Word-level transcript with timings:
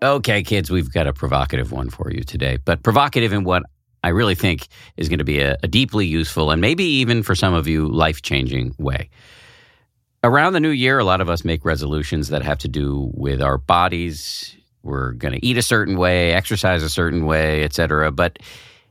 Okay, 0.00 0.44
kids, 0.44 0.70
we've 0.70 0.92
got 0.92 1.08
a 1.08 1.12
provocative 1.12 1.72
one 1.72 1.90
for 1.90 2.12
you 2.12 2.22
today, 2.22 2.58
but 2.64 2.84
provocative 2.84 3.32
in 3.32 3.42
what 3.42 3.64
I 4.04 4.10
really 4.10 4.36
think 4.36 4.68
is 4.96 5.08
going 5.08 5.18
to 5.18 5.24
be 5.24 5.40
a, 5.40 5.56
a 5.64 5.66
deeply 5.66 6.06
useful 6.06 6.52
and 6.52 6.60
maybe 6.60 6.84
even 6.84 7.24
for 7.24 7.34
some 7.34 7.52
of 7.52 7.66
you 7.66 7.88
life 7.88 8.22
changing 8.22 8.76
way. 8.78 9.10
Around 10.22 10.52
the 10.52 10.60
new 10.60 10.70
year, 10.70 11.00
a 11.00 11.04
lot 11.04 11.20
of 11.20 11.28
us 11.28 11.44
make 11.44 11.64
resolutions 11.64 12.28
that 12.28 12.42
have 12.42 12.58
to 12.58 12.68
do 12.68 13.10
with 13.12 13.42
our 13.42 13.58
bodies. 13.58 14.56
We're 14.84 15.12
going 15.14 15.34
to 15.34 15.44
eat 15.44 15.58
a 15.58 15.62
certain 15.62 15.96
way, 15.98 16.32
exercise 16.32 16.84
a 16.84 16.88
certain 16.88 17.26
way, 17.26 17.64
etc. 17.64 18.12
But 18.12 18.38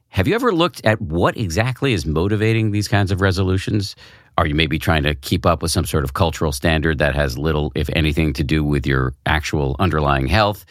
have 0.09 0.27
you 0.27 0.35
ever 0.35 0.53
looked 0.53 0.85
at 0.85 1.01
what 1.01 1.37
exactly 1.37 1.93
is 1.93 2.05
motivating 2.05 2.71
these 2.71 2.89
kinds 2.89 3.13
of 3.13 3.21
resolutions? 3.21 3.95
Are 4.37 4.45
you 4.45 4.55
maybe 4.55 4.77
trying 4.77 5.03
to 5.03 5.15
keep 5.15 5.45
up 5.45 5.61
with 5.61 5.71
some 5.71 5.85
sort 5.85 6.03
of 6.03 6.15
cultural 6.15 6.51
standard 6.51 6.97
that 6.97 7.15
has 7.15 7.37
little, 7.37 7.71
if 7.75 7.89
anything, 7.93 8.33
to 8.33 8.43
do 8.43 8.61
with 8.61 8.85
your 8.85 9.13
actual 9.25 9.77
underlying 9.79 10.27
health? 10.27 10.65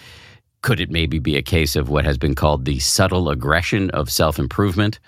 Could 0.63 0.81
it 0.81 0.91
maybe 0.91 1.19
be 1.19 1.37
a 1.37 1.43
case 1.43 1.77
of 1.77 1.89
what 1.89 2.05
has 2.05 2.19
been 2.19 2.35
called 2.35 2.65
the 2.65 2.79
subtle 2.79 3.31
aggression 3.31 3.91
of 3.91 4.11
self 4.11 4.39
improvement? 4.39 4.99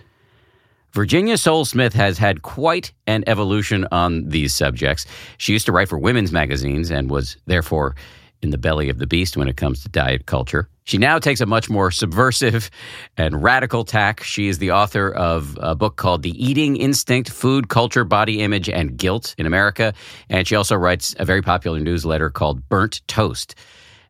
Virginia 0.93 1.37
Sole-Smith 1.37 1.93
has 1.93 2.17
had 2.17 2.43
quite 2.43 2.93
an 3.07 3.23
evolution 3.27 3.87
on 3.93 4.29
these 4.29 4.55
subjects. 4.55 5.07
She 5.37 5.53
used 5.53 5.67
to 5.67 5.73
write 5.73 5.89
for 5.89 5.99
women's 5.99 6.33
magazines 6.33 6.91
and 6.91 7.11
was 7.11 7.37
therefore 7.47 7.95
in 8.41 8.51
the 8.51 8.59
belly 8.59 8.89
of 8.89 8.99
the 8.99 9.07
beast 9.07 9.37
when 9.37 9.49
it 9.49 9.57
comes 9.57 9.83
to 9.83 9.89
diet 9.89 10.27
culture. 10.27 10.69
She 10.85 10.97
now 10.97 11.19
takes 11.19 11.41
a 11.41 11.47
much 11.47 11.69
more 11.69 11.91
subversive 11.91 12.71
and 13.17 13.43
radical 13.43 13.85
tack. 13.85 14.23
She 14.23 14.49
is 14.49 14.59
the 14.59 14.71
author 14.71 15.11
of 15.11 15.59
a 15.61 15.75
book 15.75 15.97
called 15.97 16.23
The 16.23 16.43
Eating 16.43 16.77
Instinct 16.77 17.31
Food, 17.31 17.69
Culture, 17.69 18.05
Body 18.05 18.41
Image, 18.41 18.71
and 18.71 18.97
Guilt 18.97 19.35
in 19.37 19.45
America. 19.45 19.93
And 20.31 20.49
she 20.49 20.55
also 20.55 20.77
writes 20.77 21.15
a 21.19 21.25
very 21.25 21.43
popular 21.43 21.79
newsletter 21.79 22.31
called 22.31 22.67
Burnt 22.69 23.03
Toast. 23.07 23.55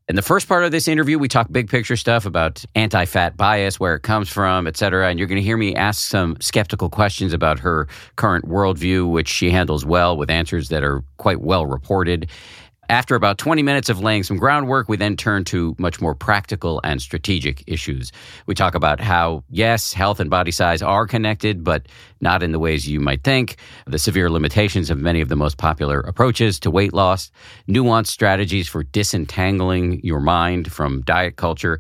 In 0.09 0.17
the 0.17 0.23
first 0.23 0.49
part 0.49 0.65
of 0.65 0.71
this 0.71 0.89
interview, 0.89 1.19
we 1.19 1.29
talk 1.29 1.53
big 1.53 1.69
picture 1.69 1.95
stuff 1.95 2.25
about 2.25 2.65
anti 2.75 3.05
fat 3.05 3.37
bias, 3.37 3.79
where 3.79 3.95
it 3.95 4.01
comes 4.01 4.31
from, 4.31 4.67
et 4.67 4.75
cetera. 4.75 5.11
And 5.11 5.19
you're 5.19 5.29
going 5.29 5.37
to 5.37 5.45
hear 5.45 5.59
me 5.59 5.75
ask 5.75 6.01
some 6.09 6.35
skeptical 6.41 6.89
questions 6.89 7.35
about 7.35 7.59
her 7.59 7.87
current 8.17 8.47
worldview, 8.47 9.11
which 9.11 9.29
she 9.29 9.51
handles 9.51 9.85
well 9.85 10.17
with 10.17 10.31
answers 10.31 10.71
that 10.71 10.83
are 10.83 11.05
quite 11.19 11.43
well 11.43 11.67
reported. 11.67 12.31
After 12.91 13.15
about 13.15 13.37
20 13.37 13.63
minutes 13.63 13.91
of 13.91 14.01
laying 14.01 14.23
some 14.23 14.39
groundwork, 14.39 14.89
we 14.89 14.97
then 14.97 15.15
turn 15.15 15.45
to 15.45 15.77
much 15.79 16.01
more 16.01 16.15
practical 16.15 16.81
and 16.83 17.03
strategic 17.03 17.63
issues. 17.67 18.13
We 18.47 18.55
talk 18.55 18.75
about 18.75 18.99
how, 18.99 19.45
yes, 19.51 19.93
health 19.93 20.21
and 20.21 20.31
body 20.31 20.53
size 20.53 20.81
are 20.81 21.07
connected, 21.07 21.63
but 21.63 21.87
not 22.23 22.43
in 22.43 22.53
the 22.53 22.59
ways 22.59 22.89
you 22.89 22.99
might 22.99 23.23
think, 23.25 23.59
the 23.87 23.99
severe 23.99 24.31
limitations 24.31 24.89
of 24.89 24.97
many 24.97 25.21
of 25.21 25.29
the 25.29 25.37
most 25.37 25.59
popular 25.59 26.01
approaches 26.01 26.59
to 26.61 26.71
weight 26.71 26.95
loss, 26.95 27.31
nuanced 27.69 28.07
strategies 28.07 28.69
for 28.69 28.85
disentangling 28.85 30.01
your 30.03 30.21
mind 30.21 30.73
from 30.73 31.03
diet 31.03 31.37
culture 31.37 31.79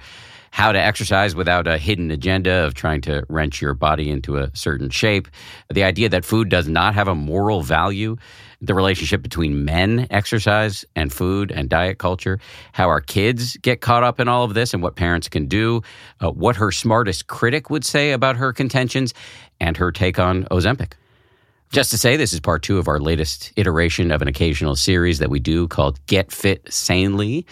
how 0.51 0.73
to 0.73 0.81
exercise 0.81 1.35
without 1.35 1.67
a 1.67 1.79
hidden 1.79 2.11
agenda 2.11 2.65
of 2.65 2.75
trying 2.75 3.01
to 3.03 3.25
wrench 3.29 3.61
your 3.61 3.75
body 3.75 4.11
into 4.11 4.39
a 4.39 4.51
certain 4.55 4.91
shape, 4.91 5.29
the 5.73 5.85
idea 5.85 6.09
that 6.09 6.25
food 6.25 6.49
does 6.49 6.69
not 6.69 6.95
have 6.95 7.09
a 7.09 7.15
moral 7.15 7.63
value, 7.63 8.17
the 8.61 8.75
relationship 8.75 9.23
between 9.23 9.65
men, 9.65 10.07
exercise, 10.11 10.85
and 10.97 11.13
food 11.13 11.53
and 11.53 11.69
diet 11.69 11.99
culture, 11.99 12.41
how 12.73 12.89
our 12.89 13.01
kids 13.01 13.57
get 13.59 13.81
caught 13.81 14.03
up 14.03 14.19
in 14.19 14.29
all 14.29 14.45
of 14.45 14.55
this 14.55 14.75
and 14.75 14.83
what 14.83 14.97
parents 14.97 15.29
can 15.29 15.47
do, 15.47 15.83
uh, 16.21 16.31
what 16.31 16.57
her 16.57 16.73
smartest 16.73 17.29
critic 17.29 17.71
would 17.71 17.85
say 17.85 18.13
about 18.13 18.37
her 18.37 18.53
contentions, 18.53 19.15
and 19.61 19.77
her 19.77 19.93
take 19.93 20.19
on 20.19 20.45
Ozempic. 20.45 20.93
Just 21.71 21.91
to 21.91 21.99
say, 21.99 22.17
this 22.17 22.33
is 22.33 22.41
part 22.41 22.63
two 22.63 22.79
of 22.79 22.89
our 22.89 22.99
latest 22.99 23.53
iteration 23.57 24.11
of 24.11 24.23
an 24.23 24.29
occasional 24.29 24.75
series 24.75 25.19
that 25.19 25.29
we 25.29 25.39
do 25.39 25.69
called 25.69 26.05
Get 26.07 26.33
Fit 26.33 26.63
Sanely. 26.73 27.45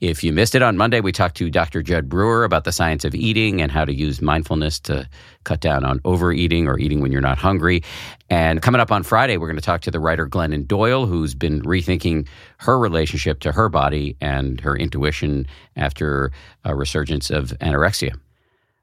If 0.00 0.24
you 0.24 0.32
missed 0.32 0.54
it 0.54 0.62
on 0.62 0.78
Monday, 0.78 1.00
we 1.00 1.12
talked 1.12 1.36
to 1.36 1.50
Dr. 1.50 1.82
Jud 1.82 2.08
Brewer 2.08 2.44
about 2.44 2.64
the 2.64 2.72
science 2.72 3.04
of 3.04 3.14
eating 3.14 3.60
and 3.60 3.70
how 3.70 3.84
to 3.84 3.94
use 3.94 4.22
mindfulness 4.22 4.80
to 4.80 5.06
cut 5.44 5.60
down 5.60 5.84
on 5.84 6.00
overeating 6.06 6.66
or 6.66 6.78
eating 6.78 7.02
when 7.02 7.12
you're 7.12 7.20
not 7.20 7.36
hungry. 7.36 7.82
And 8.30 8.62
coming 8.62 8.80
up 8.80 8.90
on 8.90 9.02
Friday, 9.02 9.36
we're 9.36 9.48
going 9.48 9.56
to 9.56 9.62
talk 9.62 9.82
to 9.82 9.90
the 9.90 10.00
writer 10.00 10.26
Glennon 10.26 10.66
Doyle, 10.66 11.04
who's 11.04 11.34
been 11.34 11.60
rethinking 11.62 12.26
her 12.58 12.78
relationship 12.78 13.40
to 13.40 13.52
her 13.52 13.68
body 13.68 14.16
and 14.22 14.58
her 14.62 14.74
intuition 14.74 15.46
after 15.76 16.32
a 16.64 16.74
resurgence 16.74 17.28
of 17.28 17.48
anorexia. 17.60 18.18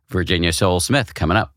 Virginia 0.09 0.53
Sole-Smith 0.53 1.15
coming 1.15 1.35
up. 1.35 1.56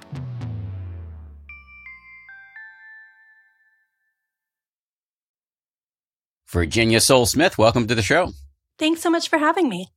Virginia 6.51 6.99
Sole-Smith, 6.99 7.57
welcome 7.57 7.87
to 7.87 7.95
the 7.95 8.01
show. 8.01 8.33
Thanks 8.77 9.01
so 9.01 9.09
much 9.09 9.29
for 9.29 9.39
having 9.39 9.69
me. 9.69 9.87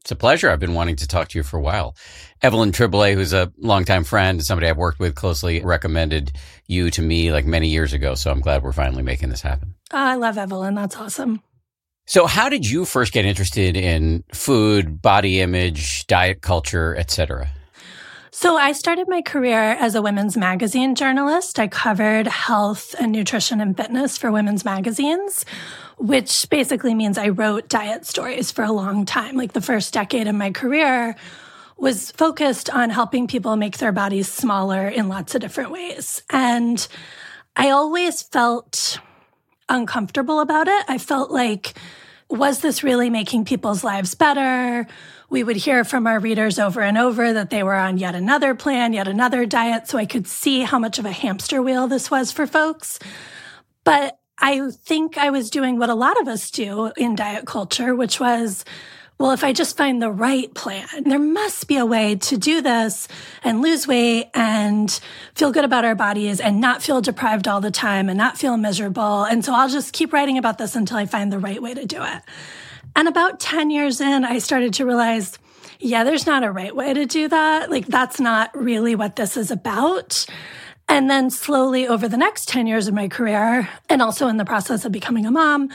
It's 0.00 0.10
a 0.10 0.16
pleasure. 0.16 0.50
I've 0.50 0.58
been 0.58 0.74
wanting 0.74 0.96
to 0.96 1.06
talk 1.06 1.28
to 1.28 1.38
you 1.38 1.44
for 1.44 1.56
a 1.56 1.62
while. 1.62 1.94
Evelyn 2.42 2.72
Tribole, 2.72 3.14
who's 3.14 3.32
a 3.32 3.52
longtime 3.58 4.02
friend, 4.02 4.38
and 4.38 4.44
somebody 4.44 4.66
I've 4.66 4.76
worked 4.76 4.98
with 4.98 5.14
closely, 5.14 5.60
recommended 5.62 6.32
you 6.66 6.90
to 6.90 7.02
me 7.02 7.30
like 7.30 7.46
many 7.46 7.68
years 7.68 7.92
ago. 7.92 8.14
So 8.14 8.32
I'm 8.32 8.40
glad 8.40 8.64
we're 8.64 8.72
finally 8.72 9.04
making 9.04 9.28
this 9.28 9.42
happen. 9.42 9.74
Oh, 9.92 9.98
I 9.98 10.16
love 10.16 10.36
Evelyn. 10.36 10.74
That's 10.74 10.96
awesome. 10.96 11.42
So 12.06 12.26
how 12.26 12.48
did 12.48 12.68
you 12.68 12.86
first 12.86 13.12
get 13.12 13.24
interested 13.24 13.76
in 13.76 14.24
food, 14.32 15.00
body 15.00 15.40
image, 15.40 16.08
diet 16.08 16.40
culture, 16.40 16.96
etc.? 16.96 17.50
So 18.32 18.56
I 18.56 18.72
started 18.72 19.06
my 19.08 19.22
career 19.22 19.60
as 19.60 19.94
a 19.94 20.02
women's 20.02 20.36
magazine 20.36 20.94
journalist. 20.94 21.58
I 21.58 21.68
covered 21.68 22.26
health 22.26 22.94
and 22.98 23.12
nutrition 23.12 23.60
and 23.60 23.76
fitness 23.76 24.16
for 24.16 24.32
women's 24.32 24.64
magazines, 24.64 25.44
which 26.00 26.48
basically 26.48 26.94
means 26.94 27.18
I 27.18 27.28
wrote 27.28 27.68
diet 27.68 28.06
stories 28.06 28.50
for 28.50 28.64
a 28.64 28.72
long 28.72 29.04
time. 29.04 29.36
Like 29.36 29.52
the 29.52 29.60
first 29.60 29.92
decade 29.92 30.26
of 30.26 30.34
my 30.34 30.50
career 30.50 31.14
was 31.76 32.10
focused 32.12 32.70
on 32.70 32.90
helping 32.90 33.26
people 33.26 33.54
make 33.56 33.78
their 33.78 33.92
bodies 33.92 34.26
smaller 34.26 34.88
in 34.88 35.08
lots 35.08 35.34
of 35.34 35.40
different 35.40 35.70
ways. 35.70 36.22
And 36.30 36.86
I 37.54 37.70
always 37.70 38.22
felt 38.22 38.98
uncomfortable 39.68 40.40
about 40.40 40.68
it. 40.68 40.84
I 40.88 40.98
felt 40.98 41.30
like, 41.30 41.74
was 42.28 42.60
this 42.60 42.82
really 42.82 43.10
making 43.10 43.44
people's 43.44 43.84
lives 43.84 44.14
better? 44.14 44.86
we 45.30 45.44
would 45.44 45.56
hear 45.56 45.84
from 45.84 46.08
our 46.08 46.18
readers 46.18 46.58
over 46.58 46.82
and 46.82 46.98
over 46.98 47.32
that 47.32 47.50
they 47.50 47.62
were 47.62 47.76
on 47.76 47.96
yet 47.96 48.16
another 48.16 48.54
plan, 48.54 48.92
yet 48.92 49.06
another 49.06 49.46
diet. 49.46 49.86
So 49.86 49.96
I 49.96 50.04
could 50.04 50.26
see 50.26 50.62
how 50.62 50.80
much 50.80 50.98
of 50.98 51.06
a 51.06 51.12
hamster 51.12 51.62
wheel 51.62 51.86
this 51.86 52.10
was 52.10 52.32
for 52.32 52.48
folks. 52.48 52.98
But 53.84 54.18
I 54.40 54.70
think 54.70 55.18
I 55.18 55.30
was 55.30 55.50
doing 55.50 55.78
what 55.78 55.90
a 55.90 55.94
lot 55.94 56.20
of 56.20 56.28
us 56.28 56.50
do 56.50 56.92
in 56.96 57.14
diet 57.14 57.46
culture, 57.46 57.94
which 57.94 58.18
was, 58.18 58.64
well, 59.18 59.32
if 59.32 59.44
I 59.44 59.52
just 59.52 59.76
find 59.76 60.00
the 60.00 60.10
right 60.10 60.52
plan, 60.54 60.86
there 61.04 61.18
must 61.18 61.68
be 61.68 61.76
a 61.76 61.84
way 61.84 62.16
to 62.16 62.38
do 62.38 62.62
this 62.62 63.06
and 63.44 63.60
lose 63.60 63.86
weight 63.86 64.30
and 64.32 64.90
feel 65.34 65.52
good 65.52 65.66
about 65.66 65.84
our 65.84 65.94
bodies 65.94 66.40
and 66.40 66.58
not 66.58 66.82
feel 66.82 67.02
deprived 67.02 67.46
all 67.46 67.60
the 67.60 67.70
time 67.70 68.08
and 68.08 68.16
not 68.16 68.38
feel 68.38 68.56
miserable. 68.56 69.24
And 69.24 69.44
so 69.44 69.54
I'll 69.54 69.68
just 69.68 69.92
keep 69.92 70.12
writing 70.14 70.38
about 70.38 70.56
this 70.56 70.74
until 70.74 70.96
I 70.96 71.04
find 71.04 71.30
the 71.30 71.38
right 71.38 71.60
way 71.60 71.74
to 71.74 71.84
do 71.84 72.02
it. 72.02 72.22
And 72.96 73.08
about 73.08 73.40
10 73.40 73.70
years 73.70 74.00
in, 74.00 74.24
I 74.24 74.38
started 74.38 74.72
to 74.74 74.86
realize, 74.86 75.38
yeah, 75.78 76.02
there's 76.04 76.26
not 76.26 76.42
a 76.42 76.50
right 76.50 76.74
way 76.74 76.94
to 76.94 77.04
do 77.04 77.28
that. 77.28 77.70
Like, 77.70 77.86
that's 77.86 78.20
not 78.20 78.56
really 78.56 78.94
what 78.94 79.16
this 79.16 79.36
is 79.36 79.50
about. 79.50 80.24
And 80.90 81.08
then 81.08 81.30
slowly 81.30 81.86
over 81.86 82.08
the 82.08 82.16
next 82.16 82.48
10 82.48 82.66
years 82.66 82.88
of 82.88 82.94
my 82.94 83.06
career, 83.06 83.68
and 83.88 84.02
also 84.02 84.26
in 84.26 84.38
the 84.38 84.44
process 84.44 84.84
of 84.84 84.90
becoming 84.90 85.24
a 85.24 85.30
mom 85.30 85.70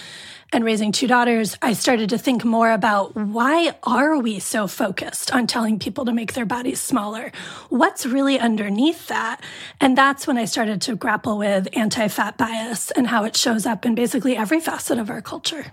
and 0.52 0.66
raising 0.66 0.92
two 0.92 1.08
daughters, 1.08 1.56
I 1.62 1.72
started 1.72 2.10
to 2.10 2.18
think 2.18 2.44
more 2.44 2.70
about 2.70 3.16
why 3.16 3.74
are 3.84 4.18
we 4.18 4.40
so 4.40 4.68
focused 4.68 5.34
on 5.34 5.48
telling 5.48 5.80
people 5.80 6.04
to 6.04 6.12
make 6.12 6.34
their 6.34 6.46
bodies 6.46 6.82
smaller? 6.82 7.32
What's 7.70 8.06
really 8.06 8.38
underneath 8.38 9.08
that? 9.08 9.40
And 9.80 9.98
that's 9.98 10.28
when 10.28 10.38
I 10.38 10.44
started 10.44 10.82
to 10.82 10.98
grapple 10.98 11.38
with 11.38 11.70
anti 11.72 12.10
fat 12.10 12.38
bias 12.38 12.92
and 12.92 13.08
how 13.08 13.24
it 13.24 13.38
shows 13.38 13.66
up 13.66 13.86
in 13.86 13.96
basically 13.96 14.36
every 14.36 14.60
facet 14.60 15.00
of 15.00 15.10
our 15.10 15.22
culture. 15.22 15.68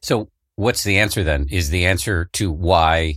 So, 0.00 0.30
what's 0.56 0.84
the 0.84 0.96
answer 0.96 1.22
then? 1.22 1.48
Is 1.50 1.68
the 1.68 1.84
answer 1.84 2.30
to 2.32 2.50
why 2.50 3.16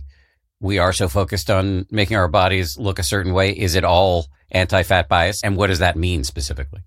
we 0.60 0.78
are 0.78 0.92
so 0.92 1.08
focused 1.08 1.50
on 1.50 1.86
making 1.90 2.18
our 2.18 2.28
bodies 2.28 2.76
look 2.76 2.98
a 2.98 3.02
certain 3.02 3.32
way? 3.32 3.52
Is 3.52 3.76
it 3.76 3.82
all 3.82 4.26
anti 4.52 4.82
fat 4.82 5.08
bias? 5.08 5.42
And 5.42 5.56
what 5.56 5.66
does 5.66 5.80
that 5.80 5.96
mean 5.96 6.24
specifically? 6.24 6.82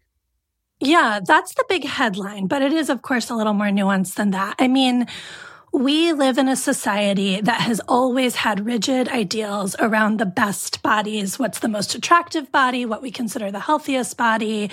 Yeah, 0.80 1.20
that's 1.26 1.54
the 1.54 1.66
big 1.70 1.86
headline, 1.86 2.48
but 2.48 2.62
it 2.62 2.74
is, 2.74 2.90
of 2.90 3.02
course, 3.02 3.30
a 3.30 3.36
little 3.36 3.54
more 3.54 3.68
nuanced 3.68 4.16
than 4.16 4.32
that. 4.32 4.56
I 4.60 4.68
mean, 4.68 5.08
we 5.72 6.14
live 6.14 6.38
in 6.38 6.48
a 6.48 6.56
society 6.56 7.42
that 7.42 7.62
has 7.62 7.82
always 7.88 8.36
had 8.36 8.66
rigid 8.66 9.10
ideals 9.10 9.76
around 9.80 10.20
the 10.20 10.26
best 10.26 10.82
bodies, 10.82 11.38
what's 11.38 11.60
the 11.60 11.68
most 11.68 11.96
attractive 11.96 12.52
body, 12.52 12.86
what 12.86 13.02
we 13.02 13.12
consider 13.12 13.52
the 13.52 13.60
healthiest 13.60 14.16
body. 14.18 14.70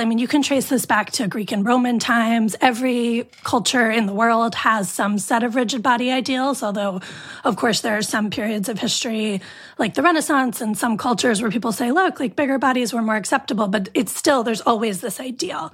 I 0.00 0.06
mean, 0.06 0.18
you 0.18 0.26
can 0.26 0.42
trace 0.42 0.68
this 0.68 0.86
back 0.86 1.10
to 1.12 1.28
Greek 1.28 1.52
and 1.52 1.64
Roman 1.64 1.98
times. 1.98 2.56
Every 2.60 3.28
culture 3.44 3.90
in 3.90 4.06
the 4.06 4.14
world 4.14 4.54
has 4.54 4.90
some 4.90 5.18
set 5.18 5.42
of 5.42 5.54
rigid 5.54 5.82
body 5.82 6.10
ideals, 6.10 6.62
although, 6.62 7.00
of 7.44 7.56
course, 7.56 7.82
there 7.82 7.96
are 7.98 8.02
some 8.02 8.30
periods 8.30 8.68
of 8.68 8.78
history 8.78 9.42
like 9.78 9.94
the 9.94 10.02
Renaissance 10.02 10.60
and 10.60 10.76
some 10.76 10.96
cultures 10.96 11.42
where 11.42 11.50
people 11.50 11.72
say, 11.72 11.92
look, 11.92 12.18
like 12.18 12.34
bigger 12.34 12.58
bodies 12.58 12.92
were 12.92 13.02
more 13.02 13.16
acceptable, 13.16 13.68
but 13.68 13.90
it's 13.94 14.16
still, 14.16 14.42
there's 14.42 14.62
always 14.62 15.00
this 15.00 15.20
ideal. 15.20 15.72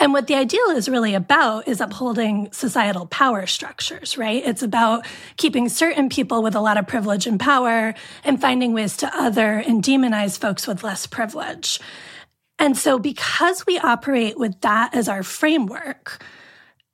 And 0.00 0.12
what 0.12 0.26
the 0.26 0.34
ideal 0.34 0.70
is 0.70 0.88
really 0.88 1.14
about 1.14 1.68
is 1.68 1.80
upholding 1.80 2.50
societal 2.52 3.06
power 3.06 3.46
structures, 3.46 4.16
right? 4.16 4.42
It's 4.44 4.62
about 4.62 5.06
keeping 5.36 5.68
certain 5.68 6.08
people 6.08 6.42
with 6.42 6.54
a 6.54 6.60
lot 6.60 6.78
of 6.78 6.86
privilege 6.86 7.26
and 7.26 7.38
power 7.38 7.94
and 8.24 8.40
finding 8.40 8.72
ways 8.72 8.96
to 8.98 9.10
other 9.14 9.58
and 9.58 9.82
demonize 9.82 10.38
folks 10.38 10.66
with 10.66 10.82
less 10.82 11.06
privilege. 11.06 11.78
And 12.58 12.76
so, 12.76 12.98
because 12.98 13.66
we 13.66 13.78
operate 13.78 14.38
with 14.38 14.60
that 14.62 14.94
as 14.94 15.08
our 15.08 15.22
framework, 15.22 16.24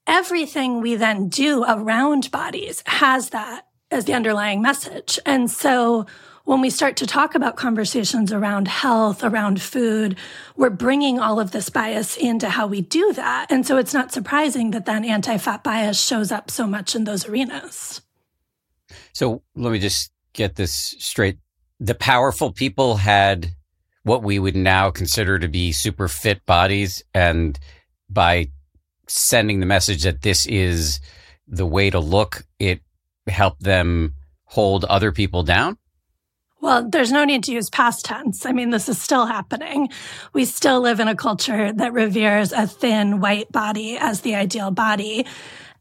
everything 0.06 0.81
we 0.81 0.97
then 0.97 1.29
do 1.29 1.64
around 1.64 2.31
bodies 2.31 2.82
has 2.87 3.31
that 3.31 3.69
as 3.91 4.06
the 4.06 4.14
underlying 4.14 4.61
message. 4.61 5.20
And 5.25 5.50
so, 5.50 6.06
when 6.44 6.61
we 6.61 6.70
start 6.70 6.97
to 6.97 7.06
talk 7.06 7.35
about 7.35 7.56
conversations 7.56 8.32
around 8.32 8.67
health, 8.67 9.23
around 9.23 9.62
food, 9.62 10.17
we're 10.56 10.70
bringing 10.70 11.20
all 11.20 11.38
of 11.38 11.53
this 11.53 11.70
bias 11.70 12.17
into 12.17 12.49
how 12.49 12.67
we 12.67 12.81
do 12.81 13.12
that. 13.12 13.47
And 13.50 13.67
so 13.67 13.76
it's 13.76 13.94
not 13.94 14.12
surprising 14.12 14.73
that 14.73 14.87
then 14.87 15.05
anti 15.05 15.37
fat 15.37 15.62
bias 15.62 16.00
shows 16.00 16.32
up 16.32 16.50
so 16.50 16.67
much 16.67 16.94
in 16.97 17.05
those 17.05 17.29
arenas. 17.29 18.03
So 19.12 19.43
let 19.55 19.73
me 19.73 19.79
just 19.79 20.11
get 20.32 20.56
this 20.56 20.97
straight. 20.99 21.38
The 21.79 21.94
powerful 21.94 22.53
people 22.53 22.97
had 22.97 23.53
what 24.04 24.22
we 24.22 24.38
would 24.38 24.56
now 24.56 24.90
consider 24.90 25.38
to 25.38 25.49
be 25.49 25.72
super 25.72 26.08
fit 26.08 26.44
bodies. 26.46 27.02
And 27.14 27.58
by 28.08 28.50
sending 29.08 29.60
the 29.60 29.66
message 29.66 30.02
that 30.02 30.22
this 30.22 30.46
is 30.46 31.00
the 31.46 31.66
way 31.66 31.90
to 31.90 32.00
look, 32.00 32.44
it 32.58 32.81
helped 33.26 33.62
them 33.62 34.14
hold 34.44 34.84
other 34.84 35.12
people 35.12 35.43
down? 35.43 35.78
Well, 36.61 36.88
there's 36.88 37.11
no 37.11 37.25
need 37.25 37.42
to 37.44 37.52
use 37.52 37.68
past 37.71 38.04
tense. 38.04 38.47
I 38.47 38.52
mean, 38.52 38.71
this 38.71 38.88
is 38.88 39.00
still 39.00 39.26
happening. 39.26 39.88
We 40.32 40.44
still 40.44 40.80
live 40.80 41.00
in 41.00 41.09
a 41.09 41.16
culture 41.16 41.73
that 41.73 41.92
reveres 41.92 42.52
a 42.52 42.68
thin 42.68 43.21
white 43.21 43.50
body 43.50 43.97
as 43.99 44.21
the 44.21 44.37
ideal 44.37 44.71
body. 44.71 45.26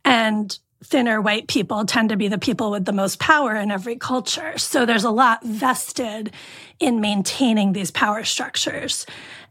And 0.04 0.58
thinner 0.84 1.22
white 1.22 1.48
people 1.48 1.86
tend 1.86 2.10
to 2.10 2.18
be 2.18 2.28
the 2.28 2.38
people 2.38 2.72
with 2.72 2.86
the 2.86 2.92
most 2.92 3.20
power 3.20 3.56
in 3.56 3.72
every 3.72 3.96
culture. 3.96 4.58
So 4.58 4.86
there's 4.86 5.04
a 5.04 5.12
lot 5.12 5.44
vested 5.44 6.34
in 6.80 7.02
maintaining 7.02 7.74
these 7.74 7.92
power 7.92 8.24
structures. 8.24 9.06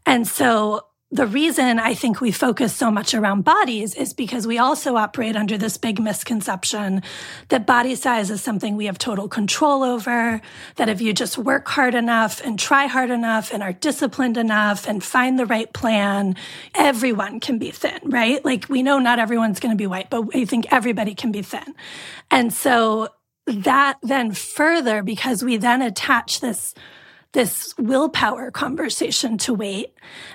And 0.05 0.27
so 0.27 0.85
the 1.13 1.27
reason 1.27 1.77
I 1.77 1.93
think 1.93 2.21
we 2.21 2.31
focus 2.31 2.73
so 2.73 2.89
much 2.89 3.13
around 3.13 3.43
bodies 3.43 3.95
is 3.95 4.13
because 4.13 4.47
we 4.47 4.57
also 4.57 4.95
operate 4.95 5.35
under 5.35 5.57
this 5.57 5.75
big 5.75 5.99
misconception 5.99 7.03
that 7.49 7.67
body 7.67 7.95
size 7.95 8.31
is 8.31 8.41
something 8.41 8.77
we 8.77 8.85
have 8.85 8.97
total 8.97 9.27
control 9.27 9.83
over, 9.83 10.39
that 10.77 10.87
if 10.87 11.01
you 11.01 11.11
just 11.11 11.37
work 11.37 11.67
hard 11.67 11.95
enough 11.95 12.39
and 12.45 12.57
try 12.57 12.85
hard 12.85 13.09
enough 13.09 13.51
and 13.51 13.61
are 13.61 13.73
disciplined 13.73 14.37
enough 14.37 14.87
and 14.87 15.03
find 15.03 15.37
the 15.37 15.45
right 15.45 15.73
plan, 15.73 16.35
everyone 16.75 17.41
can 17.41 17.59
be 17.59 17.71
thin, 17.71 17.99
right? 18.05 18.43
Like 18.45 18.69
we 18.69 18.81
know 18.81 18.97
not 18.97 19.19
everyone's 19.19 19.59
going 19.59 19.73
to 19.73 19.81
be 19.81 19.87
white, 19.87 20.09
but 20.09 20.33
we 20.33 20.45
think 20.45 20.67
everybody 20.71 21.13
can 21.13 21.33
be 21.33 21.41
thin. 21.41 21.75
And 22.29 22.53
so 22.53 23.09
that 23.47 23.97
then 24.01 24.31
further, 24.31 25.03
because 25.03 25.43
we 25.43 25.57
then 25.57 25.81
attach 25.81 26.39
this 26.39 26.73
this 27.33 27.73
willpower 27.77 28.51
conversation 28.51 29.37
to 29.37 29.53
weight. 29.53 29.93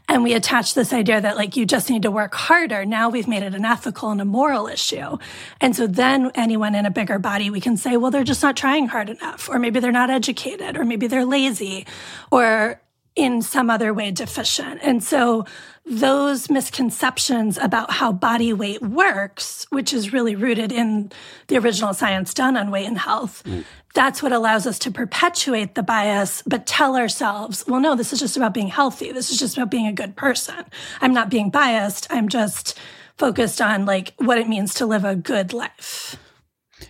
And 0.09 0.23
we 0.23 0.33
attach 0.33 0.75
this 0.75 0.93
idea 0.93 1.21
that 1.21 1.37
like 1.37 1.57
you 1.57 1.67
just 1.67 1.91
need 1.91 2.03
to 2.03 2.11
work 2.11 2.35
harder. 2.35 2.85
Now 2.87 3.11
we've 3.11 3.29
made 3.29 3.43
it 3.43 3.55
an 3.55 3.65
ethical 3.65 4.11
and 4.11 4.21
a 4.21 4.25
moral 4.25 4.67
issue. 4.67 5.19
And 5.61 5.76
so 5.76 5.87
then 5.87 6.31
anyone 6.35 6.75
in 6.75 6.87
a 6.87 6.91
bigger 6.91 7.19
body, 7.19 7.50
we 7.50 7.61
can 7.61 7.76
say, 7.76 7.97
well, 7.97 8.11
they're 8.11 8.25
just 8.25 8.43
not 8.43 8.57
trying 8.57 8.88
hard 8.88 9.11
enough, 9.11 9.49
or 9.49 9.59
maybe 9.59 9.79
they're 9.81 9.93
not 9.93 10.11
educated, 10.11 10.76
or 10.76 10.85
maybe 10.85 11.07
they're 11.07 11.26
lazy, 11.26 11.87
or 12.31 12.81
in 13.15 13.41
some 13.41 13.71
other 13.71 13.95
way 13.95 14.11
deficient. 14.11 14.79
And 14.83 15.03
so 15.03 15.47
those 15.87 16.50
misconceptions 16.50 17.57
about 17.59 17.93
how 17.93 18.12
body 18.12 18.53
weight 18.53 18.83
works, 18.83 19.67
which 19.71 19.93
is 19.93 20.12
really 20.12 20.35
rooted 20.35 20.71
in 20.71 21.11
the 21.47 21.57
original 21.57 21.95
science 21.95 22.35
done 22.35 22.57
on 22.57 22.71
weight 22.71 22.87
and 22.87 22.99
health, 22.99 23.43
mm. 23.45 23.65
That's 23.97 24.23
what 24.23 24.33
allows 24.33 24.67
us 24.67 24.79
to 24.81 24.91
perpetuate 24.91 25.75
the 25.75 25.83
bias, 25.83 26.43
but 26.47 26.67
tell 26.67 26.97
ourselves, 26.97 27.65
well, 27.67 27.81
no, 27.81 27.97
this 27.97 28.12
is 28.12 28.21
just 28.21 28.37
about 28.37 28.53
being 28.53 28.69
healthy. 28.69 29.11
This 29.11 29.31
is 29.31 29.38
just 29.38 29.57
about 29.57 29.71
being 29.71 29.87
a 29.87 29.93
good 29.93 30.15
person. 30.15 30.65
I'm 31.00 31.15
not 31.15 31.31
being 31.31 31.50
biased. 31.50 32.07
I'm 32.11 32.29
just 32.29 32.79
focused 33.17 33.62
on 33.62 33.87
like 33.87 34.12
what 34.19 34.37
it 34.37 34.49
means 34.49 34.75
to 34.75 34.87
live 34.87 35.05
a 35.05 35.17
good 35.17 35.55
life. 35.55 36.17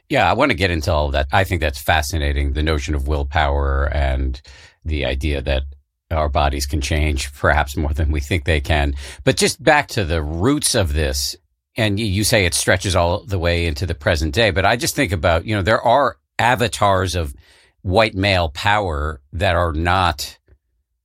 Yeah, 0.09 0.29
I 0.29 0.35
want 0.35 0.51
to 0.51 0.57
get 0.57 0.73
into 0.73 0.93
all 0.93 1.13
that. 1.13 1.29
I 1.33 1.45
think 1.45 1.61
that's 1.61 1.81
fascinating 1.81 2.53
the 2.53 2.63
notion 2.63 2.97
of 2.97 3.07
willpower 3.07 3.89
and 3.95 4.43
the 4.85 5.07
idea 5.07 5.41
that 5.43 5.63
our 6.11 6.29
bodies 6.29 6.67
can 6.67 6.81
change 6.81 7.33
perhaps 7.35 7.77
more 7.77 7.93
than 7.93 8.11
we 8.11 8.21
think 8.21 8.45
they 8.45 8.61
can. 8.61 8.95
But 9.23 9.37
just 9.37 9.63
back 9.63 9.87
to 9.89 10.05
the 10.05 10.23
roots 10.23 10.75
of 10.75 10.93
this, 10.93 11.37
and 11.77 12.01
you 12.01 12.25
say 12.25 12.47
it 12.47 12.55
stretches 12.55 12.97
all 12.97 13.25
the 13.25 13.39
way 13.39 13.67
into 13.67 13.87
the 13.87 13.95
present 13.95 14.35
day, 14.35 14.51
but 14.51 14.67
I 14.67 14.75
just 14.75 14.97
think 14.97 15.13
about, 15.13 15.45
you 15.45 15.55
know, 15.55 15.63
there 15.63 15.81
are 15.81 16.17
avatars 16.39 17.15
of 17.15 17.35
white 17.83 18.15
male 18.15 18.49
power 18.49 19.21
that 19.33 19.55
are 19.55 19.73
not 19.73 20.39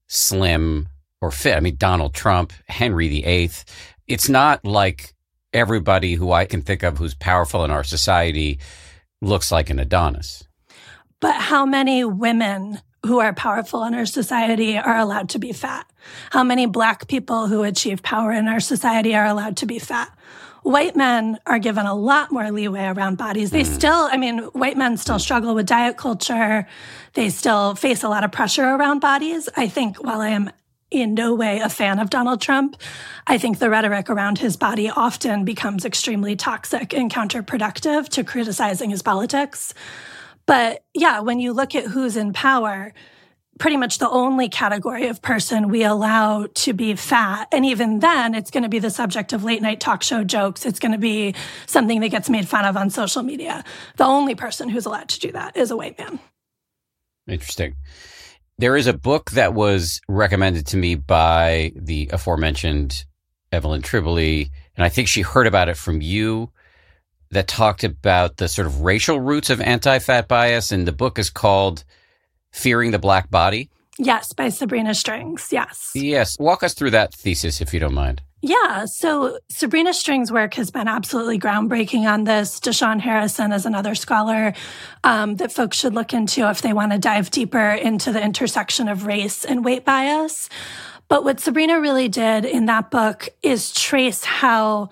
slim 0.08 0.88
or 1.20 1.30
fit. 1.30 1.56
I 1.56 1.60
mean, 1.60 1.76
Donald 1.76 2.14
Trump, 2.14 2.52
Henry 2.68 3.08
VIII. 3.08 3.50
It's 4.08 4.28
not 4.28 4.64
like 4.64 5.14
everybody 5.52 6.14
who 6.14 6.32
I 6.32 6.44
can 6.44 6.62
think 6.62 6.82
of 6.82 6.98
who's 6.98 7.14
powerful 7.14 7.64
in 7.64 7.70
our 7.70 7.84
society 7.84 8.58
looks 9.20 9.52
like 9.52 9.70
an 9.70 9.78
Adonis. 9.78 10.44
But 11.20 11.36
how 11.36 11.64
many 11.64 12.04
women 12.04 12.80
who 13.06 13.20
are 13.20 13.32
powerful 13.32 13.84
in 13.84 13.94
our 13.94 14.06
society 14.06 14.76
are 14.76 14.98
allowed 14.98 15.28
to 15.30 15.38
be 15.38 15.52
fat? 15.52 15.86
How 16.30 16.42
many 16.42 16.66
black 16.66 17.06
people 17.06 17.46
who 17.46 17.62
achieve 17.62 18.02
power 18.02 18.32
in 18.32 18.48
our 18.48 18.60
society 18.60 19.14
are 19.14 19.26
allowed 19.26 19.56
to 19.58 19.66
be 19.66 19.78
fat? 19.78 20.10
White 20.62 20.94
men 20.94 21.38
are 21.44 21.58
given 21.58 21.86
a 21.86 21.94
lot 21.94 22.30
more 22.30 22.50
leeway 22.50 22.84
around 22.84 23.18
bodies. 23.18 23.50
They 23.50 23.62
mm. 23.62 23.74
still, 23.74 24.08
I 24.10 24.16
mean, 24.16 24.38
white 24.52 24.76
men 24.76 24.96
still 24.96 25.18
struggle 25.18 25.54
with 25.54 25.66
diet 25.66 25.96
culture. 25.96 26.66
They 27.14 27.30
still 27.30 27.74
face 27.74 28.02
a 28.02 28.08
lot 28.08 28.22
of 28.24 28.30
pressure 28.30 28.64
around 28.64 29.00
bodies. 29.00 29.48
I 29.56 29.68
think 29.68 30.02
while 30.02 30.20
I 30.20 30.28
am 30.28 30.50
in 30.92 31.14
no 31.14 31.34
way 31.34 31.58
a 31.58 31.68
fan 31.68 31.98
of 31.98 32.10
Donald 32.10 32.40
Trump. 32.40 32.76
I 33.26 33.38
think 33.38 33.58
the 33.58 33.70
rhetoric 33.70 34.10
around 34.10 34.38
his 34.38 34.56
body 34.56 34.90
often 34.90 35.44
becomes 35.44 35.84
extremely 35.84 36.36
toxic 36.36 36.92
and 36.92 37.10
counterproductive 37.10 38.08
to 38.10 38.22
criticizing 38.22 38.90
his 38.90 39.02
politics. 39.02 39.72
But 40.46 40.84
yeah, 40.92 41.20
when 41.20 41.40
you 41.40 41.52
look 41.52 41.74
at 41.74 41.86
who's 41.86 42.16
in 42.16 42.32
power, 42.32 42.92
pretty 43.58 43.76
much 43.76 43.98
the 43.98 44.08
only 44.08 44.48
category 44.48 45.06
of 45.08 45.22
person 45.22 45.68
we 45.68 45.84
allow 45.84 46.46
to 46.54 46.72
be 46.72 46.94
fat. 46.94 47.48
And 47.52 47.64
even 47.66 48.00
then, 48.00 48.34
it's 48.34 48.50
going 48.50 48.62
to 48.62 48.68
be 48.68 48.78
the 48.78 48.90
subject 48.90 49.32
of 49.32 49.44
late 49.44 49.62
night 49.62 49.80
talk 49.80 50.02
show 50.02 50.24
jokes. 50.24 50.66
It's 50.66 50.78
going 50.78 50.92
to 50.92 50.98
be 50.98 51.34
something 51.66 52.00
that 52.00 52.08
gets 52.08 52.30
made 52.30 52.48
fun 52.48 52.64
of 52.64 52.76
on 52.76 52.90
social 52.90 53.22
media. 53.22 53.64
The 53.96 54.04
only 54.04 54.34
person 54.34 54.68
who's 54.68 54.86
allowed 54.86 55.08
to 55.10 55.20
do 55.20 55.32
that 55.32 55.56
is 55.56 55.70
a 55.70 55.76
white 55.76 55.98
man. 55.98 56.18
Interesting. 57.28 57.76
There 58.58 58.76
is 58.76 58.86
a 58.86 58.92
book 58.92 59.32
that 59.32 59.54
was 59.54 60.00
recommended 60.08 60.66
to 60.68 60.76
me 60.76 60.94
by 60.94 61.72
the 61.76 62.10
aforementioned 62.12 63.04
Evelyn 63.50 63.82
Tribole, 63.82 64.50
and 64.76 64.84
I 64.84 64.88
think 64.88 65.08
she 65.08 65.22
heard 65.22 65.46
about 65.46 65.68
it 65.68 65.76
from 65.76 66.00
you 66.00 66.50
that 67.30 67.48
talked 67.48 67.82
about 67.84 68.36
the 68.36 68.48
sort 68.48 68.66
of 68.66 68.82
racial 68.82 69.18
roots 69.20 69.50
of 69.50 69.60
anti 69.60 69.98
fat 69.98 70.28
bias. 70.28 70.70
And 70.70 70.86
the 70.86 70.92
book 70.92 71.18
is 71.18 71.30
called 71.30 71.84
Fearing 72.52 72.90
the 72.90 72.98
Black 72.98 73.30
Body. 73.30 73.70
Yes, 73.98 74.32
by 74.32 74.48
Sabrina 74.48 74.94
Strings. 74.94 75.48
Yes. 75.50 75.90
Yes. 75.94 76.38
Walk 76.38 76.62
us 76.62 76.74
through 76.74 76.90
that 76.90 77.14
thesis, 77.14 77.60
if 77.60 77.74
you 77.74 77.80
don't 77.80 77.94
mind. 77.94 78.22
Yeah. 78.40 78.86
So 78.86 79.38
Sabrina 79.48 79.94
String's 79.94 80.32
work 80.32 80.54
has 80.54 80.70
been 80.70 80.88
absolutely 80.88 81.38
groundbreaking 81.38 82.10
on 82.10 82.24
this. 82.24 82.58
Da'Shaun 82.58 83.00
Harrison 83.00 83.52
is 83.52 83.66
another 83.66 83.94
scholar 83.94 84.52
um, 85.04 85.36
that 85.36 85.52
folks 85.52 85.76
should 85.76 85.94
look 85.94 86.12
into 86.12 86.48
if 86.50 86.62
they 86.62 86.72
want 86.72 86.90
to 86.92 86.98
dive 86.98 87.30
deeper 87.30 87.70
into 87.70 88.12
the 88.12 88.22
intersection 88.22 88.88
of 88.88 89.06
race 89.06 89.44
and 89.44 89.64
weight 89.64 89.84
bias. 89.84 90.48
But 91.06 91.22
what 91.22 91.38
Sabrina 91.38 91.80
really 91.80 92.08
did 92.08 92.44
in 92.44 92.66
that 92.66 92.90
book 92.90 93.28
is 93.42 93.72
trace 93.72 94.24
how 94.24 94.90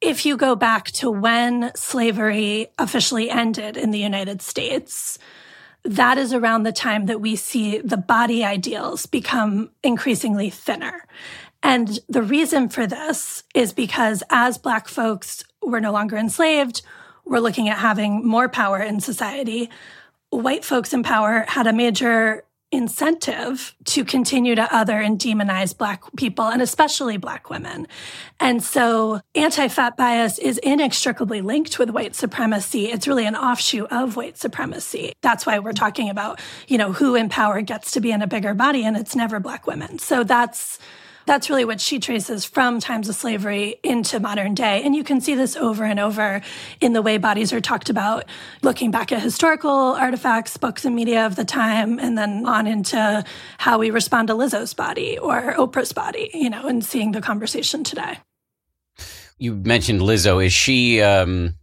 if 0.00 0.24
you 0.24 0.36
go 0.36 0.54
back 0.54 0.90
to 0.92 1.10
when 1.10 1.72
slavery 1.74 2.68
officially 2.78 3.28
ended 3.28 3.76
in 3.76 3.90
the 3.90 3.98
United 3.98 4.40
States, 4.40 5.18
that 5.84 6.18
is 6.18 6.32
around 6.32 6.62
the 6.62 6.72
time 6.72 7.06
that 7.06 7.20
we 7.20 7.36
see 7.36 7.78
the 7.78 7.96
body 7.96 8.44
ideals 8.44 9.06
become 9.06 9.70
increasingly 9.82 10.50
thinner. 10.50 11.06
And 11.62 11.98
the 12.08 12.22
reason 12.22 12.68
for 12.68 12.86
this 12.86 13.42
is 13.54 13.72
because 13.72 14.22
as 14.30 14.58
Black 14.58 14.88
folks 14.88 15.44
were 15.62 15.80
no 15.80 15.92
longer 15.92 16.16
enslaved, 16.16 16.82
we're 17.24 17.40
looking 17.40 17.68
at 17.68 17.78
having 17.78 18.26
more 18.26 18.48
power 18.48 18.78
in 18.78 19.00
society. 19.00 19.70
White 20.30 20.64
folks 20.64 20.92
in 20.92 21.02
power 21.02 21.44
had 21.48 21.66
a 21.66 21.72
major 21.72 22.44
incentive 22.70 23.74
to 23.84 24.04
continue 24.04 24.54
to 24.54 24.74
other 24.74 25.00
and 25.00 25.18
demonize 25.18 25.76
Black 25.76 26.02
people 26.16 26.44
and 26.44 26.60
especially 26.60 27.16
Black 27.16 27.48
women. 27.48 27.86
And 28.40 28.62
so 28.62 29.20
anti 29.34 29.68
fat 29.68 29.96
bias 29.96 30.38
is 30.38 30.58
inextricably 30.58 31.40
linked 31.40 31.78
with 31.78 31.90
white 31.90 32.14
supremacy. 32.14 32.86
It's 32.86 33.08
really 33.08 33.26
an 33.26 33.36
offshoot 33.36 33.90
of 33.90 34.16
white 34.16 34.36
supremacy. 34.36 35.12
That's 35.22 35.46
why 35.46 35.58
we're 35.58 35.72
talking 35.72 36.10
about, 36.10 36.40
you 36.66 36.78
know, 36.78 36.92
who 36.92 37.14
in 37.14 37.28
power 37.28 37.60
gets 37.62 37.92
to 37.92 38.00
be 38.00 38.12
in 38.12 38.22
a 38.22 38.26
bigger 38.26 38.54
body 38.54 38.84
and 38.84 38.96
it's 38.96 39.16
never 39.16 39.40
Black 39.40 39.66
women. 39.66 39.98
So 39.98 40.24
that's 40.24 40.78
that's 41.28 41.50
really 41.50 41.66
what 41.66 41.78
she 41.78 42.00
traces 42.00 42.46
from 42.46 42.80
times 42.80 43.06
of 43.06 43.14
slavery 43.14 43.78
into 43.84 44.18
modern 44.18 44.54
day. 44.54 44.82
And 44.82 44.96
you 44.96 45.04
can 45.04 45.20
see 45.20 45.34
this 45.34 45.56
over 45.56 45.84
and 45.84 46.00
over 46.00 46.40
in 46.80 46.94
the 46.94 47.02
way 47.02 47.18
bodies 47.18 47.52
are 47.52 47.60
talked 47.60 47.90
about, 47.90 48.24
looking 48.62 48.90
back 48.90 49.12
at 49.12 49.20
historical 49.20 49.70
artifacts, 49.70 50.56
books, 50.56 50.86
and 50.86 50.96
media 50.96 51.26
of 51.26 51.36
the 51.36 51.44
time, 51.44 51.98
and 51.98 52.16
then 52.16 52.46
on 52.46 52.66
into 52.66 53.22
how 53.58 53.78
we 53.78 53.90
respond 53.90 54.28
to 54.28 54.34
Lizzo's 54.34 54.72
body 54.72 55.18
or 55.18 55.52
Oprah's 55.52 55.92
body, 55.92 56.30
you 56.32 56.48
know, 56.48 56.66
and 56.66 56.82
seeing 56.82 57.12
the 57.12 57.20
conversation 57.20 57.84
today. 57.84 58.18
You 59.36 59.54
mentioned 59.54 60.00
Lizzo. 60.00 60.44
Is 60.44 60.54
she 60.54 61.02
um, 61.02 61.54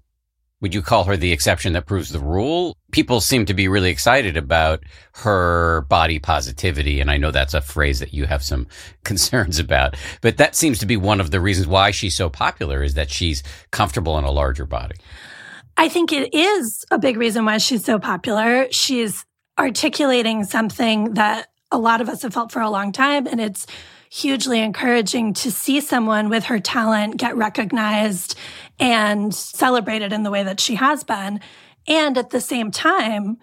would 0.66 0.74
you 0.74 0.82
call 0.82 1.04
her 1.04 1.16
the 1.16 1.32
exception 1.32 1.74
that 1.74 1.86
proves 1.86 2.10
the 2.10 2.18
rule? 2.18 2.76
People 2.92 3.22
seem 3.22 3.46
to 3.46 3.54
be 3.54 3.68
really 3.68 3.92
excited 3.92 4.36
about 4.36 4.82
her 5.14 5.82
body 5.82 6.18
positivity. 6.18 7.00
And 7.00 7.12
I 7.12 7.18
know 7.18 7.30
that's 7.30 7.54
a 7.54 7.62
phrase 7.62 8.00
that 8.00 8.16
you 8.16 8.26
have 8.26 8.42
some 8.42 8.66
concerns 9.04 9.60
about, 9.60 9.96
but 10.22 10.38
that 10.38 10.56
seems 10.56 10.80
to 10.80 10.88
be 10.88 10.98
one 10.98 11.22
of 11.22 11.30
the 11.30 11.40
reasons 11.40 11.68
why 11.68 11.92
she's 11.92 12.16
so 12.16 12.32
popular 12.32 12.82
is 12.82 12.96
that 12.96 13.12
she's 13.12 13.44
comfortable 13.70 14.18
in 14.18 14.24
a 14.24 14.32
larger 14.32 14.66
body. 14.66 14.96
I 15.78 15.88
think 15.88 16.12
it 16.12 16.34
is 16.34 16.84
a 16.90 16.98
big 16.98 17.18
reason 17.18 17.46
why 17.46 17.60
she's 17.60 17.86
so 17.86 18.00
popular. 18.00 18.66
She's 18.72 19.24
articulating 19.60 20.46
something 20.46 21.14
that 21.14 21.50
a 21.70 21.78
lot 21.78 22.02
of 22.02 22.10
us 22.10 22.24
have 22.24 22.34
felt 22.34 22.52
for 22.52 22.64
a 22.64 22.72
long 22.72 22.92
time. 22.92 23.28
And 23.28 23.40
it's 23.40 23.68
hugely 24.10 24.62
encouraging 24.62 25.34
to 25.34 25.52
see 25.52 25.82
someone 25.82 26.30
with 26.30 26.46
her 26.46 26.60
talent 26.60 27.18
get 27.18 27.36
recognized 27.36 28.36
and 28.80 29.34
celebrated 29.34 30.14
in 30.14 30.24
the 30.24 30.32
way 30.32 30.44
that 30.44 30.60
she 30.60 30.76
has 30.76 31.04
been. 31.04 31.40
And 31.88 32.18
at 32.18 32.32
the 32.32 32.42
same 32.42 32.72
time, 32.72 33.38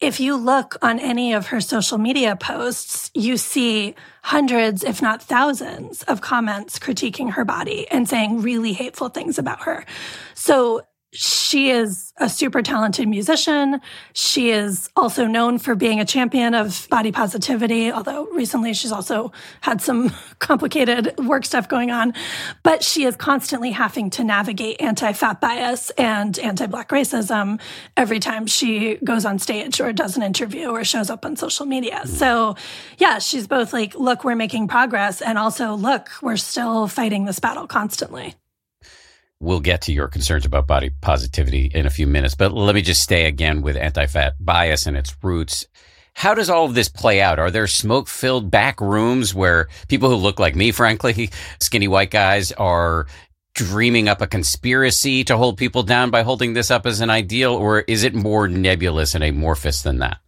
if 0.00 0.20
you 0.20 0.36
look 0.36 0.76
on 0.82 0.98
any 0.98 1.32
of 1.32 1.46
her 1.46 1.60
social 1.60 1.96
media 1.96 2.36
posts, 2.36 3.10
you 3.14 3.38
see 3.38 3.94
hundreds, 4.22 4.84
if 4.84 5.00
not 5.00 5.22
thousands, 5.22 6.02
of 6.02 6.20
comments 6.20 6.78
critiquing 6.78 7.32
her 7.32 7.44
body 7.46 7.88
and 7.90 8.06
saying 8.06 8.42
really 8.42 8.74
hateful 8.74 9.08
things 9.08 9.38
about 9.38 9.62
her. 9.62 9.86
So 10.34 10.82
she 11.16 11.70
is 11.70 12.12
a 12.18 12.28
super 12.28 12.60
talented 12.60 13.08
musician. 13.08 13.80
She 14.12 14.50
is 14.50 14.90
also 14.96 15.26
known 15.26 15.58
for 15.58 15.74
being 15.74 15.98
a 15.98 16.04
champion 16.04 16.54
of 16.54 16.86
body 16.90 17.10
positivity, 17.10 17.90
although 17.90 18.26
recently 18.26 18.74
she's 18.74 18.92
also 18.92 19.32
had 19.62 19.80
some 19.80 20.12
complicated 20.38 21.18
work 21.18 21.46
stuff 21.46 21.68
going 21.68 21.90
on. 21.90 22.12
But 22.62 22.82
she 22.82 23.04
is 23.04 23.16
constantly 23.16 23.70
having 23.70 24.10
to 24.10 24.24
navigate 24.24 24.80
anti 24.80 25.12
fat 25.12 25.40
bias 25.40 25.90
and 25.90 26.38
anti 26.38 26.66
black 26.66 26.90
racism 26.90 27.60
every 27.96 28.20
time 28.20 28.46
she 28.46 28.96
goes 28.96 29.24
on 29.24 29.38
stage 29.38 29.80
or 29.80 29.92
does 29.92 30.16
an 30.16 30.22
interview 30.22 30.68
or 30.68 30.84
shows 30.84 31.08
up 31.08 31.24
on 31.24 31.36
social 31.36 31.64
media. 31.64 32.00
Hmm. 32.02 32.08
So, 32.08 32.56
yeah, 32.98 33.18
she's 33.20 33.46
both 33.46 33.72
like, 33.72 33.94
look, 33.94 34.22
we're 34.22 34.36
making 34.36 34.68
progress, 34.68 35.22
and 35.22 35.38
also, 35.38 35.74
look, 35.74 36.10
we're 36.20 36.36
still 36.36 36.88
fighting 36.88 37.24
this 37.24 37.38
battle 37.38 37.66
constantly. 37.66 38.34
We'll 39.40 39.60
get 39.60 39.82
to 39.82 39.92
your 39.92 40.08
concerns 40.08 40.46
about 40.46 40.66
body 40.66 40.90
positivity 41.02 41.70
in 41.74 41.84
a 41.84 41.90
few 41.90 42.06
minutes, 42.06 42.34
but 42.34 42.52
let 42.52 42.74
me 42.74 42.80
just 42.80 43.02
stay 43.02 43.26
again 43.26 43.60
with 43.60 43.76
anti 43.76 44.06
fat 44.06 44.34
bias 44.40 44.86
and 44.86 44.96
its 44.96 45.14
roots. 45.22 45.66
How 46.14 46.32
does 46.32 46.48
all 46.48 46.64
of 46.64 46.74
this 46.74 46.88
play 46.88 47.20
out? 47.20 47.38
Are 47.38 47.50
there 47.50 47.66
smoke 47.66 48.08
filled 48.08 48.50
back 48.50 48.80
rooms 48.80 49.34
where 49.34 49.68
people 49.88 50.08
who 50.08 50.16
look 50.16 50.38
like 50.38 50.56
me, 50.56 50.72
frankly, 50.72 51.30
skinny 51.60 51.88
white 51.88 52.10
guys, 52.10 52.52
are 52.52 53.06
dreaming 53.52 54.08
up 54.08 54.22
a 54.22 54.26
conspiracy 54.26 55.24
to 55.24 55.36
hold 55.36 55.58
people 55.58 55.82
down 55.82 56.10
by 56.10 56.22
holding 56.22 56.54
this 56.54 56.70
up 56.70 56.86
as 56.86 57.00
an 57.02 57.10
ideal, 57.10 57.54
or 57.54 57.80
is 57.80 58.04
it 58.04 58.14
more 58.14 58.48
nebulous 58.48 59.14
and 59.14 59.22
amorphous 59.22 59.82
than 59.82 59.98
that? 59.98 60.18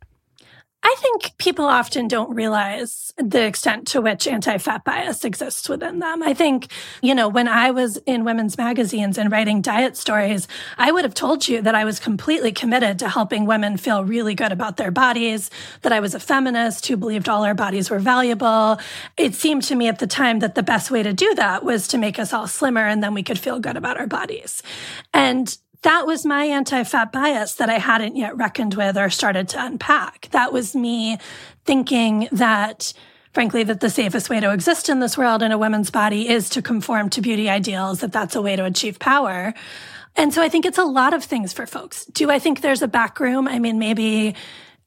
I 0.88 0.94
think 1.00 1.36
people 1.36 1.66
often 1.66 2.08
don't 2.08 2.34
realize 2.34 3.12
the 3.18 3.44
extent 3.44 3.86
to 3.88 4.00
which 4.00 4.26
anti 4.26 4.56
fat 4.56 4.84
bias 4.84 5.22
exists 5.22 5.68
within 5.68 5.98
them. 5.98 6.22
I 6.22 6.32
think, 6.32 6.72
you 7.02 7.14
know, 7.14 7.28
when 7.28 7.46
I 7.46 7.72
was 7.72 7.98
in 8.06 8.24
women's 8.24 8.56
magazines 8.56 9.18
and 9.18 9.30
writing 9.30 9.60
diet 9.60 9.98
stories, 9.98 10.48
I 10.78 10.90
would 10.90 11.04
have 11.04 11.12
told 11.12 11.46
you 11.46 11.60
that 11.60 11.74
I 11.74 11.84
was 11.84 12.00
completely 12.00 12.52
committed 12.52 12.98
to 13.00 13.08
helping 13.10 13.44
women 13.44 13.76
feel 13.76 14.02
really 14.02 14.34
good 14.34 14.50
about 14.50 14.78
their 14.78 14.90
bodies, 14.90 15.50
that 15.82 15.92
I 15.92 16.00
was 16.00 16.14
a 16.14 16.20
feminist 16.20 16.86
who 16.86 16.96
believed 16.96 17.28
all 17.28 17.44
our 17.44 17.54
bodies 17.54 17.90
were 17.90 17.98
valuable. 17.98 18.78
It 19.18 19.34
seemed 19.34 19.64
to 19.64 19.74
me 19.74 19.88
at 19.88 19.98
the 19.98 20.06
time 20.06 20.38
that 20.38 20.54
the 20.54 20.62
best 20.62 20.90
way 20.90 21.02
to 21.02 21.12
do 21.12 21.34
that 21.34 21.64
was 21.64 21.86
to 21.88 21.98
make 21.98 22.18
us 22.18 22.32
all 22.32 22.46
slimmer 22.46 22.86
and 22.86 23.02
then 23.02 23.12
we 23.12 23.22
could 23.22 23.38
feel 23.38 23.60
good 23.60 23.76
about 23.76 23.98
our 23.98 24.06
bodies. 24.06 24.62
And 25.12 25.54
that 25.82 26.06
was 26.06 26.26
my 26.26 26.44
anti 26.44 26.82
fat 26.84 27.12
bias 27.12 27.54
that 27.54 27.70
I 27.70 27.78
hadn't 27.78 28.16
yet 28.16 28.36
reckoned 28.36 28.74
with 28.74 28.96
or 28.96 29.10
started 29.10 29.48
to 29.50 29.64
unpack. 29.64 30.28
That 30.32 30.52
was 30.52 30.74
me 30.74 31.18
thinking 31.64 32.28
that, 32.32 32.92
frankly, 33.32 33.62
that 33.64 33.80
the 33.80 33.90
safest 33.90 34.28
way 34.28 34.40
to 34.40 34.52
exist 34.52 34.88
in 34.88 35.00
this 35.00 35.16
world 35.16 35.42
in 35.42 35.52
a 35.52 35.58
woman's 35.58 35.90
body 35.90 36.28
is 36.28 36.48
to 36.50 36.62
conform 36.62 37.10
to 37.10 37.20
beauty 37.20 37.48
ideals, 37.48 38.00
that 38.00 38.12
that's 38.12 38.34
a 38.34 38.42
way 38.42 38.56
to 38.56 38.64
achieve 38.64 38.98
power. 38.98 39.54
And 40.16 40.34
so 40.34 40.42
I 40.42 40.48
think 40.48 40.66
it's 40.66 40.78
a 40.78 40.84
lot 40.84 41.14
of 41.14 41.22
things 41.22 41.52
for 41.52 41.64
folks. 41.64 42.04
Do 42.06 42.28
I 42.30 42.40
think 42.40 42.60
there's 42.60 42.82
a 42.82 42.88
back 42.88 43.20
room? 43.20 43.46
I 43.46 43.60
mean, 43.60 43.78
maybe 43.78 44.34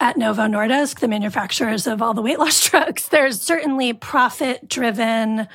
at 0.01 0.17
Novo 0.17 0.41
Nordisk, 0.41 0.99
the 0.99 1.07
manufacturers 1.07 1.87
of 1.87 2.01
all 2.01 2.13
the 2.13 2.21
weight 2.21 2.39
loss 2.39 2.69
drugs, 2.69 3.07
there's 3.07 3.39
certainly 3.39 3.93
profit 3.93 4.67
driven 4.67 5.47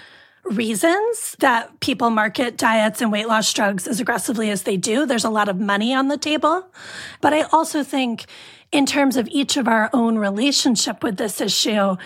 reasons 0.51 1.37
that 1.41 1.81
people 1.81 2.11
market 2.11 2.57
diets 2.57 3.01
and 3.01 3.13
weight 3.13 3.29
loss 3.29 3.53
drugs 3.53 3.87
as 3.87 4.01
aggressively 4.01 4.51
as 4.51 4.63
they 4.63 4.77
do. 4.77 5.07
There's 5.07 5.25
a 5.25 5.31
lot 5.31 5.49
of 5.49 5.59
money 5.59 5.95
on 5.95 6.09
the 6.09 6.17
table. 6.17 6.67
But 7.21 7.33
I 7.33 7.43
also 7.53 7.83
think 7.83 8.27
in 8.73 8.87
terms 8.87 9.17
of 9.17 9.29
each 9.29 9.57
of 9.57 9.69
our 9.69 9.91
own 9.93 10.19
relationship 10.19 11.03
with 11.03 11.17
this 11.17 11.41
issue, 11.41 11.97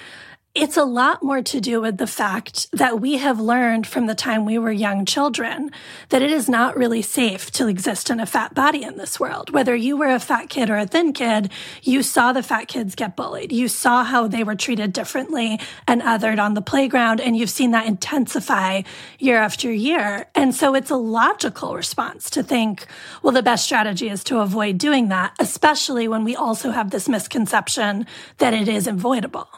it's 0.52 0.76
a 0.76 0.85
lot 0.85 1.23
more 1.23 1.42
to 1.42 1.61
do 1.61 1.80
with 1.80 1.99
the 1.99 2.09
fact 2.09 2.66
that 2.73 3.00
we 3.00 3.19
have 3.19 3.38
learned 3.38 3.87
from 3.87 4.07
the 4.07 4.16
time 4.16 4.45
we 4.45 4.59
were 4.59 4.73
young 4.73 5.04
children 5.04 5.71
that 6.09 6.23
it 6.23 6.30
is 6.33 6.49
not 6.49 6.76
really 6.76 7.02
safe 7.02 7.52
to 7.52 7.69
exist 7.69 8.11
in 8.11 8.19
a 8.19 8.26
fat 8.26 8.52
body 8.52 8.83
in 8.83 8.97
this 8.97 9.21
world. 9.21 9.50
Whether 9.50 9.76
you 9.76 9.97
were 9.97 10.09
a 10.09 10.19
fat 10.19 10.49
kid 10.49 10.69
or 10.69 10.76
a 10.76 10.87
thin 10.87 11.12
kid, 11.12 11.52
you 11.83 12.02
saw 12.02 12.33
the 12.33 12.42
fat 12.42 12.66
kids 12.66 12.97
get 12.97 13.14
bullied. 13.14 13.52
You 13.52 13.69
saw 13.69 14.02
how 14.02 14.26
they 14.26 14.42
were 14.42 14.57
treated 14.57 14.92
differently 14.92 15.61
and 15.87 16.02
othered 16.02 16.42
on 16.42 16.54
the 16.54 16.62
playground, 16.62 17.21
and 17.21 17.37
you've 17.37 17.49
seen 17.49 17.71
that 17.71 17.87
intensify 17.87 18.83
year 19.21 19.37
after 19.37 19.73
year. 19.73 20.26
And 20.35 20.52
so 20.52 20.75
it's 20.75 20.90
a 20.90 20.97
logical 20.97 21.76
response 21.76 22.28
to 22.30 22.42
think, 22.42 22.87
well, 23.23 23.33
the 23.33 23.42
best 23.42 23.64
strategy 23.64 24.09
is 24.09 24.25
to 24.25 24.40
avoid 24.40 24.78
doing 24.78 25.11
that, 25.11 25.33
especially 25.38 26.09
when 26.09 26.25
we 26.25 26.35
also 26.35 26.73
have 26.73 26.90
this 26.90 27.09
misconception 27.09 28.04
that 28.38 28.52
it 28.52 28.66
is 28.66 28.88
avoidable. 28.88 29.49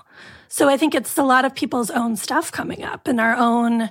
So 0.53 0.69
I 0.69 0.77
think 0.77 0.95
it's 0.95 1.17
a 1.17 1.23
lot 1.23 1.47
of 1.47 1.55
people's 1.55 1.91
own 1.91 2.15
stuff 2.15 2.53
coming 2.53 2.83
up 2.83 3.09
and 3.09 3.19
our 3.19 3.35
own 3.35 3.89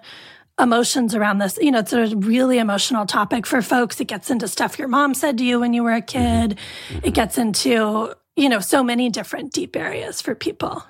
emotions 0.60 1.16
around 1.16 1.40
this. 1.40 1.58
You 1.60 1.72
know, 1.72 1.80
it's 1.80 1.92
a 1.92 2.16
really 2.16 2.60
emotional 2.60 3.08
topic 3.08 3.48
for 3.48 3.64
folks. 3.64 4.00
It 4.00 4.06
gets 4.06 4.30
into 4.30 4.48
stuff 4.48 4.78
your 4.78 4.88
mom 4.88 5.16
said 5.16 5.40
to 5.40 5.44
you 5.44 5.60
when 5.60 5.74
you 5.74 5.82
were 5.82 5.94
a 5.94 6.04
kid. 6.04 6.60
Mm-hmm. 6.90 7.00
It 7.04 7.16
gets 7.16 7.40
into, 7.40 8.14
you 8.36 8.48
know, 8.48 8.60
so 8.60 8.84
many 8.84 9.10
different 9.10 9.54
deep 9.54 9.76
areas 9.76 10.22
for 10.22 10.36
people. 10.36 10.86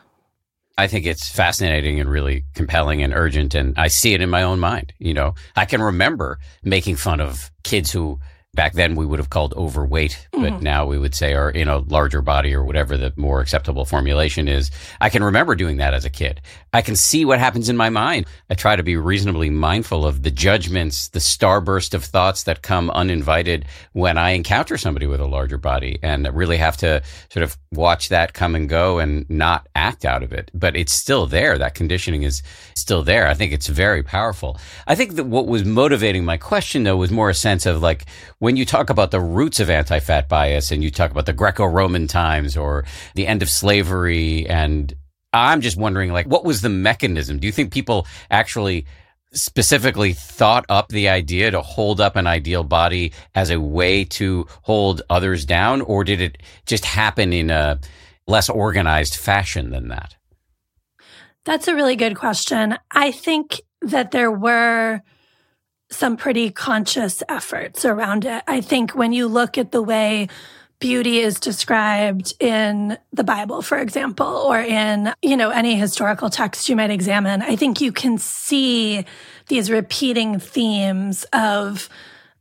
I 0.78 0.88
think 0.88 1.06
it's 1.06 1.30
fascinating 1.30 2.02
and 2.02 2.10
really 2.10 2.44
compelling 2.54 3.02
and 3.02 3.14
urgent. 3.14 3.56
And 3.56 3.74
I 3.78 3.88
see 3.88 4.14
it 4.14 4.20
in 4.20 4.30
my 4.30 4.44
own 4.44 4.60
mind. 4.60 4.92
You 5.00 5.14
know, 5.14 5.36
I 5.56 5.64
can 5.64 5.82
remember 5.82 6.38
making 6.64 6.98
fun 6.98 7.22
of 7.22 7.50
kids 7.64 7.94
who 7.94 8.20
back 8.54 8.74
then 8.74 8.96
we 8.96 9.06
would 9.06 9.20
have 9.20 9.30
called 9.30 9.54
overweight, 9.54 10.28
but 10.34 10.40
mm-hmm. 10.40 10.64
now 10.64 10.86
we 10.86 10.98
would 10.98 11.16
say 11.16 11.34
are 11.34 11.50
in 11.50 11.70
a 11.70 11.78
larger 11.78 12.22
body 12.22 12.54
or 12.54 12.66
whatever 12.66 12.98
the 12.98 13.14
more 13.16 13.40
acceptable 13.40 13.86
formulation 13.86 14.50
is. 14.50 14.70
I 15.00 15.10
can 15.10 15.24
remember 15.24 15.56
doing 15.56 15.78
that 15.78 15.94
as 15.94 16.04
a 16.04 16.10
kid. 16.10 16.42
I 16.74 16.82
can 16.82 16.98
see 16.98 17.24
what 17.24 17.40
happens 17.40 17.70
in 17.70 17.78
my 17.78 17.90
mind. 17.90 18.26
I 18.50 18.56
try 18.56 18.76
to 18.76 18.84
be 18.84 18.98
reasonably 18.98 19.50
mindful 19.50 20.06
of 20.06 20.24
the 20.24 20.32
judgments, 20.32 21.08
the 21.08 21.20
starburst 21.20 21.94
of 21.94 22.04
thoughts 22.04 22.44
that 22.44 22.62
come 22.62 22.90
uninvited 22.90 23.66
when 23.94 24.18
I 24.18 24.32
encounter 24.32 24.78
somebody 24.78 25.08
with 25.08 25.22
a 25.22 25.28
larger 25.28 25.58
body 25.58 26.00
and 26.04 26.28
really 26.36 26.58
have 26.58 26.76
to 26.78 27.02
sort 27.30 27.44
of 27.44 27.58
watch 27.72 28.10
that 28.10 28.34
come 28.34 28.56
and 28.56 28.68
go 28.68 29.00
and 29.00 29.30
not 29.30 29.70
act 29.76 30.04
out 30.04 30.24
of 30.24 30.34
it. 30.34 30.52
But 30.54 30.76
it's 30.76 30.94
still 30.94 31.26
there. 31.26 31.58
That 31.58 31.74
conditioning 31.74 32.24
is 32.24 32.44
still 32.76 33.04
there. 33.04 33.28
I 33.28 33.34
think 33.34 33.54
it's 33.54 33.68
very 33.68 34.04
powerful. 34.04 34.60
I 34.88 34.96
think 34.96 35.16
that 35.16 35.26
what 35.26 35.48
was 35.48 35.64
motivating 35.64 36.26
my 36.26 36.36
question 36.36 36.84
though 36.84 36.98
was 36.98 37.12
more 37.12 37.30
a 37.30 37.34
sense 37.34 37.66
of 37.66 37.82
like, 37.82 38.06
when 38.42 38.58
you 38.58 38.66
talk 38.66 38.90
about 38.90 39.12
the 39.12 39.20
roots 39.20 39.60
of 39.60 39.70
anti-fat 39.70 40.28
bias 40.28 40.72
and 40.72 40.84
you 40.84 40.90
talk 40.90 41.12
about 41.12 41.28
the 41.28 41.32
Greco-Roman 41.34 42.08
times 42.08 42.58
or 42.58 42.84
the 43.14 43.28
end 43.28 43.44
of 43.44 43.50
slavery 43.52 44.50
and 44.50 44.96
I'm 45.32 45.62
just 45.62 45.78
wondering 45.78 46.12
like 46.12 46.26
what 46.26 46.44
was 46.44 46.62
the 46.62 46.70
mechanism? 46.70 47.38
Do 47.38 47.46
you 47.46 47.54
think 47.54 47.72
people 47.72 48.08
actually 48.32 48.88
specifically 49.32 50.14
thought 50.14 50.66
up 50.70 50.90
the 50.90 51.08
idea 51.08 51.52
to 51.52 51.62
hold 51.62 52.02
up 52.02 52.16
an 52.16 52.26
ideal 52.26 52.64
body 52.64 53.14
as 53.36 53.52
a 53.52 53.60
way 53.62 54.06
to 54.06 54.48
hold 54.64 55.04
others 55.08 55.46
down 55.46 55.82
or 55.82 56.04
did 56.04 56.20
it 56.20 56.40
just 56.66 56.84
happen 56.84 57.32
in 57.32 57.52
a 57.52 57.80
less 58.26 58.50
organized 58.50 59.18
fashion 59.18 59.70
than 59.70 59.90
that? 59.90 60.16
That's 61.46 61.68
a 61.68 61.76
really 61.76 61.96
good 61.96 62.16
question. 62.16 62.76
I 62.90 63.12
think 63.12 63.62
that 63.84 64.10
there 64.10 64.32
were 64.32 65.04
some 65.92 66.18
pretty 66.18 66.50
conscious 66.50 67.22
efforts 67.30 67.86
around 67.86 68.26
it. 68.26 68.44
I 68.48 68.62
think 68.62 68.92
when 68.92 69.14
you 69.14 69.28
look 69.28 69.58
at 69.58 69.72
the 69.72 69.82
way 69.82 70.30
beauty 70.80 71.20
is 71.20 71.40
described 71.40 72.34
in 72.40 72.98
the 73.14 73.24
Bible, 73.24 73.62
for 73.62 73.78
example, 73.78 74.26
or 74.26 74.60
in, 74.60 75.14
you 75.22 75.38
know, 75.38 75.52
any 75.52 75.76
historical 75.76 76.30
text 76.30 76.68
you 76.70 76.76
might 76.76 76.90
examine, 76.90 77.42
I 77.42 77.56
think 77.56 77.82
you 77.82 77.92
can 77.92 78.18
see 78.18 79.06
these 79.48 79.70
repeating 79.70 80.40
themes 80.40 81.24
of 81.34 81.88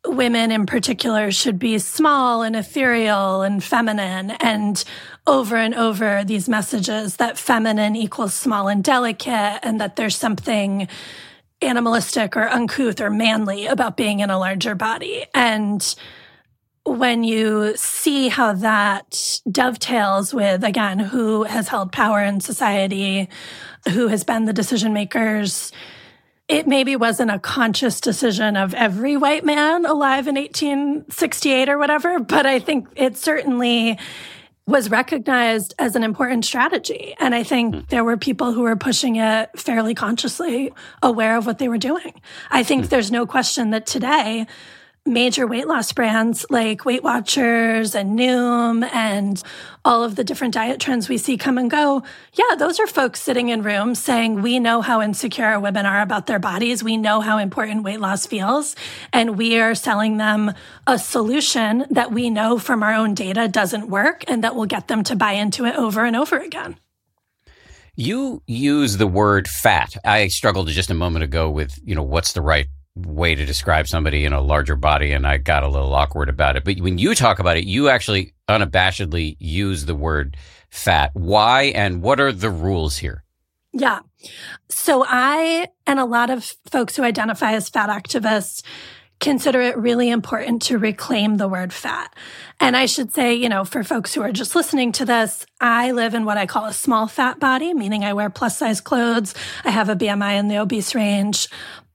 women 0.06 0.50
in 0.50 0.64
particular 0.64 1.30
should 1.30 1.58
be 1.58 1.78
small 1.78 2.42
and 2.42 2.56
ethereal 2.56 3.42
and 3.42 3.62
feminine 3.62 4.30
and 4.40 4.82
over 5.26 5.56
and 5.56 5.74
over 5.74 6.24
these 6.24 6.48
messages 6.48 7.16
that 7.16 7.36
feminine 7.36 7.94
equals 7.94 8.32
small 8.32 8.68
and 8.68 8.82
delicate 8.82 9.60
and 9.62 9.80
that 9.80 9.96
there's 9.96 10.16
something 10.16 10.88
animalistic 11.62 12.36
or 12.36 12.48
uncouth 12.48 13.00
or 13.00 13.10
manly 13.10 13.66
about 13.66 13.96
being 13.96 14.20
in 14.20 14.30
a 14.30 14.38
larger 14.38 14.74
body. 14.74 15.26
And 15.34 15.94
when 16.84 17.24
you 17.24 17.76
see 17.76 18.28
how 18.28 18.54
that 18.54 19.40
dovetails 19.50 20.32
with, 20.32 20.64
again, 20.64 20.98
who 20.98 21.44
has 21.44 21.68
held 21.68 21.92
power 21.92 22.22
in 22.22 22.40
society, 22.40 23.28
who 23.90 24.08
has 24.08 24.24
been 24.24 24.46
the 24.46 24.52
decision 24.52 24.92
makers, 24.92 25.72
it 26.48 26.66
maybe 26.66 26.96
wasn't 26.96 27.30
a 27.30 27.38
conscious 27.38 28.00
decision 28.00 28.56
of 28.56 28.74
every 28.74 29.16
white 29.16 29.44
man 29.44 29.86
alive 29.86 30.26
in 30.26 30.34
1868 30.34 31.68
or 31.68 31.78
whatever, 31.78 32.18
but 32.18 32.44
I 32.44 32.58
think 32.58 32.88
it 32.96 33.16
certainly 33.16 33.98
was 34.70 34.90
recognized 34.90 35.74
as 35.78 35.96
an 35.96 36.02
important 36.02 36.44
strategy. 36.44 37.14
And 37.18 37.34
I 37.34 37.42
think 37.42 37.74
mm. 37.74 37.88
there 37.88 38.04
were 38.04 38.16
people 38.16 38.52
who 38.52 38.62
were 38.62 38.76
pushing 38.76 39.16
it 39.16 39.50
fairly 39.58 39.94
consciously 39.94 40.72
aware 41.02 41.36
of 41.36 41.44
what 41.44 41.58
they 41.58 41.68
were 41.68 41.78
doing. 41.78 42.14
I 42.50 42.62
think 42.62 42.84
mm. 42.84 42.88
there's 42.88 43.10
no 43.10 43.26
question 43.26 43.70
that 43.70 43.84
today, 43.84 44.46
major 45.10 45.46
weight 45.46 45.66
loss 45.66 45.92
brands 45.92 46.46
like 46.48 46.84
Weight 46.84 47.02
Watchers 47.02 47.94
and 47.94 48.18
Noom 48.18 48.88
and 48.92 49.42
all 49.84 50.04
of 50.04 50.16
the 50.16 50.24
different 50.24 50.54
diet 50.54 50.80
trends 50.80 51.08
we 51.08 51.18
see 51.18 51.36
come 51.36 51.58
and 51.58 51.70
go. 51.70 52.02
Yeah, 52.32 52.54
those 52.56 52.80
are 52.80 52.86
folks 52.86 53.20
sitting 53.20 53.48
in 53.48 53.62
rooms 53.62 53.98
saying, 53.98 54.40
we 54.40 54.58
know 54.58 54.80
how 54.80 55.02
insecure 55.02 55.58
women 55.60 55.84
are 55.84 56.00
about 56.00 56.26
their 56.26 56.38
bodies. 56.38 56.82
We 56.82 56.96
know 56.96 57.20
how 57.20 57.38
important 57.38 57.82
weight 57.82 58.00
loss 58.00 58.26
feels. 58.26 58.76
And 59.12 59.36
we 59.36 59.58
are 59.58 59.74
selling 59.74 60.16
them 60.16 60.54
a 60.86 60.98
solution 60.98 61.86
that 61.90 62.12
we 62.12 62.30
know 62.30 62.58
from 62.58 62.82
our 62.82 62.94
own 62.94 63.14
data 63.14 63.48
doesn't 63.48 63.88
work 63.88 64.24
and 64.28 64.44
that 64.44 64.54
will 64.54 64.66
get 64.66 64.88
them 64.88 65.02
to 65.04 65.16
buy 65.16 65.32
into 65.32 65.66
it 65.66 65.74
over 65.76 66.04
and 66.04 66.14
over 66.16 66.38
again. 66.38 66.76
You 67.96 68.42
use 68.46 68.96
the 68.96 69.06
word 69.06 69.48
fat. 69.48 69.96
I 70.04 70.28
struggled 70.28 70.68
just 70.68 70.90
a 70.90 70.94
moment 70.94 71.24
ago 71.24 71.50
with, 71.50 71.78
you 71.84 71.94
know, 71.94 72.02
what's 72.02 72.32
the 72.32 72.40
right 72.40 72.66
way 72.96 73.34
to 73.34 73.46
describe 73.46 73.86
somebody 73.86 74.24
in 74.24 74.32
a 74.32 74.40
larger 74.40 74.76
body 74.76 75.12
and 75.12 75.26
I 75.26 75.38
got 75.38 75.62
a 75.62 75.68
little 75.68 75.94
awkward 75.94 76.28
about 76.28 76.56
it. 76.56 76.64
But 76.64 76.80
when 76.80 76.98
you 76.98 77.14
talk 77.14 77.38
about 77.38 77.56
it, 77.56 77.64
you 77.64 77.88
actually 77.88 78.34
unabashedly 78.48 79.36
use 79.38 79.84
the 79.84 79.94
word 79.94 80.36
fat. 80.70 81.10
Why 81.14 81.64
and 81.74 82.02
what 82.02 82.20
are 82.20 82.32
the 82.32 82.50
rules 82.50 82.98
here? 82.98 83.24
Yeah. 83.72 84.00
So 84.68 85.04
I 85.06 85.68
and 85.86 86.00
a 86.00 86.04
lot 86.04 86.30
of 86.30 86.56
folks 86.70 86.96
who 86.96 87.04
identify 87.04 87.52
as 87.52 87.68
fat 87.68 87.88
activists 87.88 88.62
consider 89.20 89.60
it 89.60 89.76
really 89.76 90.08
important 90.08 90.62
to 90.62 90.78
reclaim 90.78 91.36
the 91.36 91.46
word 91.46 91.72
fat. 91.72 92.14
And 92.58 92.76
I 92.76 92.86
should 92.86 93.12
say, 93.12 93.34
you 93.34 93.50
know, 93.50 93.64
for 93.64 93.84
folks 93.84 94.14
who 94.14 94.22
are 94.22 94.32
just 94.32 94.56
listening 94.56 94.92
to 94.92 95.04
this, 95.04 95.44
I 95.60 95.92
live 95.92 96.14
in 96.14 96.24
what 96.24 96.38
I 96.38 96.46
call 96.46 96.64
a 96.64 96.72
small 96.72 97.06
fat 97.06 97.38
body, 97.38 97.74
meaning 97.74 98.02
I 98.02 98.14
wear 98.14 98.30
plus 98.30 98.56
size 98.56 98.80
clothes. 98.80 99.34
I 99.62 99.70
have 99.70 99.90
a 99.90 99.94
BMI 99.94 100.38
in 100.38 100.48
the 100.48 100.56
obese 100.56 100.94
range 100.94 101.48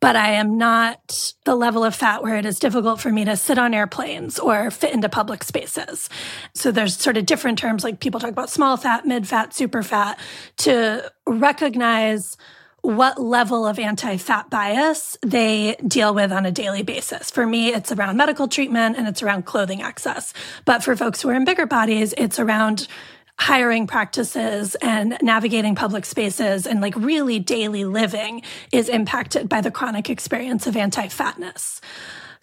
but 0.05 0.15
I 0.15 0.33
am 0.33 0.59
not 0.59 1.33
the 1.45 1.55
level 1.55 1.83
of 1.83 1.95
fat 1.95 2.21
where 2.21 2.37
it 2.37 2.45
is 2.45 2.59
difficult 2.59 3.01
for 3.01 3.11
me 3.11 3.25
to 3.25 3.35
sit 3.35 3.57
on 3.57 3.73
airplanes 3.73 4.37
or 4.37 4.69
fit 4.69 4.93
into 4.93 5.09
public 5.09 5.43
spaces. 5.43 6.11
So 6.53 6.71
there's 6.71 6.95
sort 6.95 7.17
of 7.17 7.25
different 7.25 7.57
terms 7.57 7.83
like 7.83 7.99
people 7.99 8.19
talk 8.19 8.29
about 8.29 8.51
small 8.51 8.77
fat, 8.77 9.07
mid 9.07 9.27
fat, 9.27 9.55
super 9.55 9.81
fat 9.81 10.19
to 10.57 11.11
recognize 11.25 12.37
what 12.83 13.19
level 13.19 13.65
of 13.65 13.79
anti 13.79 14.17
fat 14.17 14.47
bias 14.51 15.17
they 15.23 15.75
deal 15.87 16.13
with 16.13 16.31
on 16.31 16.45
a 16.45 16.51
daily 16.51 16.83
basis. 16.83 17.31
For 17.31 17.47
me, 17.47 17.69
it's 17.69 17.91
around 17.91 18.15
medical 18.15 18.47
treatment 18.47 18.97
and 18.97 19.07
it's 19.07 19.23
around 19.23 19.47
clothing 19.47 19.81
access. 19.81 20.35
But 20.65 20.83
for 20.83 20.95
folks 20.95 21.23
who 21.23 21.29
are 21.29 21.33
in 21.33 21.45
bigger 21.45 21.65
bodies, 21.65 22.13
it's 22.15 22.37
around 22.37 22.87
hiring 23.39 23.85
practices 23.87 24.75
and 24.75 25.17
navigating 25.21 25.75
public 25.75 26.05
spaces 26.05 26.65
and 26.65 26.81
like 26.81 26.95
really 26.95 27.39
daily 27.39 27.85
living 27.85 28.41
is 28.71 28.89
impacted 28.89 29.49
by 29.49 29.61
the 29.61 29.71
chronic 29.71 30.09
experience 30.09 30.67
of 30.67 30.77
anti 30.77 31.07
fatness. 31.07 31.81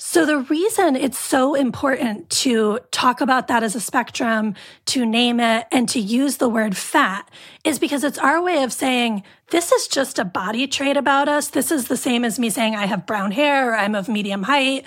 So 0.04 0.26
the 0.26 0.38
reason 0.38 0.96
it's 0.96 1.18
so 1.18 1.54
important 1.54 2.28
to 2.30 2.80
talk 2.90 3.20
about 3.20 3.46
that 3.46 3.62
as 3.62 3.76
a 3.76 3.80
spectrum, 3.80 4.56
to 4.86 5.06
name 5.06 5.38
it 5.38 5.66
and 5.70 5.88
to 5.90 6.00
use 6.00 6.38
the 6.38 6.48
word 6.48 6.76
fat 6.76 7.30
is 7.62 7.78
because 7.78 8.02
it's 8.02 8.18
our 8.18 8.42
way 8.42 8.64
of 8.64 8.72
saying, 8.72 9.22
this 9.50 9.70
is 9.70 9.86
just 9.86 10.18
a 10.18 10.24
body 10.24 10.66
trait 10.66 10.96
about 10.96 11.28
us. 11.28 11.48
This 11.48 11.70
is 11.70 11.86
the 11.86 11.96
same 11.96 12.24
as 12.24 12.36
me 12.36 12.50
saying 12.50 12.74
I 12.74 12.86
have 12.86 13.06
brown 13.06 13.30
hair 13.30 13.70
or 13.70 13.76
I'm 13.76 13.94
of 13.94 14.08
medium 14.08 14.42
height. 14.42 14.86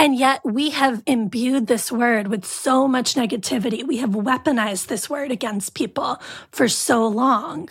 And 0.00 0.16
yet 0.16 0.40
we 0.46 0.70
have 0.70 1.02
imbued 1.06 1.66
this 1.66 1.92
word 1.92 2.28
with 2.28 2.46
so 2.46 2.88
much 2.88 3.16
negativity. 3.16 3.86
We 3.86 3.98
have 3.98 4.12
weaponized 4.12 4.86
this 4.86 5.10
word 5.10 5.30
against 5.30 5.74
people 5.74 6.16
for 6.50 6.68
so 6.68 7.06
long. 7.06 7.68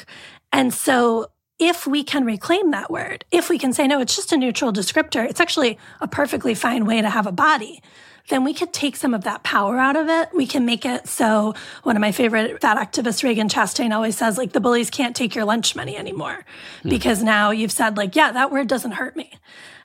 And 0.53 0.71
so 0.71 1.31
if 1.57 1.87
we 1.87 2.03
can 2.03 2.25
reclaim 2.25 2.69
that 2.69 2.91
word, 2.91 3.25
if 3.31 3.49
we 3.49 3.57
can 3.57 3.73
say, 3.73 3.87
no, 3.87 3.99
it's 3.99 4.15
just 4.15 4.31
a 4.31 4.37
neutral 4.37 4.71
descriptor, 4.71 5.27
it's 5.27 5.39
actually 5.39 5.79
a 6.01 6.07
perfectly 6.07 6.53
fine 6.53 6.85
way 6.85 7.01
to 7.01 7.09
have 7.09 7.25
a 7.25 7.31
body, 7.31 7.81
then 8.27 8.43
we 8.43 8.53
could 8.53 8.73
take 8.73 8.95
some 8.95 9.15
of 9.15 9.23
that 9.23 9.41
power 9.41 9.79
out 9.79 9.95
of 9.95 10.07
it. 10.07 10.29
We 10.31 10.45
can 10.45 10.67
make 10.67 10.85
it 10.85 11.07
so 11.07 11.55
one 11.81 11.95
of 11.95 11.99
my 11.99 12.11
favorite 12.11 12.61
fat 12.61 12.77
activists, 12.77 13.23
Ragen 13.23 13.49
Chastain, 13.49 13.91
always 13.91 14.15
says, 14.15 14.37
like, 14.37 14.51
the 14.51 14.61
bullies 14.61 14.91
can't 14.91 15.15
take 15.15 15.33
your 15.33 15.45
lunch 15.45 15.75
money 15.75 15.97
anymore 15.97 16.45
hmm. 16.83 16.89
because 16.89 17.23
now 17.23 17.49
you've 17.49 17.71
said, 17.71 17.97
like, 17.97 18.15
yeah, 18.15 18.31
that 18.33 18.51
word 18.51 18.67
doesn't 18.67 18.91
hurt 18.91 19.15
me. 19.15 19.31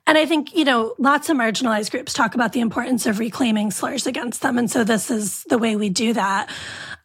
And 0.06 0.18
I 0.18 0.26
think, 0.26 0.54
you 0.54 0.64
know, 0.64 0.94
lots 0.98 1.30
of 1.30 1.36
marginalized 1.36 1.90
groups 1.90 2.12
talk 2.12 2.34
about 2.34 2.52
the 2.52 2.60
importance 2.60 3.06
of 3.06 3.18
reclaiming 3.18 3.70
slurs 3.70 4.06
against 4.06 4.42
them. 4.42 4.58
And 4.58 4.70
so 4.70 4.84
this 4.84 5.10
is 5.10 5.44
the 5.44 5.56
way 5.56 5.76
we 5.76 5.88
do 5.88 6.12
that. 6.12 6.50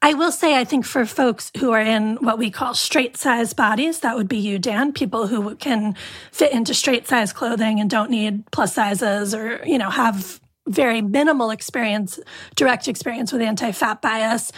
I 0.01 0.13
will 0.13 0.31
say, 0.31 0.57
I 0.57 0.65
think 0.65 0.85
for 0.85 1.05
folks 1.05 1.51
who 1.57 1.71
are 1.71 1.81
in 1.81 2.17
what 2.17 2.37
we 2.37 2.51
call 2.51 2.73
straight 2.73 3.15
size 3.15 3.53
bodies, 3.53 4.01
that 4.01 4.15
would 4.15 4.27
be 4.27 4.37
you, 4.37 4.59
Dan, 4.59 4.91
people 4.91 5.27
who 5.27 5.55
can 5.55 5.95
fit 6.31 6.51
into 6.51 6.73
straight 6.73 7.07
size 7.07 7.31
clothing 7.31 7.79
and 7.79 7.89
don't 7.89 8.11
need 8.11 8.49
plus 8.51 8.73
sizes 8.73 9.33
or, 9.33 9.61
you 9.65 9.77
know, 9.77 9.89
have 9.89 10.41
very 10.67 11.01
minimal 11.01 11.49
experience, 11.49 12.19
direct 12.55 12.87
experience 12.87 13.33
with 13.33 13.41
anti 13.41 13.71
fat 13.71 14.01
bias. 14.01 14.51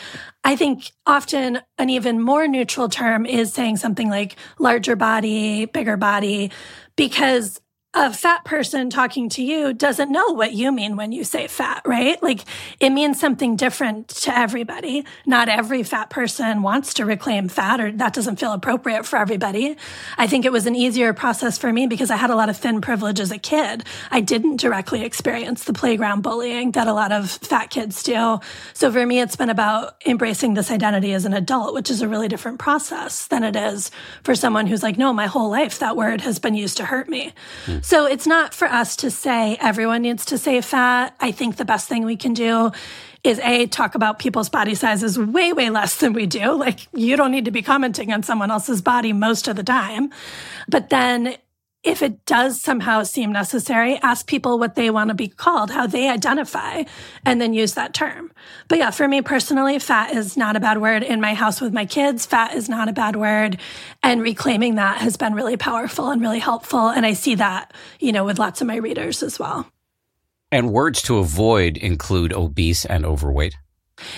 I 0.43 0.55
think 0.55 0.91
often 1.05 1.61
an 1.77 1.89
even 1.89 2.19
more 2.21 2.47
neutral 2.47 2.89
term 2.89 3.25
is 3.25 3.53
saying 3.53 3.77
something 3.77 4.09
like 4.09 4.35
larger 4.59 4.95
body, 4.95 5.65
bigger 5.65 5.97
body, 5.97 6.51
because 6.95 7.60
a 7.93 8.13
fat 8.13 8.45
person 8.45 8.89
talking 8.89 9.27
to 9.27 9.43
you 9.43 9.73
doesn't 9.73 10.09
know 10.09 10.29
what 10.29 10.53
you 10.53 10.71
mean 10.71 10.95
when 10.95 11.11
you 11.11 11.25
say 11.25 11.45
fat, 11.47 11.81
right? 11.85 12.21
Like 12.23 12.45
it 12.79 12.91
means 12.91 13.19
something 13.19 13.57
different 13.57 14.07
to 14.07 14.37
everybody. 14.37 15.05
Not 15.25 15.49
every 15.49 15.83
fat 15.83 16.09
person 16.09 16.61
wants 16.61 16.93
to 16.95 17.05
reclaim 17.05 17.49
fat 17.49 17.81
or 17.81 17.91
that 17.91 18.13
doesn't 18.13 18.37
feel 18.37 18.53
appropriate 18.53 19.05
for 19.05 19.17
everybody. 19.17 19.75
I 20.17 20.25
think 20.25 20.45
it 20.45 20.53
was 20.53 20.67
an 20.67 20.75
easier 20.75 21.11
process 21.11 21.57
for 21.57 21.73
me 21.73 21.85
because 21.85 22.09
I 22.09 22.15
had 22.15 22.29
a 22.29 22.35
lot 22.35 22.47
of 22.47 22.55
thin 22.55 22.79
privilege 22.79 23.19
as 23.19 23.29
a 23.29 23.37
kid. 23.37 23.83
I 24.09 24.21
didn't 24.21 24.61
directly 24.61 25.03
experience 25.03 25.65
the 25.65 25.73
playground 25.73 26.21
bullying 26.21 26.71
that 26.71 26.87
a 26.87 26.93
lot 26.93 27.11
of 27.11 27.29
fat 27.29 27.71
kids 27.71 28.03
do. 28.03 28.39
So 28.73 28.89
for 28.89 29.05
me, 29.05 29.19
it's 29.19 29.35
been 29.35 29.49
about 29.49 30.01
embracing 30.05 30.53
this 30.53 30.71
identity 30.71 31.11
as 31.11 31.25
an 31.25 31.33
adult, 31.33 31.73
which 31.73 31.91
is 31.91 32.01
a 32.01 32.07
really 32.07 32.29
different 32.29 32.59
process 32.59 33.27
than 33.27 33.43
it 33.43 33.57
is 33.57 33.91
for 34.23 34.33
someone 34.33 34.65
who's 34.65 34.81
like, 34.81 34.97
no, 34.97 35.11
my 35.11 35.27
whole 35.27 35.49
life 35.49 35.79
that 35.79 35.97
word 35.97 36.21
has 36.21 36.39
been 36.39 36.55
used 36.55 36.77
to 36.77 36.85
hurt 36.85 37.09
me. 37.09 37.33
Mm. 37.65 37.80
So 37.81 38.05
it's 38.05 38.27
not 38.27 38.53
for 38.53 38.67
us 38.67 38.95
to 38.97 39.09
say 39.11 39.57
everyone 39.59 40.03
needs 40.03 40.25
to 40.25 40.37
say 40.37 40.61
fat. 40.61 41.15
I 41.19 41.31
think 41.31 41.57
the 41.57 41.65
best 41.65 41.89
thing 41.89 42.05
we 42.05 42.15
can 42.15 42.33
do 42.33 42.71
is 43.23 43.39
A, 43.39 43.67
talk 43.67 43.95
about 43.95 44.19
people's 44.19 44.49
body 44.49 44.75
sizes 44.75 45.17
way, 45.17 45.51
way 45.53 45.69
less 45.69 45.97
than 45.97 46.13
we 46.13 46.25
do. 46.25 46.53
Like 46.53 46.87
you 46.93 47.17
don't 47.17 47.31
need 47.31 47.45
to 47.45 47.51
be 47.51 47.61
commenting 47.61 48.11
on 48.13 48.23
someone 48.23 48.51
else's 48.51 48.81
body 48.81 49.13
most 49.13 49.47
of 49.47 49.55
the 49.55 49.63
time. 49.63 50.11
But 50.69 50.89
then 50.89 51.35
if 51.83 52.03
it 52.03 52.25
does 52.25 52.61
somehow 52.61 53.03
seem 53.03 53.31
necessary, 53.31 53.97
ask 53.97 54.27
people 54.27 54.59
what 54.59 54.75
they 54.75 54.91
want 54.91 55.07
to 55.07 55.15
be 55.15 55.27
called, 55.27 55.71
how 55.71 55.87
they 55.87 56.09
identify, 56.09 56.83
and 57.25 57.41
then 57.41 57.53
use 57.53 57.73
that 57.73 57.93
term. 57.93 58.31
But 58.67 58.77
yeah, 58.77 58.91
for 58.91 59.07
me 59.07 59.21
personally, 59.23 59.79
fat 59.79 60.13
is 60.13 60.37
not 60.37 60.55
a 60.55 60.59
bad 60.59 60.79
word. 60.79 61.01
In 61.01 61.19
my 61.21 61.33
house 61.33 61.59
with 61.59 61.73
my 61.73 61.85
kids, 61.85 62.25
fat 62.25 62.53
is 62.53 62.69
not 62.69 62.87
a 62.87 62.93
bad 62.93 63.15
word. 63.15 63.57
And 64.03 64.21
reclaiming 64.21 64.75
that 64.75 64.99
has 64.99 65.17
been 65.17 65.33
really 65.33 65.57
powerful 65.57 66.11
and 66.11 66.21
really 66.21 66.39
helpful. 66.39 66.89
And 66.89 67.03
I 67.05 67.13
see 67.13 67.35
that, 67.35 67.73
you 67.99 68.11
know, 68.11 68.25
with 68.25 68.37
lots 68.37 68.61
of 68.61 68.67
my 68.67 68.75
readers 68.75 69.23
as 69.23 69.39
well. 69.39 69.67
And 70.51 70.71
words 70.71 71.01
to 71.03 71.17
avoid 71.17 71.77
include 71.77 72.31
obese 72.33 72.85
and 72.85 73.05
overweight. 73.05 73.55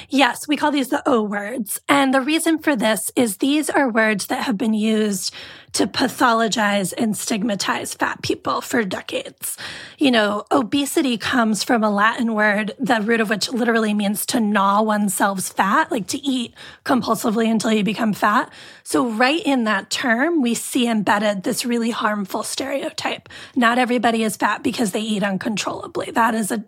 Yes, 0.09 0.47
we 0.47 0.57
call 0.57 0.71
these 0.71 0.89
the 0.89 1.03
O 1.05 1.21
words. 1.23 1.79
And 1.87 2.13
the 2.13 2.21
reason 2.21 2.59
for 2.59 2.75
this 2.75 3.11
is 3.15 3.37
these 3.37 3.69
are 3.69 3.89
words 3.89 4.27
that 4.27 4.43
have 4.43 4.57
been 4.57 4.73
used 4.73 5.33
to 5.73 5.87
pathologize 5.87 6.93
and 6.97 7.17
stigmatize 7.17 7.95
fat 7.95 8.21
people 8.21 8.61
for 8.61 8.83
decades. 8.83 9.57
You 9.97 10.11
know, 10.11 10.45
obesity 10.51 11.17
comes 11.17 11.63
from 11.63 11.83
a 11.83 11.89
Latin 11.89 12.35
word, 12.35 12.73
the 12.79 13.01
root 13.01 13.21
of 13.21 13.29
which 13.29 13.51
literally 13.51 13.93
means 13.93 14.25
to 14.27 14.39
gnaw 14.39 14.83
oneself's 14.83 15.49
fat, 15.49 15.91
like 15.91 16.07
to 16.07 16.19
eat 16.19 16.53
compulsively 16.85 17.49
until 17.49 17.73
you 17.73 17.83
become 17.83 18.13
fat. 18.13 18.53
So 18.83 19.09
right 19.09 19.41
in 19.43 19.63
that 19.63 19.89
term, 19.89 20.41
we 20.43 20.53
see 20.53 20.87
embedded 20.87 21.41
this 21.41 21.65
really 21.65 21.89
harmful 21.89 22.43
stereotype. 22.43 23.27
Not 23.55 23.79
everybody 23.79 24.23
is 24.23 24.37
fat 24.37 24.61
because 24.61 24.91
they 24.91 25.01
eat 25.01 25.23
uncontrollably. 25.23 26.11
That 26.11 26.35
is 26.35 26.51
a 26.51 26.63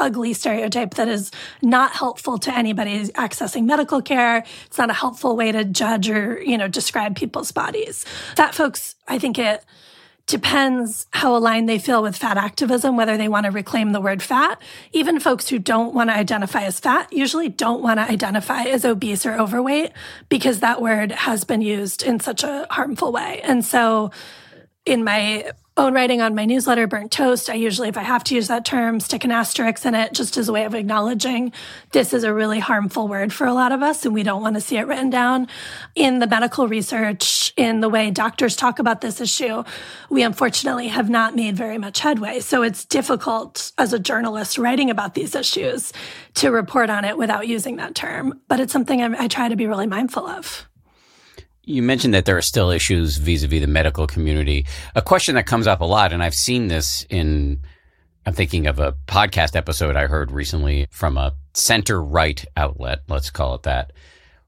ugly 0.00 0.32
stereotype 0.32 0.94
that 0.94 1.08
is 1.08 1.30
not 1.62 1.92
helpful 1.92 2.38
to 2.38 2.56
anybody 2.56 3.04
accessing 3.10 3.66
medical 3.66 4.02
care. 4.02 4.44
It's 4.66 4.78
not 4.78 4.90
a 4.90 4.94
helpful 4.94 5.36
way 5.36 5.52
to 5.52 5.64
judge 5.64 6.08
or, 6.10 6.42
you 6.42 6.58
know, 6.58 6.68
describe 6.68 7.14
people's 7.16 7.52
bodies. 7.52 8.04
Fat 8.36 8.54
folks, 8.54 8.96
I 9.06 9.18
think 9.18 9.38
it 9.38 9.64
depends 10.26 11.06
how 11.10 11.36
aligned 11.36 11.68
they 11.68 11.78
feel 11.78 12.02
with 12.02 12.16
fat 12.16 12.36
activism, 12.36 12.96
whether 12.96 13.16
they 13.16 13.28
want 13.28 13.46
to 13.46 13.50
reclaim 13.50 13.90
the 13.90 14.00
word 14.00 14.22
fat. 14.22 14.60
Even 14.92 15.18
folks 15.18 15.48
who 15.48 15.58
don't 15.58 15.92
want 15.92 16.08
to 16.08 16.14
identify 16.14 16.62
as 16.62 16.78
fat 16.78 17.12
usually 17.12 17.48
don't 17.48 17.82
want 17.82 17.98
to 17.98 18.04
identify 18.04 18.62
as 18.62 18.84
obese 18.84 19.26
or 19.26 19.34
overweight 19.34 19.90
because 20.28 20.60
that 20.60 20.80
word 20.80 21.10
has 21.10 21.42
been 21.42 21.62
used 21.62 22.02
in 22.04 22.20
such 22.20 22.44
a 22.44 22.66
harmful 22.70 23.10
way. 23.10 23.40
And 23.42 23.64
so 23.64 24.12
in 24.86 25.02
my 25.02 25.50
own 25.76 25.94
writing 25.94 26.20
on 26.20 26.34
my 26.34 26.44
newsletter, 26.44 26.86
Burnt 26.86 27.10
Toast, 27.10 27.48
I 27.48 27.54
usually, 27.54 27.88
if 27.88 27.96
I 27.96 28.02
have 28.02 28.24
to 28.24 28.34
use 28.34 28.48
that 28.48 28.64
term, 28.64 29.00
stick 29.00 29.24
an 29.24 29.30
asterisk 29.30 29.86
in 29.86 29.94
it 29.94 30.12
just 30.12 30.36
as 30.36 30.48
a 30.48 30.52
way 30.52 30.64
of 30.64 30.74
acknowledging 30.74 31.52
this 31.92 32.12
is 32.12 32.24
a 32.24 32.34
really 32.34 32.58
harmful 32.58 33.08
word 33.08 33.32
for 33.32 33.46
a 33.46 33.54
lot 33.54 33.72
of 33.72 33.82
us 33.82 34.04
and 34.04 34.14
we 34.14 34.22
don't 34.22 34.42
want 34.42 34.56
to 34.56 34.60
see 34.60 34.76
it 34.76 34.86
written 34.86 35.10
down. 35.10 35.48
In 35.94 36.18
the 36.18 36.26
medical 36.26 36.68
research, 36.68 37.54
in 37.56 37.80
the 37.80 37.88
way 37.88 38.10
doctors 38.10 38.56
talk 38.56 38.78
about 38.78 39.00
this 39.00 39.20
issue, 39.20 39.62
we 40.10 40.22
unfortunately 40.22 40.88
have 40.88 41.08
not 41.08 41.34
made 41.34 41.56
very 41.56 41.78
much 41.78 42.00
headway. 42.00 42.40
So 42.40 42.62
it's 42.62 42.84
difficult 42.84 43.72
as 43.78 43.92
a 43.92 43.98
journalist 43.98 44.58
writing 44.58 44.90
about 44.90 45.14
these 45.14 45.34
issues 45.34 45.92
to 46.34 46.50
report 46.50 46.90
on 46.90 47.04
it 47.04 47.16
without 47.16 47.48
using 47.48 47.76
that 47.76 47.94
term. 47.94 48.40
But 48.48 48.60
it's 48.60 48.72
something 48.72 49.00
I, 49.00 49.24
I 49.24 49.28
try 49.28 49.48
to 49.48 49.56
be 49.56 49.66
really 49.66 49.86
mindful 49.86 50.26
of. 50.26 50.69
You 51.70 51.82
mentioned 51.82 52.14
that 52.14 52.24
there 52.24 52.36
are 52.36 52.42
still 52.42 52.70
issues 52.70 53.16
vis-a-vis 53.18 53.60
the 53.60 53.68
medical 53.68 54.08
community. 54.08 54.66
A 54.96 55.02
question 55.02 55.36
that 55.36 55.46
comes 55.46 55.68
up 55.68 55.80
a 55.80 55.84
lot, 55.84 56.12
and 56.12 56.20
I've 56.20 56.34
seen 56.34 56.66
this 56.66 57.06
in, 57.08 57.60
I'm 58.26 58.34
thinking 58.34 58.66
of 58.66 58.80
a 58.80 58.96
podcast 59.06 59.54
episode 59.54 59.94
I 59.94 60.08
heard 60.08 60.32
recently 60.32 60.88
from 60.90 61.16
a 61.16 61.32
center 61.54 62.02
right 62.02 62.44
outlet, 62.56 63.02
let's 63.08 63.30
call 63.30 63.54
it 63.54 63.62
that, 63.62 63.92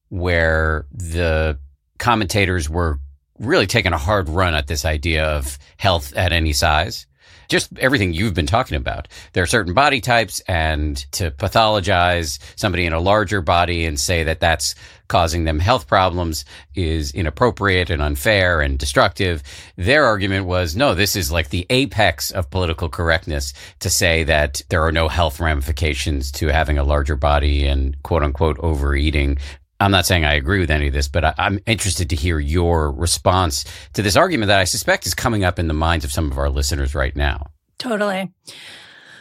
where 0.08 0.86
the 0.90 1.60
commentators 2.00 2.68
were 2.68 2.98
really 3.38 3.68
taking 3.68 3.92
a 3.92 3.98
hard 3.98 4.28
run 4.28 4.54
at 4.54 4.66
this 4.66 4.84
idea 4.84 5.24
of 5.24 5.58
health 5.76 6.12
at 6.16 6.32
any 6.32 6.52
size 6.52 7.06
just 7.52 7.76
everything 7.78 8.14
you've 8.14 8.32
been 8.32 8.46
talking 8.46 8.76
about. 8.76 9.08
There 9.34 9.42
are 9.42 9.46
certain 9.46 9.74
body 9.74 10.00
types, 10.00 10.40
and 10.48 10.96
to 11.12 11.30
pathologize 11.30 12.38
somebody 12.56 12.86
in 12.86 12.94
a 12.94 13.00
larger 13.00 13.42
body 13.42 13.84
and 13.84 14.00
say 14.00 14.24
that 14.24 14.40
that's 14.40 14.74
causing 15.12 15.44
them 15.44 15.58
health 15.58 15.86
problems 15.86 16.46
is 16.74 17.12
inappropriate 17.12 17.90
and 17.90 18.00
unfair 18.00 18.62
and 18.62 18.78
destructive. 18.78 19.42
Their 19.76 20.06
argument 20.06 20.46
was 20.46 20.74
no, 20.74 20.94
this 20.94 21.16
is 21.16 21.30
like 21.30 21.50
the 21.50 21.66
apex 21.68 22.30
of 22.30 22.48
political 22.48 22.88
correctness 22.88 23.52
to 23.80 23.90
say 23.90 24.24
that 24.24 24.62
there 24.70 24.82
are 24.82 24.90
no 24.90 25.08
health 25.08 25.38
ramifications 25.38 26.32
to 26.32 26.46
having 26.46 26.78
a 26.78 26.82
larger 26.82 27.14
body 27.14 27.66
and 27.66 28.02
quote 28.02 28.22
unquote 28.22 28.58
overeating 28.60 29.36
I'm 29.78 29.90
not 29.90 30.06
saying 30.06 30.24
I 30.24 30.34
agree 30.34 30.60
with 30.60 30.70
any 30.70 30.86
of 30.86 30.92
this, 30.92 31.08
but 31.08 31.24
I, 31.24 31.34
am 31.38 31.58
interested 31.66 32.10
to 32.10 32.16
hear 32.16 32.38
your 32.38 32.92
response 32.92 33.64
to 33.94 34.02
this 34.02 34.14
argument 34.14 34.46
that 34.46 34.60
I 34.60 34.64
suspect 34.64 35.06
is 35.06 35.14
coming 35.14 35.42
up 35.42 35.58
in 35.58 35.66
the 35.66 35.74
minds 35.74 36.04
of 36.04 36.12
some 36.12 36.30
of 36.30 36.38
our 36.38 36.48
listeners 36.48 36.94
right 36.94 37.16
now. 37.16 37.50
Totally. 37.78 38.30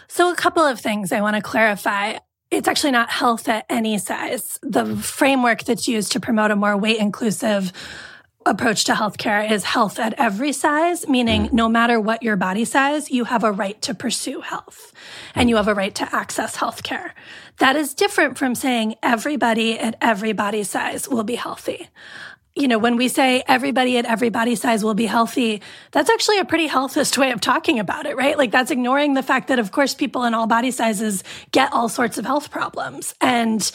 So, 0.07 0.31
a 0.31 0.35
couple 0.35 0.61
of 0.61 0.79
things 0.79 1.11
I 1.11 1.21
want 1.21 1.35
to 1.35 1.41
clarify. 1.41 2.17
It's 2.51 2.67
actually 2.67 2.91
not 2.91 3.09
health 3.09 3.47
at 3.47 3.65
any 3.69 3.97
size. 3.97 4.59
The 4.61 4.97
framework 4.97 5.63
that's 5.63 5.87
used 5.87 6.11
to 6.11 6.19
promote 6.19 6.51
a 6.51 6.55
more 6.55 6.77
weight 6.77 6.99
inclusive 6.99 7.71
approach 8.45 8.83
to 8.85 8.93
healthcare 8.93 9.49
is 9.49 9.63
health 9.63 9.99
at 9.99 10.13
every 10.17 10.51
size, 10.51 11.07
meaning 11.07 11.43
mm. 11.43 11.53
no 11.53 11.69
matter 11.69 11.99
what 11.99 12.23
your 12.23 12.35
body 12.35 12.65
size, 12.65 13.11
you 13.11 13.25
have 13.25 13.43
a 13.43 13.51
right 13.51 13.81
to 13.83 13.93
pursue 13.93 14.41
health 14.41 14.91
and 15.35 15.49
you 15.49 15.55
have 15.55 15.67
a 15.67 15.73
right 15.73 15.93
to 15.95 16.15
access 16.15 16.57
healthcare. 16.57 17.11
That 17.59 17.75
is 17.75 17.93
different 17.93 18.37
from 18.37 18.55
saying 18.55 18.95
everybody 19.03 19.77
at 19.79 19.95
every 20.01 20.33
body 20.33 20.63
size 20.63 21.07
will 21.07 21.23
be 21.23 21.35
healthy. 21.35 21.89
You 22.55 22.67
know, 22.67 22.77
when 22.77 22.97
we 22.97 23.07
say 23.07 23.43
everybody 23.47 23.97
at 23.97 24.05
every 24.05 24.29
body 24.29 24.55
size 24.55 24.83
will 24.83 24.93
be 24.93 25.05
healthy, 25.05 25.61
that's 25.91 26.09
actually 26.09 26.39
a 26.39 26.45
pretty 26.45 26.67
healthist 26.67 27.17
way 27.17 27.31
of 27.31 27.39
talking 27.39 27.79
about 27.79 28.05
it, 28.05 28.17
right? 28.17 28.37
Like 28.37 28.51
that's 28.51 28.71
ignoring 28.71 29.13
the 29.13 29.23
fact 29.23 29.47
that, 29.47 29.59
of 29.59 29.71
course, 29.71 29.93
people 29.93 30.25
in 30.25 30.33
all 30.33 30.47
body 30.47 30.71
sizes 30.71 31.23
get 31.51 31.71
all 31.71 31.87
sorts 31.87 32.17
of 32.17 32.25
health 32.25 32.51
problems. 32.51 33.15
And 33.21 33.71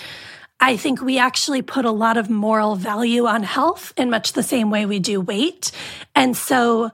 I 0.61 0.77
think 0.77 1.01
we 1.01 1.19
actually 1.19 1.63
put 1.63 1.85
a 1.85 1.91
lot 1.91 2.17
of 2.17 2.29
moral 2.29 2.77
value 2.77 3.27
on 3.27 3.43
health 3.43 3.95
in 3.97 4.11
much 4.11 4.35
the 4.35 4.43
same 4.43 4.71
way 4.71 4.85
we 4.85 4.99
do 4.99 5.21
weight. 5.21 5.73
And 6.15 6.37
so 6.37 6.91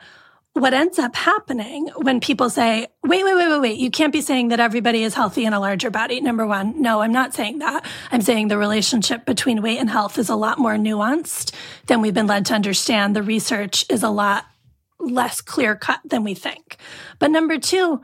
what 0.55 0.75
ends 0.75 0.99
up 0.99 1.17
happening 1.17 1.88
when 1.97 2.21
people 2.21 2.51
say, 2.51 2.87
wait, 3.03 3.25
wait, 3.25 3.35
wait, 3.35 3.49
wait, 3.49 3.61
wait, 3.61 3.79
you 3.79 3.91
can't 3.91 4.12
be 4.12 4.21
saying 4.21 4.49
that 4.49 4.61
everybody 4.61 5.03
is 5.03 5.15
healthy 5.15 5.47
in 5.47 5.55
a 5.55 5.61
larger 5.61 5.91
body. 5.91 6.21
Number 6.21 6.47
one, 6.47 6.81
no, 6.81 7.01
I'm 7.01 7.12
not 7.12 7.33
saying 7.33 7.61
that. 7.61 7.87
I'm 8.11 8.21
saying 8.21 8.49
the 8.49 8.59
relationship 8.59 9.25
between 9.25 9.62
weight 9.62 9.79
and 9.79 9.88
health 9.88 10.19
is 10.19 10.29
a 10.29 10.37
lot 10.37 10.59
more 10.59 10.75
nuanced 10.75 11.55
than 11.87 12.03
we've 12.03 12.12
been 12.12 12.27
led 12.27 12.45
to 12.47 12.55
understand. 12.55 13.17
The 13.17 13.23
research 13.23 13.87
is 13.88 14.03
a 14.03 14.11
lot 14.11 14.45
less 15.01 15.41
clear 15.41 15.75
cut 15.75 16.01
than 16.05 16.23
we 16.23 16.35
think. 16.35 16.77
But 17.19 17.31
number 17.31 17.59
two, 17.59 18.03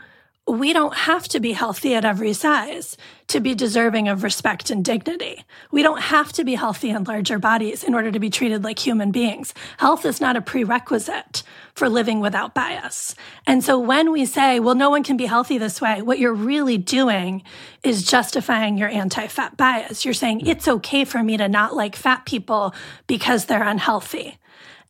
we 0.49 0.73
don't 0.73 0.95
have 0.95 1.29
to 1.29 1.41
be 1.41 1.53
healthy 1.53 1.95
at 1.95 2.05
every 2.05 2.33
size 2.33 2.97
to 3.27 3.41
be 3.41 3.55
deserving 3.55 4.09
of 4.09 4.23
respect 4.23 4.71
and 4.71 4.85
dignity. 4.85 5.45
We 5.71 5.83
don't 5.83 6.01
have 6.01 6.33
to 6.33 6.45
be 6.45 6.55
healthy 6.55 6.91
in 6.91 7.05
larger 7.05 7.39
bodies 7.39 7.85
in 7.85 7.95
order 7.95 8.11
to 8.11 8.19
be 8.19 8.31
treated 8.31 8.65
like 8.65 8.79
human 8.79 9.11
beings. 9.11 9.53
Health 9.77 10.07
is 10.07 10.21
not 10.21 10.37
a 10.37 10.41
prerequisite 10.41 11.43
for 11.75 11.89
living 11.89 12.21
without 12.21 12.55
bias. 12.55 13.15
And 13.47 13.63
so 13.63 13.79
when 13.79 14.11
we 14.11 14.25
say, 14.25 14.59
well, 14.61 14.75
no 14.75 14.89
one 14.89 15.05
can 15.05 15.19
be 15.19 15.27
healthy 15.27 15.59
this 15.59 15.81
way, 15.81 16.01
what 16.01 16.19
you're 16.19 16.33
really 16.33 16.79
doing 16.79 17.43
is 17.83 18.05
justifying 18.05 18.79
your 18.79 18.89
anti 18.89 19.27
fat 19.27 19.57
bias. 19.57 20.05
You're 20.05 20.15
saying 20.15 20.47
it's 20.47 20.67
okay 20.67 21.05
for 21.05 21.23
me 21.23 21.37
to 21.37 21.49
not 21.49 21.77
like 21.77 21.95
fat 21.95 22.25
people 22.25 22.75
because 23.07 23.45
they're 23.45 23.63
unhealthy. 23.63 24.39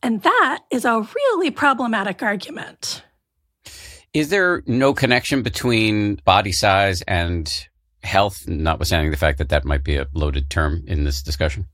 And 0.01 0.21
that 0.23 0.59
is 0.71 0.85
a 0.85 1.01
really 1.01 1.51
problematic 1.51 2.23
argument. 2.23 3.03
Is 4.13 4.29
there 4.29 4.63
no 4.65 4.93
connection 4.93 5.43
between 5.43 6.15
body 6.25 6.51
size 6.51 7.01
and 7.03 7.51
health, 8.03 8.47
notwithstanding 8.47 9.11
the 9.11 9.17
fact 9.17 9.37
that 9.37 9.49
that 9.49 9.65
might 9.65 9.83
be 9.83 9.97
a 9.97 10.07
loaded 10.13 10.49
term 10.49 10.83
in 10.87 11.03
this 11.03 11.21
discussion? 11.21 11.67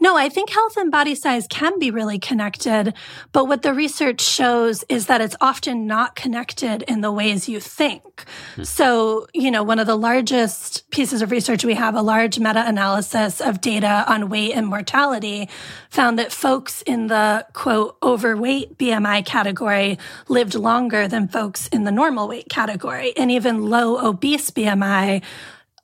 No, 0.00 0.16
I 0.16 0.28
think 0.28 0.50
health 0.50 0.76
and 0.76 0.90
body 0.90 1.14
size 1.14 1.46
can 1.48 1.78
be 1.78 1.90
really 1.90 2.18
connected. 2.18 2.94
But 3.32 3.46
what 3.46 3.62
the 3.62 3.72
research 3.72 4.20
shows 4.20 4.84
is 4.88 5.06
that 5.06 5.20
it's 5.20 5.36
often 5.40 5.86
not 5.86 6.16
connected 6.16 6.82
in 6.82 7.00
the 7.00 7.12
ways 7.12 7.48
you 7.48 7.60
think. 7.60 8.24
Hmm. 8.56 8.64
So, 8.64 9.26
you 9.32 9.50
know, 9.50 9.62
one 9.62 9.78
of 9.78 9.86
the 9.86 9.96
largest 9.96 10.90
pieces 10.90 11.22
of 11.22 11.30
research 11.30 11.64
we 11.64 11.74
have, 11.74 11.94
a 11.94 12.02
large 12.02 12.38
meta 12.38 12.66
analysis 12.66 13.40
of 13.40 13.60
data 13.60 14.04
on 14.08 14.28
weight 14.28 14.52
and 14.54 14.66
mortality, 14.66 15.48
found 15.90 16.18
that 16.18 16.32
folks 16.32 16.82
in 16.82 17.06
the 17.06 17.46
quote, 17.52 17.96
overweight 18.02 18.78
BMI 18.78 19.24
category 19.24 19.98
lived 20.28 20.54
longer 20.54 21.06
than 21.06 21.28
folks 21.28 21.68
in 21.68 21.84
the 21.84 21.92
normal 21.92 22.28
weight 22.28 22.48
category. 22.48 23.16
And 23.16 23.30
even 23.30 23.66
low 23.66 24.04
obese 24.04 24.50
BMI 24.50 25.22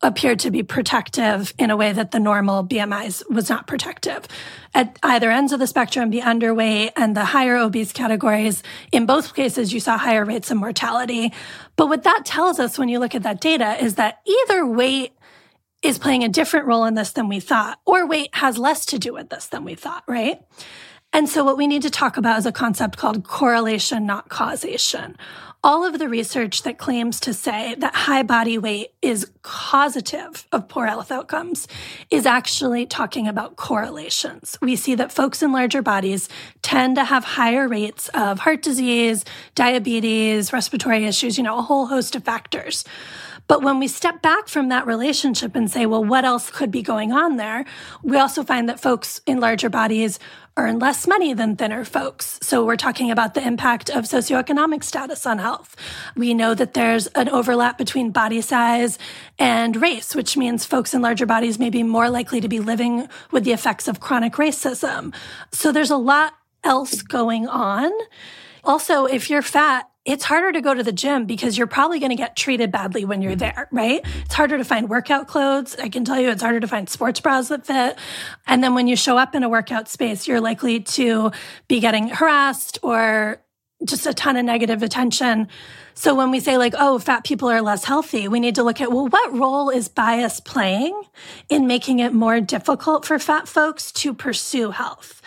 appeared 0.01 0.39
to 0.39 0.51
be 0.51 0.63
protective 0.63 1.53
in 1.59 1.71
a 1.71 1.77
way 1.77 1.93
that 1.93 2.13
the 2.13 2.21
normal 2.21 2.65
BMIs 2.65 3.29
was 3.29 3.49
not 3.49 3.67
protective. 3.67 4.27
At 4.75 4.97
either 5.03 5.31
ends 5.31 5.53
of 5.53 5.59
the 5.59 5.67
spectrum, 5.67 6.11
the 6.11 6.21
underweight 6.21 6.93
and 6.97 7.17
the 7.17 7.25
higher 7.25 7.57
obese 7.57 7.93
categories, 7.93 8.63
in 8.93 9.07
both 9.07 9.35
cases, 9.35 9.73
you 9.73 9.81
saw 9.81 9.99
higher 9.99 10.25
rates 10.25 10.51
of 10.51 10.59
mortality. 10.59 11.33
But 11.75 11.89
what 11.89 12.05
that 12.05 12.25
tells 12.25 12.61
us 12.61 12.79
when 12.79 12.89
you 12.89 13.01
look 13.01 13.15
at 13.15 13.25
that 13.25 13.41
data 13.41 13.83
is 13.83 13.97
that 13.97 14.21
either 14.25 14.65
weight 14.65 15.15
is 15.83 15.99
playing 15.99 16.23
a 16.23 16.29
different 16.29 16.67
role 16.67 16.85
in 16.85 16.95
this 16.95 17.13
than 17.13 17.29
we 17.29 17.41
thought, 17.41 17.81
or 17.85 18.07
weight 18.07 18.31
has 18.35 18.57
less 18.59 18.87
to 18.87 18.99
do 18.99 19.13
with 19.13 19.31
this 19.31 19.47
than 19.47 19.65
we 19.65 19.75
thought, 19.75 20.05
right? 20.07 20.41
And 21.13 21.29
so 21.29 21.43
what 21.43 21.57
we 21.57 21.67
need 21.67 21.83
to 21.83 21.91
talk 21.91 22.17
about 22.17 22.39
is 22.39 22.47
a 22.47 22.53
concept 22.53 22.99
called 22.99 23.25
correlation, 23.25 24.05
not 24.05 24.29
causation 24.29 25.17
all 25.65 25.85
of 25.85 25.99
the 25.99 26.09
research 26.09 26.63
that 26.63 26.79
claims 26.79 27.19
to 27.21 27.35
say 27.35 27.75
that 27.79 27.95
high 27.95 28.23
body 28.23 28.59
weight 28.59 28.93
is 29.03 29.31
causative 29.43 30.47
of 30.53 30.69
poor 30.69 30.87
health 30.87 31.11
outcomes 31.11 31.67
is 32.11 32.27
actually 32.27 32.87
talking 32.87 33.27
about 33.27 33.57
correlations. 33.57 34.57
We 34.63 34.77
see 34.77 34.95
that 34.95 35.11
folks 35.11 35.43
in 35.43 35.51
larger 35.51 35.83
bodies 35.83 36.29
tend 36.63 36.97
to 36.97 37.05
have 37.05 37.25
higher 37.25 37.67
rates 37.67 38.09
of 38.15 38.41
heart 38.41 38.63
disease, 38.63 39.25
diabetes, 39.55 40.53
respiratory 40.53 41.05
issues, 41.07 41.37
you 41.37 41.43
know, 41.43 41.59
a 41.59 41.63
whole 41.63 41.87
host 41.87 42.15
of 42.15 42.25
factors. 42.25 42.85
But 43.49 43.63
when 43.63 43.79
we 43.79 43.89
step 43.89 44.21
back 44.21 44.47
from 44.47 44.69
that 44.69 44.87
relationship 44.87 45.57
and 45.57 45.71
say, 45.71 45.87
well, 45.87 46.05
what 46.05 46.27
else 46.27 46.51
could 46.51 46.71
be 46.71 46.83
going 46.83 47.13
on 47.13 47.37
there? 47.37 47.65
We 48.03 48.19
also 48.19 48.45
find 48.45 48.69
that 48.69 48.79
folks 48.79 49.23
in 49.27 49.41
larger 49.41 49.71
bodies 49.71 50.19
earn 50.59 50.81
less 50.81 51.07
money 51.07 51.33
than 51.33 51.55
thinner 51.57 51.85
folks. 51.85 52.39
So 52.43 52.65
we're 52.65 52.77
talking 52.77 53.11
about 53.11 53.35
the 53.35 53.47
impact 53.47 53.89
of 53.89 54.05
socioeconomic 54.05 54.83
status 54.83 55.25
on 55.25 55.39
health. 55.39 55.77
We 56.17 56.35
know 56.35 56.53
that 56.55 56.75
there's 56.75 57.07
an 57.09 57.29
overlap 57.29 57.79
between 57.79 58.11
body 58.11 58.41
size 58.41 58.99
and 59.39 59.81
race, 59.81 60.17
which 60.17 60.37
means 60.37 60.67
folks 60.67 60.93
in 60.93 61.01
larger 61.01 61.27
bodies 61.27 61.61
may 61.61 61.71
be 61.71 61.85
more 61.85 62.11
likely 62.11 62.41
to 62.41 62.49
be 62.49 62.59
living 62.59 63.09
with 63.31 63.45
the 63.45 63.53
effects 63.53 63.87
of 63.87 64.01
chronic 64.01 64.35
racism. 64.35 65.15
So 65.53 65.71
there's 65.71 65.93
a 65.93 65.97
lot 65.97 66.35
else 66.65 67.03
going 67.03 67.47
on. 67.47 67.93
Also, 68.65 69.07
if 69.07 69.31
you're 69.31 69.43
fat, 69.43 69.89
it's 70.09 70.25
harder 70.25 70.53
to 70.53 70.63
go 70.63 70.73
to 70.73 70.83
the 70.83 70.91
gym 70.91 71.27
because 71.27 71.59
you're 71.59 71.67
probably 71.67 71.99
going 71.99 72.09
to 72.09 72.17
get 72.17 72.35
treated 72.35 72.73
badly 72.73 73.05
when 73.05 73.21
you're 73.21 73.33
mm-hmm. 73.33 73.57
there, 73.57 73.69
right? 73.71 74.01
It's 74.25 74.35
harder 74.35 74.57
to 74.57 74.65
find 74.65 74.89
workout 74.89 75.29
clothes. 75.29 75.77
I 75.79 75.91
can 75.91 76.05
tell 76.07 76.19
you 76.19 76.31
it's 76.31 76.41
harder 76.41 76.61
to 76.61 76.67
find 76.67 76.89
sports 76.89 77.21
bras 77.21 77.49
that 77.49 77.67
fit. 77.67 77.99
And 78.47 78.65
then 78.65 78.75
when 78.75 78.89
you 78.89 78.97
show 78.97 79.19
up 79.19 79.35
in 79.35 79.43
a 79.43 79.51
workout 79.51 79.87
space, 79.87 80.27
you're 80.27 80.41
likely 80.41 80.81
to 80.81 81.31
be 81.69 81.81
getting 81.81 82.09
harassed 82.09 82.79
or 82.83 83.43
just 83.85 84.07
a 84.07 84.15
ton 84.15 84.39
of 84.39 84.47
negative 84.47 84.83
attention. 84.83 85.47
So 85.93 86.15
when 86.15 86.31
we 86.31 86.41
say 86.41 86.57
like, 86.57 86.75
oh, 86.79 86.99
fat 86.99 87.25
people 87.25 87.51
are 87.51 87.61
less 87.61 87.85
healthy, 87.85 88.29
we 88.29 88.41
need 88.41 88.55
to 88.55 88.63
look 88.63 88.81
at, 88.81 88.91
well, 88.91 89.09
what 89.09 89.33
role 89.35 89.69
is 89.69 89.89
bias 89.89 90.41
playing 90.41 91.01
in 91.51 91.67
making 91.67 91.99
it 91.99 92.15
more 92.15 92.41
difficult 92.41 93.05
for 93.05 93.19
fat 93.19 93.47
folks 93.47 93.93
to 93.93 94.15
pursue 94.15 94.71
health? 94.71 95.18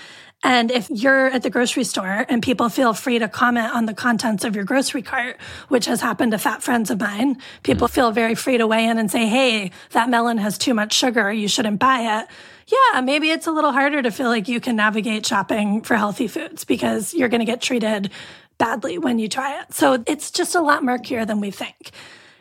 And 0.44 0.72
if 0.72 0.90
you're 0.90 1.28
at 1.28 1.44
the 1.44 1.52
grocery 1.52 1.84
store 1.84 2.26
and 2.28 2.42
people 2.42 2.70
feel 2.70 2.94
free 2.94 3.20
to 3.20 3.28
comment 3.28 3.76
on 3.76 3.86
the 3.86 3.94
contents 3.94 4.44
of 4.44 4.56
your 4.56 4.66
grocery 4.66 5.04
cart, 5.04 5.38
which 5.68 5.86
has 5.86 6.02
happened 6.02 6.32
to 6.32 6.40
fat 6.40 6.64
friends 6.64 6.90
of 6.90 7.00
mine, 7.00 7.38
people 7.62 7.88
mm. 7.88 7.92
feel 7.92 8.12
very 8.12 8.34
free 8.34 8.58
to 8.58 8.66
weigh 8.66 8.86
in 8.86 8.98
and 8.98 9.12
say, 9.12 9.28
Hey, 9.28 9.72
that 9.92 10.10
melon 10.10 10.40
has 10.40 10.58
too 10.58 10.74
much 10.74 10.94
sugar. 10.94 11.32
You 11.32 11.48
shouldn't 11.48 11.80
buy 11.80 12.22
it. 12.22 12.28
Yeah, 12.68 13.02
maybe 13.02 13.30
it's 13.30 13.48
a 13.48 13.52
little 13.52 13.72
harder 13.72 14.02
to 14.02 14.12
feel 14.12 14.30
like 14.30 14.48
you 14.48 14.60
can 14.60 14.78
navigate 14.78 15.26
shopping 15.26 15.82
for 15.82 15.96
healthy 15.96 16.28
foods 16.28 16.64
because 16.64 17.14
you're 17.14 17.30
going 17.30 17.40
to 17.40 17.46
get 17.46 17.62
treated 17.62 18.12
badly 18.58 18.98
when 18.98 19.20
you 19.20 19.28
try 19.28 19.60
it. 19.60 19.74
So 19.74 20.04
it's 20.08 20.32
just 20.32 20.56
a 20.56 20.62
lot 20.62 20.84
murkier 20.84 21.26
than 21.26 21.42
we 21.42 21.52
think. 21.52 21.92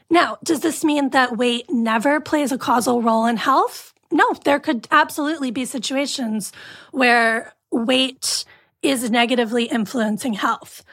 Now, 0.09 0.39
does 0.43 0.61
this 0.61 0.85
mean 0.85 1.11
that 1.11 1.37
weight 1.37 1.71
never 1.71 2.21
plays 2.21 2.53
a 2.53 2.59
causal 2.59 3.03
role 3.03 3.27
in 3.27 3.37
health? 3.37 3.93
No, 4.11 4.27
there 4.45 4.59
could 4.59 4.89
absolutely 4.91 5.51
be 5.51 5.65
situations 5.65 6.53
where 6.91 7.55
weight 7.71 8.45
is 8.83 9.11
negatively 9.11 9.65
influencing 9.65 10.35
health. 10.35 10.85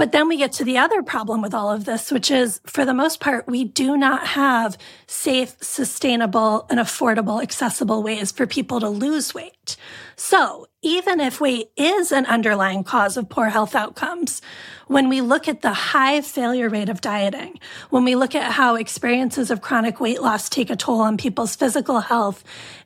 But 0.00 0.12
then 0.12 0.28
we 0.28 0.38
get 0.38 0.52
to 0.52 0.64
the 0.64 0.78
other 0.78 1.02
problem 1.02 1.42
with 1.42 1.52
all 1.52 1.70
of 1.70 1.84
this, 1.84 2.10
which 2.10 2.30
is 2.30 2.62
for 2.64 2.86
the 2.86 2.94
most 2.94 3.20
part, 3.20 3.46
we 3.46 3.64
do 3.64 3.98
not 3.98 4.28
have 4.28 4.78
safe, 5.06 5.56
sustainable, 5.60 6.66
and 6.70 6.80
affordable, 6.80 7.42
accessible 7.42 8.02
ways 8.02 8.32
for 8.32 8.46
people 8.46 8.80
to 8.80 8.88
lose 8.88 9.34
weight. 9.34 9.76
So 10.16 10.68
even 10.82 11.20
if 11.20 11.40
weight 11.40 11.70
is 11.76 12.10
an 12.10 12.24
underlying 12.26 12.84
cause 12.84 13.16
of 13.16 13.28
poor 13.28 13.48
health 13.48 13.74
outcomes, 13.74 14.40
when 14.86 15.08
we 15.08 15.20
look 15.20 15.46
at 15.46 15.60
the 15.60 15.72
high 15.72 16.20
failure 16.20 16.68
rate 16.68 16.88
of 16.88 17.00
dieting, 17.00 17.58
when 17.90 18.04
we 18.04 18.16
look 18.16 18.34
at 18.34 18.52
how 18.52 18.76
experiences 18.76 19.50
of 19.50 19.60
chronic 19.60 20.00
weight 20.00 20.22
loss 20.22 20.48
take 20.48 20.70
a 20.70 20.76
toll 20.76 21.00
on 21.00 21.16
people's 21.16 21.54
physical 21.54 22.00
health 22.00 22.42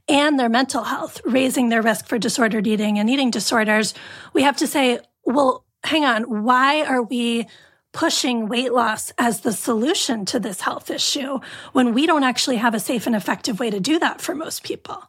and 0.08 0.38
their 0.38 0.48
mental 0.48 0.84
health, 0.84 1.20
raising 1.24 1.68
their 1.68 1.82
risk 1.82 2.06
for 2.06 2.18
disordered 2.18 2.66
eating 2.66 2.98
and 2.98 3.08
eating 3.08 3.30
disorders, 3.30 3.94
we 4.32 4.42
have 4.42 4.56
to 4.56 4.66
say, 4.66 4.98
well, 5.24 5.64
hang 5.84 6.04
on, 6.04 6.44
why 6.44 6.82
are 6.82 7.02
we 7.02 7.46
pushing 7.94 8.48
weight 8.48 8.72
loss 8.72 9.12
as 9.16 9.40
the 9.40 9.52
solution 9.52 10.26
to 10.26 10.40
this 10.40 10.60
health 10.60 10.90
issue 10.90 11.38
when 11.72 11.94
we 11.94 12.06
don't 12.06 12.24
actually 12.24 12.56
have 12.56 12.74
a 12.74 12.80
safe 12.80 13.06
and 13.06 13.14
effective 13.14 13.60
way 13.60 13.70
to 13.70 13.78
do 13.78 14.00
that 14.00 14.20
for 14.20 14.34
most 14.34 14.64
people. 14.64 15.02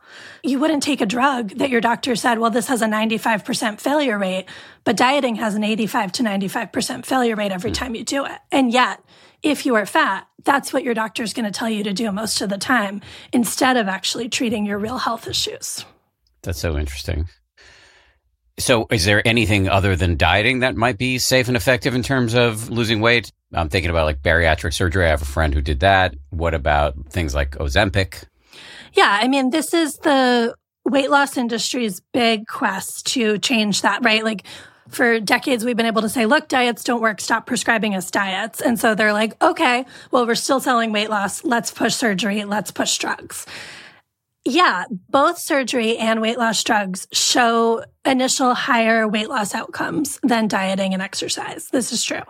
You 0.43 0.59
wouldn't 0.59 0.83
take 0.83 1.01
a 1.01 1.05
drug 1.05 1.49
that 1.57 1.71
your 1.71 1.81
doctor 1.81 2.15
said, 2.15 2.37
well, 2.37 2.51
this 2.51 2.67
has 2.67 2.83
a 2.83 2.85
95% 2.85 3.81
failure 3.81 4.19
rate, 4.19 4.45
but 4.83 4.95
dieting 4.95 5.35
has 5.35 5.55
an 5.55 5.63
85 5.63 6.11
to 6.13 6.23
95% 6.23 7.05
failure 7.05 7.35
rate 7.35 7.51
every 7.51 7.71
hmm. 7.71 7.75
time 7.75 7.95
you 7.95 8.03
do 8.03 8.23
it. 8.23 8.39
And 8.51 8.71
yet, 8.71 9.03
if 9.41 9.65
you 9.65 9.75
are 9.75 9.87
fat, 9.87 10.27
that's 10.43 10.71
what 10.71 10.83
your 10.83 10.93
doctor 10.93 11.23
is 11.23 11.33
going 11.33 11.45
to 11.45 11.51
tell 11.51 11.69
you 11.69 11.83
to 11.83 11.93
do 11.93 12.11
most 12.11 12.39
of 12.41 12.49
the 12.49 12.57
time 12.59 13.01
instead 13.33 13.77
of 13.77 13.87
actually 13.87 14.29
treating 14.29 14.63
your 14.63 14.77
real 14.77 14.99
health 14.99 15.27
issues. 15.27 15.83
That's 16.43 16.59
so 16.59 16.77
interesting. 16.77 17.25
So, 18.57 18.87
is 18.89 19.03
there 19.03 19.25
anything 19.27 19.67
other 19.67 19.97
than 19.97 20.15
dieting 20.15 20.59
that 20.59 20.77
might 20.77 20.97
be 20.97 21.17
safe 21.17 21.49
and 21.49 21.57
effective 21.57 21.93
in 21.93 22.03
terms 22.03 22.33
of 22.33 22.69
losing 22.69 23.01
weight? 23.01 23.31
I'm 23.53 23.67
thinking 23.67 23.89
about 23.89 24.05
like 24.05 24.21
bariatric 24.21 24.73
surgery. 24.73 25.05
I 25.05 25.09
have 25.09 25.21
a 25.21 25.25
friend 25.25 25.53
who 25.53 25.61
did 25.61 25.81
that. 25.81 26.15
What 26.29 26.53
about 26.53 26.95
things 27.09 27.35
like 27.35 27.51
Ozempic? 27.51 28.23
Yeah, 28.93 29.19
I 29.21 29.27
mean, 29.27 29.49
this 29.49 29.73
is 29.73 29.97
the 29.97 30.55
weight 30.85 31.11
loss 31.11 31.35
industry's 31.35 32.01
big 32.13 32.47
quest 32.47 33.07
to 33.07 33.37
change 33.39 33.81
that, 33.81 34.05
right? 34.05 34.23
Like 34.23 34.45
for 34.87 35.19
decades, 35.19 35.65
we've 35.65 35.75
been 35.75 35.85
able 35.85 36.03
to 36.03 36.09
say, 36.09 36.25
look, 36.25 36.47
diets 36.47 36.83
don't 36.83 37.01
work. 37.01 37.19
Stop 37.19 37.47
prescribing 37.47 37.95
us 37.95 38.09
diets. 38.09 38.61
And 38.61 38.79
so 38.79 38.95
they're 38.95 39.13
like, 39.13 39.41
okay, 39.43 39.85
well, 40.11 40.25
we're 40.25 40.35
still 40.35 40.59
selling 40.59 40.93
weight 40.93 41.09
loss. 41.09 41.43
Let's 41.43 41.71
push 41.71 41.95
surgery. 41.95 42.45
Let's 42.45 42.71
push 42.71 42.97
drugs. 42.97 43.45
Yeah, 44.47 44.85
both 45.09 45.39
surgery 45.39 45.97
and 45.97 46.21
weight 46.21 46.37
loss 46.37 46.63
drugs 46.63 47.07
show 47.11 47.83
initial 48.05 48.53
higher 48.53 49.07
weight 49.07 49.27
loss 49.27 49.55
outcomes 49.55 50.19
than 50.21 50.47
dieting 50.47 50.93
and 50.93 51.01
exercise. 51.01 51.69
This 51.69 51.91
is 51.91 52.03
true. 52.03 52.21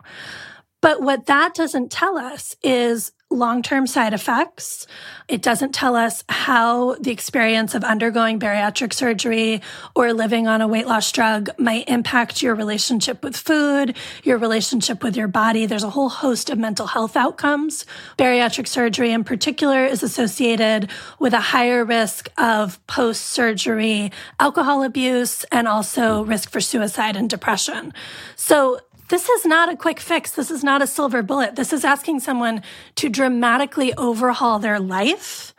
But 0.81 1.01
what 1.01 1.25
that 1.25 1.55
doesn't 1.55 1.91
tell 1.91 2.17
us 2.17 2.55
is 2.63 3.11
long 3.35 3.61
term 3.61 3.85
side 3.87 4.13
effects. 4.13 4.87
It 5.27 5.41
doesn't 5.41 5.73
tell 5.73 5.95
us 5.95 6.23
how 6.29 6.95
the 6.95 7.11
experience 7.11 7.73
of 7.73 7.83
undergoing 7.83 8.39
bariatric 8.39 8.93
surgery 8.93 9.61
or 9.95 10.13
living 10.13 10.47
on 10.47 10.61
a 10.61 10.67
weight 10.67 10.87
loss 10.87 11.11
drug 11.11 11.49
might 11.57 11.89
impact 11.89 12.41
your 12.41 12.55
relationship 12.55 13.23
with 13.23 13.35
food, 13.35 13.95
your 14.23 14.37
relationship 14.37 15.03
with 15.03 15.17
your 15.17 15.27
body. 15.27 15.65
There's 15.65 15.83
a 15.83 15.89
whole 15.89 16.09
host 16.09 16.49
of 16.49 16.59
mental 16.59 16.87
health 16.87 17.15
outcomes. 17.15 17.85
Bariatric 18.17 18.67
surgery 18.67 19.11
in 19.11 19.23
particular 19.23 19.85
is 19.85 20.03
associated 20.03 20.89
with 21.19 21.33
a 21.33 21.39
higher 21.39 21.83
risk 21.83 22.29
of 22.37 22.85
post 22.87 23.23
surgery 23.23 24.11
alcohol 24.39 24.83
abuse 24.83 25.43
and 25.45 25.67
also 25.67 26.23
risk 26.23 26.51
for 26.51 26.61
suicide 26.61 27.15
and 27.15 27.29
depression. 27.29 27.93
So 28.35 28.79
this 29.09 29.29
is 29.29 29.45
not 29.45 29.71
a 29.71 29.77
quick 29.77 29.99
fix. 29.99 30.31
This 30.31 30.49
is 30.49 30.63
not 30.63 30.81
a 30.81 30.87
silver 30.87 31.21
bullet. 31.21 31.55
This 31.55 31.73
is 31.73 31.85
asking 31.85 32.21
someone 32.21 32.63
to 32.95 33.09
dramatically 33.09 33.93
overhaul 33.95 34.59
their 34.59 34.79
life 34.79 35.53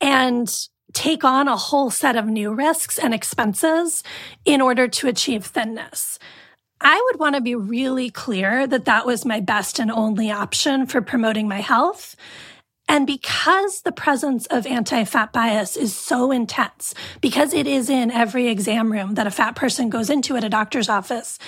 and 0.00 0.52
take 0.92 1.24
on 1.24 1.48
a 1.48 1.56
whole 1.56 1.90
set 1.90 2.16
of 2.16 2.26
new 2.26 2.52
risks 2.52 2.98
and 2.98 3.12
expenses 3.12 4.02
in 4.44 4.60
order 4.60 4.88
to 4.88 5.08
achieve 5.08 5.44
thinness. 5.44 6.18
I 6.80 7.00
would 7.06 7.18
want 7.18 7.34
to 7.34 7.40
be 7.40 7.54
really 7.54 8.10
clear 8.10 8.66
that 8.66 8.84
that 8.84 9.06
was 9.06 9.24
my 9.24 9.40
best 9.40 9.78
and 9.78 9.90
only 9.90 10.30
option 10.30 10.86
for 10.86 11.00
promoting 11.00 11.48
my 11.48 11.60
health. 11.60 12.16
And 12.88 13.06
because 13.06 13.82
the 13.82 13.92
presence 13.92 14.46
of 14.46 14.66
anti 14.66 15.04
fat 15.04 15.32
bias 15.32 15.76
is 15.76 15.94
so 15.94 16.30
intense, 16.30 16.94
because 17.20 17.52
it 17.52 17.66
is 17.66 17.90
in 17.90 18.10
every 18.10 18.48
exam 18.48 18.92
room 18.92 19.14
that 19.14 19.26
a 19.26 19.30
fat 19.30 19.56
person 19.56 19.90
goes 19.90 20.08
into 20.08 20.36
at 20.36 20.44
a 20.44 20.48
doctor's 20.48 20.88
office, 20.88 21.38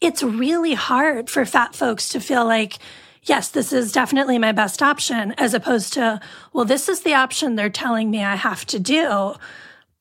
it's 0.00 0.22
really 0.22 0.74
hard 0.74 1.30
for 1.30 1.44
fat 1.44 1.74
folks 1.74 2.08
to 2.10 2.20
feel 2.20 2.44
like, 2.44 2.78
yes, 3.22 3.50
this 3.50 3.72
is 3.72 3.92
definitely 3.92 4.38
my 4.38 4.50
best 4.50 4.82
option, 4.82 5.34
as 5.38 5.54
opposed 5.54 5.92
to, 5.92 6.20
well, 6.52 6.64
this 6.64 6.88
is 6.88 7.02
the 7.02 7.14
option 7.14 7.54
they're 7.54 7.70
telling 7.70 8.10
me 8.10 8.24
I 8.24 8.34
have 8.34 8.64
to 8.66 8.80
do. 8.80 9.34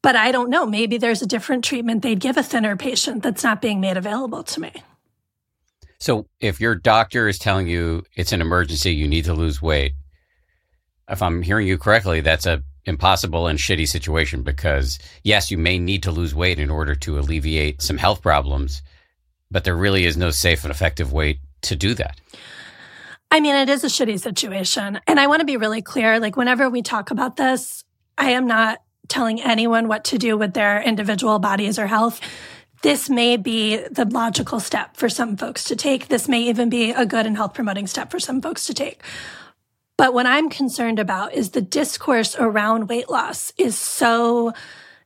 But 0.02 0.16
I 0.16 0.32
don't 0.32 0.50
know. 0.50 0.66
Maybe 0.66 0.98
there's 0.98 1.22
a 1.22 1.28
different 1.28 1.64
treatment 1.64 2.02
they'd 2.02 2.20
give 2.20 2.38
a 2.38 2.44
thinner 2.44 2.76
patient 2.76 3.24
that's 3.24 3.44
not 3.44 3.62
being 3.62 3.82
made 3.82 3.98
available 3.98 4.44
to 4.44 4.62
me. 4.62 4.72
So 6.00 6.28
if 6.40 6.62
your 6.62 6.76
doctor 6.76 7.28
is 7.28 7.40
telling 7.40 7.68
you 7.68 8.04
it's 8.16 8.32
an 8.32 8.42
emergency, 8.42 8.94
you 8.94 9.08
need 9.08 9.26
to 9.26 9.34
lose 9.34 9.62
weight, 9.62 9.94
if 11.10 11.22
I'm 11.22 11.42
hearing 11.42 11.68
you 11.68 11.78
correctly, 11.78 12.22
that's 12.22 12.46
a 12.46 12.64
impossible 12.86 13.48
and 13.48 13.60
shitty 13.60 13.88
situation 13.88 14.44
because 14.44 14.98
yes, 15.24 15.52
you 15.52 15.58
may 15.58 15.78
need 15.78 16.02
to 16.04 16.12
lose 16.12 16.34
weight 16.34 16.58
in 16.58 16.70
order 16.70 16.96
to 16.96 17.20
alleviate 17.20 17.82
some 17.82 17.98
health 17.98 18.22
problems, 18.22 18.82
but 19.52 19.66
there 19.66 19.76
really 19.76 20.06
is 20.06 20.16
no 20.16 20.32
safe 20.32 20.64
and 20.64 20.72
effective 20.72 21.12
way 21.12 21.40
to 21.64 21.76
do 21.76 21.94
that. 21.94 22.20
I 23.30 23.42
mean, 23.42 23.56
it 23.56 23.70
is 23.70 23.84
a 23.84 23.88
shitty 23.88 24.20
situation. 24.20 25.02
And 25.06 25.20
I 25.20 25.28
want 25.28 25.42
to 25.42 25.46
be 25.46 25.58
really 25.58 25.82
clear. 25.82 26.20
Like, 26.20 26.38
whenever 26.38 26.70
we 26.70 26.82
talk 26.82 27.12
about 27.12 27.36
this, 27.36 27.84
I 28.18 28.32
am 28.32 28.48
not 28.48 28.82
telling 29.10 29.42
anyone 29.42 29.88
what 29.88 30.06
to 30.06 30.18
do 30.18 30.38
with 30.38 30.54
their 30.54 30.82
individual 30.82 31.40
bodies 31.40 31.78
or 31.78 31.88
health. 31.88 32.22
This 32.84 33.10
may 33.10 33.38
be 33.38 33.78
the 33.92 34.06
logical 34.06 34.60
step 34.60 34.96
for 34.96 35.10
some 35.10 35.36
folks 35.36 35.64
to 35.66 35.76
take. 35.76 36.08
This 36.08 36.28
may 36.28 36.42
even 36.44 36.70
be 36.70 36.92
a 36.92 37.06
good 37.06 37.26
and 37.26 37.36
health 37.36 37.54
promoting 37.54 37.88
step 37.88 38.12
for 38.12 38.20
some 38.20 38.42
folks 38.42 38.66
to 38.68 38.74
take. 38.74 39.02
But 39.98 40.14
what 40.14 40.28
I'm 40.28 40.50
concerned 40.50 41.00
about 41.00 41.34
is 41.34 41.50
the 41.50 41.62
discourse 41.62 42.36
around 42.38 42.88
weight 42.88 43.10
loss 43.10 43.52
is 43.58 43.78
so 43.78 44.54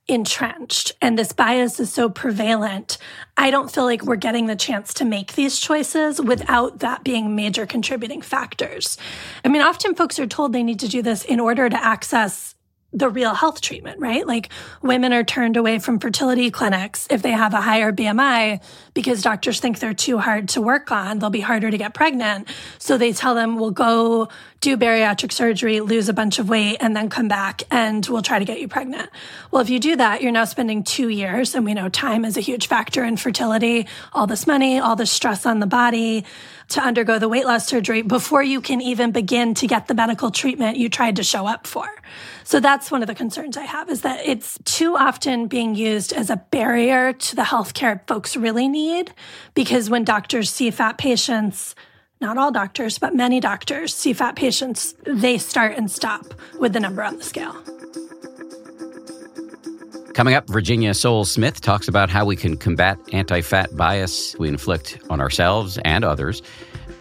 entrenched 0.08 0.92
and 1.02 1.18
this 1.18 1.32
bias 1.32 1.80
is 1.80 1.94
so 1.94 2.10
prevalent. 2.10 2.98
I 3.38 3.52
don't 3.52 3.72
feel 3.72 3.86
like 3.86 4.04
we're 4.04 4.18
getting 4.18 4.48
the 4.48 4.56
chance 4.58 4.94
to 4.96 5.06
make 5.06 5.36
these 5.36 5.58
choices 5.58 6.20
without 6.20 6.80
that 6.80 7.06
being 7.06 7.36
major 7.36 7.66
contributing 7.66 8.22
factors. 8.22 8.98
I 9.46 9.48
mean, 9.48 9.62
often 9.62 9.96
folks 9.96 10.20
are 10.20 10.28
told 10.28 10.52
they 10.52 10.64
need 10.64 10.82
to 10.82 10.90
do 10.90 11.02
this 11.02 11.24
in 11.24 11.40
order 11.40 11.70
to 11.70 11.84
access 11.84 12.56
the 12.94 13.10
real 13.10 13.34
health 13.34 13.62
treatment, 13.62 14.00
right? 14.00 14.28
Like 14.28 14.50
women 14.82 15.14
are 15.14 15.24
turned 15.24 15.56
away 15.56 15.80
from 15.80 16.00
fertility 16.00 16.52
clinics 16.52 17.08
if 17.10 17.22
they 17.22 17.32
have 17.32 17.54
a 17.54 17.62
higher 17.62 17.94
BMI 17.94 18.62
because 18.94 19.22
doctors 19.22 19.60
think 19.62 19.80
they're 19.80 19.94
too 19.94 20.18
hard 20.18 20.50
to 20.50 20.62
work 20.62 20.92
on. 20.92 21.20
They'll 21.20 21.30
be 21.30 21.40
harder 21.40 21.72
to 21.72 21.78
get 21.78 21.94
pregnant. 21.94 22.50
So 22.80 22.98
they 22.98 23.14
tell 23.14 23.34
them, 23.34 23.58
we'll 23.58 23.72
go 23.72 24.28
do 24.60 24.78
bariatric 24.78 25.32
surgery, 25.32 25.80
lose 25.80 26.10
a 26.10 26.14
bunch 26.14 26.38
of 26.38 26.50
weight, 26.50 26.78
and 26.82 26.96
then 26.96 27.10
come 27.10 27.28
back 27.28 27.64
and 27.72 28.06
we'll 28.08 28.22
try 28.22 28.40
to 28.40 28.46
get 28.46 28.60
you 28.60 28.68
pregnant. 28.68 29.10
Well, 29.50 29.62
if 29.62 29.70
you 29.70 29.80
do 29.80 29.96
that, 29.96 30.22
you're 30.22 30.32
now 30.32 30.46
spending 30.46 30.84
two 30.84 31.10
years, 31.10 31.56
and 31.56 31.66
we 31.66 31.74
know 31.74 31.90
time 31.90 32.26
is 32.26 32.38
a 32.38 32.42
huge 32.42 32.68
factor 32.68 33.04
in 33.04 33.18
fertility, 33.18 33.88
all 34.14 34.28
this 34.28 34.46
money, 34.46 34.80
all 34.80 34.96
this 34.96 35.12
stress 35.12 35.46
on 35.46 35.60
the 35.60 35.66
body 35.66 36.26
to 36.70 36.82
undergo 36.82 37.20
the 37.20 37.28
weight 37.28 37.46
loss 37.46 37.68
surgery 37.68 38.02
before 38.02 38.44
you 38.44 38.62
can 38.62 38.82
even 38.82 39.12
begin 39.12 39.54
to 39.56 39.68
get 39.68 39.88
the 39.88 39.94
medical 39.94 40.32
treatment 40.32 40.78
you 40.78 40.90
tried 40.90 41.18
to 41.18 41.24
show 41.24 41.48
up 41.48 41.66
for. 41.66 41.88
So 42.52 42.60
that's 42.60 42.92
one 42.92 43.02
of 43.02 43.08
the 43.08 43.16
concerns 43.16 43.56
I 43.56 43.64
have 43.64 43.90
is 43.90 44.02
that 44.02 44.26
it's 44.26 44.60
too 44.66 44.98
often 44.98 45.48
being 45.48 45.74
used 45.74 46.12
as 46.12 46.30
a 46.30 46.36
barrier 46.36 47.14
to 47.14 47.36
the 47.38 47.44
healthcare 47.44 48.06
folks 48.10 48.36
really 48.36 48.68
need. 48.68 49.14
Because 49.54 49.90
when 49.90 50.04
doctors 50.04 50.50
see 50.50 50.70
fat 50.70 50.98
patients, 50.98 51.76
not 52.20 52.38
all 52.38 52.52
doctors, 52.52 53.00
but 53.00 53.16
many 53.16 53.40
doctors 53.40 53.96
see 53.96 54.12
fat 54.12 54.36
patients, 54.36 54.96
they 55.06 55.38
start 55.38 55.78
and 55.78 55.90
stop 55.90 56.26
with 56.60 56.74
the 56.74 56.82
number 56.82 57.02
on 57.02 57.16
the 57.16 57.24
scale. 57.24 57.56
Coming 60.14 60.34
up, 60.34 60.50
Virginia 60.50 60.94
Sole-Smith 60.94 61.62
talks 61.62 61.88
about 61.88 62.10
how 62.10 62.26
we 62.26 62.36
can 62.36 62.58
combat 62.58 63.00
anti 63.14 63.40
fat 63.40 63.78
bias 63.78 64.36
we 64.38 64.50
inflict 64.50 65.00
on 65.10 65.22
ourselves 65.22 65.80
and 65.86 66.04
others, 66.04 66.42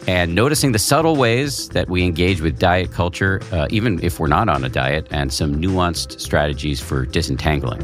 and 0.07 0.35
noticing 0.35 0.73
the 0.73 0.79
subtle 0.79 1.17
ways 1.17 1.69
that 1.71 1.89
we 1.89 2.03
engage 2.03 2.41
with 2.41 2.59
diet 2.59 2.93
culture, 2.93 3.41
uh, 3.53 3.67
even 3.71 4.03
if 4.03 4.19
we're 4.19 4.27
not 4.29 4.49
on 4.49 4.65
a 4.65 4.69
diet, 4.69 5.07
and 5.11 5.33
some 5.33 5.57
nuanced 5.57 6.21
strategies 6.21 6.81
for 6.81 7.07
disentangling. 7.07 7.81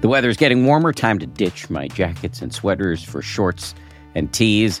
The 0.00 0.08
weather 0.08 0.30
is 0.30 0.38
getting 0.38 0.64
warmer. 0.64 0.92
Time 0.94 1.18
to 1.18 1.26
ditch 1.26 1.68
my 1.68 1.86
jackets 1.88 2.40
and 2.40 2.54
sweaters 2.54 3.04
for 3.04 3.20
shorts 3.20 3.74
and 4.14 4.32
tees. 4.32 4.80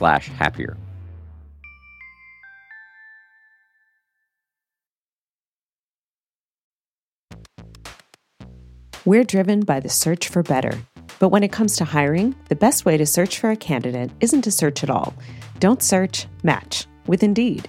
happier. 0.00 0.76
We're 9.04 9.24
driven 9.24 9.60
by 9.60 9.78
the 9.78 9.88
search 9.88 10.28
for 10.28 10.42
better. 10.42 10.76
But 11.18 11.28
when 11.28 11.42
it 11.42 11.52
comes 11.52 11.76
to 11.76 11.84
hiring, 11.84 12.34
the 12.48 12.56
best 12.56 12.84
way 12.84 12.96
to 12.96 13.06
search 13.06 13.38
for 13.38 13.50
a 13.50 13.56
candidate 13.56 14.10
isn't 14.20 14.42
to 14.42 14.50
search 14.50 14.82
at 14.82 14.90
all. 14.90 15.14
Don't 15.60 15.82
search, 15.82 16.26
match 16.42 16.86
with 17.06 17.22
Indeed. 17.22 17.68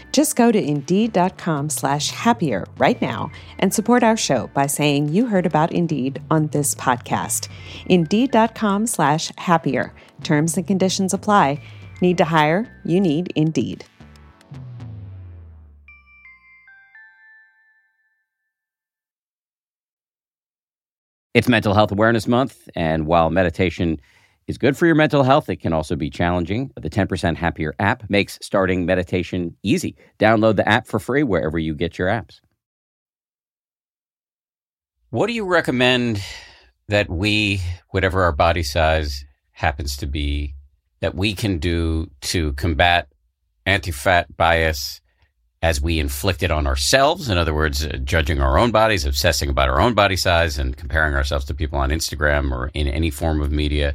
Just 0.11 0.35
go 0.35 0.51
to 0.51 0.61
Indeed.com 0.61 1.69
slash 1.69 2.11
happier 2.11 2.65
right 2.77 3.01
now 3.01 3.31
and 3.59 3.73
support 3.73 4.03
our 4.03 4.17
show 4.17 4.47
by 4.53 4.67
saying 4.67 5.09
you 5.09 5.25
heard 5.27 5.45
about 5.45 5.71
Indeed 5.71 6.21
on 6.29 6.47
this 6.47 6.75
podcast. 6.75 7.47
Indeed.com 7.85 8.87
slash 8.87 9.31
happier. 9.37 9.93
Terms 10.23 10.57
and 10.57 10.67
conditions 10.67 11.13
apply. 11.13 11.63
Need 12.01 12.17
to 12.17 12.25
hire? 12.25 12.67
You 12.83 12.99
need 12.99 13.31
Indeed. 13.37 13.85
It's 21.33 21.47
Mental 21.47 21.73
Health 21.73 21.93
Awareness 21.93 22.27
Month, 22.27 22.67
and 22.75 23.07
while 23.07 23.29
meditation 23.29 24.01
is 24.47 24.57
good 24.57 24.75
for 24.75 24.85
your 24.85 24.95
mental 24.95 25.23
health, 25.23 25.49
it 25.49 25.57
can 25.57 25.73
also 25.73 25.95
be 25.95 26.09
challenging. 26.09 26.71
The 26.79 26.89
10% 26.89 27.35
Happier 27.35 27.73
app 27.79 28.09
makes 28.09 28.39
starting 28.41 28.85
meditation 28.85 29.55
easy. 29.63 29.95
Download 30.19 30.55
the 30.55 30.67
app 30.67 30.87
for 30.87 30.99
free 30.99 31.23
wherever 31.23 31.59
you 31.59 31.73
get 31.75 31.97
your 31.97 32.07
apps. 32.07 32.39
What 35.09 35.27
do 35.27 35.33
you 35.33 35.45
recommend 35.45 36.23
that 36.87 37.09
we, 37.09 37.61
whatever 37.89 38.23
our 38.23 38.31
body 38.31 38.63
size 38.63 39.25
happens 39.51 39.97
to 39.97 40.07
be, 40.07 40.55
that 41.01 41.15
we 41.15 41.33
can 41.33 41.57
do 41.57 42.09
to 42.21 42.53
combat 42.53 43.07
anti 43.65 43.91
fat 43.91 44.35
bias 44.37 45.01
as 45.61 45.79
we 45.79 45.99
inflict 45.99 46.41
it 46.41 46.51
on 46.51 46.65
ourselves. 46.65 47.29
In 47.29 47.37
other 47.37 47.53
words, 47.53 47.85
uh, 47.85 47.97
judging 48.03 48.41
our 48.41 48.57
own 48.57 48.71
bodies, 48.71 49.05
obsessing 49.05 49.49
about 49.49 49.69
our 49.69 49.79
own 49.79 49.93
body 49.93 50.15
size, 50.15 50.57
and 50.57 50.75
comparing 50.75 51.13
ourselves 51.13 51.45
to 51.45 51.53
people 51.53 51.77
on 51.77 51.91
Instagram 51.91 52.51
or 52.51 52.71
in 52.73 52.87
any 52.87 53.11
form 53.11 53.41
of 53.41 53.51
media. 53.51 53.93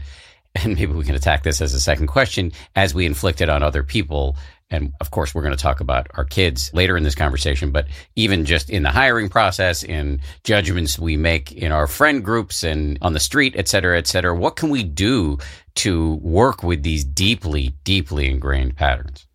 And 0.62 0.74
maybe 0.74 0.92
we 0.92 1.04
can 1.04 1.14
attack 1.14 1.42
this 1.42 1.60
as 1.60 1.74
a 1.74 1.80
second 1.80 2.06
question 2.06 2.52
as 2.74 2.94
we 2.94 3.04
inflict 3.04 3.40
it 3.40 3.48
on 3.48 3.62
other 3.62 3.82
people. 3.82 4.36
And 4.70 4.92
of 5.00 5.10
course, 5.10 5.34
we're 5.34 5.42
going 5.42 5.56
to 5.56 5.62
talk 5.62 5.80
about 5.80 6.08
our 6.14 6.24
kids 6.24 6.70
later 6.72 6.96
in 6.96 7.04
this 7.04 7.14
conversation, 7.14 7.70
but 7.70 7.86
even 8.16 8.44
just 8.44 8.68
in 8.68 8.82
the 8.82 8.90
hiring 8.90 9.28
process, 9.28 9.84
in 9.84 10.20
judgments 10.44 10.98
we 10.98 11.16
make 11.16 11.52
in 11.52 11.72
our 11.72 11.86
friend 11.86 12.24
groups 12.24 12.64
and 12.64 12.98
on 13.02 13.12
the 13.12 13.20
street, 13.20 13.54
et 13.56 13.68
cetera, 13.68 13.96
et 13.96 14.06
cetera, 14.06 14.34
what 14.34 14.56
can 14.56 14.70
we 14.70 14.82
do 14.82 15.38
to 15.76 16.14
work 16.14 16.62
with 16.62 16.82
these 16.82 17.04
deeply, 17.04 17.74
deeply 17.84 18.28
ingrained 18.28 18.76
patterns? 18.76 19.26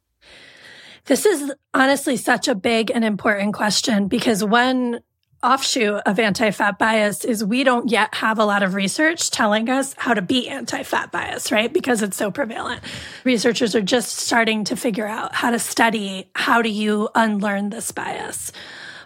This 1.06 1.26
is 1.26 1.54
honestly 1.74 2.18
such 2.18 2.48
a 2.48 2.56
big 2.56 2.92
and 2.92 3.06
important 3.06 3.54
question 3.54 4.08
because 4.08 4.44
one 4.44 5.00
offshoot 5.44 6.02
of 6.06 6.20
anti 6.20 6.52
fat 6.52 6.78
bias 6.78 7.26
is 7.26 7.44
we 7.44 7.64
don't 7.64 7.90
yet 7.90 8.14
have 8.16 8.40
a 8.40 8.46
lot 8.46 8.64
of 8.64 8.74
research 8.74 9.32
telling 9.32 9.70
us 9.70 9.94
how 9.98 10.14
to 10.14 10.22
beat 10.22 10.48
anti 10.48 10.84
fat 10.84 11.12
bias, 11.12 11.52
right? 11.52 11.72
Because 11.72 12.02
it's 12.02 12.18
so 12.18 12.32
prevalent. 12.32 12.82
Researchers 13.24 13.76
are 13.76 13.82
just 13.82 14.18
starting 14.18 14.64
to 14.66 14.76
figure 14.76 15.08
out 15.08 15.34
how 15.34 15.52
to 15.52 15.60
study 15.60 16.30
how 16.36 16.62
do 16.62 16.70
you 16.70 17.10
unlearn 17.16 17.70
this 17.70 17.92
bias. 17.92 18.52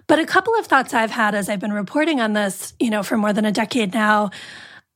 But 0.08 0.20
a 0.20 0.26
couple 0.26 0.56
of 0.56 0.68
thoughts 0.68 0.94
I've 0.94 1.12
had 1.12 1.34
as 1.34 1.50
I've 1.50 1.60
been 1.60 1.74
reporting 1.74 2.20
on 2.22 2.34
this, 2.34 2.74
you 2.80 2.90
know, 2.90 3.02
for 3.02 3.18
more 3.18 3.34
than 3.34 3.46
a 3.46 3.52
decade 3.52 3.94
now. 3.94 4.30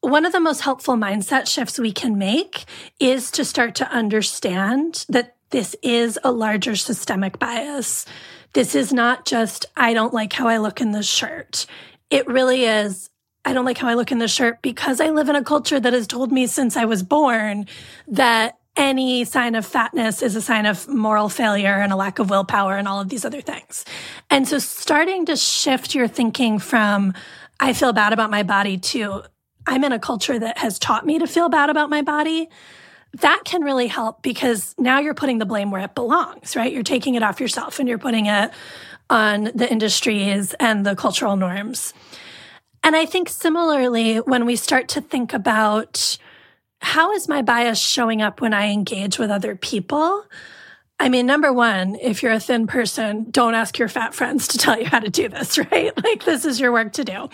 One 0.01 0.25
of 0.25 0.31
the 0.31 0.39
most 0.39 0.61
helpful 0.61 0.95
mindset 0.95 1.47
shifts 1.47 1.77
we 1.77 1.91
can 1.91 2.17
make 2.17 2.65
is 2.99 3.31
to 3.31 3.43
start 3.43 3.75
to 3.75 3.91
understand 3.91 5.05
that 5.09 5.35
this 5.49 5.75
is 5.81 6.19
a 6.23 6.31
larger 6.31 6.75
systemic 6.75 7.39
bias. 7.39 8.05
This 8.53 8.75
is 8.75 8.91
not 8.91 9.25
just, 9.25 9.65
I 9.75 9.93
don't 9.93 10.13
like 10.13 10.33
how 10.33 10.47
I 10.47 10.57
look 10.57 10.81
in 10.81 10.91
this 10.91 11.07
shirt. 11.07 11.65
It 12.09 12.27
really 12.27 12.65
is, 12.65 13.09
I 13.45 13.53
don't 13.53 13.65
like 13.65 13.77
how 13.77 13.87
I 13.87 13.93
look 13.93 14.11
in 14.11 14.19
this 14.19 14.33
shirt 14.33 14.61
because 14.61 14.99
I 14.99 15.09
live 15.09 15.29
in 15.29 15.35
a 15.35 15.43
culture 15.43 15.79
that 15.79 15.93
has 15.93 16.07
told 16.07 16.31
me 16.31 16.47
since 16.47 16.75
I 16.75 16.85
was 16.85 17.03
born 17.03 17.67
that 18.07 18.57
any 18.75 19.25
sign 19.25 19.55
of 19.55 19.65
fatness 19.65 20.21
is 20.21 20.35
a 20.35 20.41
sign 20.41 20.65
of 20.65 20.87
moral 20.87 21.29
failure 21.29 21.73
and 21.73 21.91
a 21.91 21.95
lack 21.95 22.17
of 22.17 22.29
willpower 22.29 22.77
and 22.77 22.87
all 22.87 23.01
of 23.01 23.09
these 23.09 23.25
other 23.25 23.41
things. 23.41 23.85
And 24.29 24.47
so 24.47 24.57
starting 24.57 25.25
to 25.25 25.35
shift 25.35 25.93
your 25.93 26.07
thinking 26.07 26.59
from, 26.59 27.13
I 27.59 27.73
feel 27.73 27.93
bad 27.93 28.13
about 28.13 28.31
my 28.31 28.43
body 28.43 28.77
to, 28.77 29.23
I'm 29.67 29.83
in 29.83 29.91
a 29.91 29.99
culture 29.99 30.39
that 30.39 30.57
has 30.59 30.79
taught 30.79 31.05
me 31.05 31.19
to 31.19 31.27
feel 31.27 31.49
bad 31.49 31.69
about 31.69 31.89
my 31.89 32.01
body 32.01 32.49
that 33.13 33.41
can 33.45 33.63
really 33.63 33.87
help 33.87 34.21
because 34.21 34.75
now 34.77 34.99
you're 34.99 35.13
putting 35.13 35.39
the 35.39 35.45
blame 35.45 35.71
where 35.71 35.81
it 35.81 35.95
belongs, 35.95 36.55
right? 36.55 36.71
You're 36.71 36.83
taking 36.83 37.15
it 37.15 37.23
off 37.23 37.39
yourself 37.39 37.79
and 37.79 37.89
you're 37.89 37.97
putting 37.97 38.27
it 38.27 38.51
on 39.09 39.45
the 39.55 39.69
industries 39.69 40.53
and 40.59 40.85
the 40.85 40.95
cultural 40.95 41.35
norms. 41.35 41.93
And 42.83 42.95
I 42.95 43.05
think 43.05 43.29
similarly, 43.29 44.17
when 44.17 44.45
we 44.45 44.55
start 44.55 44.89
to 44.89 45.01
think 45.01 45.33
about 45.33 46.17
how 46.81 47.11
is 47.11 47.27
my 47.27 47.41
bias 47.41 47.79
showing 47.79 48.21
up 48.21 48.41
when 48.41 48.53
I 48.53 48.67
engage 48.71 49.19
with 49.19 49.31
other 49.31 49.55
people? 49.55 50.23
I 50.99 51.09
mean, 51.09 51.25
number 51.25 51.51
one, 51.51 51.95
if 51.95 52.23
you're 52.23 52.31
a 52.31 52.39
thin 52.39 52.67
person, 52.67 53.27
don't 53.31 53.55
ask 53.55 53.77
your 53.77 53.87
fat 53.87 54.13
friends 54.13 54.47
to 54.49 54.57
tell 54.57 54.79
you 54.79 54.85
how 54.85 54.99
to 54.99 55.09
do 55.09 55.27
this, 55.29 55.57
right? 55.71 55.91
Like, 56.03 56.23
this 56.23 56.45
is 56.45 56.59
your 56.59 56.71
work 56.71 56.93
to 56.93 57.03
do. 57.03 57.29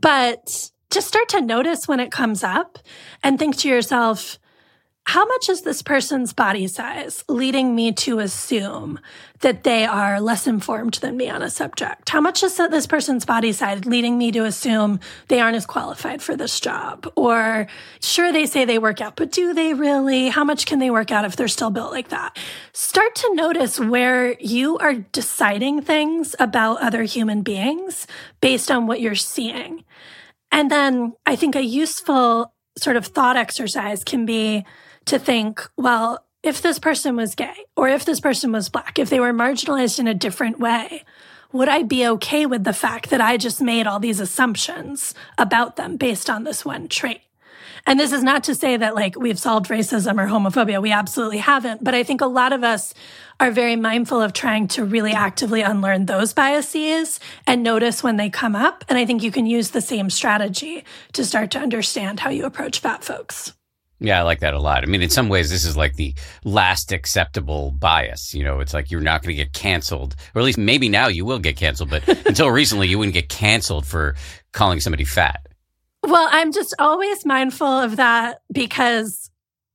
But 0.00 0.70
just 0.90 1.08
start 1.08 1.28
to 1.30 1.40
notice 1.40 1.86
when 1.86 2.00
it 2.00 2.10
comes 2.10 2.42
up 2.42 2.78
and 3.22 3.38
think 3.38 3.56
to 3.58 3.68
yourself, 3.68 4.38
how 5.08 5.24
much 5.24 5.48
is 5.48 5.62
this 5.62 5.80
person's 5.80 6.34
body 6.34 6.66
size 6.66 7.24
leading 7.30 7.74
me 7.74 7.92
to 7.92 8.18
assume 8.18 9.00
that 9.40 9.64
they 9.64 9.86
are 9.86 10.20
less 10.20 10.46
informed 10.46 10.92
than 11.00 11.16
me 11.16 11.30
on 11.30 11.40
a 11.40 11.48
subject? 11.48 12.10
How 12.10 12.20
much 12.20 12.42
is 12.42 12.58
this 12.58 12.86
person's 12.86 13.24
body 13.24 13.52
size 13.52 13.86
leading 13.86 14.18
me 14.18 14.30
to 14.32 14.44
assume 14.44 15.00
they 15.28 15.40
aren't 15.40 15.56
as 15.56 15.64
qualified 15.64 16.20
for 16.20 16.36
this 16.36 16.60
job? 16.60 17.10
Or 17.16 17.68
sure, 18.02 18.34
they 18.34 18.44
say 18.44 18.66
they 18.66 18.78
work 18.78 19.00
out, 19.00 19.16
but 19.16 19.32
do 19.32 19.54
they 19.54 19.72
really? 19.72 20.28
How 20.28 20.44
much 20.44 20.66
can 20.66 20.78
they 20.78 20.90
work 20.90 21.10
out 21.10 21.24
if 21.24 21.36
they're 21.36 21.48
still 21.48 21.70
built 21.70 21.90
like 21.90 22.08
that? 22.08 22.36
Start 22.74 23.14
to 23.14 23.34
notice 23.34 23.80
where 23.80 24.38
you 24.38 24.76
are 24.76 24.92
deciding 24.92 25.80
things 25.80 26.36
about 26.38 26.82
other 26.82 27.04
human 27.04 27.40
beings 27.40 28.06
based 28.42 28.70
on 28.70 28.86
what 28.86 29.00
you're 29.00 29.14
seeing. 29.14 29.84
And 30.52 30.70
then 30.70 31.14
I 31.24 31.34
think 31.34 31.56
a 31.56 31.64
useful 31.64 32.52
sort 32.76 32.96
of 32.96 33.06
thought 33.06 33.38
exercise 33.38 34.04
can 34.04 34.26
be 34.26 34.66
to 35.08 35.18
think, 35.18 35.68
well, 35.76 36.24
if 36.42 36.62
this 36.62 36.78
person 36.78 37.16
was 37.16 37.34
gay 37.34 37.54
or 37.76 37.88
if 37.88 38.04
this 38.04 38.20
person 38.20 38.52
was 38.52 38.68
black, 38.68 38.98
if 38.98 39.10
they 39.10 39.20
were 39.20 39.32
marginalized 39.32 39.98
in 39.98 40.06
a 40.06 40.14
different 40.14 40.58
way, 40.58 41.04
would 41.52 41.68
I 41.68 41.82
be 41.82 42.06
okay 42.06 42.46
with 42.46 42.64
the 42.64 42.72
fact 42.72 43.10
that 43.10 43.20
I 43.20 43.36
just 43.36 43.60
made 43.60 43.86
all 43.86 43.98
these 43.98 44.20
assumptions 44.20 45.14
about 45.38 45.76
them 45.76 45.96
based 45.96 46.28
on 46.28 46.44
this 46.44 46.64
one 46.64 46.88
trait? 46.88 47.22
And 47.86 47.98
this 47.98 48.12
is 48.12 48.22
not 48.22 48.44
to 48.44 48.54
say 48.54 48.76
that 48.76 48.94
like 48.94 49.16
we've 49.18 49.38
solved 49.38 49.68
racism 49.68 50.22
or 50.22 50.28
homophobia. 50.28 50.82
We 50.82 50.92
absolutely 50.92 51.38
haven't. 51.38 51.82
But 51.82 51.94
I 51.94 52.02
think 52.02 52.20
a 52.20 52.26
lot 52.26 52.52
of 52.52 52.62
us 52.62 52.92
are 53.40 53.50
very 53.50 53.76
mindful 53.76 54.20
of 54.20 54.34
trying 54.34 54.68
to 54.68 54.84
really 54.84 55.12
actively 55.12 55.62
unlearn 55.62 56.04
those 56.04 56.34
biases 56.34 57.18
and 57.46 57.62
notice 57.62 58.02
when 58.02 58.16
they 58.16 58.28
come 58.28 58.54
up. 58.54 58.84
And 58.88 58.98
I 58.98 59.06
think 59.06 59.22
you 59.22 59.30
can 59.30 59.46
use 59.46 59.70
the 59.70 59.80
same 59.80 60.10
strategy 60.10 60.84
to 61.14 61.24
start 61.24 61.50
to 61.52 61.60
understand 61.60 62.20
how 62.20 62.28
you 62.28 62.44
approach 62.44 62.80
fat 62.80 63.04
folks. 63.04 63.54
Yeah, 64.00 64.20
I 64.20 64.22
like 64.22 64.40
that 64.40 64.54
a 64.54 64.60
lot. 64.60 64.84
I 64.84 64.86
mean, 64.86 65.02
in 65.02 65.10
some 65.10 65.28
ways, 65.28 65.50
this 65.50 65.64
is 65.64 65.76
like 65.76 65.96
the 65.96 66.14
last 66.44 66.92
acceptable 66.92 67.72
bias. 67.72 68.32
You 68.32 68.44
know, 68.44 68.60
it's 68.60 68.72
like 68.72 68.90
you're 68.90 69.00
not 69.00 69.22
going 69.22 69.36
to 69.36 69.42
get 69.42 69.52
canceled, 69.52 70.14
or 70.34 70.40
at 70.40 70.44
least 70.44 70.58
maybe 70.58 70.88
now 70.88 71.08
you 71.08 71.24
will 71.24 71.40
get 71.40 71.56
canceled, 71.56 71.90
but 71.90 72.06
until 72.26 72.50
recently, 72.50 72.86
you 72.86 72.98
wouldn't 72.98 73.14
get 73.14 73.28
canceled 73.28 73.86
for 73.86 74.14
calling 74.52 74.80
somebody 74.80 75.04
fat. 75.04 75.40
Well, 76.04 76.28
I'm 76.30 76.52
just 76.52 76.74
always 76.78 77.26
mindful 77.26 77.66
of 77.66 77.96
that 77.96 78.42
because 78.52 79.27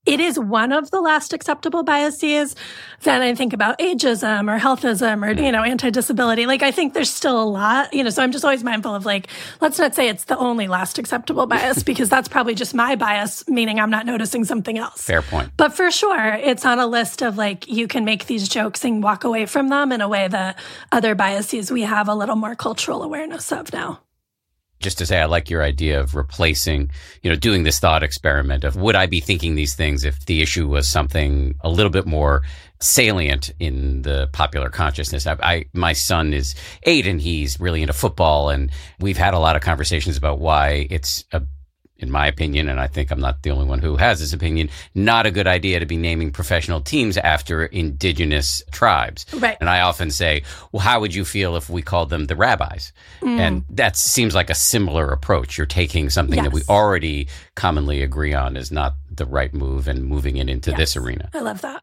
it 0.06 0.20
is 0.20 0.38
one 0.38 0.74
of 0.74 0.92
the 0.92 1.00
last 1.00 1.32
acceptable 1.32 1.82
biases. 1.82 2.56
Then 3.04 3.22
I 3.22 3.36
think 3.36 3.54
about 3.54 3.80
ageism 3.80 4.54
or 4.54 4.60
healthism 4.60 5.26
or, 5.26 5.32
you 5.42 5.52
know, 5.52 5.64
anti-disability. 5.64 6.46
Like 6.46 6.62
I 6.62 6.72
think 6.72 6.94
there's 6.94 7.10
still 7.10 7.42
a 7.42 7.46
lot, 7.46 7.94
you 7.94 8.04
know, 8.04 8.10
so 8.10 8.22
I'm 8.22 8.34
just 8.34 8.44
always 8.44 8.66
mindful 8.66 8.94
of 8.94 9.06
like, 9.06 9.28
let's 9.62 9.80
not 9.80 9.96
say 9.96 10.10
it's 10.10 10.26
the 10.26 10.38
only 10.38 10.68
last 10.68 11.00
acceptable 11.00 11.48
bias 11.48 11.84
because 11.84 12.10
that's 12.10 12.28
probably 12.28 12.54
just 12.54 12.74
my 12.74 12.96
bias, 12.96 13.48
meaning 13.48 13.80
I'm 13.80 13.90
not 13.90 14.06
noticing 14.06 14.44
something 14.44 14.78
else. 14.78 15.02
Fair 15.02 15.22
point. 15.22 15.52
But 15.56 15.74
for 15.74 15.90
sure, 15.90 16.34
it's 16.34 16.66
on 16.66 16.80
a 16.80 16.88
list 16.88 17.22
of 17.22 17.38
like, 17.38 17.70
you 17.70 17.88
can 17.88 18.04
make 18.04 18.26
these 18.26 18.50
jokes 18.50 18.84
and 18.84 19.02
walk 19.02 19.24
away 19.24 19.46
from 19.46 19.70
them 19.70 19.94
in 19.94 20.02
a 20.02 20.10
way 20.10 20.28
that 20.28 20.60
other 20.92 21.16
biases 21.16 21.72
we 21.72 21.84
have 21.84 22.10
a 22.10 22.16
little 22.16 22.36
more 22.36 22.56
cultural 22.56 23.04
awareness 23.04 23.54
of 23.54 23.72
now 23.72 24.02
just 24.84 24.98
to 25.00 25.06
say, 25.06 25.20
I 25.20 25.26
like 25.26 25.50
your 25.50 25.64
idea 25.64 26.00
of 26.00 26.16
replacing, 26.16 26.92
you 27.22 27.30
know, 27.30 27.36
doing 27.36 27.64
this 27.64 27.80
thought 27.80 28.04
experiment 28.04 28.64
of 28.64 28.76
would 28.76 28.96
I 28.96 29.06
be 29.06 29.20
thinking 29.20 29.56
these 29.56 29.76
things 29.76 30.04
if 30.04 30.26
the 30.26 30.42
issue 30.42 30.68
was 30.68 30.88
something 30.88 31.56
a 31.62 31.70
little 31.70 31.90
bit 31.90 32.06
more 32.06 32.44
salient 32.80 33.52
in 33.60 34.02
the 34.02 34.30
popular 34.34 34.70
consciousness. 34.70 35.26
I, 35.26 35.38
I, 35.42 35.66
my 35.74 35.94
son 35.94 36.34
is 36.34 36.54
eight 36.84 37.08
and 37.08 37.22
he's 37.22 37.60
really 37.60 37.82
into 37.82 37.94
football, 37.94 38.50
and 38.50 38.70
we've 39.00 39.18
had 39.18 39.34
a 39.34 39.40
lot 39.40 39.56
of 39.56 39.62
conversations 39.62 40.18
about 40.18 40.40
why 40.40 40.88
it's 40.90 41.24
a 41.32 41.42
in 42.04 42.12
my 42.12 42.28
opinion, 42.28 42.70
and 42.70 42.80
I 42.80 42.86
think 42.86 43.10
I'm 43.10 43.20
not 43.20 43.42
the 43.42 43.50
only 43.50 43.66
one 43.66 43.80
who 43.80 43.96
has 43.96 44.20
this 44.20 44.34
opinion, 44.34 44.70
not 44.94 45.26
a 45.26 45.32
good 45.32 45.48
idea 45.48 45.80
to 45.80 45.86
be 45.86 45.98
naming 45.98 46.32
professional 46.32 46.82
teams 46.82 47.18
after 47.18 47.66
indigenous 47.66 48.62
tribes. 48.72 49.26
Right. 49.34 49.58
And 49.60 49.70
I 49.70 49.82
often 49.82 50.12
say, 50.12 50.44
well, 50.72 50.82
how 50.82 51.00
would 51.00 51.16
you 51.16 51.26
feel 51.26 51.56
if 51.56 51.70
we 51.70 51.82
called 51.82 52.12
them 52.12 52.26
the 52.26 52.36
rabbis? 52.36 52.92
Mm. 53.22 53.40
And 53.40 53.66
that 53.72 53.98
seems 53.98 54.36
like 54.36 54.52
a 54.52 54.56
similar 54.56 55.10
approach. 55.10 55.58
You're 55.58 55.66
taking 55.66 56.12
something 56.12 56.38
yes. 56.38 56.46
that 56.46 56.54
we 56.54 56.62
already 56.70 57.28
commonly 57.56 58.04
agree 58.04 58.34
on 58.34 58.56
is 58.56 58.72
not 58.72 58.94
the 59.10 59.26
right 59.26 59.54
move 59.54 59.88
and 59.88 60.06
moving 60.06 60.38
it 60.38 60.50
into 60.50 60.72
yes. 60.72 60.78
this 60.78 60.98
arena. 60.98 61.30
I 61.34 61.40
love 61.40 61.62
that. 61.62 61.82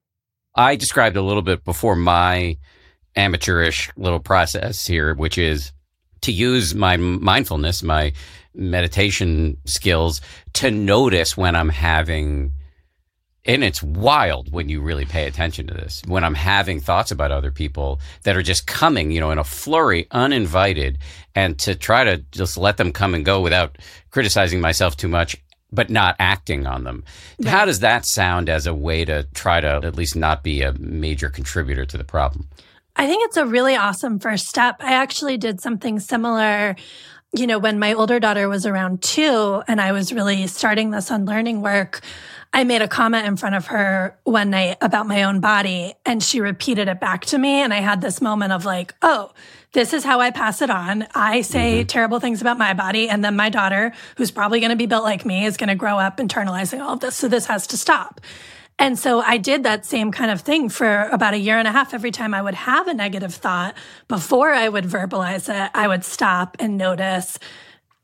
I 0.54 0.76
described 0.76 1.16
a 1.16 1.22
little 1.22 1.42
bit 1.42 1.64
before 1.64 1.96
my 1.96 2.58
amateurish 3.16 3.90
little 3.96 4.20
process 4.20 4.86
here, 4.86 5.14
which 5.14 5.38
is 5.38 5.72
to 6.22 6.32
use 6.32 6.74
my 6.74 6.96
mindfulness, 6.96 7.82
my 7.82 8.12
meditation 8.54 9.56
skills 9.64 10.20
to 10.54 10.70
notice 10.70 11.36
when 11.36 11.54
I'm 11.56 11.68
having 11.68 12.52
and 13.46 13.64
it's 13.64 13.82
wild 13.82 14.52
when 14.52 14.68
you 14.68 14.82
really 14.82 15.06
pay 15.06 15.26
attention 15.26 15.66
to 15.66 15.74
this. 15.74 16.02
When 16.06 16.24
I'm 16.24 16.34
having 16.34 16.78
thoughts 16.78 17.10
about 17.10 17.32
other 17.32 17.50
people 17.50 18.00
that 18.24 18.36
are 18.36 18.42
just 18.42 18.66
coming, 18.66 19.10
you 19.10 19.20
know, 19.20 19.30
in 19.30 19.38
a 19.38 19.44
flurry, 19.44 20.06
uninvited, 20.10 20.98
and 21.34 21.58
to 21.60 21.74
try 21.74 22.04
to 22.04 22.18
just 22.32 22.58
let 22.58 22.76
them 22.76 22.92
come 22.92 23.14
and 23.14 23.24
go 23.24 23.40
without 23.40 23.78
criticizing 24.10 24.60
myself 24.60 24.96
too 24.96 25.08
much, 25.08 25.36
but 25.72 25.88
not 25.88 26.16
acting 26.18 26.66
on 26.66 26.84
them. 26.84 27.02
How 27.46 27.64
does 27.64 27.80
that 27.80 28.04
sound 28.04 28.50
as 28.50 28.66
a 28.66 28.74
way 28.74 29.06
to 29.06 29.26
try 29.34 29.60
to 29.60 29.80
at 29.84 29.96
least 29.96 30.16
not 30.16 30.42
be 30.42 30.60
a 30.60 30.74
major 30.74 31.30
contributor 31.30 31.86
to 31.86 31.96
the 31.96 32.04
problem? 32.04 32.46
I 32.96 33.06
think 33.06 33.24
it's 33.24 33.38
a 33.38 33.46
really 33.46 33.76
awesome 33.76 34.18
first 34.18 34.48
step. 34.48 34.76
I 34.80 34.92
actually 34.92 35.38
did 35.38 35.60
something 35.60 36.00
similar 36.00 36.76
you 37.32 37.46
know, 37.46 37.58
when 37.58 37.78
my 37.78 37.92
older 37.92 38.18
daughter 38.18 38.48
was 38.48 38.66
around 38.66 39.02
two 39.02 39.62
and 39.68 39.80
I 39.80 39.92
was 39.92 40.12
really 40.12 40.46
starting 40.46 40.90
this 40.90 41.10
unlearning 41.10 41.62
work, 41.62 42.00
I 42.52 42.64
made 42.64 42.82
a 42.82 42.88
comment 42.88 43.26
in 43.26 43.36
front 43.36 43.54
of 43.54 43.68
her 43.68 44.18
one 44.24 44.50
night 44.50 44.78
about 44.80 45.06
my 45.06 45.22
own 45.22 45.38
body 45.38 45.94
and 46.04 46.20
she 46.20 46.40
repeated 46.40 46.88
it 46.88 46.98
back 46.98 47.24
to 47.26 47.38
me. 47.38 47.62
And 47.62 47.72
I 47.72 47.78
had 47.78 48.00
this 48.00 48.20
moment 48.20 48.52
of 48.52 48.64
like, 48.64 48.94
oh, 49.02 49.32
this 49.72 49.92
is 49.92 50.02
how 50.02 50.18
I 50.18 50.32
pass 50.32 50.60
it 50.60 50.70
on. 50.70 51.06
I 51.14 51.42
say 51.42 51.80
mm-hmm. 51.80 51.86
terrible 51.86 52.18
things 52.18 52.40
about 52.40 52.58
my 52.58 52.74
body. 52.74 53.08
And 53.08 53.24
then 53.24 53.36
my 53.36 53.50
daughter, 53.50 53.92
who's 54.16 54.32
probably 54.32 54.58
going 54.58 54.70
to 54.70 54.76
be 54.76 54.86
built 54.86 55.04
like 55.04 55.24
me, 55.24 55.44
is 55.44 55.56
going 55.56 55.68
to 55.68 55.76
grow 55.76 55.98
up 55.98 56.16
internalizing 56.16 56.80
all 56.80 56.94
of 56.94 57.00
this. 57.00 57.14
So 57.14 57.28
this 57.28 57.46
has 57.46 57.68
to 57.68 57.76
stop. 57.76 58.20
And 58.80 58.98
so 58.98 59.20
I 59.20 59.36
did 59.36 59.64
that 59.64 59.84
same 59.84 60.10
kind 60.10 60.30
of 60.30 60.40
thing 60.40 60.70
for 60.70 61.02
about 61.12 61.34
a 61.34 61.38
year 61.38 61.58
and 61.58 61.68
a 61.68 61.70
half. 61.70 61.92
Every 61.92 62.10
time 62.10 62.32
I 62.32 62.40
would 62.40 62.54
have 62.54 62.88
a 62.88 62.94
negative 62.94 63.34
thought, 63.34 63.74
before 64.08 64.52
I 64.52 64.70
would 64.70 64.84
verbalize 64.84 65.48
it, 65.54 65.70
I 65.74 65.86
would 65.86 66.02
stop 66.02 66.56
and 66.58 66.78
notice 66.78 67.38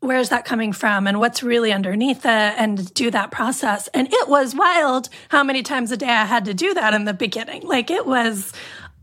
where's 0.01 0.29
that 0.29 0.45
coming 0.45 0.71
from 0.71 1.07
and 1.07 1.19
what's 1.19 1.41
really 1.41 1.73
underneath 1.73 2.23
it 2.25 2.27
and 2.27 2.93
do 2.93 3.09
that 3.09 3.31
process. 3.31 3.87
And 3.87 4.07
it 4.13 4.29
was 4.29 4.53
wild 4.53 5.09
how 5.29 5.43
many 5.43 5.63
times 5.63 5.91
a 5.91 5.97
day 5.97 6.09
I 6.09 6.25
had 6.25 6.45
to 6.45 6.53
do 6.53 6.75
that 6.75 6.93
in 6.93 7.05
the 7.05 7.13
beginning. 7.15 7.63
Like 7.63 7.89
it 7.89 8.05
was 8.05 8.53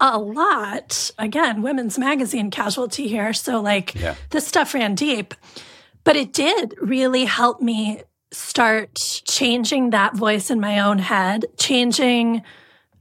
a 0.00 0.16
lot. 0.16 1.10
Again, 1.18 1.60
women's 1.60 1.98
magazine 1.98 2.52
casualty 2.52 3.08
here. 3.08 3.32
So 3.32 3.60
like 3.60 3.96
yeah. 3.96 4.14
this 4.30 4.46
stuff 4.46 4.74
ran 4.74 4.94
deep. 4.94 5.34
But 6.04 6.14
it 6.14 6.32
did 6.32 6.76
really 6.80 7.24
help 7.24 7.60
me 7.60 8.02
start 8.34 8.94
changing 9.26 9.90
that 9.90 10.14
voice 10.14 10.50
in 10.50 10.60
my 10.60 10.80
own 10.80 10.98
head, 10.98 11.46
changing 11.56 12.42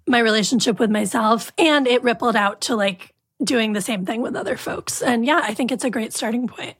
my 0.07 0.19
relationship 0.19 0.79
with 0.79 0.91
myself. 0.91 1.51
And 1.57 1.87
it 1.87 2.03
rippled 2.03 2.35
out 2.35 2.61
to 2.61 2.75
like 2.75 3.13
doing 3.43 3.73
the 3.73 3.81
same 3.81 4.05
thing 4.05 4.21
with 4.21 4.35
other 4.35 4.57
folks. 4.57 5.01
And 5.01 5.25
yeah, 5.25 5.41
I 5.43 5.53
think 5.53 5.71
it's 5.71 5.83
a 5.83 5.89
great 5.89 6.13
starting 6.13 6.47
point. 6.47 6.75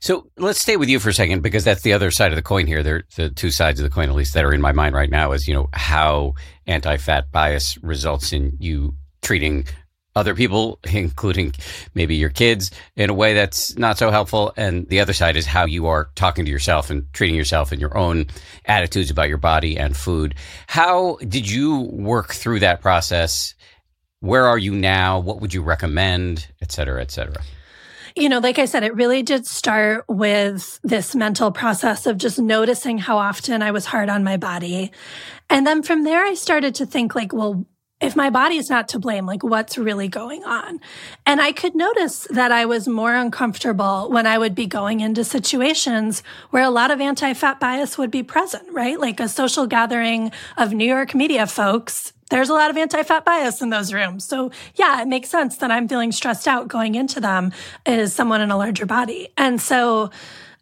So 0.00 0.30
let's 0.36 0.60
stay 0.60 0.76
with 0.76 0.90
you 0.90 1.00
for 1.00 1.08
a 1.08 1.14
second 1.14 1.42
because 1.42 1.64
that's 1.64 1.80
the 1.80 1.94
other 1.94 2.10
side 2.10 2.30
of 2.30 2.36
the 2.36 2.42
coin 2.42 2.66
here. 2.66 2.82
There, 2.82 3.04
the 3.16 3.30
two 3.30 3.50
sides 3.50 3.80
of 3.80 3.84
the 3.84 3.90
coin, 3.90 4.10
at 4.10 4.14
least 4.14 4.34
that 4.34 4.44
are 4.44 4.52
in 4.52 4.60
my 4.60 4.72
mind 4.72 4.94
right 4.94 5.08
now, 5.08 5.32
is 5.32 5.48
you 5.48 5.54
know 5.54 5.70
how 5.72 6.34
anti-fat 6.66 7.32
bias 7.32 7.78
results 7.82 8.32
in 8.32 8.54
you 8.58 8.94
treating 9.22 9.66
other 10.14 10.34
people, 10.34 10.78
including 10.92 11.54
maybe 11.94 12.14
your 12.14 12.30
kids, 12.30 12.70
in 12.96 13.10
a 13.10 13.14
way 13.14 13.34
that's 13.34 13.76
not 13.76 13.98
so 13.98 14.10
helpful. 14.10 14.52
And 14.56 14.88
the 14.88 15.00
other 15.00 15.12
side 15.12 15.36
is 15.36 15.46
how 15.46 15.66
you 15.66 15.86
are 15.86 16.08
talking 16.14 16.44
to 16.44 16.50
yourself 16.50 16.90
and 16.90 17.10
treating 17.12 17.36
yourself 17.36 17.72
and 17.72 17.80
your 17.80 17.96
own 17.96 18.26
attitudes 18.66 19.10
about 19.10 19.28
your 19.28 19.38
body 19.38 19.76
and 19.76 19.96
food. 19.96 20.34
How 20.66 21.16
did 21.28 21.50
you 21.50 21.80
work 21.92 22.32
through 22.32 22.60
that 22.60 22.80
process? 22.80 23.54
Where 24.20 24.46
are 24.46 24.58
you 24.58 24.74
now? 24.74 25.18
What 25.18 25.40
would 25.40 25.52
you 25.52 25.62
recommend, 25.62 26.48
et 26.62 26.72
cetera, 26.72 27.00
et 27.00 27.10
cetera? 27.10 27.42
You 28.16 28.28
know, 28.28 28.38
like 28.38 28.60
I 28.60 28.66
said, 28.66 28.84
it 28.84 28.94
really 28.94 29.24
did 29.24 29.44
start 29.44 30.04
with 30.08 30.78
this 30.84 31.16
mental 31.16 31.50
process 31.50 32.06
of 32.06 32.16
just 32.16 32.38
noticing 32.38 32.96
how 32.96 33.18
often 33.18 33.60
I 33.60 33.72
was 33.72 33.86
hard 33.86 34.08
on 34.08 34.22
my 34.22 34.36
body. 34.36 34.92
And 35.50 35.66
then 35.66 35.82
from 35.82 36.04
there, 36.04 36.24
I 36.24 36.34
started 36.34 36.76
to 36.76 36.86
think 36.86 37.16
like, 37.16 37.32
well, 37.32 37.66
if 38.00 38.16
my 38.16 38.28
body 38.28 38.56
is 38.56 38.68
not 38.68 38.88
to 38.88 38.98
blame, 38.98 39.24
like 39.24 39.42
what's 39.42 39.78
really 39.78 40.08
going 40.08 40.44
on? 40.44 40.80
And 41.24 41.40
I 41.40 41.52
could 41.52 41.74
notice 41.74 42.26
that 42.30 42.52
I 42.52 42.66
was 42.66 42.88
more 42.88 43.14
uncomfortable 43.14 44.10
when 44.10 44.26
I 44.26 44.36
would 44.36 44.54
be 44.54 44.66
going 44.66 45.00
into 45.00 45.24
situations 45.24 46.22
where 46.50 46.62
a 46.62 46.70
lot 46.70 46.90
of 46.90 47.00
anti 47.00 47.32
fat 47.34 47.60
bias 47.60 47.96
would 47.96 48.10
be 48.10 48.22
present, 48.22 48.64
right? 48.72 48.98
Like 48.98 49.20
a 49.20 49.28
social 49.28 49.66
gathering 49.66 50.32
of 50.56 50.72
New 50.72 50.86
York 50.86 51.14
media 51.14 51.46
folks. 51.46 52.12
There's 52.30 52.48
a 52.48 52.54
lot 52.54 52.70
of 52.70 52.76
anti 52.76 53.02
fat 53.02 53.24
bias 53.24 53.62
in 53.62 53.70
those 53.70 53.92
rooms. 53.92 54.24
So, 54.24 54.50
yeah, 54.74 55.00
it 55.00 55.08
makes 55.08 55.28
sense 55.28 55.56
that 55.58 55.70
I'm 55.70 55.88
feeling 55.88 56.10
stressed 56.10 56.48
out 56.48 56.68
going 56.68 56.96
into 56.96 57.20
them 57.20 57.52
as 57.86 58.12
someone 58.12 58.40
in 58.40 58.50
a 58.50 58.56
larger 58.56 58.86
body. 58.86 59.28
And 59.36 59.60
so 59.60 60.10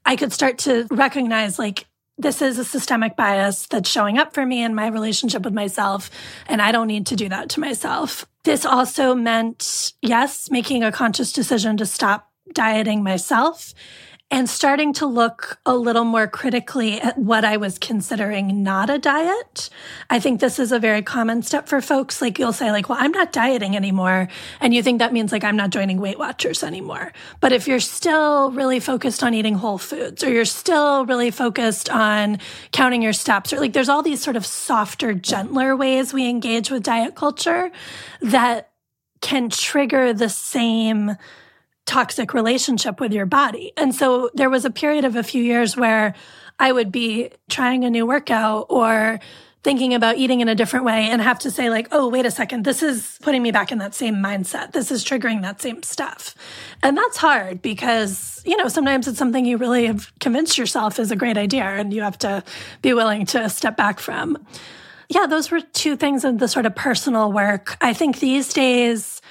I 0.04 0.16
could 0.16 0.32
start 0.32 0.58
to 0.58 0.86
recognize 0.90 1.58
like, 1.58 1.86
this 2.18 2.42
is 2.42 2.58
a 2.58 2.64
systemic 2.64 3.16
bias 3.16 3.66
that's 3.66 3.88
showing 3.88 4.18
up 4.18 4.34
for 4.34 4.44
me 4.44 4.62
in 4.62 4.74
my 4.74 4.88
relationship 4.88 5.42
with 5.42 5.54
myself, 5.54 6.10
and 6.46 6.60
I 6.60 6.72
don't 6.72 6.86
need 6.86 7.06
to 7.06 7.16
do 7.16 7.28
that 7.28 7.48
to 7.50 7.60
myself. 7.60 8.26
This 8.44 8.64
also 8.64 9.14
meant, 9.14 9.92
yes, 10.02 10.50
making 10.50 10.84
a 10.84 10.92
conscious 10.92 11.32
decision 11.32 11.76
to 11.78 11.86
stop 11.86 12.30
dieting 12.52 13.02
myself 13.02 13.72
and 14.32 14.48
starting 14.48 14.94
to 14.94 15.04
look 15.04 15.60
a 15.66 15.76
little 15.76 16.04
more 16.04 16.26
critically 16.26 16.98
at 16.98 17.18
what 17.18 17.44
I 17.44 17.58
was 17.58 17.78
considering 17.78 18.62
not 18.62 18.88
a 18.88 18.98
diet. 18.98 19.68
I 20.08 20.20
think 20.20 20.40
this 20.40 20.58
is 20.58 20.72
a 20.72 20.78
very 20.78 21.02
common 21.02 21.42
step 21.42 21.68
for 21.68 21.82
folks. 21.82 22.22
Like 22.22 22.38
you'll 22.38 22.54
say 22.54 22.72
like, 22.72 22.88
well, 22.88 22.96
I'm 22.98 23.12
not 23.12 23.30
dieting 23.32 23.76
anymore. 23.76 24.28
And 24.58 24.72
you 24.72 24.82
think 24.82 25.00
that 25.00 25.12
means 25.12 25.32
like 25.32 25.44
I'm 25.44 25.56
not 25.56 25.68
joining 25.68 26.00
Weight 26.00 26.18
Watchers 26.18 26.64
anymore. 26.64 27.12
But 27.40 27.52
if 27.52 27.68
you're 27.68 27.78
still 27.78 28.50
really 28.52 28.80
focused 28.80 29.22
on 29.22 29.34
eating 29.34 29.54
whole 29.54 29.76
foods 29.76 30.24
or 30.24 30.32
you're 30.32 30.46
still 30.46 31.04
really 31.04 31.30
focused 31.30 31.90
on 31.90 32.38
counting 32.72 33.02
your 33.02 33.12
steps 33.12 33.52
or 33.52 33.60
like 33.60 33.74
there's 33.74 33.90
all 33.90 34.02
these 34.02 34.22
sort 34.22 34.36
of 34.36 34.46
softer, 34.46 35.12
gentler 35.12 35.76
ways 35.76 36.14
we 36.14 36.26
engage 36.26 36.70
with 36.70 36.82
diet 36.82 37.14
culture 37.14 37.70
that 38.22 38.70
can 39.20 39.50
trigger 39.50 40.14
the 40.14 40.30
same 40.30 41.16
toxic 41.86 42.34
relationship 42.34 43.00
with 43.00 43.12
your 43.12 43.26
body. 43.26 43.72
And 43.76 43.94
so 43.94 44.30
there 44.34 44.50
was 44.50 44.64
a 44.64 44.70
period 44.70 45.04
of 45.04 45.16
a 45.16 45.22
few 45.22 45.42
years 45.42 45.76
where 45.76 46.14
I 46.58 46.72
would 46.72 46.92
be 46.92 47.30
trying 47.48 47.84
a 47.84 47.90
new 47.90 48.06
workout 48.06 48.66
or 48.68 49.18
thinking 49.62 49.94
about 49.94 50.16
eating 50.16 50.40
in 50.40 50.48
a 50.48 50.54
different 50.54 50.84
way 50.84 51.08
and 51.08 51.22
have 51.22 51.38
to 51.38 51.50
say 51.50 51.70
like, 51.70 51.86
oh, 51.92 52.08
wait 52.08 52.26
a 52.26 52.30
second, 52.30 52.64
this 52.64 52.82
is 52.82 53.18
putting 53.22 53.42
me 53.42 53.52
back 53.52 53.70
in 53.70 53.78
that 53.78 53.94
same 53.94 54.16
mindset. 54.16 54.72
This 54.72 54.90
is 54.90 55.04
triggering 55.04 55.42
that 55.42 55.62
same 55.62 55.82
stuff. 55.84 56.34
And 56.82 56.96
that's 56.96 57.16
hard 57.16 57.62
because, 57.62 58.42
you 58.44 58.56
know, 58.56 58.66
sometimes 58.68 59.06
it's 59.06 59.18
something 59.18 59.44
you 59.44 59.56
really 59.56 59.86
have 59.86 60.12
convinced 60.18 60.58
yourself 60.58 60.98
is 60.98 61.12
a 61.12 61.16
great 61.16 61.38
idea 61.38 61.62
and 61.62 61.92
you 61.92 62.02
have 62.02 62.18
to 62.18 62.42
be 62.82 62.92
willing 62.92 63.24
to 63.26 63.48
step 63.48 63.76
back 63.76 64.00
from. 64.00 64.44
Yeah, 65.08 65.26
those 65.26 65.50
were 65.50 65.60
two 65.60 65.96
things 65.96 66.24
of 66.24 66.38
the 66.38 66.48
sort 66.48 66.66
of 66.66 66.74
personal 66.74 67.30
work. 67.30 67.76
I 67.80 67.92
think 67.92 68.18
these 68.18 68.52
days, 68.52 69.21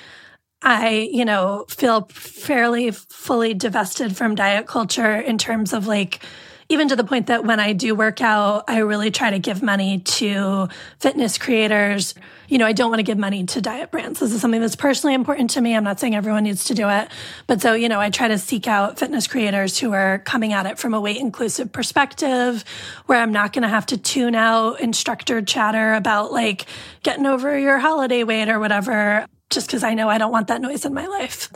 I, 0.64 1.10
you 1.12 1.26
know, 1.26 1.66
feel 1.70 2.08
fairly 2.12 2.92
fully 2.92 3.54
divested 3.54 4.16
from 4.16 4.36
diet 4.36 4.68
culture 4.68 5.16
in 5.16 5.38
terms 5.38 5.74
of 5.74 5.88
like 5.88 6.24
even 6.72 6.88
to 6.88 6.96
the 6.96 7.04
point 7.04 7.28
that 7.28 7.44
when 7.44 7.60
I 7.60 7.74
do 7.74 7.94
work 7.94 8.22
out, 8.22 8.64
I 8.70 8.78
really 8.78 9.12
try 9.12 9.32
to 9.32 9.40
give 9.40 9.62
money 9.62 10.00
to 10.00 10.70
fitness 11.00 11.38
creators. 11.38 12.16
You 12.48 12.60
know, 12.60 12.66
I 12.66 12.72
don't 12.72 12.90
want 12.90 13.00
to 13.00 13.04
give 13.04 13.18
money 13.18 13.46
to 13.48 13.60
diet 13.60 13.92
brands. 13.92 14.22
This 14.22 14.32
is 14.32 14.40
something 14.40 14.62
that's 14.62 14.78
personally 14.78 15.14
important 15.14 15.50
to 15.52 15.62
me. 15.62 15.76
I'm 15.76 15.84
not 15.84 16.00
saying 16.00 16.16
everyone 16.16 16.44
needs 16.44 16.64
to 16.66 16.74
do 16.74 16.88
it. 16.88 17.10
But 17.46 17.62
so, 17.62 17.74
you 17.74 17.90
know, 17.90 18.00
I 18.00 18.10
try 18.10 18.30
to 18.30 18.38
seek 18.38 18.70
out 18.70 18.98
fitness 18.98 19.28
creators 19.28 19.78
who 19.80 19.92
are 19.92 20.20
coming 20.20 20.54
at 20.54 20.66
it 20.66 20.80
from 20.80 20.94
a 20.94 21.02
weight 21.02 21.18
inclusive 21.18 21.74
perspective, 21.74 22.64
where 23.06 23.20
I'm 23.20 23.34
not 23.34 23.52
going 23.52 23.64
to 23.64 23.68
have 23.68 23.88
to 23.88 23.98
tune 23.98 24.36
out 24.36 24.80
instructor 24.80 25.42
chatter 25.42 25.94
about 25.94 26.32
like 26.32 26.68
getting 27.04 27.26
over 27.26 27.60
your 27.60 27.80
holiday 27.80 28.24
weight 28.24 28.48
or 28.48 28.62
whatever 28.62 29.26
just 29.52 29.68
because 29.68 29.84
I 29.84 29.94
know 29.94 30.10
I 30.10 30.18
don't 30.18 30.32
want 30.32 30.48
that 30.48 30.62
noise 30.62 30.86
in 30.86 30.94
my 30.94 31.06
life. 31.06 31.50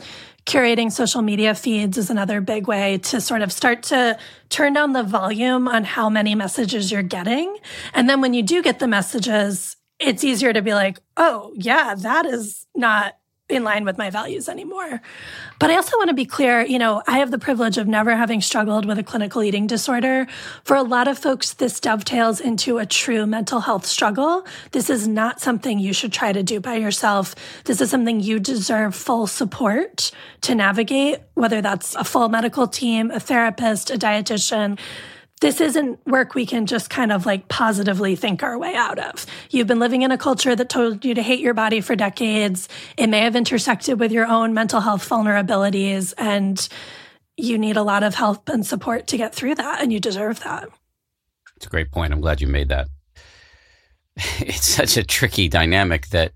Curating 0.46 0.92
social 0.92 1.22
media 1.22 1.54
feeds 1.54 1.98
is 1.98 2.08
another 2.08 2.40
big 2.40 2.68
way 2.68 2.98
to 2.98 3.20
sort 3.20 3.42
of 3.42 3.50
start 3.50 3.82
to 3.84 4.16
turn 4.48 4.74
down 4.74 4.92
the 4.92 5.02
volume 5.02 5.66
on 5.66 5.82
how 5.82 6.08
many 6.08 6.34
messages 6.34 6.92
you're 6.92 7.02
getting. 7.02 7.56
And 7.94 8.08
then 8.08 8.20
when 8.20 8.32
you 8.32 8.44
do 8.44 8.62
get 8.62 8.78
the 8.78 8.86
messages, 8.86 9.76
it's 9.98 10.22
easier 10.22 10.52
to 10.52 10.62
be 10.62 10.74
like, 10.74 11.00
oh, 11.16 11.52
yeah, 11.56 11.94
that 11.96 12.26
is 12.26 12.66
not 12.74 13.16
in 13.48 13.62
line 13.62 13.84
with 13.84 13.96
my 13.96 14.10
values 14.10 14.48
anymore. 14.48 15.00
But 15.60 15.70
I 15.70 15.76
also 15.76 15.96
want 15.98 16.08
to 16.08 16.14
be 16.14 16.24
clear, 16.24 16.62
you 16.62 16.80
know, 16.80 17.02
I 17.06 17.18
have 17.18 17.30
the 17.30 17.38
privilege 17.38 17.78
of 17.78 17.86
never 17.86 18.16
having 18.16 18.40
struggled 18.40 18.84
with 18.84 18.98
a 18.98 19.04
clinical 19.04 19.40
eating 19.40 19.68
disorder. 19.68 20.26
For 20.64 20.76
a 20.76 20.82
lot 20.82 21.06
of 21.06 21.16
folks, 21.16 21.52
this 21.52 21.78
dovetails 21.78 22.40
into 22.40 22.78
a 22.78 22.86
true 22.86 23.24
mental 23.24 23.60
health 23.60 23.86
struggle. 23.86 24.44
This 24.72 24.90
is 24.90 25.06
not 25.06 25.40
something 25.40 25.78
you 25.78 25.92
should 25.92 26.12
try 26.12 26.32
to 26.32 26.42
do 26.42 26.58
by 26.58 26.74
yourself. 26.74 27.36
This 27.64 27.80
is 27.80 27.88
something 27.88 28.18
you 28.18 28.40
deserve 28.40 28.96
full 28.96 29.28
support 29.28 30.10
to 30.40 30.56
navigate, 30.56 31.20
whether 31.34 31.62
that's 31.62 31.94
a 31.94 32.02
full 32.02 32.28
medical 32.28 32.66
team, 32.66 33.12
a 33.12 33.20
therapist, 33.20 33.90
a 33.90 33.94
dietitian 33.94 34.76
this 35.40 35.60
isn't 35.60 36.04
work 36.06 36.34
we 36.34 36.46
can 36.46 36.66
just 36.66 36.88
kind 36.88 37.12
of 37.12 37.26
like 37.26 37.48
positively 37.48 38.16
think 38.16 38.42
our 38.42 38.58
way 38.58 38.74
out 38.74 38.98
of. 38.98 39.26
You've 39.50 39.66
been 39.66 39.78
living 39.78 40.02
in 40.02 40.10
a 40.10 40.18
culture 40.18 40.56
that 40.56 40.68
told 40.68 41.04
you 41.04 41.14
to 41.14 41.22
hate 41.22 41.40
your 41.40 41.52
body 41.52 41.80
for 41.80 41.94
decades. 41.94 42.68
It 42.96 43.08
may 43.08 43.20
have 43.20 43.36
intersected 43.36 44.00
with 44.00 44.12
your 44.12 44.26
own 44.26 44.54
mental 44.54 44.80
health 44.80 45.06
vulnerabilities, 45.06 46.14
and 46.16 46.66
you 47.36 47.58
need 47.58 47.76
a 47.76 47.82
lot 47.82 48.02
of 48.02 48.14
help 48.14 48.48
and 48.48 48.64
support 48.64 49.06
to 49.08 49.18
get 49.18 49.34
through 49.34 49.56
that, 49.56 49.82
and 49.82 49.92
you 49.92 50.00
deserve 50.00 50.40
that. 50.40 50.68
It's 51.56 51.66
a 51.66 51.70
great 51.70 51.90
point. 51.90 52.12
I'm 52.12 52.20
glad 52.20 52.40
you 52.40 52.48
made 52.48 52.68
that. 52.68 52.88
It's 54.40 54.66
such 54.66 54.96
a 54.96 55.04
tricky 55.04 55.48
dynamic 55.48 56.08
that, 56.08 56.32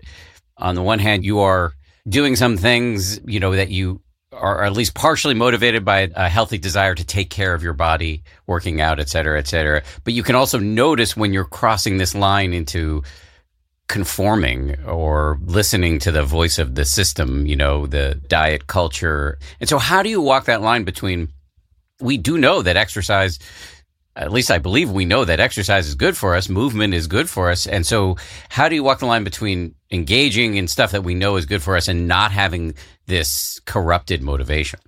on 0.57 0.75
the 0.75 0.83
one 0.83 0.99
hand, 0.99 1.25
you 1.25 1.39
are 1.39 1.73
doing 2.07 2.35
some 2.35 2.55
things, 2.57 3.19
you 3.25 3.39
know, 3.39 3.55
that 3.55 3.69
you 3.69 4.01
are 4.31 4.63
at 4.63 4.73
least 4.73 4.93
partially 4.93 5.33
motivated 5.33 5.83
by 5.83 6.09
a 6.15 6.29
healthy 6.29 6.57
desire 6.57 6.95
to 6.95 7.03
take 7.03 7.29
care 7.29 7.53
of 7.53 7.63
your 7.63 7.73
body, 7.73 8.23
working 8.47 8.79
out, 8.79 8.99
et 8.99 9.09
cetera, 9.09 9.37
et 9.37 9.47
cetera. 9.47 9.83
But 10.03 10.13
you 10.13 10.23
can 10.23 10.35
also 10.35 10.57
notice 10.57 11.17
when 11.17 11.33
you're 11.33 11.43
crossing 11.43 11.97
this 11.97 12.15
line 12.15 12.53
into 12.53 13.03
conforming 13.89 14.81
or 14.85 15.37
listening 15.43 15.99
to 15.99 16.11
the 16.11 16.23
voice 16.23 16.59
of 16.59 16.75
the 16.75 16.85
system, 16.85 17.45
you 17.45 17.57
know, 17.57 17.87
the 17.87 18.21
diet 18.27 18.67
culture. 18.67 19.37
And 19.59 19.67
so, 19.67 19.77
how 19.77 20.01
do 20.01 20.09
you 20.09 20.21
walk 20.21 20.45
that 20.45 20.61
line 20.61 20.85
between? 20.85 21.27
We 21.99 22.17
do 22.17 22.37
know 22.37 22.61
that 22.61 22.77
exercise 22.77 23.37
at 24.15 24.31
least 24.31 24.51
I 24.51 24.57
believe 24.57 24.91
we 24.91 25.05
know 25.05 25.25
that 25.25 25.39
exercise 25.39 25.87
is 25.87 25.95
good 25.95 26.17
for 26.17 26.35
us, 26.35 26.49
movement 26.49 26.93
is 26.93 27.07
good 27.07 27.29
for 27.29 27.49
us. 27.49 27.65
And 27.65 27.85
so, 27.85 28.17
how 28.49 28.67
do 28.67 28.75
you 28.75 28.83
walk 28.83 28.99
the 28.99 29.05
line 29.05 29.23
between 29.23 29.75
engaging 29.89 30.55
in 30.55 30.67
stuff 30.67 30.91
that 30.91 31.03
we 31.03 31.15
know 31.15 31.37
is 31.37 31.45
good 31.45 31.63
for 31.63 31.75
us 31.75 31.87
and 31.87 32.07
not 32.07 32.31
having 32.31 32.73
this 33.07 33.59
corrupted 33.65 34.21
motivation? 34.21 34.79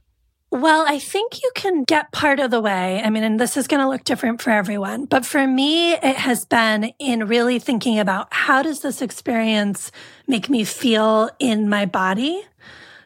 Well, 0.51 0.85
I 0.87 0.99
think 0.99 1.41
you 1.41 1.51
can 1.55 1.83
get 1.83 2.11
part 2.11 2.39
of 2.39 2.51
the 2.51 2.61
way. 2.61 3.01
I 3.03 3.09
mean, 3.09 3.23
and 3.23 3.39
this 3.39 3.57
is 3.57 3.67
going 3.67 3.79
to 3.79 3.89
look 3.89 4.03
different 4.03 4.39
for 4.39 4.51
everyone, 4.51 5.05
but 5.05 5.25
for 5.25 5.47
me, 5.47 5.93
it 5.93 6.15
has 6.15 6.45
been 6.45 6.93
in 6.99 7.27
really 7.27 7.57
thinking 7.57 7.97
about 7.97 8.27
how 8.31 8.61
does 8.61 8.81
this 8.81 9.01
experience 9.01 9.91
make 10.27 10.51
me 10.51 10.63
feel 10.63 11.31
in 11.39 11.69
my 11.69 11.87
body? 11.87 12.39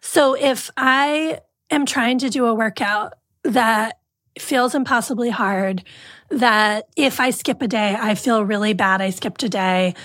So 0.01 0.34
if 0.34 0.70
I 0.76 1.39
am 1.70 1.86
trying 1.86 2.20
to 2.20 2.30
do 2.30 2.47
a 2.47 2.53
workout 2.53 3.13
that 3.43 3.97
feels 4.42 4.76
impossibly 4.76 5.30
hard, 5.30 5.84
that 6.30 6.88
if 6.96 7.20
I 7.20 7.30
skip 7.30 7.62
a 7.62 7.68
day, 7.68 7.96
I 7.98 8.16
feel 8.16 8.44
really 8.44 8.74
bad. 8.74 9.02
I 9.02 9.10
skipped 9.10 9.44
a 9.44 9.50
day. 9.50 9.96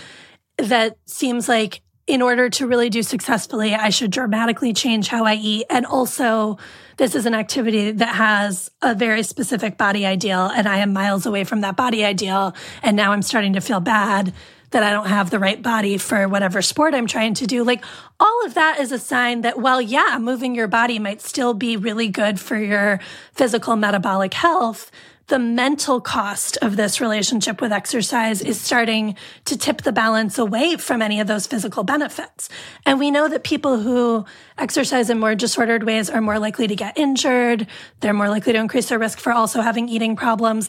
That 0.59 0.97
seems 1.07 1.49
like 1.49 1.83
in 2.07 2.21
order 2.21 2.51
to 2.51 2.67
really 2.67 2.91
do 2.91 3.03
successfully, 3.03 3.75
I 3.75 3.91
should 3.91 4.11
dramatically 4.11 4.73
change 4.73 5.09
how 5.09 5.25
I 5.25 5.35
eat. 5.35 5.67
And 5.71 5.87
also, 5.87 6.59
this 6.97 7.15
is 7.15 7.27
an 7.27 7.35
activity 7.35 7.93
that 7.93 8.15
has 8.15 8.71
a 8.83 8.95
very 8.95 9.23
specific 9.23 9.79
body 9.79 10.05
ideal, 10.05 10.47
and 10.47 10.69
I 10.69 10.79
am 10.79 10.93
miles 10.93 11.27
away 11.27 11.45
from 11.45 11.61
that 11.61 11.77
body 11.77 12.05
ideal. 12.05 12.55
And 12.83 12.97
now 12.97 13.13
I'm 13.13 13.23
starting 13.23 13.53
to 13.55 13.61
feel 13.61 13.81
bad 13.81 14.35
that 14.73 14.83
I 14.83 14.91
don't 14.91 15.07
have 15.07 15.31
the 15.31 15.39
right 15.39 15.63
body 15.63 15.97
for 15.97 16.29
whatever 16.29 16.61
sport 16.61 16.95
I'm 16.95 17.07
trying 17.07 17.35
to 17.35 17.47
do. 17.47 17.63
Like 17.63 17.85
all 18.19 18.45
of 18.45 18.55
that 18.55 18.81
is 18.81 18.91
a 18.93 18.99
sign 18.99 19.43
that, 19.43 19.59
well, 19.59 19.81
yeah, 19.81 20.19
moving 20.21 20.55
your 20.55 20.69
body 20.69 20.99
might 20.99 21.23
still 21.23 21.55
be 21.55 21.77
really 21.77 22.09
good 22.09 22.41
for 22.41 22.57
your 22.57 23.01
physical 23.33 23.77
metabolic 23.77 24.35
health. 24.35 24.91
The 25.29 25.39
mental 25.39 26.01
cost 26.01 26.59
of 26.61 26.77
this 26.77 27.01
relationship 27.01 27.61
with 27.61 27.73
exercise 27.73 28.43
is 28.43 28.61
starting 28.61 29.17
to 29.45 29.57
tip 29.57 29.83
the 29.83 29.93
balance 29.93 30.37
away 30.37 30.77
from 30.77 31.01
any 31.01 31.21
of 31.21 31.27
those 31.27 31.47
physical 31.47 31.85
benefits. 31.85 32.49
And 32.85 32.99
we 32.99 33.11
know 33.11 33.29
that 33.29 33.45
people 33.45 33.81
who 33.81 34.27
exercise 34.59 35.11
in 35.11 35.21
more 35.21 35.35
disordered 35.35 35.85
ways 35.85 36.11
are 36.11 36.21
more 36.21 36.39
likely 36.39 36.67
to 36.67 36.75
get 36.75 36.99
injured. 36.99 37.67
They're 38.01 38.13
more 38.13 38.29
likely 38.29 38.53
to 38.53 38.59
increase 38.59 38.89
their 38.89 38.99
risk 38.99 39.21
for 39.21 39.33
also 39.33 39.63
having 39.63 39.89
eating 39.89 40.17
problems 40.17 40.69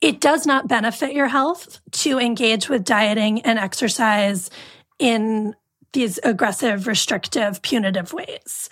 it 0.00 0.20
does 0.20 0.46
not 0.46 0.68
benefit 0.68 1.14
your 1.14 1.28
health 1.28 1.80
to 1.90 2.18
engage 2.18 2.68
with 2.68 2.84
dieting 2.84 3.42
and 3.42 3.58
exercise 3.58 4.50
in 4.98 5.54
these 5.92 6.18
aggressive, 6.24 6.86
restrictive, 6.86 7.62
punitive 7.62 8.12
ways. 8.12 8.68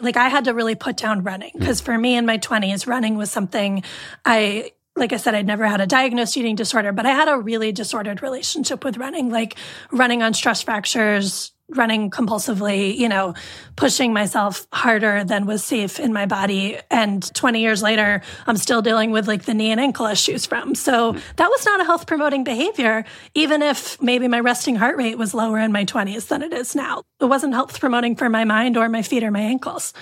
Like 0.00 0.16
I 0.16 0.28
had 0.28 0.44
to 0.44 0.54
really 0.54 0.74
put 0.74 0.96
down 0.96 1.22
running 1.22 1.52
hmm. 1.52 1.60
because 1.60 1.80
for 1.80 1.96
me 1.96 2.16
in 2.16 2.26
my 2.26 2.38
20s, 2.38 2.86
running 2.86 3.16
was 3.16 3.30
something 3.30 3.82
I 4.24 4.72
like 4.96 5.12
I 5.12 5.18
said, 5.18 5.34
I'd 5.34 5.46
never 5.46 5.66
had 5.66 5.82
a 5.82 5.86
diagnosed 5.86 6.36
eating 6.38 6.56
disorder, 6.56 6.90
but 6.90 7.04
I 7.04 7.10
had 7.10 7.28
a 7.28 7.36
really 7.36 7.70
disordered 7.70 8.22
relationship 8.22 8.82
with 8.82 8.96
running, 8.96 9.28
like 9.30 9.56
running 9.92 10.22
on 10.22 10.32
stress 10.32 10.62
fractures, 10.62 11.52
running 11.68 12.10
compulsively, 12.10 12.96
you 12.96 13.08
know, 13.08 13.34
pushing 13.74 14.12
myself 14.12 14.66
harder 14.72 15.24
than 15.24 15.46
was 15.46 15.64
safe 15.64 15.98
in 15.98 16.12
my 16.12 16.26
body. 16.26 16.78
And 16.90 17.22
20 17.34 17.60
years 17.60 17.82
later, 17.82 18.22
I'm 18.46 18.56
still 18.56 18.82
dealing 18.82 19.10
with 19.10 19.26
like 19.26 19.44
the 19.44 19.54
knee 19.54 19.72
and 19.72 19.80
ankle 19.80 20.06
issues 20.06 20.46
from. 20.46 20.74
So 20.74 21.16
that 21.36 21.48
was 21.48 21.66
not 21.66 21.80
a 21.80 21.84
health 21.84 22.06
promoting 22.06 22.44
behavior, 22.44 23.04
even 23.34 23.62
if 23.62 24.00
maybe 24.00 24.28
my 24.28 24.40
resting 24.40 24.76
heart 24.76 24.96
rate 24.96 25.18
was 25.18 25.34
lower 25.34 25.58
in 25.58 25.72
my 25.72 25.84
20s 25.84 26.28
than 26.28 26.42
it 26.42 26.52
is 26.52 26.76
now. 26.76 27.02
It 27.20 27.26
wasn't 27.26 27.54
health 27.54 27.80
promoting 27.80 28.14
for 28.14 28.28
my 28.28 28.44
mind 28.44 28.76
or 28.76 28.88
my 28.88 29.02
feet 29.02 29.24
or 29.24 29.30
my 29.30 29.40
ankles. 29.40 29.92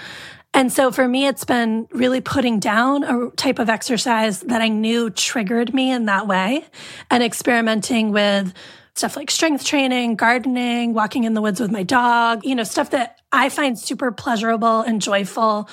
And 0.53 0.73
so 0.73 0.93
for 0.93 1.09
me, 1.09 1.27
it's 1.27 1.45
been 1.45 1.89
really 1.91 2.21
putting 2.21 2.61
down 2.61 3.03
a 3.03 3.31
type 3.31 3.59
of 3.59 3.69
exercise 3.69 4.41
that 4.41 4.63
I 4.63 4.69
knew 4.69 5.11
triggered 5.11 5.75
me 5.75 5.91
in 5.91 6.05
that 6.05 6.29
way 6.29 6.65
and 7.11 7.25
experimenting 7.25 8.13
with 8.13 8.55
stuff 8.95 9.17
like 9.17 9.31
strength 9.31 9.65
training, 9.65 10.15
gardening, 10.15 10.95
walking 10.95 11.25
in 11.25 11.35
the 11.35 11.43
woods 11.43 11.61
with 11.61 11.71
my 11.71 11.83
dog, 11.83 12.45
you 12.45 12.55
know, 12.55 12.63
stuff 12.63 12.91
that 12.91 13.19
I 13.33 13.49
find 13.49 13.79
super 13.79 14.13
pleasurable 14.13 14.81
and 14.81 15.03
joyful 15.03 15.69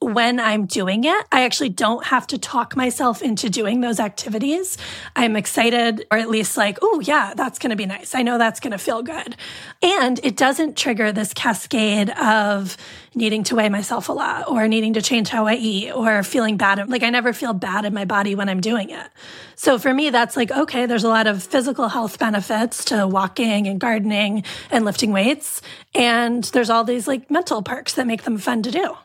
when 0.00 0.38
I'm 0.38 0.66
doing 0.66 1.04
it. 1.04 1.26
I 1.32 1.44
actually 1.44 1.70
don't 1.70 2.06
have 2.06 2.26
to 2.28 2.38
talk 2.38 2.76
myself 2.76 3.20
into 3.20 3.50
doing 3.50 3.80
those 3.80 3.98
activities. 3.98 4.78
I'm 5.16 5.34
excited, 5.34 6.06
or 6.10 6.18
at 6.18 6.30
least 6.30 6.56
like, 6.56 6.78
oh, 6.82 7.00
yeah, 7.00 7.34
that's 7.34 7.58
going 7.58 7.70
to 7.70 7.76
be 7.76 7.86
nice. 7.86 8.14
I 8.14 8.22
know 8.22 8.38
that's 8.38 8.60
going 8.60 8.70
to 8.70 8.78
feel 8.78 9.02
good. 9.02 9.36
And 9.82 10.20
it 10.22 10.36
doesn't 10.36 10.76
trigger 10.76 11.10
this 11.10 11.34
cascade 11.34 12.10
of 12.10 12.76
needing 13.14 13.42
to 13.44 13.56
weigh 13.56 13.68
myself 13.68 14.08
a 14.08 14.12
lot 14.12 14.48
or 14.48 14.68
needing 14.68 14.92
to 14.92 15.02
change 15.02 15.28
how 15.30 15.46
I 15.46 15.54
eat 15.54 15.90
or 15.90 16.22
feeling 16.22 16.56
bad. 16.56 16.88
Like, 16.88 17.02
I 17.02 17.10
never 17.10 17.32
feel 17.32 17.52
bad 17.52 17.84
in 17.84 17.92
my 17.92 18.04
body 18.04 18.36
when 18.36 18.48
I'm 18.48 18.60
doing 18.60 18.90
it. 18.90 19.08
So 19.56 19.80
for 19.80 19.92
me, 19.92 20.10
that's 20.10 20.36
like, 20.36 20.52
okay, 20.52 20.86
there's 20.86 21.04
a 21.04 21.08
lot 21.08 21.26
of 21.26 21.42
physical 21.42 21.88
health 21.88 22.20
benefits 22.20 22.84
to 22.86 23.08
walking 23.08 23.66
and 23.66 23.80
gardening 23.80 24.44
and 24.70 24.84
lifting 24.84 25.10
weights. 25.10 25.60
And 25.92 26.44
there's 26.44 26.70
all 26.70 26.84
these 26.84 27.08
like 27.08 27.28
mental 27.30 27.62
perks 27.62 27.94
that 27.94 28.06
make 28.06 28.22
them 28.22 28.38
fun 28.38 28.62
to 28.62 28.70
do. 28.70 28.96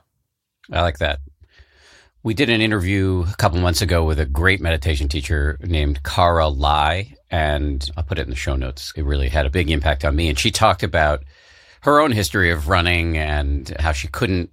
I 0.72 0.82
like 0.82 1.00
that. 1.00 1.20
We 2.24 2.34
did 2.34 2.50
an 2.50 2.62
interview 2.62 3.26
a 3.30 3.36
couple 3.36 3.60
months 3.60 3.82
ago 3.82 4.06
with 4.06 4.18
a 4.18 4.26
great 4.26 4.62
meditation 4.62 5.10
teacher 5.10 5.58
named 5.62 6.04
Cara 6.04 6.48
Lai, 6.48 7.16
and 7.30 7.90
I'll 7.98 8.04
put 8.06 8.18
it 8.18 8.22
in 8.22 8.30
the 8.30 8.36
show 8.38 8.56
notes. 8.56 8.94
It 8.96 9.04
really 9.04 9.28
had 9.28 9.46
a 9.46 9.50
big 9.50 9.70
impact 9.70 10.06
on 10.06 10.16
me. 10.16 10.30
And 10.30 10.40
she 10.40 10.50
talked 10.50 10.84
about 10.84 11.24
her 11.82 12.00
own 12.00 12.14
history 12.14 12.50
of 12.50 12.70
running 12.70 13.18
and 13.18 13.76
how 13.78 13.92
she 13.92 14.08
couldn't 14.08 14.52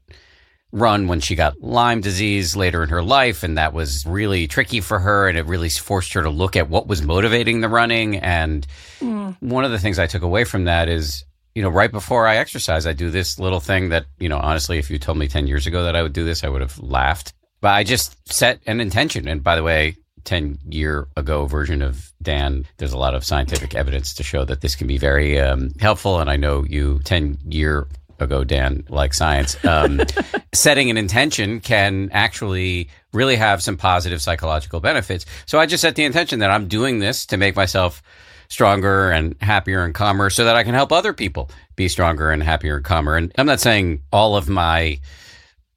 run 0.72 1.06
when 1.06 1.20
she 1.20 1.36
got 1.36 1.60
Lyme 1.60 2.00
disease 2.00 2.56
later 2.56 2.82
in 2.82 2.88
her 2.88 3.04
life. 3.04 3.44
And 3.44 3.56
that 3.56 3.72
was 3.72 4.04
really 4.04 4.48
tricky 4.48 4.80
for 4.80 4.98
her. 4.98 5.28
And 5.28 5.38
it 5.38 5.46
really 5.46 5.68
forced 5.68 6.12
her 6.14 6.22
to 6.22 6.30
look 6.30 6.56
at 6.56 6.68
what 6.68 6.88
was 6.88 7.02
motivating 7.02 7.60
the 7.60 7.68
running. 7.68 8.16
And 8.16 8.66
mm. 8.98 9.36
one 9.40 9.64
of 9.64 9.70
the 9.70 9.78
things 9.78 10.00
I 10.00 10.08
took 10.08 10.22
away 10.22 10.42
from 10.42 10.64
that 10.64 10.88
is 10.88 11.24
you 11.54 11.62
know, 11.62 11.68
right 11.68 11.90
before 11.90 12.26
I 12.26 12.36
exercise, 12.36 12.86
I 12.86 12.92
do 12.92 13.10
this 13.10 13.38
little 13.38 13.60
thing 13.60 13.88
that, 13.90 14.06
you 14.18 14.28
know, 14.28 14.38
honestly, 14.38 14.78
if 14.78 14.90
you 14.90 14.98
told 14.98 15.18
me 15.18 15.28
10 15.28 15.46
years 15.46 15.66
ago 15.66 15.84
that 15.84 15.96
I 15.96 16.02
would 16.02 16.12
do 16.12 16.24
this, 16.24 16.44
I 16.44 16.48
would 16.48 16.60
have 16.60 16.78
laughed. 16.78 17.32
But 17.60 17.74
I 17.74 17.84
just 17.84 18.16
set 18.32 18.60
an 18.66 18.80
intention. 18.80 19.28
And 19.28 19.42
by 19.42 19.56
the 19.56 19.62
way, 19.62 19.96
10 20.24 20.58
year 20.68 21.08
ago 21.16 21.46
version 21.46 21.82
of 21.82 22.12
Dan, 22.22 22.66
there's 22.76 22.92
a 22.92 22.98
lot 22.98 23.14
of 23.14 23.24
scientific 23.24 23.74
evidence 23.74 24.14
to 24.14 24.22
show 24.22 24.44
that 24.44 24.60
this 24.60 24.76
can 24.76 24.86
be 24.86 24.98
very 24.98 25.40
um, 25.40 25.70
helpful. 25.80 26.20
And 26.20 26.30
I 26.30 26.36
know 26.36 26.64
you 26.64 27.00
10 27.04 27.38
year 27.48 27.88
ago, 28.18 28.44
Dan, 28.44 28.84
like 28.88 29.14
science, 29.14 29.62
um, 29.64 30.00
setting 30.52 30.90
an 30.90 30.96
intention 30.96 31.60
can 31.60 32.10
actually 32.12 32.88
really 33.12 33.36
have 33.36 33.62
some 33.62 33.76
positive 33.76 34.22
psychological 34.22 34.80
benefits. 34.80 35.26
So 35.46 35.58
I 35.58 35.66
just 35.66 35.82
set 35.82 35.96
the 35.96 36.04
intention 36.04 36.40
that 36.40 36.50
I'm 36.50 36.68
doing 36.68 36.98
this 36.98 37.26
to 37.26 37.36
make 37.36 37.56
myself 37.56 38.02
stronger 38.50 39.10
and 39.10 39.34
happier 39.40 39.84
and 39.84 39.94
calmer 39.94 40.28
so 40.28 40.44
that 40.44 40.56
I 40.56 40.64
can 40.64 40.74
help 40.74 40.92
other 40.92 41.14
people 41.14 41.50
be 41.76 41.88
stronger 41.88 42.30
and 42.30 42.42
happier 42.42 42.76
and 42.76 42.84
calmer. 42.84 43.16
And 43.16 43.32
I'm 43.38 43.46
not 43.46 43.60
saying 43.60 44.02
all 44.12 44.36
of 44.36 44.48
my 44.48 45.00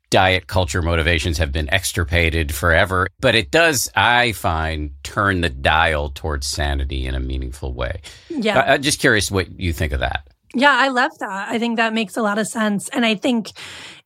diet 0.09 0.47
culture 0.47 0.81
motivations 0.81 1.37
have 1.37 1.51
been 1.51 1.71
extirpated 1.73 2.53
forever, 2.53 3.07
but 3.19 3.35
it 3.35 3.49
does, 3.49 3.89
I 3.95 4.33
find, 4.33 4.91
turn 5.03 5.41
the 5.41 5.49
dial 5.49 6.09
towards 6.09 6.45
sanity 6.45 7.07
in 7.07 7.15
a 7.15 7.19
meaningful 7.19 7.73
way. 7.73 8.01
Yeah. 8.29 8.59
I, 8.59 8.73
I'm 8.73 8.81
just 8.81 8.99
curious 8.99 9.31
what 9.31 9.59
you 9.59 9.71
think 9.71 9.93
of 9.93 10.01
that. 10.01 10.27
Yeah, 10.53 10.71
I 10.71 10.89
love 10.89 11.17
that. 11.19 11.49
I 11.49 11.57
think 11.57 11.77
that 11.77 11.93
makes 11.93 12.15
a 12.15 12.21
lot 12.21 12.37
of 12.37 12.47
sense. 12.47 12.89
And 12.89 13.05
I 13.05 13.15
think 13.15 13.51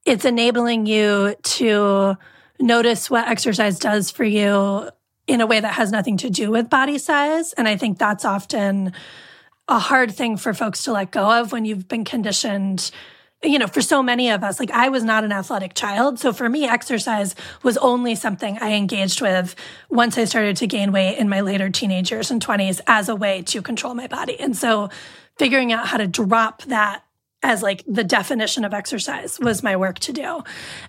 it's 0.05 0.23
enabling 0.23 0.85
you 0.85 1.35
to 1.41 2.15
notice 2.59 3.09
what 3.09 3.27
exercise 3.27 3.77
does 3.77 4.09
for 4.09 4.23
you 4.23 4.89
in 5.27 5.41
a 5.41 5.45
way 5.45 5.59
that 5.59 5.73
has 5.73 5.91
nothing 5.91 6.17
to 6.17 6.29
do 6.29 6.49
with 6.49 6.69
body 6.69 6.97
size. 6.97 7.53
And 7.53 7.67
I 7.67 7.75
think 7.75 7.99
that's 7.99 8.25
often 8.25 8.93
a 9.67 9.79
hard 9.79 10.15
thing 10.15 10.37
for 10.37 10.53
folks 10.53 10.83
to 10.83 10.93
let 10.93 11.11
go 11.11 11.39
of 11.39 11.51
when 11.51 11.65
you've 11.65 11.87
been 11.87 12.05
conditioned. 12.05 12.89
You 13.43 13.59
know, 13.59 13.67
for 13.67 13.81
so 13.81 14.01
many 14.01 14.31
of 14.31 14.43
us, 14.43 14.59
like 14.59 14.71
I 14.71 14.89
was 14.89 15.03
not 15.03 15.23
an 15.23 15.31
athletic 15.31 15.75
child. 15.75 16.17
So 16.17 16.33
for 16.33 16.49
me, 16.49 16.65
exercise 16.65 17.35
was 17.61 17.77
only 17.77 18.15
something 18.15 18.57
I 18.59 18.71
engaged 18.71 19.21
with 19.21 19.55
once 19.89 20.17
I 20.17 20.23
started 20.23 20.57
to 20.57 20.67
gain 20.67 20.91
weight 20.91 21.17
in 21.17 21.29
my 21.29 21.41
later 21.41 21.69
teenage 21.69 22.09
years 22.09 22.31
and 22.31 22.43
20s 22.43 22.81
as 22.87 23.09
a 23.09 23.15
way 23.15 23.43
to 23.43 23.61
control 23.61 23.93
my 23.93 24.07
body. 24.07 24.39
And 24.39 24.57
so 24.57 24.89
figuring 25.37 25.71
out 25.71 25.87
how 25.87 25.97
to 25.97 26.07
drop 26.07 26.63
that 26.63 27.03
as 27.43 27.61
like 27.61 27.83
the 27.87 28.03
definition 28.03 28.65
of 28.65 28.73
exercise 28.73 29.39
was 29.39 29.61
my 29.61 29.75
work 29.75 29.99
to 29.99 30.13
do. 30.13 30.43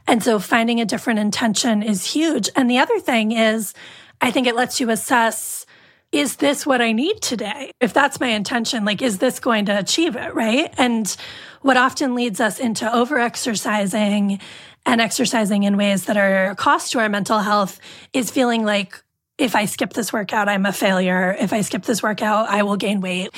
And 0.07 0.23
so 0.23 0.39
finding 0.39 0.81
a 0.81 0.87
different 0.87 1.19
intention 1.19 1.83
is 1.83 2.13
huge. 2.13 2.49
And 2.57 2.71
the 2.71 2.79
other 2.79 2.99
thing 2.99 3.33
is, 3.33 3.75
I 4.21 4.31
think 4.31 4.47
it 4.47 4.57
lets 4.57 4.81
you 4.81 4.91
assess 4.91 5.67
is 6.11 6.37
this 6.37 6.65
what 6.65 6.81
I 6.81 6.93
need 6.93 7.21
today? 7.21 7.71
If 7.81 7.93
that's 7.93 8.19
my 8.19 8.29
intention, 8.29 8.85
like, 8.87 9.03
is 9.03 9.19
this 9.19 9.41
going 9.41 9.67
to 9.67 9.79
achieve 9.79 10.17
it? 10.17 10.35
Right. 10.35 10.73
And 10.79 11.15
what 11.61 11.77
often 11.77 12.15
leads 12.15 12.41
us 12.41 12.59
into 12.59 12.91
over 12.91 13.19
exercising 13.19 14.41
and 14.87 15.01
exercising 15.03 15.65
in 15.65 15.77
ways 15.77 16.07
that 16.07 16.17
are 16.17 16.51
a 16.51 16.57
cost 16.57 16.93
to 16.93 16.99
our 16.99 17.11
mental 17.11 17.41
health 17.41 17.79
is 18.15 18.31
feeling 18.31 18.65
like, 18.65 19.03
if 19.37 19.55
I 19.55 19.67
skip 19.67 19.93
this 19.93 20.13
workout, 20.13 20.49
I'm 20.49 20.67
a 20.67 20.73
failure. 20.73 21.37
If 21.39 21.53
I 21.53 21.61
skip 21.61 21.85
this 21.85 22.03
workout, 22.03 22.49
I 22.49 22.63
will 22.63 22.77
gain 22.77 23.01
weight. 23.01 23.31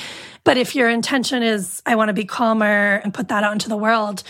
But 0.43 0.57
if 0.57 0.75
your 0.75 0.89
intention 0.89 1.43
is, 1.43 1.81
I 1.85 1.95
want 1.95 2.09
to 2.09 2.13
be 2.13 2.25
calmer 2.25 3.01
and 3.03 3.13
put 3.13 3.27
that 3.27 3.43
out 3.43 3.51
into 3.51 3.69
the 3.69 3.77
world, 3.77 4.23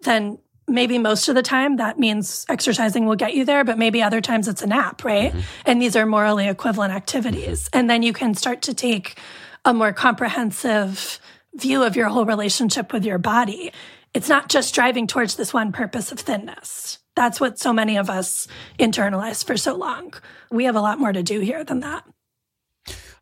then 0.00 0.38
maybe 0.68 0.98
most 0.98 1.28
of 1.28 1.34
the 1.34 1.42
time 1.42 1.76
that 1.76 1.98
means 1.98 2.46
exercising 2.48 3.06
will 3.06 3.16
get 3.16 3.34
you 3.34 3.44
there, 3.44 3.64
but 3.64 3.78
maybe 3.78 4.02
other 4.02 4.20
times 4.20 4.48
it's 4.48 4.62
a 4.62 4.66
nap, 4.66 5.04
right? 5.04 5.32
Mm-hmm. 5.32 5.40
And 5.66 5.82
these 5.82 5.96
are 5.96 6.06
morally 6.06 6.48
equivalent 6.48 6.92
activities. 6.92 7.68
And 7.72 7.90
then 7.90 8.02
you 8.02 8.12
can 8.12 8.34
start 8.34 8.62
to 8.62 8.74
take 8.74 9.18
a 9.64 9.74
more 9.74 9.92
comprehensive 9.92 11.20
view 11.54 11.82
of 11.82 11.96
your 11.96 12.08
whole 12.08 12.24
relationship 12.24 12.92
with 12.92 13.04
your 13.04 13.18
body. 13.18 13.72
It's 14.14 14.28
not 14.28 14.48
just 14.48 14.74
driving 14.74 15.06
towards 15.06 15.36
this 15.36 15.52
one 15.52 15.72
purpose 15.72 16.12
of 16.12 16.20
thinness. 16.20 16.98
That's 17.14 17.40
what 17.40 17.58
so 17.58 17.72
many 17.72 17.96
of 17.96 18.08
us 18.08 18.48
internalize 18.78 19.44
for 19.44 19.56
so 19.56 19.74
long. 19.74 20.14
We 20.50 20.64
have 20.64 20.76
a 20.76 20.80
lot 20.80 20.98
more 20.98 21.12
to 21.12 21.22
do 21.22 21.40
here 21.40 21.64
than 21.64 21.80
that. 21.80 22.04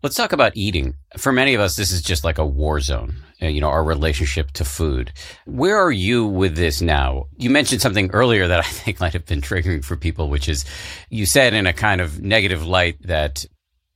Let's 0.03 0.17
talk 0.17 0.33
about 0.33 0.57
eating. 0.57 0.95
For 1.19 1.33
many 1.33 1.55
of 1.55 1.61
us, 1.61 1.77
this 1.77 1.93
is 1.93 2.03
just 2.03 2.25
like 2.25 2.39
a 2.39 2.47
war 2.47 2.81
zone, 2.81 3.17
Uh, 3.43 3.47
you 3.47 3.61
know, 3.61 3.71
our 3.71 3.83
relationship 3.83 4.51
to 4.53 4.67
food. 4.67 5.13
Where 5.47 5.79
are 5.79 5.91
you 5.91 6.27
with 6.27 6.57
this 6.57 6.83
now? 6.83 7.27
You 7.39 7.49
mentioned 7.49 7.81
something 7.81 8.11
earlier 8.11 8.47
that 8.47 8.61
I 8.61 8.69
think 8.69 9.01
might 9.01 9.15
have 9.15 9.25
been 9.25 9.41
triggering 9.41 9.83
for 9.83 9.97
people, 9.97 10.29
which 10.29 10.49
is 10.49 10.67
you 11.09 11.25
said 11.25 11.55
in 11.55 11.67
a 11.67 11.73
kind 11.73 12.03
of 12.03 12.21
negative 12.21 12.67
light 12.67 12.99
that 13.07 13.47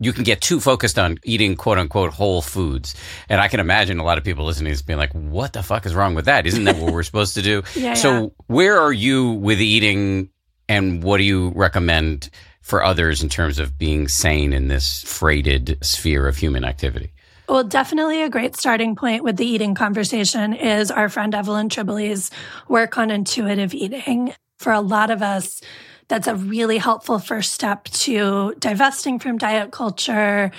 you 0.00 0.12
can 0.12 0.24
get 0.24 0.40
too 0.40 0.60
focused 0.60 0.98
on 0.98 1.18
eating 1.24 1.56
quote 1.56 1.78
unquote 1.78 2.12
whole 2.12 2.42
foods. 2.42 2.94
And 3.28 3.40
I 3.40 3.48
can 3.48 3.60
imagine 3.60 3.98
a 3.98 4.04
lot 4.04 4.18
of 4.18 4.24
people 4.24 4.44
listening 4.44 4.74
to 4.74 4.84
being 4.84 4.98
like, 4.98 5.12
what 5.12 5.52
the 5.52 5.62
fuck 5.62 5.86
is 5.86 5.94
wrong 5.94 6.14
with 6.14 6.26
that? 6.26 6.46
Isn't 6.46 6.64
that 6.64 6.76
what 6.76 6.92
we're 6.92 7.02
supposed 7.10 7.34
to 7.34 7.42
do? 7.42 7.62
yeah, 7.76 7.94
so 7.94 8.22
yeah. 8.22 8.28
where 8.46 8.78
are 8.80 8.92
you 8.92 9.32
with 9.32 9.60
eating 9.60 10.30
and 10.68 11.02
what 11.02 11.18
do 11.18 11.24
you 11.24 11.52
recommend 11.54 12.30
for 12.60 12.82
others 12.82 13.22
in 13.22 13.28
terms 13.28 13.58
of 13.58 13.78
being 13.78 14.08
sane 14.08 14.52
in 14.52 14.68
this 14.68 15.02
freighted 15.02 15.78
sphere 15.82 16.26
of 16.26 16.36
human 16.36 16.64
activity? 16.64 17.13
Well, 17.46 17.62
definitely 17.62 18.22
a 18.22 18.30
great 18.30 18.56
starting 18.56 18.96
point 18.96 19.22
with 19.22 19.36
the 19.36 19.44
eating 19.44 19.74
conversation 19.74 20.54
is 20.54 20.90
our 20.90 21.10
friend 21.10 21.34
Evelyn 21.34 21.68
Tribole's 21.68 22.30
work 22.68 22.96
on 22.96 23.10
intuitive 23.10 23.74
eating. 23.74 24.32
For 24.58 24.72
a 24.72 24.80
lot 24.80 25.10
of 25.10 25.20
us, 25.20 25.60
that's 26.08 26.26
a 26.26 26.36
really 26.36 26.78
helpful 26.78 27.18
first 27.18 27.52
step 27.52 27.84
to 27.84 28.54
divesting 28.58 29.18
from 29.18 29.36
diet 29.36 29.72
culture 29.72 30.52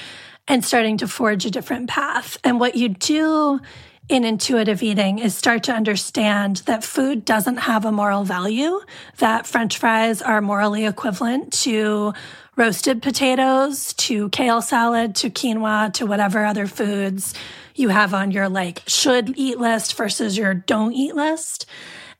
and 0.48 0.64
starting 0.64 0.98
to 0.98 1.08
forge 1.08 1.44
a 1.46 1.50
different 1.50 1.90
path. 1.90 2.38
And 2.44 2.60
what 2.60 2.76
you 2.76 2.90
do 2.90 3.60
in 4.08 4.24
intuitive 4.24 4.84
eating 4.84 5.18
is 5.18 5.36
start 5.36 5.64
to 5.64 5.74
understand 5.74 6.58
that 6.68 6.84
food 6.84 7.26
doesn't 7.26 7.58
have 7.58 7.86
a 7.86 7.92
moral 7.92 8.24
value, 8.24 8.80
that 9.18 9.48
french 9.48 9.80
fries 9.80 10.22
are 10.22 10.42
morally 10.42 10.86
equivalent 10.86 11.52
to 11.52 12.14
roasted 12.56 13.02
potatoes, 13.02 13.94
to 13.94 14.30
kale 14.30 14.62
salad, 14.62 15.16
to 15.16 15.30
quinoa, 15.30 15.94
to 15.94 16.06
whatever 16.06 16.46
other 16.46 16.68
foods 16.68 17.34
you 17.76 17.90
have 17.90 18.14
on 18.14 18.32
your 18.32 18.48
like 18.48 18.82
should 18.88 19.38
eat 19.38 19.60
list 19.60 19.96
versus 19.96 20.38
your 20.38 20.54
don't 20.54 20.94
eat 20.94 21.16
list. 21.16 21.66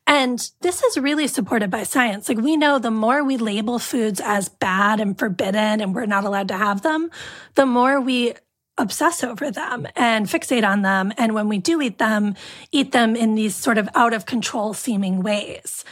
And 0.08 0.52
this 0.62 0.84
is 0.84 0.98
really 0.98 1.28
supported 1.28 1.72
by 1.72 1.84
science. 1.84 2.30
Like 2.30 2.38
we 2.38 2.58
know 2.58 2.78
the 2.78 2.92
more 2.92 3.24
we 3.24 3.38
label 3.38 3.80
foods 3.80 4.22
as 4.24 4.50
bad 4.50 5.00
and 5.00 5.18
forbidden 5.18 5.82
and 5.82 5.96
we're 5.96 6.06
not 6.06 6.26
allowed 6.26 6.50
to 6.50 6.58
have 6.58 6.84
them, 6.84 7.10
the 7.56 7.66
more 7.66 8.00
we 8.00 8.34
obsess 8.78 9.24
over 9.24 9.50
them 9.50 9.88
and 9.96 10.28
fixate 10.28 10.68
on 10.68 10.82
them. 10.82 11.12
And 11.18 11.34
when 11.34 11.48
we 11.48 11.58
do 11.58 11.82
eat 11.82 11.98
them, 11.98 12.36
eat 12.72 12.92
them 12.92 13.16
in 13.16 13.36
these 13.36 13.56
sort 13.56 13.78
of 13.78 13.90
out 13.96 14.14
of 14.14 14.26
control 14.26 14.74
seeming 14.74 15.24
ways. 15.24 15.84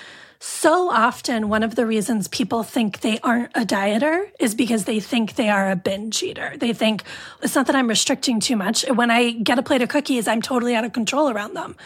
So 0.46 0.90
often, 0.90 1.48
one 1.48 1.64
of 1.64 1.76
the 1.76 1.86
reasons 1.86 2.28
people 2.28 2.64
think 2.64 3.00
they 3.00 3.18
aren't 3.20 3.56
a 3.56 3.62
dieter 3.62 4.30
is 4.42 4.54
because 4.54 4.84
they 4.84 5.00
think 5.00 5.36
they 5.36 5.48
are 5.48 5.72
a 5.72 5.78
binge 5.78 6.22
eater. 6.22 6.56
They 6.58 6.74
think 6.74 7.04
it's 7.42 7.56
not 7.56 7.68
that 7.68 7.78
I'm 7.78 7.88
restricting 7.88 8.42
too 8.42 8.58
much. 8.58 8.84
When 8.90 9.10
I 9.10 9.32
get 9.32 9.58
a 9.58 9.64
plate 9.64 9.82
of 9.82 9.88
cookies, 9.88 10.28
I'm 10.28 10.42
totally 10.42 10.76
out 10.76 10.84
of 10.84 10.92
control 10.92 11.30
around 11.30 11.54
them. 11.54 11.78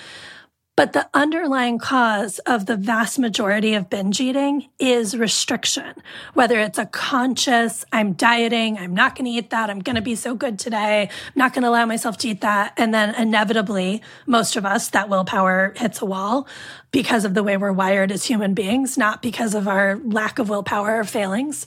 But 0.77 0.93
the 0.93 1.09
underlying 1.11 1.79
cause 1.79 2.37
of 2.45 2.67
the 2.67 2.77
vast 2.77 3.17
majority 3.17 3.73
of 3.73 3.89
binge 3.89 4.21
eating 4.21 4.69
is 4.77 5.17
restriction. 5.17 5.95
Whether 6.35 6.59
it's 6.59 6.77
a 6.77 6.85
conscious, 6.85 7.83
I'm 7.91 8.13
dieting, 8.13 8.77
I'm 8.77 8.93
not 8.93 9.15
going 9.15 9.25
to 9.25 9.31
eat 9.31 9.49
that, 9.49 9.71
I'm 9.71 9.79
going 9.79 9.95
to 9.95 10.03
be 10.03 10.13
so 10.13 10.35
good 10.35 10.59
today, 10.59 11.09
I'm 11.09 11.33
not 11.33 11.53
going 11.53 11.63
to 11.63 11.69
allow 11.69 11.87
myself 11.87 12.19
to 12.19 12.29
eat 12.29 12.41
that. 12.41 12.73
And 12.77 12.93
then 12.93 13.15
inevitably, 13.15 14.03
most 14.27 14.55
of 14.55 14.67
us, 14.67 14.89
that 14.89 15.09
willpower 15.09 15.73
hits 15.75 15.99
a 16.03 16.05
wall 16.05 16.47
because 16.91 17.25
of 17.25 17.33
the 17.33 17.41
way 17.41 17.57
we're 17.57 17.71
wired 17.71 18.11
as 18.11 18.23
human 18.23 18.53
beings, 18.53 18.99
not 18.99 19.23
because 19.23 19.55
of 19.55 19.67
our 19.67 19.97
lack 19.97 20.37
of 20.37 20.47
willpower 20.47 20.99
or 20.99 21.03
failings. 21.03 21.65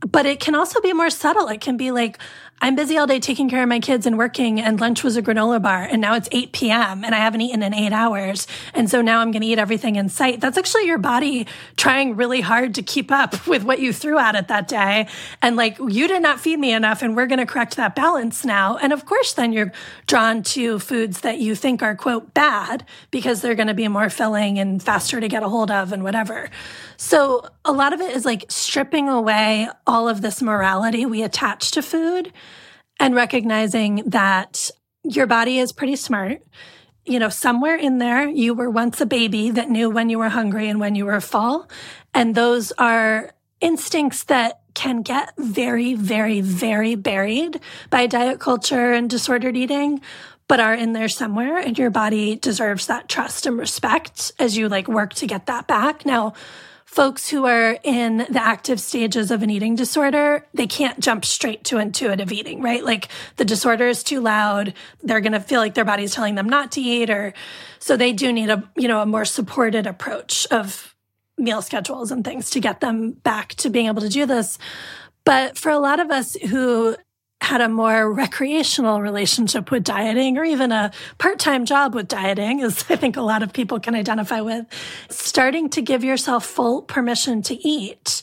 But 0.00 0.26
it 0.26 0.38
can 0.38 0.54
also 0.54 0.82
be 0.82 0.92
more 0.92 1.10
subtle. 1.10 1.48
It 1.48 1.62
can 1.62 1.78
be 1.78 1.92
like, 1.92 2.18
I'm 2.62 2.74
busy 2.74 2.98
all 2.98 3.06
day 3.06 3.20
taking 3.20 3.48
care 3.48 3.62
of 3.62 3.70
my 3.70 3.80
kids 3.80 4.04
and 4.04 4.18
working, 4.18 4.60
and 4.60 4.78
lunch 4.78 5.02
was 5.02 5.16
a 5.16 5.22
granola 5.22 5.62
bar, 5.62 5.82
and 5.82 5.98
now 5.98 6.14
it's 6.14 6.28
8 6.30 6.52
p.m., 6.52 7.04
and 7.04 7.14
I 7.14 7.18
haven't 7.18 7.40
eaten 7.40 7.62
in 7.62 7.72
eight 7.72 7.92
hours. 7.92 8.46
And 8.74 8.90
so 8.90 9.00
now 9.00 9.20
I'm 9.20 9.30
going 9.30 9.40
to 9.40 9.48
eat 9.48 9.58
everything 9.58 9.96
in 9.96 10.10
sight. 10.10 10.42
That's 10.42 10.58
actually 10.58 10.84
your 10.84 10.98
body 10.98 11.46
trying 11.78 12.16
really 12.16 12.42
hard 12.42 12.74
to 12.74 12.82
keep 12.82 13.10
up 13.10 13.46
with 13.48 13.64
what 13.64 13.80
you 13.80 13.94
threw 13.94 14.18
at 14.18 14.34
it 14.34 14.48
that 14.48 14.68
day. 14.68 15.08
And 15.40 15.56
like, 15.56 15.78
you 15.78 16.06
did 16.06 16.20
not 16.20 16.38
feed 16.38 16.58
me 16.58 16.74
enough, 16.74 17.00
and 17.00 17.16
we're 17.16 17.26
going 17.26 17.38
to 17.38 17.46
correct 17.46 17.76
that 17.76 17.94
balance 17.94 18.44
now. 18.44 18.76
And 18.76 18.92
of 18.92 19.06
course, 19.06 19.32
then 19.32 19.54
you're 19.54 19.72
drawn 20.06 20.42
to 20.42 20.78
foods 20.80 21.22
that 21.22 21.38
you 21.38 21.54
think 21.54 21.82
are, 21.82 21.96
quote, 21.96 22.34
bad 22.34 22.84
because 23.10 23.40
they're 23.40 23.54
going 23.54 23.68
to 23.68 23.74
be 23.74 23.88
more 23.88 24.10
filling 24.10 24.58
and 24.58 24.82
faster 24.82 25.18
to 25.18 25.28
get 25.28 25.42
a 25.42 25.48
hold 25.48 25.70
of 25.70 25.94
and 25.94 26.02
whatever. 26.02 26.50
So 27.02 27.48
a 27.64 27.72
lot 27.72 27.94
of 27.94 28.02
it 28.02 28.14
is 28.14 28.26
like 28.26 28.44
stripping 28.50 29.08
away 29.08 29.68
all 29.86 30.06
of 30.06 30.20
this 30.20 30.42
morality 30.42 31.06
we 31.06 31.22
attach 31.22 31.70
to 31.70 31.80
food 31.80 32.30
and 33.00 33.14
recognizing 33.14 34.02
that 34.04 34.70
your 35.02 35.26
body 35.26 35.58
is 35.58 35.72
pretty 35.72 35.96
smart. 35.96 36.42
You 37.06 37.18
know, 37.18 37.30
somewhere 37.30 37.74
in 37.74 37.96
there, 37.96 38.28
you 38.28 38.52
were 38.52 38.68
once 38.68 39.00
a 39.00 39.06
baby 39.06 39.50
that 39.50 39.70
knew 39.70 39.88
when 39.88 40.10
you 40.10 40.18
were 40.18 40.28
hungry 40.28 40.68
and 40.68 40.78
when 40.78 40.94
you 40.94 41.06
were 41.06 41.22
full. 41.22 41.70
And 42.12 42.34
those 42.34 42.70
are 42.72 43.32
instincts 43.62 44.24
that 44.24 44.60
can 44.74 45.00
get 45.00 45.32
very, 45.38 45.94
very, 45.94 46.42
very 46.42 46.96
buried 46.96 47.60
by 47.88 48.08
diet 48.08 48.40
culture 48.40 48.92
and 48.92 49.08
disordered 49.08 49.56
eating, 49.56 50.02
but 50.48 50.60
are 50.60 50.74
in 50.74 50.92
there 50.92 51.08
somewhere. 51.08 51.56
And 51.56 51.78
your 51.78 51.90
body 51.90 52.36
deserves 52.36 52.88
that 52.88 53.08
trust 53.08 53.46
and 53.46 53.56
respect 53.56 54.32
as 54.38 54.58
you 54.58 54.68
like 54.68 54.86
work 54.86 55.14
to 55.14 55.26
get 55.26 55.46
that 55.46 55.66
back. 55.66 56.04
Now, 56.04 56.34
folks 56.90 57.30
who 57.30 57.46
are 57.46 57.78
in 57.84 58.16
the 58.16 58.42
active 58.42 58.80
stages 58.80 59.30
of 59.30 59.44
an 59.44 59.48
eating 59.48 59.76
disorder, 59.76 60.44
they 60.52 60.66
can't 60.66 60.98
jump 60.98 61.24
straight 61.24 61.62
to 61.62 61.78
intuitive 61.78 62.32
eating, 62.32 62.60
right? 62.60 62.84
Like 62.84 63.06
the 63.36 63.44
disorder 63.44 63.86
is 63.86 64.02
too 64.02 64.20
loud. 64.20 64.74
They're 65.00 65.20
going 65.20 65.34
to 65.34 65.40
feel 65.40 65.60
like 65.60 65.74
their 65.74 65.84
body's 65.84 66.12
telling 66.12 66.34
them 66.34 66.48
not 66.48 66.72
to 66.72 66.80
eat 66.80 67.08
or 67.08 67.32
so 67.78 67.96
they 67.96 68.12
do 68.12 68.32
need 68.32 68.50
a, 68.50 68.68
you 68.76 68.88
know, 68.88 69.00
a 69.02 69.06
more 69.06 69.24
supported 69.24 69.86
approach 69.86 70.48
of 70.50 70.96
meal 71.38 71.62
schedules 71.62 72.10
and 72.10 72.24
things 72.24 72.50
to 72.50 72.60
get 72.60 72.80
them 72.80 73.12
back 73.12 73.54
to 73.54 73.70
being 73.70 73.86
able 73.86 74.02
to 74.02 74.08
do 74.08 74.26
this. 74.26 74.58
But 75.24 75.56
for 75.56 75.70
a 75.70 75.78
lot 75.78 76.00
of 76.00 76.10
us 76.10 76.34
who 76.34 76.96
had 77.40 77.60
a 77.60 77.68
more 77.68 78.12
recreational 78.12 79.00
relationship 79.00 79.70
with 79.70 79.84
dieting 79.84 80.36
or 80.36 80.44
even 80.44 80.72
a 80.72 80.92
part-time 81.18 81.64
job 81.64 81.94
with 81.94 82.08
dieting 82.08 82.62
as 82.62 82.84
I 82.90 82.96
think 82.96 83.16
a 83.16 83.22
lot 83.22 83.42
of 83.42 83.52
people 83.52 83.80
can 83.80 83.94
identify 83.94 84.40
with 84.40 84.66
starting 85.08 85.70
to 85.70 85.82
give 85.82 86.04
yourself 86.04 86.44
full 86.44 86.82
permission 86.82 87.42
to 87.42 87.54
eat 87.66 88.22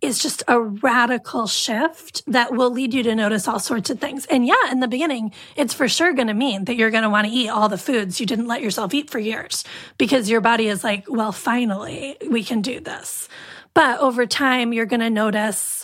is 0.00 0.22
just 0.22 0.44
a 0.46 0.60
radical 0.60 1.48
shift 1.48 2.22
that 2.28 2.52
will 2.52 2.70
lead 2.70 2.94
you 2.94 3.02
to 3.02 3.16
notice 3.16 3.48
all 3.48 3.58
sorts 3.58 3.90
of 3.90 3.98
things. 3.98 4.26
And 4.26 4.46
yeah, 4.46 4.70
in 4.70 4.78
the 4.78 4.86
beginning, 4.86 5.32
it's 5.56 5.74
for 5.74 5.88
sure 5.88 6.12
going 6.12 6.28
to 6.28 6.34
mean 6.34 6.66
that 6.66 6.76
you're 6.76 6.92
going 6.92 7.02
to 7.02 7.10
want 7.10 7.26
to 7.26 7.32
eat 7.32 7.48
all 7.48 7.68
the 7.68 7.78
foods 7.78 8.20
you 8.20 8.26
didn't 8.26 8.46
let 8.46 8.62
yourself 8.62 8.94
eat 8.94 9.10
for 9.10 9.18
years 9.18 9.64
because 9.98 10.30
your 10.30 10.40
body 10.40 10.68
is 10.68 10.84
like, 10.84 11.06
well, 11.08 11.32
finally, 11.32 12.16
we 12.30 12.44
can 12.44 12.62
do 12.62 12.78
this. 12.78 13.28
But 13.74 13.98
over 13.98 14.24
time, 14.24 14.72
you're 14.72 14.86
going 14.86 15.00
to 15.00 15.10
notice 15.10 15.77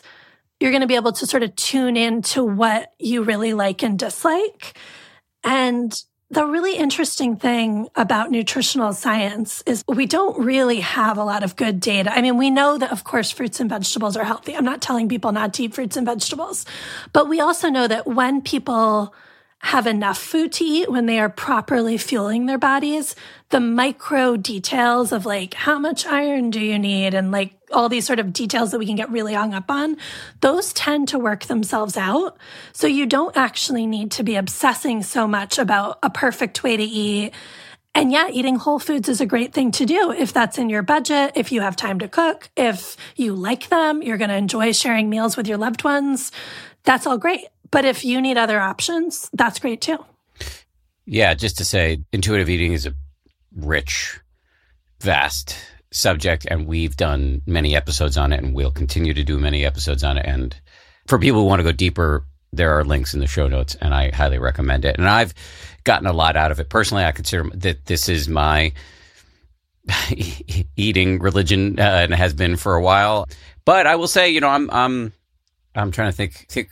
you're 0.60 0.70
going 0.70 0.82
to 0.82 0.86
be 0.86 0.94
able 0.94 1.12
to 1.12 1.26
sort 1.26 1.42
of 1.42 1.54
tune 1.56 1.96
into 1.96 2.44
what 2.44 2.92
you 2.98 3.22
really 3.22 3.54
like 3.54 3.82
and 3.82 3.98
dislike. 3.98 4.78
And 5.42 5.94
the 6.30 6.46
really 6.46 6.76
interesting 6.76 7.36
thing 7.36 7.88
about 7.94 8.30
nutritional 8.30 8.92
science 8.92 9.62
is 9.66 9.84
we 9.86 10.06
don't 10.06 10.38
really 10.44 10.80
have 10.80 11.18
a 11.18 11.24
lot 11.24 11.44
of 11.44 11.54
good 11.54 11.80
data. 11.80 12.10
I 12.12 12.22
mean, 12.22 12.38
we 12.38 12.50
know 12.50 12.78
that, 12.78 12.90
of 12.90 13.04
course, 13.04 13.30
fruits 13.30 13.60
and 13.60 13.70
vegetables 13.70 14.16
are 14.16 14.24
healthy. 14.24 14.56
I'm 14.56 14.64
not 14.64 14.82
telling 14.82 15.08
people 15.08 15.32
not 15.32 15.54
to 15.54 15.64
eat 15.64 15.74
fruits 15.74 15.96
and 15.96 16.06
vegetables, 16.06 16.66
but 17.12 17.28
we 17.28 17.40
also 17.40 17.68
know 17.68 17.86
that 17.86 18.06
when 18.06 18.40
people 18.40 19.14
have 19.64 19.86
enough 19.86 20.18
food 20.18 20.52
to 20.52 20.62
eat 20.62 20.90
when 20.90 21.06
they 21.06 21.18
are 21.18 21.30
properly 21.30 21.96
fueling 21.96 22.44
their 22.44 22.58
bodies, 22.58 23.16
the 23.48 23.60
micro 23.60 24.36
details 24.36 25.10
of 25.10 25.24
like 25.24 25.54
how 25.54 25.78
much 25.78 26.04
iron 26.04 26.50
do 26.50 26.60
you 26.60 26.78
need 26.78 27.14
and 27.14 27.30
like 27.30 27.54
all 27.72 27.88
these 27.88 28.06
sort 28.06 28.18
of 28.18 28.30
details 28.30 28.72
that 28.72 28.78
we 28.78 28.84
can 28.84 28.94
get 28.94 29.10
really 29.10 29.32
hung 29.32 29.54
up 29.54 29.70
on, 29.70 29.96
those 30.42 30.74
tend 30.74 31.08
to 31.08 31.18
work 31.18 31.44
themselves 31.46 31.96
out. 31.96 32.36
So 32.74 32.86
you 32.86 33.06
don't 33.06 33.34
actually 33.38 33.86
need 33.86 34.10
to 34.12 34.22
be 34.22 34.36
obsessing 34.36 35.02
so 35.02 35.26
much 35.26 35.58
about 35.58 35.98
a 36.02 36.10
perfect 36.10 36.62
way 36.62 36.76
to 36.76 36.84
eat. 36.84 37.32
And 37.94 38.12
yeah, 38.12 38.28
eating 38.30 38.56
whole 38.56 38.78
foods 38.78 39.08
is 39.08 39.22
a 39.22 39.26
great 39.26 39.54
thing 39.54 39.70
to 39.72 39.86
do 39.86 40.12
if 40.12 40.34
that's 40.34 40.58
in 40.58 40.68
your 40.68 40.82
budget, 40.82 41.32
if 41.36 41.52
you 41.52 41.62
have 41.62 41.74
time 41.74 42.00
to 42.00 42.08
cook, 42.08 42.50
if 42.54 42.98
you 43.16 43.32
like 43.32 43.70
them, 43.70 44.02
you're 44.02 44.18
going 44.18 44.28
to 44.28 44.36
enjoy 44.36 44.72
sharing 44.72 45.08
meals 45.08 45.38
with 45.38 45.48
your 45.48 45.56
loved 45.56 45.84
ones. 45.84 46.32
That's 46.82 47.06
all 47.06 47.16
great. 47.16 47.46
But 47.70 47.84
if 47.84 48.04
you 48.04 48.20
need 48.20 48.38
other 48.38 48.60
options, 48.60 49.30
that's 49.32 49.58
great 49.58 49.80
too. 49.80 50.04
Yeah, 51.06 51.34
just 51.34 51.58
to 51.58 51.64
say, 51.64 52.02
intuitive 52.12 52.48
eating 52.48 52.72
is 52.72 52.86
a 52.86 52.94
rich, 53.54 54.20
vast 55.00 55.56
subject, 55.90 56.46
and 56.50 56.66
we've 56.66 56.96
done 56.96 57.42
many 57.46 57.76
episodes 57.76 58.16
on 58.16 58.32
it, 58.32 58.42
and 58.42 58.54
we'll 58.54 58.70
continue 58.70 59.14
to 59.14 59.24
do 59.24 59.38
many 59.38 59.64
episodes 59.64 60.02
on 60.02 60.16
it. 60.16 60.26
And 60.26 60.56
for 61.06 61.18
people 61.18 61.40
who 61.40 61.46
want 61.46 61.60
to 61.60 61.64
go 61.64 61.72
deeper, 61.72 62.24
there 62.52 62.78
are 62.78 62.84
links 62.84 63.14
in 63.14 63.20
the 63.20 63.26
show 63.26 63.48
notes, 63.48 63.76
and 63.80 63.94
I 63.94 64.10
highly 64.10 64.38
recommend 64.38 64.84
it. 64.84 64.96
And 64.98 65.08
I've 65.08 65.34
gotten 65.84 66.06
a 66.06 66.12
lot 66.12 66.36
out 66.36 66.50
of 66.50 66.60
it 66.60 66.68
personally. 66.68 67.04
I 67.04 67.12
consider 67.12 67.48
that 67.54 67.86
this 67.86 68.08
is 68.08 68.28
my 68.28 68.72
eating 70.76 71.18
religion, 71.18 71.78
uh, 71.78 71.82
and 71.82 72.14
has 72.14 72.32
been 72.32 72.56
for 72.56 72.74
a 72.74 72.82
while. 72.82 73.26
But 73.64 73.86
I 73.86 73.96
will 73.96 74.08
say, 74.08 74.30
you 74.30 74.40
know, 74.40 74.48
I'm 74.48 74.70
I'm 74.70 75.12
I'm 75.74 75.90
trying 75.90 76.10
to 76.10 76.16
think 76.16 76.46
think 76.48 76.70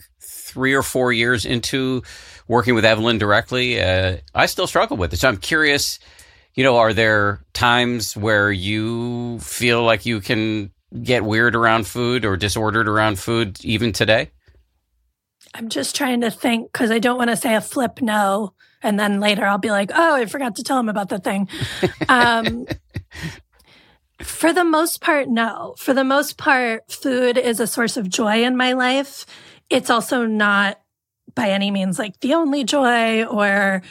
three 0.53 0.75
or 0.75 0.83
four 0.83 1.13
years 1.13 1.45
into 1.45 2.03
working 2.47 2.75
with 2.75 2.85
Evelyn 2.85 3.19
directly, 3.19 3.81
uh, 3.81 4.19
I 4.35 4.47
still 4.47 4.67
struggle 4.67 4.97
with 4.97 5.13
it. 5.13 5.19
So 5.19 5.29
I'm 5.29 5.39
curious, 5.39 5.99
you 6.55 6.63
know, 6.63 6.77
are 6.77 6.93
there 6.93 7.43
times 7.55 8.17
where 8.17 8.53
you 8.53 9.39
feel 9.41 9.83
like 9.83 10.05
you 10.05 10.21
can 10.21 10.71
get 11.03 11.25
weird 11.25 11.57
around 11.57 11.87
food 11.87 12.25
or 12.25 12.37
disordered 12.37 12.89
around 12.89 13.19
food 13.19 13.65
even 13.65 13.93
today? 13.93 14.31
I'm 15.55 15.69
just 15.69 15.97
trying 15.97 16.21
to 16.23 16.31
think 16.31 16.73
because 16.73 16.91
I 16.91 16.99
don't 16.99 17.19
want 17.19 17.31
to 17.31 17.37
say 17.37 17.55
a 17.55 17.61
flip 17.61 18.01
no. 18.01 18.55
And 18.83 18.99
then 18.99 19.21
later 19.21 19.47
I'll 19.47 19.59
be 19.59 19.71
like, 19.71 19.91
oh, 19.95 20.17
I 20.17 20.27
forgot 20.27 20.57
to 20.57 20.63
tell 20.63 20.79
him 20.79 20.89
about 20.89 21.09
the 21.09 21.19
thing. 21.19 21.49
Um, 22.09 22.67
for 24.21 24.53
the 24.53 24.65
most 24.65 25.01
part, 25.01 25.29
no. 25.29 25.75
For 25.79 25.95
the 25.95 26.05
most 26.05 26.37
part, 26.37 26.91
food 26.91 27.39
is 27.39 27.61
a 27.61 27.67
source 27.67 27.97
of 27.97 28.09
joy 28.09 28.45
in 28.45 28.57
my 28.57 28.73
life 28.73 29.27
it's 29.73 29.91
also 29.91 30.27
not 30.27 30.81
by 31.35 31.49
any 31.51 31.71
means 31.71 31.99
like 31.99 32.21
the 32.21 32.35
only 32.35 32.63
joy 32.63 33.25
or 33.25 33.83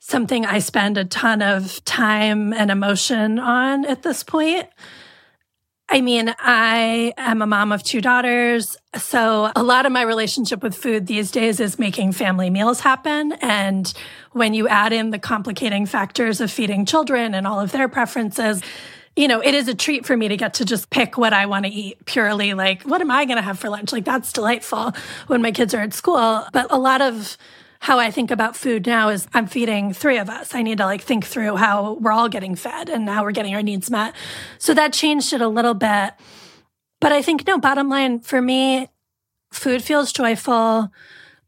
something 0.00 0.44
I 0.44 0.58
spend 0.58 0.98
a 0.98 1.04
ton 1.04 1.40
of 1.40 1.84
time 1.84 2.52
and 2.52 2.70
emotion 2.70 3.38
on 3.38 3.84
at 3.84 4.02
this 4.02 4.24
point. 4.24 4.68
I 5.88 6.00
mean, 6.00 6.32
I 6.38 7.12
am 7.16 7.42
a 7.42 7.46
mom 7.46 7.72
of 7.72 7.82
two 7.82 8.00
daughters. 8.00 8.76
So 8.96 9.50
a 9.56 9.62
lot 9.62 9.86
of 9.86 9.92
my 9.92 10.02
relationship 10.02 10.62
with 10.62 10.74
food 10.74 11.06
these 11.06 11.30
days 11.32 11.58
is 11.58 11.78
making 11.78 12.12
family 12.12 12.48
meals 12.48 12.80
happen. 12.80 13.32
And 13.40 13.92
when 14.32 14.54
you 14.54 14.68
add 14.68 14.92
in 14.92 15.10
the 15.10 15.18
complicating 15.18 15.86
factors 15.86 16.40
of 16.40 16.50
feeding 16.50 16.86
children 16.86 17.34
and 17.34 17.46
all 17.46 17.60
of 17.60 17.72
their 17.72 17.88
preferences, 17.88 18.62
you 19.16 19.28
know, 19.28 19.40
it 19.40 19.54
is 19.54 19.68
a 19.68 19.74
treat 19.74 20.06
for 20.06 20.16
me 20.16 20.28
to 20.28 20.36
get 20.36 20.54
to 20.54 20.64
just 20.64 20.90
pick 20.90 21.18
what 21.18 21.32
I 21.32 21.46
want 21.46 21.66
to 21.66 21.70
eat 21.70 22.04
purely 22.06 22.54
like, 22.54 22.82
what 22.82 23.00
am 23.00 23.10
I 23.10 23.24
going 23.24 23.36
to 23.36 23.42
have 23.42 23.58
for 23.58 23.68
lunch? 23.68 23.92
Like, 23.92 24.04
that's 24.04 24.32
delightful 24.32 24.92
when 25.26 25.42
my 25.42 25.52
kids 25.52 25.74
are 25.74 25.80
at 25.80 25.92
school. 25.92 26.44
But 26.52 26.66
a 26.70 26.78
lot 26.78 27.02
of 27.02 27.36
how 27.80 27.98
I 27.98 28.10
think 28.10 28.30
about 28.30 28.56
food 28.56 28.86
now 28.86 29.08
is 29.08 29.26
I'm 29.32 29.46
feeding 29.46 29.92
three 29.92 30.18
of 30.18 30.28
us. 30.28 30.54
I 30.54 30.62
need 30.62 30.78
to 30.78 30.84
like 30.84 31.00
think 31.00 31.24
through 31.24 31.56
how 31.56 31.94
we're 31.94 32.12
all 32.12 32.28
getting 32.28 32.54
fed 32.54 32.90
and 32.90 33.08
how 33.08 33.24
we're 33.24 33.32
getting 33.32 33.54
our 33.54 33.62
needs 33.62 33.90
met. 33.90 34.14
So 34.58 34.74
that 34.74 34.92
changed 34.92 35.32
it 35.32 35.40
a 35.40 35.48
little 35.48 35.74
bit. 35.74 36.12
But 37.00 37.12
I 37.12 37.22
think, 37.22 37.46
no, 37.46 37.58
bottom 37.58 37.88
line 37.88 38.20
for 38.20 38.42
me, 38.42 38.88
food 39.50 39.82
feels 39.82 40.12
joyful. 40.12 40.92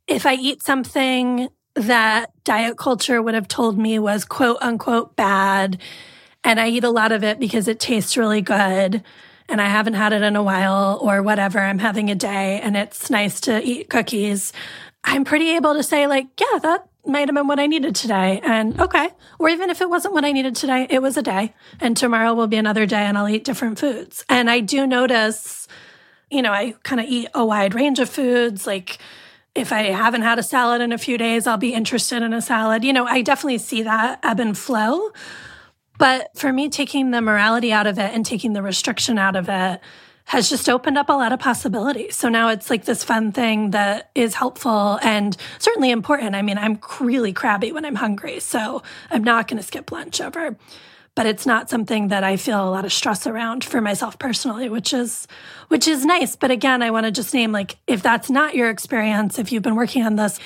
If 0.06 0.24
I 0.24 0.34
eat 0.34 0.62
something 0.62 1.50
that 1.74 2.32
diet 2.44 2.78
culture 2.78 3.22
would 3.22 3.34
have 3.34 3.48
told 3.48 3.78
me 3.78 3.98
was 3.98 4.24
quote 4.24 4.58
unquote 4.62 5.14
bad, 5.16 5.78
and 6.44 6.60
I 6.60 6.68
eat 6.68 6.84
a 6.84 6.90
lot 6.90 7.12
of 7.12 7.24
it 7.24 7.38
because 7.38 7.68
it 7.68 7.80
tastes 7.80 8.16
really 8.16 8.42
good 8.42 9.02
and 9.48 9.60
I 9.60 9.66
haven't 9.66 9.94
had 9.94 10.12
it 10.12 10.22
in 10.22 10.36
a 10.36 10.42
while 10.42 10.98
or 11.02 11.22
whatever. 11.22 11.60
I'm 11.60 11.78
having 11.78 12.10
a 12.10 12.14
day 12.14 12.60
and 12.60 12.76
it's 12.76 13.10
nice 13.10 13.40
to 13.42 13.62
eat 13.62 13.90
cookies. 13.90 14.52
I'm 15.04 15.24
pretty 15.24 15.50
able 15.56 15.74
to 15.74 15.82
say, 15.82 16.06
like, 16.06 16.28
yeah, 16.40 16.58
that 16.60 16.86
might 17.04 17.28
have 17.28 17.34
been 17.34 17.48
what 17.48 17.58
I 17.58 17.66
needed 17.66 17.94
today. 17.94 18.40
And 18.42 18.80
okay. 18.80 19.10
Or 19.38 19.48
even 19.48 19.70
if 19.70 19.80
it 19.80 19.90
wasn't 19.90 20.14
what 20.14 20.24
I 20.24 20.32
needed 20.32 20.54
today, 20.54 20.86
it 20.88 21.02
was 21.02 21.16
a 21.16 21.22
day. 21.22 21.54
And 21.80 21.96
tomorrow 21.96 22.34
will 22.34 22.46
be 22.46 22.56
another 22.56 22.86
day 22.86 23.02
and 23.02 23.18
I'll 23.18 23.28
eat 23.28 23.44
different 23.44 23.78
foods. 23.78 24.24
And 24.28 24.48
I 24.48 24.60
do 24.60 24.86
notice, 24.86 25.66
you 26.30 26.42
know, 26.42 26.52
I 26.52 26.74
kind 26.82 27.00
of 27.00 27.06
eat 27.06 27.28
a 27.34 27.44
wide 27.44 27.74
range 27.74 27.98
of 27.98 28.08
foods. 28.08 28.66
Like, 28.66 28.98
if 29.54 29.70
I 29.70 29.82
haven't 29.82 30.22
had 30.22 30.38
a 30.38 30.42
salad 30.42 30.80
in 30.80 30.92
a 30.92 30.98
few 30.98 31.18
days, 31.18 31.46
I'll 31.46 31.58
be 31.58 31.74
interested 31.74 32.22
in 32.22 32.32
a 32.32 32.40
salad. 32.40 32.84
You 32.84 32.92
know, 32.92 33.04
I 33.04 33.20
definitely 33.20 33.58
see 33.58 33.82
that 33.82 34.20
ebb 34.22 34.40
and 34.40 34.56
flow. 34.56 35.10
But 35.98 36.36
for 36.36 36.52
me, 36.52 36.68
taking 36.68 37.10
the 37.10 37.20
morality 37.20 37.72
out 37.72 37.86
of 37.86 37.98
it 37.98 38.12
and 38.14 38.24
taking 38.24 38.52
the 38.52 38.62
restriction 38.62 39.18
out 39.18 39.36
of 39.36 39.48
it 39.48 39.80
has 40.24 40.48
just 40.48 40.68
opened 40.68 40.96
up 40.96 41.08
a 41.08 41.12
lot 41.12 41.32
of 41.32 41.40
possibilities. 41.40 42.16
So 42.16 42.28
now 42.28 42.48
it's 42.48 42.70
like 42.70 42.84
this 42.84 43.04
fun 43.04 43.32
thing 43.32 43.72
that 43.72 44.10
is 44.14 44.34
helpful 44.34 44.98
and 45.02 45.36
certainly 45.58 45.90
important. 45.90 46.34
I 46.34 46.42
mean, 46.42 46.58
I'm 46.58 46.78
really 47.00 47.32
crabby 47.32 47.72
when 47.72 47.84
I'm 47.84 47.96
hungry, 47.96 48.40
so 48.40 48.82
I'm 49.10 49.24
not 49.24 49.48
going 49.48 49.58
to 49.58 49.62
skip 49.66 49.90
lunch 49.92 50.20
ever. 50.20 50.56
But 51.14 51.26
it's 51.26 51.44
not 51.44 51.68
something 51.68 52.08
that 52.08 52.24
I 52.24 52.38
feel 52.38 52.66
a 52.66 52.70
lot 52.70 52.86
of 52.86 52.92
stress 52.92 53.26
around 53.26 53.64
for 53.64 53.82
myself 53.82 54.18
personally, 54.18 54.70
which 54.70 54.94
is 54.94 55.28
which 55.68 55.86
is 55.86 56.06
nice. 56.06 56.36
But 56.36 56.50
again, 56.50 56.82
I 56.82 56.90
want 56.90 57.04
to 57.04 57.12
just 57.12 57.34
name 57.34 57.52
like 57.52 57.76
if 57.86 58.02
that's 58.02 58.30
not 58.30 58.54
your 58.54 58.70
experience, 58.70 59.38
if 59.38 59.52
you've 59.52 59.62
been 59.62 59.76
working 59.76 60.04
on 60.04 60.16
this, 60.16 60.40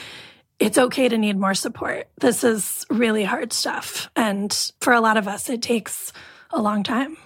it's 0.59 0.79
okay 0.79 1.09
to 1.09 1.19
need 1.19 1.39
more 1.39 1.55
support. 1.55 2.09
This 2.21 2.45
is 2.45 2.85
really 2.91 3.25
hard 3.25 3.53
stuff. 3.53 4.11
And 4.17 4.53
for 4.81 4.93
a 4.93 5.01
lot 5.01 5.17
of 5.17 5.29
us, 5.29 5.49
it 5.49 5.63
takes 5.63 6.13
a 6.51 6.61
long 6.61 6.83
time. 6.83 7.17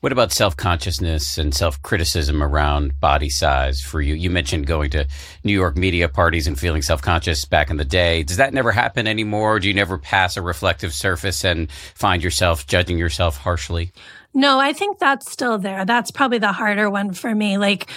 What 0.00 0.12
about 0.12 0.30
self 0.30 0.56
consciousness 0.56 1.38
and 1.38 1.52
self 1.52 1.82
criticism 1.82 2.40
around 2.40 3.00
body 3.00 3.28
size 3.28 3.80
for 3.80 4.00
you? 4.00 4.14
You 4.14 4.30
mentioned 4.30 4.68
going 4.68 4.90
to 4.90 5.08
New 5.42 5.52
York 5.52 5.76
media 5.76 6.08
parties 6.08 6.46
and 6.46 6.56
feeling 6.56 6.82
self 6.82 7.02
conscious 7.02 7.44
back 7.44 7.68
in 7.68 7.78
the 7.78 7.84
day. 7.84 8.22
Does 8.22 8.36
that 8.36 8.54
never 8.54 8.70
happen 8.70 9.08
anymore? 9.08 9.58
Do 9.58 9.66
you 9.66 9.74
never 9.74 9.98
pass 9.98 10.36
a 10.36 10.42
reflective 10.42 10.94
surface 10.94 11.44
and 11.44 11.68
find 11.96 12.22
yourself 12.22 12.64
judging 12.68 12.96
yourself 12.96 13.38
harshly? 13.38 13.90
No, 14.34 14.60
I 14.60 14.72
think 14.72 15.00
that's 15.00 15.32
still 15.32 15.58
there. 15.58 15.84
That's 15.84 16.12
probably 16.12 16.38
the 16.38 16.52
harder 16.52 16.88
one 16.88 17.12
for 17.12 17.34
me. 17.34 17.58
Like, 17.58 17.90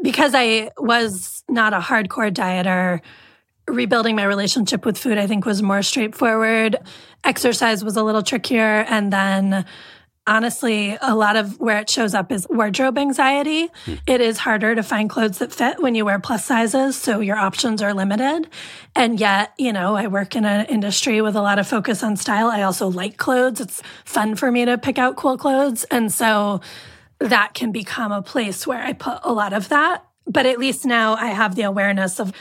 because 0.00 0.32
I 0.34 0.70
was 0.78 1.44
not 1.50 1.74
a 1.74 1.80
hardcore 1.80 2.32
dieter, 2.32 3.02
rebuilding 3.68 4.16
my 4.16 4.24
relationship 4.24 4.84
with 4.84 4.98
food, 4.98 5.18
I 5.18 5.26
think, 5.26 5.44
was 5.44 5.62
more 5.62 5.82
straightforward. 5.82 6.76
Exercise 7.24 7.84
was 7.84 7.96
a 7.96 8.02
little 8.02 8.22
trickier. 8.22 8.84
And 8.88 9.12
then 9.12 9.64
honestly, 10.26 10.96
a 11.00 11.14
lot 11.14 11.36
of 11.36 11.58
where 11.58 11.78
it 11.78 11.90
shows 11.90 12.14
up 12.14 12.30
is 12.30 12.46
wardrobe 12.48 12.96
anxiety. 12.96 13.68
Hmm. 13.84 13.94
It 14.06 14.20
is 14.20 14.38
harder 14.38 14.74
to 14.74 14.82
find 14.82 15.10
clothes 15.10 15.38
that 15.38 15.52
fit 15.52 15.82
when 15.82 15.94
you 15.94 16.04
wear 16.04 16.18
plus 16.20 16.44
sizes, 16.44 16.96
so 16.96 17.20
your 17.20 17.36
options 17.36 17.82
are 17.82 17.92
limited. 17.92 18.48
And 18.94 19.18
yet, 19.18 19.52
you 19.58 19.72
know, 19.72 19.96
I 19.96 20.06
work 20.06 20.36
in 20.36 20.44
an 20.44 20.66
industry 20.66 21.20
with 21.20 21.34
a 21.34 21.42
lot 21.42 21.58
of 21.58 21.66
focus 21.66 22.02
on 22.02 22.16
style. 22.16 22.48
I 22.48 22.62
also 22.62 22.88
like 22.88 23.16
clothes. 23.16 23.60
It's 23.60 23.82
fun 24.04 24.36
for 24.36 24.52
me 24.52 24.64
to 24.64 24.78
pick 24.78 24.98
out 24.98 25.16
cool 25.16 25.36
clothes. 25.36 25.84
And 25.84 26.12
so 26.12 26.60
that 27.18 27.54
can 27.54 27.72
become 27.72 28.12
a 28.12 28.22
place 28.22 28.66
where 28.66 28.82
I 28.82 28.92
put 28.92 29.18
a 29.24 29.32
lot 29.32 29.52
of 29.52 29.68
that. 29.70 30.04
But 30.26 30.46
at 30.46 30.58
least 30.58 30.84
now 30.84 31.14
I 31.14 31.26
have 31.26 31.56
the 31.56 31.62
awareness 31.62 32.20
of, 32.20 32.32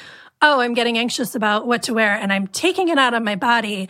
oh, 0.42 0.60
I'm 0.60 0.74
getting 0.74 0.98
anxious 0.98 1.36
about 1.36 1.68
what 1.68 1.84
to 1.84 1.94
wear 1.94 2.14
and 2.14 2.34
I'm 2.34 2.48
taking 2.48 2.90
it 2.90 2.98
out 2.98 3.14
of 3.14 3.24
my 3.24 3.36
body 3.36 3.88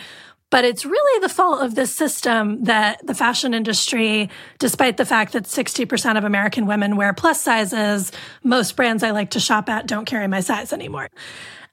but 0.51 0.65
it's 0.65 0.85
really 0.85 1.21
the 1.21 1.33
fault 1.33 1.61
of 1.61 1.75
this 1.75 1.95
system 1.95 2.65
that 2.65 3.03
the 3.07 3.15
fashion 3.15 3.53
industry, 3.53 4.29
despite 4.59 4.97
the 4.97 5.05
fact 5.05 5.31
that 5.31 5.45
60% 5.45 6.17
of 6.17 6.25
American 6.25 6.67
women 6.67 6.97
wear 6.97 7.13
plus 7.13 7.41
sizes, 7.41 8.11
most 8.43 8.75
brands 8.75 9.01
I 9.01 9.11
like 9.11 9.31
to 9.31 9.39
shop 9.39 9.69
at 9.69 9.87
don't 9.87 10.05
carry 10.05 10.27
my 10.27 10.41
size 10.41 10.73
anymore. 10.73 11.07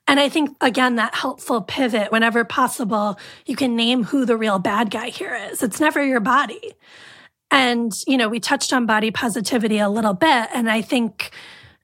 And 0.06 0.20
I 0.20 0.28
think, 0.28 0.56
again, 0.60 0.94
that 0.94 1.14
helpful 1.16 1.60
pivot, 1.60 2.12
whenever 2.12 2.44
possible, 2.44 3.18
you 3.46 3.56
can 3.56 3.74
name 3.74 4.04
who 4.04 4.24
the 4.24 4.36
real 4.36 4.60
bad 4.60 4.90
guy 4.90 5.08
here 5.10 5.34
is. 5.34 5.60
It's 5.60 5.80
never 5.80 6.02
your 6.02 6.20
body. 6.20 6.72
And, 7.50 7.92
you 8.06 8.16
know, 8.16 8.28
we 8.28 8.38
touched 8.38 8.72
on 8.72 8.86
body 8.86 9.10
positivity 9.10 9.78
a 9.78 9.90
little 9.90 10.14
bit. 10.14 10.48
And 10.54 10.70
I 10.70 10.82
think 10.82 11.32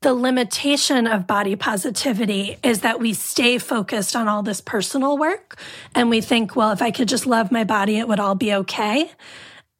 the 0.04 0.14
limitation 0.14 1.06
of 1.06 1.26
body 1.26 1.56
positivity 1.56 2.58
is 2.62 2.80
that 2.80 3.00
we 3.00 3.14
stay 3.14 3.56
focused 3.56 4.14
on 4.14 4.28
all 4.28 4.42
this 4.42 4.60
personal 4.60 5.16
work 5.16 5.58
and 5.94 6.10
we 6.10 6.20
think, 6.20 6.54
well, 6.54 6.72
if 6.72 6.82
I 6.82 6.90
could 6.90 7.08
just 7.08 7.26
love 7.26 7.50
my 7.50 7.64
body, 7.64 7.96
it 7.96 8.06
would 8.06 8.20
all 8.20 8.34
be 8.34 8.52
okay. 8.52 9.10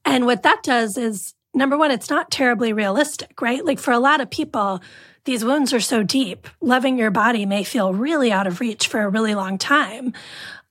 And 0.02 0.24
what 0.24 0.42
that 0.44 0.62
does 0.62 0.96
is 0.96 1.34
number 1.52 1.76
one, 1.76 1.90
it's 1.90 2.08
not 2.08 2.30
terribly 2.30 2.72
realistic, 2.72 3.42
right? 3.42 3.62
Like 3.62 3.78
for 3.78 3.92
a 3.92 3.98
lot 3.98 4.22
of 4.22 4.30
people, 4.30 4.80
these 5.26 5.44
wounds 5.44 5.74
are 5.74 5.80
so 5.80 6.02
deep. 6.02 6.48
Loving 6.62 6.98
your 6.98 7.10
body 7.10 7.44
may 7.44 7.62
feel 7.62 7.92
really 7.92 8.32
out 8.32 8.46
of 8.46 8.60
reach 8.60 8.88
for 8.88 9.02
a 9.02 9.10
really 9.10 9.34
long 9.34 9.58
time. 9.58 10.14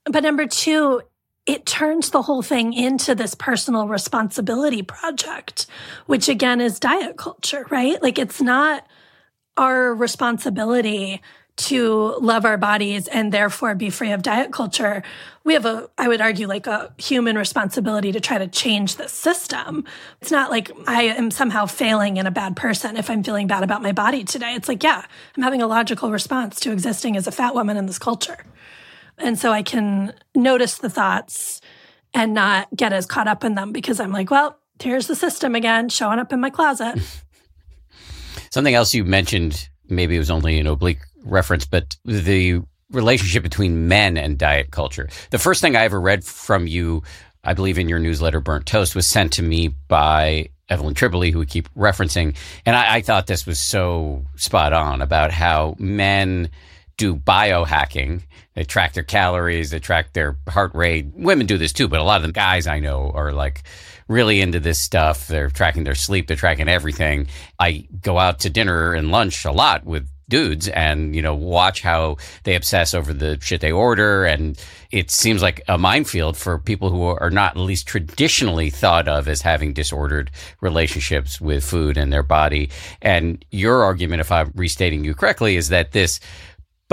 But 0.04 0.24
number 0.24 0.48
two, 0.48 1.00
it 1.46 1.64
turns 1.64 2.10
the 2.10 2.22
whole 2.22 2.42
thing 2.42 2.72
into 2.72 3.14
this 3.14 3.36
personal 3.36 3.86
responsibility 3.86 4.82
project, 4.82 5.66
which 6.06 6.28
again 6.28 6.60
is 6.60 6.80
diet 6.80 7.16
culture, 7.16 7.64
right? 7.70 8.02
Like 8.02 8.18
it's 8.18 8.42
not 8.42 8.84
our 9.56 9.94
responsibility 9.94 11.20
to 11.56 12.16
love 12.20 12.44
our 12.44 12.58
bodies 12.58 13.06
and 13.06 13.32
therefore 13.32 13.76
be 13.76 13.88
free 13.88 14.10
of 14.10 14.22
diet 14.22 14.52
culture. 14.52 15.04
We 15.44 15.54
have 15.54 15.64
a, 15.64 15.88
I 15.96 16.08
would 16.08 16.20
argue, 16.20 16.48
like 16.48 16.66
a 16.66 16.92
human 16.98 17.36
responsibility 17.36 18.10
to 18.10 18.20
try 18.20 18.38
to 18.38 18.48
change 18.48 18.96
the 18.96 19.08
system. 19.08 19.84
It's 20.20 20.32
not 20.32 20.50
like 20.50 20.72
I 20.88 21.04
am 21.04 21.30
somehow 21.30 21.66
failing 21.66 22.16
in 22.16 22.26
a 22.26 22.32
bad 22.32 22.56
person 22.56 22.96
if 22.96 23.08
I'm 23.08 23.22
feeling 23.22 23.46
bad 23.46 23.62
about 23.62 23.82
my 23.82 23.92
body 23.92 24.24
today. 24.24 24.54
It's 24.54 24.68
like, 24.68 24.82
yeah, 24.82 25.04
I'm 25.36 25.42
having 25.44 25.62
a 25.62 25.68
logical 25.68 26.10
response 26.10 26.58
to 26.60 26.72
existing 26.72 27.16
as 27.16 27.28
a 27.28 27.32
fat 27.32 27.54
woman 27.54 27.76
in 27.76 27.86
this 27.86 28.00
culture. 28.00 28.44
And 29.16 29.38
so 29.38 29.52
I 29.52 29.62
can 29.62 30.12
notice 30.34 30.78
the 30.78 30.90
thoughts 30.90 31.60
and 32.12 32.34
not 32.34 32.68
get 32.74 32.92
as 32.92 33.06
caught 33.06 33.28
up 33.28 33.44
in 33.44 33.54
them 33.54 33.70
because 33.70 34.00
I'm 34.00 34.12
like, 34.12 34.30
well, 34.30 34.58
here's 34.82 35.06
the 35.06 35.14
system 35.14 35.54
again 35.54 35.88
showing 35.88 36.18
up 36.18 36.32
in 36.32 36.40
my 36.40 36.50
closet. 36.50 36.98
Something 38.54 38.76
else 38.76 38.94
you 38.94 39.04
mentioned, 39.04 39.68
maybe 39.88 40.14
it 40.14 40.20
was 40.20 40.30
only 40.30 40.60
an 40.60 40.68
oblique 40.68 41.00
reference, 41.24 41.66
but 41.66 41.96
the 42.04 42.62
relationship 42.88 43.42
between 43.42 43.88
men 43.88 44.16
and 44.16 44.38
diet 44.38 44.70
culture. 44.70 45.08
The 45.30 45.40
first 45.40 45.60
thing 45.60 45.74
I 45.74 45.82
ever 45.82 46.00
read 46.00 46.22
from 46.22 46.68
you, 46.68 47.02
I 47.42 47.54
believe 47.54 47.78
in 47.78 47.88
your 47.88 47.98
newsletter, 47.98 48.38
Burnt 48.38 48.64
Toast, 48.64 48.94
was 48.94 49.08
sent 49.08 49.32
to 49.32 49.42
me 49.42 49.74
by 49.88 50.50
Evelyn 50.68 50.94
Tribole, 50.94 51.32
who 51.32 51.40
we 51.40 51.46
keep 51.46 51.68
referencing. 51.74 52.36
And 52.64 52.76
I, 52.76 52.94
I 52.94 53.00
thought 53.00 53.26
this 53.26 53.44
was 53.44 53.58
so 53.58 54.24
spot 54.36 54.72
on 54.72 55.02
about 55.02 55.32
how 55.32 55.74
men 55.80 56.48
do 56.96 57.16
biohacking. 57.16 58.22
They 58.54 58.62
track 58.62 58.92
their 58.92 59.02
calories, 59.02 59.70
they 59.70 59.80
track 59.80 60.12
their 60.12 60.36
heart 60.48 60.76
rate. 60.76 61.06
Women 61.12 61.46
do 61.46 61.58
this 61.58 61.72
too, 61.72 61.88
but 61.88 61.98
a 61.98 62.04
lot 62.04 62.20
of 62.20 62.26
the 62.28 62.32
guys 62.32 62.68
I 62.68 62.78
know 62.78 63.10
are 63.16 63.32
like, 63.32 63.64
really 64.08 64.40
into 64.40 64.60
this 64.60 64.80
stuff. 64.80 65.26
They're 65.26 65.50
tracking 65.50 65.84
their 65.84 65.94
sleep, 65.94 66.26
they're 66.26 66.36
tracking 66.36 66.68
everything. 66.68 67.28
I 67.58 67.86
go 68.00 68.18
out 68.18 68.40
to 68.40 68.50
dinner 68.50 68.94
and 68.94 69.10
lunch 69.10 69.44
a 69.44 69.52
lot 69.52 69.84
with 69.84 70.08
dudes 70.28 70.68
and 70.68 71.14
you 71.14 71.20
know 71.20 71.34
watch 71.34 71.82
how 71.82 72.16
they 72.44 72.54
obsess 72.54 72.94
over 72.94 73.12
the 73.12 73.38
shit 73.40 73.60
they 73.60 73.72
order 73.72 74.24
and 74.24 74.58
it 74.90 75.10
seems 75.10 75.42
like 75.42 75.62
a 75.68 75.76
minefield 75.76 76.36
for 76.36 76.58
people 76.58 76.88
who 76.88 77.02
are 77.02 77.30
not 77.30 77.56
at 77.56 77.60
least 77.60 77.86
traditionally 77.86 78.70
thought 78.70 79.06
of 79.06 79.28
as 79.28 79.42
having 79.42 79.74
disordered 79.74 80.30
relationships 80.60 81.40
with 81.40 81.62
food 81.62 81.98
and 81.98 82.12
their 82.12 82.22
body 82.22 82.70
and 83.02 83.44
your 83.50 83.84
argument 83.84 84.20
if 84.20 84.32
i'm 84.32 84.50
restating 84.54 85.04
you 85.04 85.14
correctly 85.14 85.56
is 85.56 85.68
that 85.68 85.92
this 85.92 86.20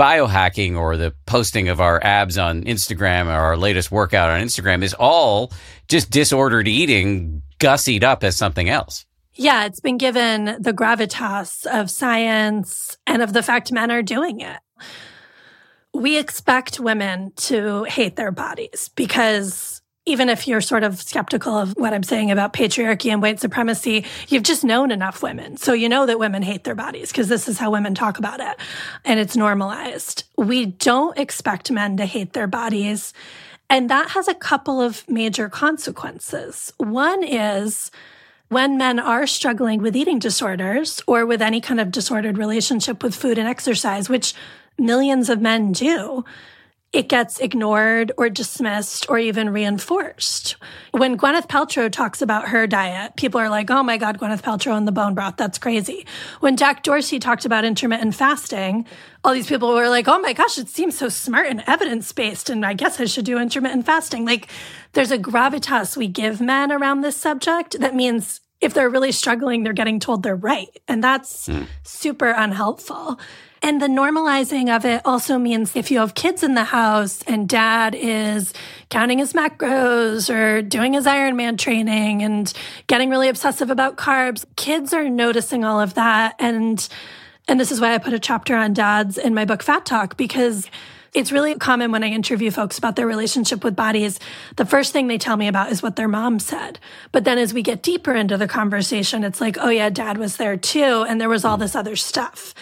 biohacking 0.02 0.76
or 0.76 0.96
the 0.96 1.14
posting 1.26 1.68
of 1.68 1.80
our 1.80 2.02
abs 2.02 2.36
on 2.36 2.64
Instagram 2.64 3.26
or 3.26 3.38
our 3.38 3.56
latest 3.56 3.92
workout 3.92 4.30
on 4.30 4.40
Instagram 4.40 4.82
is 4.82 4.94
all 4.94 5.52
just 5.86 6.10
disordered 6.10 6.66
eating 6.66 7.40
gussied 7.60 8.02
up 8.02 8.24
as 8.24 8.36
something 8.36 8.68
else. 8.68 9.06
Yeah, 9.34 9.64
it's 9.64 9.78
been 9.78 9.98
given 9.98 10.56
the 10.60 10.72
gravitas 10.72 11.66
of 11.66 11.88
science 11.88 12.98
and 13.06 13.22
of 13.22 13.32
the 13.32 13.44
fact 13.44 13.70
men 13.70 13.92
are 13.92 14.02
doing 14.02 14.40
it. 14.40 14.58
We 15.94 16.18
expect 16.18 16.80
women 16.80 17.30
to 17.36 17.84
hate 17.84 18.16
their 18.16 18.32
bodies 18.32 18.90
because 18.96 19.81
even 20.04 20.28
if 20.28 20.48
you're 20.48 20.60
sort 20.60 20.82
of 20.82 21.00
skeptical 21.00 21.56
of 21.56 21.72
what 21.76 21.94
I'm 21.94 22.02
saying 22.02 22.30
about 22.30 22.52
patriarchy 22.52 23.12
and 23.12 23.22
white 23.22 23.38
supremacy, 23.38 24.04
you've 24.28 24.42
just 24.42 24.64
known 24.64 24.90
enough 24.90 25.22
women. 25.22 25.56
So 25.56 25.72
you 25.72 25.88
know 25.88 26.06
that 26.06 26.18
women 26.18 26.42
hate 26.42 26.64
their 26.64 26.74
bodies 26.74 27.12
because 27.12 27.28
this 27.28 27.48
is 27.48 27.58
how 27.58 27.70
women 27.70 27.94
talk 27.94 28.18
about 28.18 28.40
it 28.40 28.56
and 29.04 29.20
it's 29.20 29.36
normalized. 29.36 30.24
We 30.36 30.66
don't 30.66 31.16
expect 31.16 31.70
men 31.70 31.96
to 31.98 32.06
hate 32.06 32.32
their 32.32 32.48
bodies. 32.48 33.12
And 33.70 33.88
that 33.90 34.10
has 34.10 34.26
a 34.26 34.34
couple 34.34 34.80
of 34.80 35.08
major 35.08 35.48
consequences. 35.48 36.72
One 36.78 37.22
is 37.22 37.90
when 38.48 38.76
men 38.76 38.98
are 38.98 39.26
struggling 39.26 39.80
with 39.80 39.96
eating 39.96 40.18
disorders 40.18 41.00
or 41.06 41.24
with 41.24 41.40
any 41.40 41.60
kind 41.60 41.80
of 41.80 41.90
disordered 41.92 42.36
relationship 42.36 43.02
with 43.02 43.14
food 43.14 43.38
and 43.38 43.48
exercise, 43.48 44.10
which 44.10 44.34
millions 44.76 45.30
of 45.30 45.40
men 45.40 45.72
do, 45.72 46.24
it 46.92 47.08
gets 47.08 47.40
ignored 47.40 48.12
or 48.18 48.28
dismissed 48.28 49.08
or 49.08 49.18
even 49.18 49.48
reinforced. 49.48 50.56
When 50.90 51.16
Gwyneth 51.16 51.48
Paltrow 51.48 51.90
talks 51.90 52.20
about 52.20 52.48
her 52.48 52.66
diet, 52.66 53.16
people 53.16 53.40
are 53.40 53.48
like, 53.48 53.70
oh 53.70 53.82
my 53.82 53.96
God, 53.96 54.18
Gwyneth 54.18 54.42
Paltrow 54.42 54.76
and 54.76 54.86
the 54.86 54.92
bone 54.92 55.14
broth, 55.14 55.38
that's 55.38 55.58
crazy. 55.58 56.06
When 56.40 56.56
Jack 56.56 56.82
Dorsey 56.82 57.18
talked 57.18 57.46
about 57.46 57.64
intermittent 57.64 58.14
fasting, 58.14 58.84
all 59.24 59.32
these 59.32 59.46
people 59.46 59.72
were 59.72 59.88
like, 59.88 60.06
oh 60.06 60.18
my 60.18 60.34
gosh, 60.34 60.58
it 60.58 60.68
seems 60.68 60.98
so 60.98 61.08
smart 61.08 61.46
and 61.46 61.64
evidence 61.66 62.12
based. 62.12 62.50
And 62.50 62.66
I 62.66 62.74
guess 62.74 63.00
I 63.00 63.06
should 63.06 63.24
do 63.24 63.38
intermittent 63.38 63.86
fasting. 63.86 64.26
Like, 64.26 64.48
there's 64.92 65.10
a 65.10 65.18
gravitas 65.18 65.96
we 65.96 66.08
give 66.08 66.42
men 66.42 66.70
around 66.70 67.00
this 67.00 67.16
subject 67.16 67.80
that 67.80 67.94
means 67.94 68.40
if 68.60 68.74
they're 68.74 68.90
really 68.90 69.12
struggling, 69.12 69.62
they're 69.62 69.72
getting 69.72 69.98
told 69.98 70.22
they're 70.22 70.36
right. 70.36 70.68
And 70.86 71.02
that's 71.02 71.48
mm. 71.48 71.66
super 71.84 72.28
unhelpful. 72.28 73.18
And 73.64 73.80
the 73.80 73.86
normalizing 73.86 74.74
of 74.74 74.84
it 74.84 75.02
also 75.04 75.38
means 75.38 75.76
if 75.76 75.92
you 75.92 76.00
have 76.00 76.14
kids 76.14 76.42
in 76.42 76.54
the 76.54 76.64
house 76.64 77.22
and 77.28 77.48
dad 77.48 77.94
is 77.94 78.52
counting 78.90 79.18
his 79.18 79.34
macros 79.34 80.34
or 80.34 80.62
doing 80.62 80.94
his 80.94 81.06
Ironman 81.06 81.56
training 81.56 82.22
and 82.22 82.52
getting 82.88 83.08
really 83.08 83.28
obsessive 83.28 83.70
about 83.70 83.96
carbs, 83.96 84.44
kids 84.56 84.92
are 84.92 85.08
noticing 85.08 85.64
all 85.64 85.80
of 85.80 85.94
that. 85.94 86.34
And, 86.40 86.86
and 87.46 87.60
this 87.60 87.70
is 87.70 87.80
why 87.80 87.94
I 87.94 87.98
put 87.98 88.12
a 88.12 88.18
chapter 88.18 88.56
on 88.56 88.72
dads 88.72 89.16
in 89.16 89.32
my 89.32 89.44
book, 89.44 89.62
Fat 89.62 89.86
Talk, 89.86 90.16
because 90.16 90.68
it's 91.14 91.30
really 91.30 91.54
common 91.54 91.92
when 91.92 92.02
I 92.02 92.08
interview 92.08 92.50
folks 92.50 92.78
about 92.78 92.96
their 92.96 93.06
relationship 93.06 93.62
with 93.62 93.76
bodies. 93.76 94.18
The 94.56 94.64
first 94.64 94.92
thing 94.92 95.06
they 95.06 95.18
tell 95.18 95.36
me 95.36 95.46
about 95.46 95.70
is 95.70 95.82
what 95.82 95.94
their 95.94 96.08
mom 96.08 96.38
said. 96.38 96.80
But 97.12 97.24
then 97.24 97.38
as 97.38 97.52
we 97.52 97.62
get 97.62 97.82
deeper 97.82 98.14
into 98.14 98.38
the 98.38 98.48
conversation, 98.48 99.22
it's 99.22 99.40
like, 99.40 99.56
oh 99.60 99.68
yeah, 99.68 99.90
dad 99.90 100.16
was 100.16 100.38
there 100.38 100.56
too. 100.56 101.04
And 101.06 101.20
there 101.20 101.28
was 101.28 101.44
all 101.44 101.58
this 101.58 101.76
other 101.76 101.96
stuff. 101.96 102.54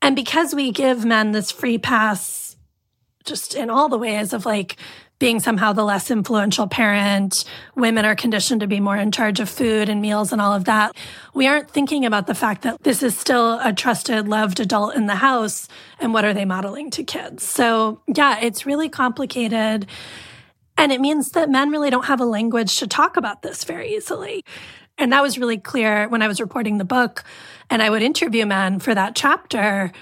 And 0.00 0.14
because 0.14 0.54
we 0.54 0.70
give 0.70 1.04
men 1.04 1.32
this 1.32 1.50
free 1.50 1.78
pass, 1.78 2.56
just 3.24 3.54
in 3.54 3.70
all 3.70 3.88
the 3.88 3.98
ways 3.98 4.32
of 4.32 4.46
like 4.46 4.76
being 5.18 5.40
somehow 5.40 5.72
the 5.72 5.84
less 5.84 6.10
influential 6.10 6.68
parent, 6.68 7.44
women 7.74 8.04
are 8.04 8.14
conditioned 8.14 8.60
to 8.60 8.66
be 8.68 8.78
more 8.78 8.96
in 8.96 9.10
charge 9.10 9.40
of 9.40 9.48
food 9.48 9.88
and 9.88 10.00
meals 10.00 10.32
and 10.32 10.40
all 10.40 10.54
of 10.54 10.64
that. 10.66 10.94
We 11.34 11.48
aren't 11.48 11.70
thinking 11.70 12.04
about 12.04 12.28
the 12.28 12.34
fact 12.34 12.62
that 12.62 12.82
this 12.84 13.02
is 13.02 13.18
still 13.18 13.58
a 13.60 13.72
trusted, 13.72 14.28
loved 14.28 14.60
adult 14.60 14.94
in 14.94 15.06
the 15.06 15.16
house. 15.16 15.66
And 15.98 16.14
what 16.14 16.24
are 16.24 16.32
they 16.32 16.44
modeling 16.44 16.90
to 16.92 17.02
kids? 17.02 17.42
So 17.42 18.00
yeah, 18.06 18.38
it's 18.40 18.64
really 18.64 18.88
complicated. 18.88 19.86
And 20.76 20.92
it 20.92 21.00
means 21.00 21.32
that 21.32 21.50
men 21.50 21.70
really 21.70 21.90
don't 21.90 22.04
have 22.04 22.20
a 22.20 22.24
language 22.24 22.78
to 22.78 22.86
talk 22.86 23.16
about 23.16 23.42
this 23.42 23.64
very 23.64 23.96
easily. 23.96 24.44
And 24.98 25.12
that 25.12 25.22
was 25.22 25.38
really 25.38 25.58
clear 25.58 26.08
when 26.08 26.22
I 26.22 26.28
was 26.28 26.40
reporting 26.40 26.78
the 26.78 26.84
book 26.84 27.22
and 27.70 27.82
I 27.82 27.88
would 27.90 28.02
interview 28.02 28.44
men 28.46 28.80
for 28.80 28.94
that 28.94 29.14
chapter. 29.14 29.92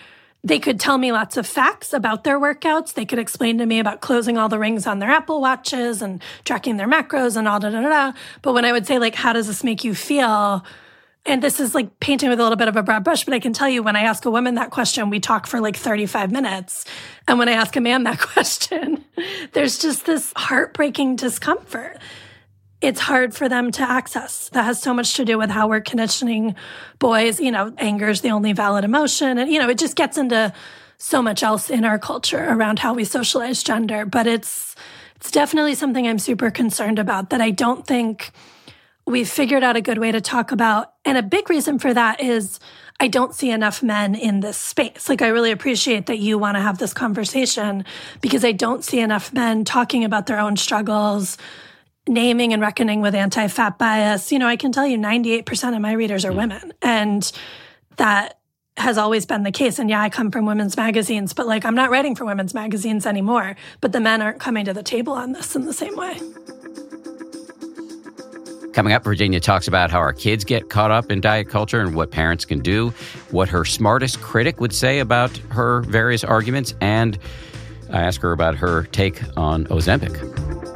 they 0.44 0.58
could 0.60 0.78
tell 0.78 0.96
me 0.96 1.10
lots 1.10 1.36
of 1.36 1.44
facts 1.44 1.92
about 1.92 2.22
their 2.22 2.38
workouts. 2.38 2.94
They 2.94 3.04
could 3.04 3.18
explain 3.18 3.58
to 3.58 3.66
me 3.66 3.80
about 3.80 4.00
closing 4.00 4.38
all 4.38 4.48
the 4.48 4.60
rings 4.60 4.86
on 4.86 5.00
their 5.00 5.10
Apple 5.10 5.40
watches 5.40 6.00
and 6.00 6.22
tracking 6.44 6.76
their 6.76 6.86
macros 6.86 7.36
and 7.36 7.48
all 7.48 7.58
da 7.58 7.70
da 7.70 7.80
da. 7.80 7.88
da. 7.88 8.18
But 8.42 8.52
when 8.54 8.64
I 8.64 8.70
would 8.70 8.86
say, 8.86 9.00
like, 9.00 9.16
how 9.16 9.32
does 9.32 9.48
this 9.48 9.64
make 9.64 9.82
you 9.82 9.92
feel? 9.92 10.64
And 11.24 11.42
this 11.42 11.58
is 11.58 11.74
like 11.74 11.98
painting 11.98 12.28
with 12.30 12.38
a 12.38 12.42
little 12.44 12.56
bit 12.56 12.68
of 12.68 12.76
a 12.76 12.82
broad 12.84 13.02
brush, 13.02 13.24
but 13.24 13.34
I 13.34 13.40
can 13.40 13.52
tell 13.52 13.68
you 13.68 13.82
when 13.82 13.96
I 13.96 14.02
ask 14.02 14.24
a 14.24 14.30
woman 14.30 14.54
that 14.54 14.70
question, 14.70 15.10
we 15.10 15.18
talk 15.18 15.48
for 15.48 15.60
like 15.60 15.74
35 15.76 16.30
minutes. 16.30 16.84
And 17.26 17.40
when 17.40 17.48
I 17.48 17.52
ask 17.52 17.74
a 17.74 17.80
man 17.80 18.04
that 18.04 18.20
question, 18.32 19.04
there's 19.52 19.78
just 19.78 20.06
this 20.06 20.32
heartbreaking 20.36 21.16
discomfort. 21.16 21.98
It's 22.86 23.00
hard 23.00 23.34
for 23.34 23.48
them 23.48 23.72
to 23.72 23.82
access. 23.82 24.48
That 24.50 24.64
has 24.64 24.80
so 24.80 24.94
much 24.94 25.14
to 25.14 25.24
do 25.24 25.38
with 25.38 25.50
how 25.50 25.68
we're 25.68 25.80
conditioning 25.80 26.54
boys. 27.00 27.40
You 27.40 27.50
know, 27.50 27.74
anger 27.78 28.08
is 28.08 28.20
the 28.20 28.30
only 28.30 28.52
valid 28.52 28.84
emotion. 28.84 29.38
And, 29.38 29.50
you 29.50 29.58
know, 29.58 29.68
it 29.68 29.76
just 29.76 29.96
gets 29.96 30.16
into 30.16 30.52
so 30.96 31.20
much 31.20 31.42
else 31.42 31.68
in 31.68 31.84
our 31.84 31.98
culture 31.98 32.46
around 32.48 32.78
how 32.78 32.94
we 32.94 33.02
socialize 33.04 33.64
gender. 33.64 34.06
But 34.06 34.28
it's, 34.28 34.76
it's 35.16 35.32
definitely 35.32 35.74
something 35.74 36.06
I'm 36.06 36.20
super 36.20 36.52
concerned 36.52 37.00
about 37.00 37.30
that 37.30 37.40
I 37.40 37.50
don't 37.50 37.84
think 37.84 38.30
we've 39.04 39.28
figured 39.28 39.64
out 39.64 39.74
a 39.74 39.80
good 39.80 39.98
way 39.98 40.12
to 40.12 40.20
talk 40.20 40.52
about. 40.52 40.92
And 41.04 41.18
a 41.18 41.24
big 41.24 41.50
reason 41.50 41.80
for 41.80 41.92
that 41.92 42.20
is 42.20 42.60
I 43.00 43.08
don't 43.08 43.34
see 43.34 43.50
enough 43.50 43.82
men 43.82 44.14
in 44.14 44.38
this 44.38 44.56
space. 44.56 45.08
Like, 45.08 45.22
I 45.22 45.28
really 45.28 45.50
appreciate 45.50 46.06
that 46.06 46.18
you 46.18 46.38
want 46.38 46.56
to 46.56 46.60
have 46.60 46.78
this 46.78 46.94
conversation 46.94 47.84
because 48.20 48.44
I 48.44 48.52
don't 48.52 48.84
see 48.84 49.00
enough 49.00 49.32
men 49.32 49.64
talking 49.64 50.04
about 50.04 50.26
their 50.26 50.38
own 50.38 50.56
struggles, 50.56 51.36
naming 52.08 52.52
and 52.52 52.62
reckoning 52.62 53.00
with 53.00 53.14
anti 53.14 53.48
fat 53.48 53.78
bias. 53.78 54.32
You 54.32 54.38
know, 54.38 54.46
I 54.46 54.56
can 54.56 54.72
tell 54.72 54.86
you 54.86 54.98
98% 54.98 55.74
of 55.74 55.80
my 55.80 55.92
readers 55.92 56.24
are 56.24 56.32
mm. 56.32 56.36
women. 56.36 56.72
And 56.82 57.30
that 57.96 58.38
has 58.76 58.98
always 58.98 59.24
been 59.24 59.42
the 59.42 59.52
case. 59.52 59.78
And 59.78 59.88
yeah, 59.88 60.02
I 60.02 60.10
come 60.10 60.30
from 60.30 60.44
women's 60.44 60.76
magazines, 60.76 61.32
but 61.32 61.46
like, 61.46 61.64
I'm 61.64 61.74
not 61.74 61.90
writing 61.90 62.14
for 62.14 62.24
women's 62.24 62.54
magazines 62.54 63.06
anymore. 63.06 63.56
But 63.80 63.92
the 63.92 64.00
men 64.00 64.20
aren't 64.22 64.40
coming 64.40 64.64
to 64.66 64.74
the 64.74 64.82
table 64.82 65.14
on 65.14 65.32
this 65.32 65.56
in 65.56 65.64
the 65.64 65.72
same 65.72 65.96
way. 65.96 66.18
Coming 68.76 68.92
up, 68.92 69.04
Virginia 69.04 69.40
talks 69.40 69.66
about 69.66 69.90
how 69.90 69.98
our 70.00 70.12
kids 70.12 70.44
get 70.44 70.68
caught 70.68 70.90
up 70.90 71.10
in 71.10 71.22
diet 71.22 71.48
culture 71.48 71.80
and 71.80 71.94
what 71.94 72.10
parents 72.10 72.44
can 72.44 72.60
do, 72.60 72.90
what 73.30 73.48
her 73.48 73.64
smartest 73.64 74.20
critic 74.20 74.60
would 74.60 74.74
say 74.74 74.98
about 74.98 75.34
her 75.48 75.80
various 75.80 76.22
arguments, 76.22 76.74
and 76.82 77.18
I 77.90 78.02
ask 78.02 78.20
her 78.20 78.32
about 78.32 78.54
her 78.56 78.82
take 78.92 79.22
on 79.38 79.64
Ozempic. 79.68 80.75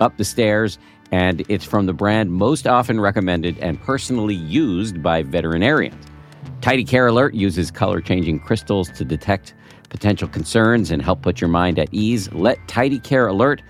up 0.00 0.16
the 0.16 0.24
stairs. 0.24 0.78
And 1.12 1.44
it's 1.48 1.64
from 1.64 1.86
the 1.86 1.92
brand 1.92 2.32
most 2.32 2.66
often 2.66 3.00
recommended 3.00 3.58
and 3.58 3.80
personally 3.80 4.34
used 4.34 5.02
by 5.02 5.22
veterinarians. 5.22 6.04
Tidy 6.60 6.84
Care 6.84 7.06
Alert 7.06 7.34
uses 7.34 7.70
color 7.70 8.00
changing 8.00 8.40
crystals 8.40 8.88
to 8.90 9.04
detect 9.04 9.54
potential 9.88 10.28
concerns 10.28 10.90
and 10.90 11.00
help 11.00 11.22
put 11.22 11.40
your 11.40 11.48
mind 11.48 11.78
at 11.78 11.88
ease. 11.92 12.32
Let 12.32 12.58
Tidy 12.66 12.98
Care 12.98 13.28
Alert 13.28 13.62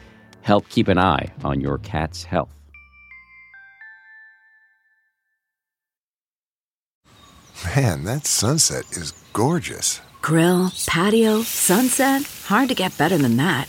help 0.43 0.68
keep 0.68 0.89
an 0.89 0.99
eye 0.99 1.31
on 1.45 1.61
your 1.61 1.79
cat's 1.79 2.24
health. 2.24 2.49
Man, 7.74 8.05
that 8.05 8.27
sunset 8.27 8.85
is 8.93 9.12
gorgeous. 9.33 10.01
Grill, 10.22 10.72
patio, 10.87 11.43
sunset. 11.43 12.22
Hard 12.47 12.68
to 12.68 12.74
get 12.74 12.97
better 12.99 13.18
than 13.18 13.37
that. 13.37 13.68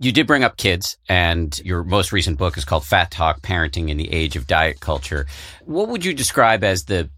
You 0.00 0.12
did 0.12 0.28
bring 0.28 0.44
up 0.44 0.56
kids, 0.56 0.96
and 1.08 1.58
your 1.64 1.82
most 1.82 2.12
recent 2.12 2.38
book 2.38 2.56
is 2.56 2.64
called 2.64 2.84
Fat 2.84 3.10
Talk 3.10 3.40
Parenting 3.40 3.88
in 3.88 3.96
the 3.96 4.12
Age 4.12 4.36
of 4.36 4.46
Diet 4.46 4.78
Culture. 4.78 5.26
What 5.64 5.88
would 5.88 6.04
you 6.04 6.14
describe 6.14 6.62
as 6.62 6.84
the 6.84 7.10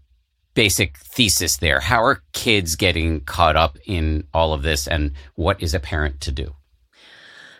basic 0.55 0.97
thesis 0.97 1.57
there? 1.57 1.79
How 1.79 2.03
are 2.03 2.23
kids 2.33 2.75
getting 2.75 3.21
caught 3.21 3.55
up 3.55 3.77
in 3.85 4.23
all 4.33 4.51
of 4.51 4.63
this, 4.63 4.87
and 4.87 5.11
what 5.35 5.61
is 5.61 5.75
a 5.75 5.79
parent 5.79 6.21
to 6.21 6.31
do? 6.31 6.55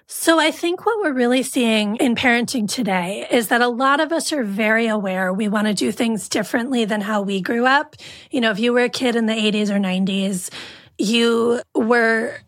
So, 0.07 0.39
I 0.39 0.49
think 0.49 0.87
what 0.87 0.97
we're 1.01 1.13
really 1.13 1.43
seeing 1.43 1.97
in 1.97 2.15
parenting 2.15 2.67
today 2.67 3.27
is 3.29 3.49
that 3.49 3.61
a 3.61 3.67
lot 3.67 3.99
of 3.99 4.11
us 4.11 4.33
are 4.33 4.43
very 4.43 4.87
aware 4.87 5.31
we 5.31 5.47
want 5.47 5.67
to 5.67 5.75
do 5.75 5.91
things 5.91 6.29
differently 6.29 6.83
than 6.85 6.99
how 6.99 7.21
we 7.21 7.41
grew 7.41 7.67
up. 7.67 7.95
You 8.31 8.41
know, 8.41 8.49
if 8.49 8.59
you 8.59 8.73
were 8.73 8.85
a 8.85 8.89
kid 8.89 9.15
in 9.15 9.27
the 9.27 9.33
80s 9.33 9.69
or 9.69 9.77
90s, 9.77 10.49
you 10.97 11.61
were 11.75 12.39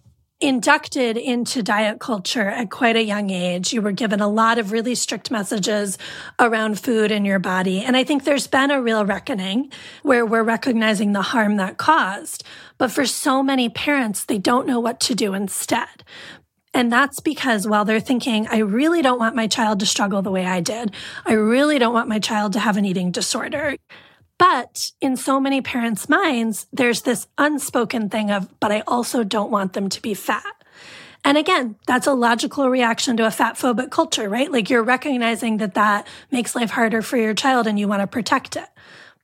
inducted 0.43 1.15
into 1.15 1.63
diet 1.63 2.01
culture 2.01 2.49
at 2.49 2.69
quite 2.69 2.97
a 2.97 3.03
young 3.03 3.29
age. 3.29 3.71
You 3.71 3.81
were 3.81 3.93
given 3.93 4.19
a 4.19 4.27
lot 4.27 4.59
of 4.59 4.73
really 4.73 4.93
strict 4.93 5.31
messages 5.31 5.97
around 6.37 6.79
food 6.79 7.11
and 7.11 7.25
your 7.25 7.39
body. 7.39 7.81
And 7.81 7.95
I 7.95 8.03
think 8.03 8.25
there's 8.25 8.45
been 8.45 8.69
a 8.69 8.81
real 8.81 9.05
reckoning 9.05 9.71
where 10.01 10.25
we're 10.25 10.43
recognizing 10.43 11.13
the 11.13 11.21
harm 11.21 11.55
that 11.57 11.77
caused. 11.77 12.43
But 12.77 12.91
for 12.91 13.05
so 13.05 13.41
many 13.41 13.69
parents, 13.69 14.25
they 14.25 14.37
don't 14.37 14.67
know 14.67 14.81
what 14.81 14.99
to 15.01 15.15
do 15.15 15.33
instead. 15.33 16.03
And 16.73 16.91
that's 16.91 17.21
because 17.21 17.65
while 17.65 17.85
they're 17.85 17.99
thinking, 18.01 18.47
I 18.47 18.57
really 18.57 19.01
don't 19.01 19.19
want 19.19 19.35
my 19.35 19.47
child 19.47 19.79
to 19.79 19.85
struggle 19.85 20.21
the 20.21 20.31
way 20.31 20.45
I 20.45 20.59
did. 20.59 20.93
I 21.25 21.33
really 21.33 21.79
don't 21.79 21.93
want 21.93 22.09
my 22.09 22.19
child 22.19 22.53
to 22.53 22.59
have 22.59 22.77
an 22.77 22.83
eating 22.83 23.11
disorder. 23.11 23.77
But 24.43 24.91
in 24.99 25.15
so 25.15 25.39
many 25.39 25.61
parents' 25.61 26.09
minds, 26.09 26.67
there's 26.73 27.03
this 27.03 27.27
unspoken 27.37 28.09
thing 28.09 28.29
of, 28.29 28.49
but 28.59 28.73
I 28.73 28.83
also 28.85 29.23
don't 29.23 29.49
want 29.49 29.71
them 29.71 29.87
to 29.87 30.01
be 30.01 30.13
fat. 30.13 30.43
And 31.23 31.37
again, 31.37 31.77
that's 31.87 32.07
a 32.07 32.13
logical 32.13 32.69
reaction 32.69 33.15
to 33.15 33.25
a 33.25 33.31
fat 33.31 33.55
phobic 33.55 33.89
culture, 33.89 34.27
right? 34.27 34.51
Like 34.51 34.69
you're 34.69 34.83
recognizing 34.83 35.59
that 35.59 35.75
that 35.75 36.05
makes 36.29 36.55
life 36.55 36.71
harder 36.71 37.01
for 37.01 37.15
your 37.15 37.33
child 37.33 37.67
and 37.67 37.79
you 37.79 37.87
want 37.87 38.01
to 38.01 38.07
protect 38.07 38.57
it. 38.57 38.67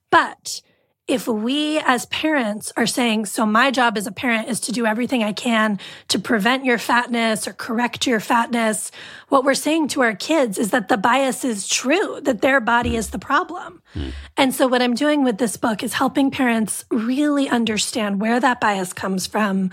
But 0.08 0.62
if 1.10 1.26
we 1.26 1.78
as 1.80 2.06
parents 2.06 2.72
are 2.76 2.86
saying, 2.86 3.26
so 3.26 3.44
my 3.44 3.70
job 3.70 3.98
as 3.98 4.06
a 4.06 4.12
parent 4.12 4.48
is 4.48 4.60
to 4.60 4.72
do 4.72 4.86
everything 4.86 5.24
I 5.24 5.32
can 5.32 5.78
to 6.08 6.18
prevent 6.18 6.64
your 6.64 6.78
fatness 6.78 7.48
or 7.48 7.52
correct 7.52 8.06
your 8.06 8.20
fatness, 8.20 8.92
what 9.28 9.44
we're 9.44 9.54
saying 9.54 9.88
to 9.88 10.02
our 10.02 10.14
kids 10.14 10.56
is 10.56 10.70
that 10.70 10.88
the 10.88 10.96
bias 10.96 11.44
is 11.44 11.66
true, 11.66 12.20
that 12.22 12.42
their 12.42 12.60
body 12.60 12.96
is 12.96 13.10
the 13.10 13.18
problem. 13.18 13.82
Mm. 13.94 14.12
And 14.36 14.54
so 14.54 14.68
what 14.68 14.82
I'm 14.82 14.94
doing 14.94 15.24
with 15.24 15.38
this 15.38 15.56
book 15.56 15.82
is 15.82 15.94
helping 15.94 16.30
parents 16.30 16.84
really 16.90 17.48
understand 17.48 18.20
where 18.20 18.38
that 18.38 18.60
bias 18.60 18.92
comes 18.92 19.26
from, 19.26 19.70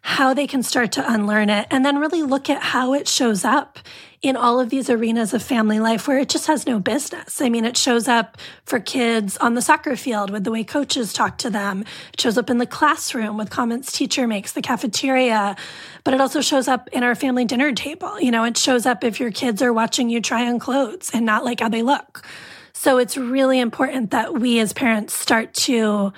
how 0.00 0.34
they 0.34 0.48
can 0.48 0.64
start 0.64 0.90
to 0.92 1.12
unlearn 1.12 1.48
it, 1.48 1.68
and 1.70 1.86
then 1.86 1.98
really 1.98 2.22
look 2.22 2.50
at 2.50 2.60
how 2.60 2.92
it 2.92 3.06
shows 3.06 3.44
up 3.44 3.78
in 4.22 4.36
all 4.36 4.60
of 4.60 4.70
these 4.70 4.88
arenas 4.88 5.34
of 5.34 5.42
family 5.42 5.80
life 5.80 6.06
where 6.06 6.18
it 6.18 6.28
just 6.28 6.46
has 6.46 6.64
no 6.64 6.78
business. 6.78 7.40
I 7.40 7.48
mean, 7.48 7.64
it 7.64 7.76
shows 7.76 8.06
up 8.06 8.38
for 8.64 8.78
kids 8.78 9.36
on 9.38 9.54
the 9.54 9.62
soccer 9.62 9.96
field 9.96 10.30
with 10.30 10.44
the 10.44 10.52
way 10.52 10.62
coaches 10.62 11.12
talk 11.12 11.38
to 11.38 11.50
them. 11.50 11.84
It 12.12 12.20
shows 12.20 12.38
up 12.38 12.48
in 12.48 12.58
the 12.58 12.66
classroom 12.66 13.36
with 13.36 13.50
comments 13.50 13.90
teacher 13.90 14.28
makes, 14.28 14.52
the 14.52 14.62
cafeteria, 14.62 15.56
but 16.04 16.14
it 16.14 16.20
also 16.20 16.40
shows 16.40 16.68
up 16.68 16.88
in 16.92 17.02
our 17.02 17.16
family 17.16 17.44
dinner 17.44 17.72
table. 17.72 18.20
You 18.20 18.30
know, 18.30 18.44
it 18.44 18.56
shows 18.56 18.86
up 18.86 19.02
if 19.02 19.18
your 19.18 19.32
kids 19.32 19.60
are 19.60 19.72
watching 19.72 20.08
you 20.08 20.20
try 20.20 20.46
on 20.46 20.60
clothes 20.60 21.10
and 21.12 21.26
not 21.26 21.44
like 21.44 21.58
how 21.58 21.68
they 21.68 21.82
look. 21.82 22.24
So 22.72 22.98
it's 22.98 23.16
really 23.16 23.58
important 23.58 24.12
that 24.12 24.34
we 24.34 24.60
as 24.60 24.72
parents 24.72 25.14
start 25.14 25.52
to 25.54 26.12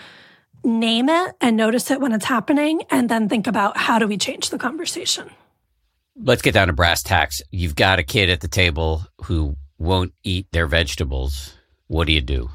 name 0.63 1.09
it 1.09 1.35
and 1.41 1.57
notice 1.57 1.91
it 1.91 2.01
when 2.01 2.13
it's 2.13 2.25
happening 2.27 2.83
and 2.91 3.09
then 3.09 3.29
think 3.31 3.47
about 3.47 3.77
how 3.77 3.99
do 3.99 4.07
we 4.07 4.17
change 4.17 4.51
the 4.51 4.59
conversation 4.59 5.31
let's 6.17 6.43
get 6.43 6.55
down 6.55 6.69
to 6.69 6.73
brass 6.73 7.03
tacks. 7.03 7.43
You've 7.51 7.77
got 7.77 7.99
a 7.99 8.03
kid 8.03 8.31
at 8.31 8.41
the 8.41 8.49
table 8.49 9.07
who 9.25 9.57
won't 9.79 10.13
eat 10.23 10.47
their 10.53 10.67
vegetables. 10.67 11.55
What 11.89 12.07
do 12.07 12.13
you 12.13 12.21
do? 12.21 12.51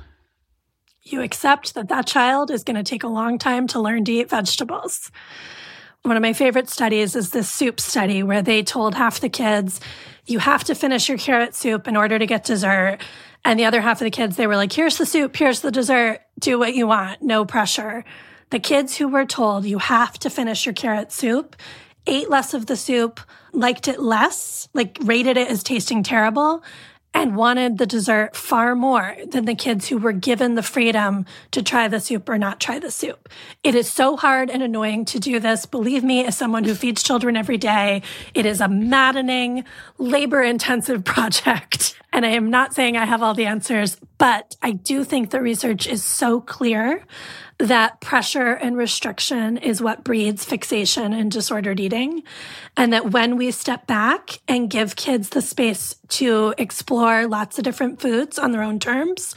You 1.03 1.21
accept 1.21 1.73
that 1.73 1.89
that 1.89 2.07
child 2.07 2.51
is 2.51 2.63
going 2.63 2.75
to 2.75 2.83
take 2.83 3.03
a 3.03 3.07
long 3.07 3.37
time 3.37 3.67
to 3.67 3.79
learn 3.79 4.05
to 4.05 4.11
eat 4.11 4.29
vegetables. 4.29 5.11
One 6.03 6.15
of 6.15 6.21
my 6.21 6.33
favorite 6.33 6.69
studies 6.69 7.15
is 7.15 7.31
this 7.31 7.49
soup 7.49 7.79
study 7.79 8.23
where 8.23 8.41
they 8.41 8.63
told 8.63 8.95
half 8.95 9.19
the 9.19 9.29
kids, 9.29 9.81
you 10.25 10.39
have 10.39 10.63
to 10.65 10.75
finish 10.75 11.09
your 11.09 11.17
carrot 11.17 11.55
soup 11.55 11.87
in 11.87 11.97
order 11.97 12.17
to 12.17 12.25
get 12.25 12.45
dessert. 12.45 12.99
And 13.43 13.59
the 13.59 13.65
other 13.65 13.81
half 13.81 13.99
of 13.99 14.05
the 14.05 14.11
kids, 14.11 14.35
they 14.35 14.47
were 14.47 14.55
like, 14.55 14.71
here's 14.71 14.97
the 14.97 15.05
soup, 15.05 15.35
here's 15.35 15.61
the 15.61 15.71
dessert, 15.71 16.21
do 16.39 16.59
what 16.59 16.75
you 16.75 16.87
want, 16.87 17.21
no 17.21 17.43
pressure. 17.43 18.05
The 18.49 18.59
kids 18.59 18.95
who 18.97 19.07
were 19.07 19.25
told 19.25 19.65
you 19.65 19.77
have 19.77 20.17
to 20.19 20.29
finish 20.29 20.65
your 20.65 20.73
carrot 20.73 21.11
soup 21.11 21.55
ate 22.09 22.29
less 22.29 22.53
of 22.53 22.65
the 22.65 22.75
soup, 22.75 23.19
liked 23.53 23.87
it 23.87 23.99
less, 23.99 24.67
like 24.73 24.97
rated 25.01 25.37
it 25.37 25.49
as 25.49 25.63
tasting 25.63 26.03
terrible, 26.03 26.63
and 27.13 27.35
wanted 27.35 27.77
the 27.77 27.85
dessert 27.85 28.35
far 28.35 28.75
more 28.75 29.15
than 29.31 29.45
the 29.45 29.55
kids 29.55 29.87
who 29.87 29.97
were 29.97 30.11
given 30.11 30.55
the 30.55 30.63
freedom 30.63 31.25
to 31.51 31.63
try 31.63 31.87
the 31.87 31.99
soup 31.99 32.29
or 32.29 32.37
not 32.37 32.59
try 32.59 32.77
the 32.77 32.91
soup. 32.91 33.29
It 33.63 33.73
is 33.73 33.91
so 33.91 34.15
hard 34.15 34.49
and 34.49 34.61
annoying 34.61 35.05
to 35.05 35.19
do 35.19 35.39
this. 35.39 35.65
Believe 35.65 36.03
me, 36.03 36.23
as 36.25 36.37
someone 36.37 36.63
who 36.63 36.75
feeds 36.75 37.01
children 37.01 37.35
every 37.35 37.57
day, 37.57 38.03
it 38.33 38.45
is 38.45 38.61
a 38.61 38.67
maddening, 38.67 39.63
labor 39.97 40.41
intensive 40.43 41.03
project. 41.03 41.95
And 42.13 42.25
I 42.25 42.29
am 42.29 42.49
not 42.49 42.73
saying 42.73 42.95
I 42.97 43.05
have 43.05 43.23
all 43.23 43.33
the 43.33 43.45
answers, 43.45 43.97
but 44.17 44.55
I 44.61 44.71
do 44.71 45.03
think 45.03 45.29
the 45.29 45.41
research 45.41 45.87
is 45.87 46.03
so 46.03 46.41
clear 46.41 47.05
that 47.59 47.99
pressure 47.99 48.53
and 48.53 48.77
restriction 48.77 49.57
is 49.57 49.81
what 49.81 50.05
breeds 50.05 50.45
fixation 50.45 51.11
and 51.13 51.29
disordered 51.29 51.79
eating. 51.79 52.23
And 52.77 52.93
that 52.93 53.11
when 53.11 53.35
we 53.35 53.51
step 53.51 53.85
back 53.85 54.39
and 54.47 54.69
give 54.69 54.95
kids 54.95 55.29
the 55.29 55.41
space 55.41 55.95
to 56.09 56.53
explore 56.57 57.27
lots 57.27 57.57
of 57.57 57.65
different 57.65 57.99
foods 58.01 58.39
on 58.39 58.53
their 58.53 58.63
own 58.63 58.79
terms, 58.79 59.35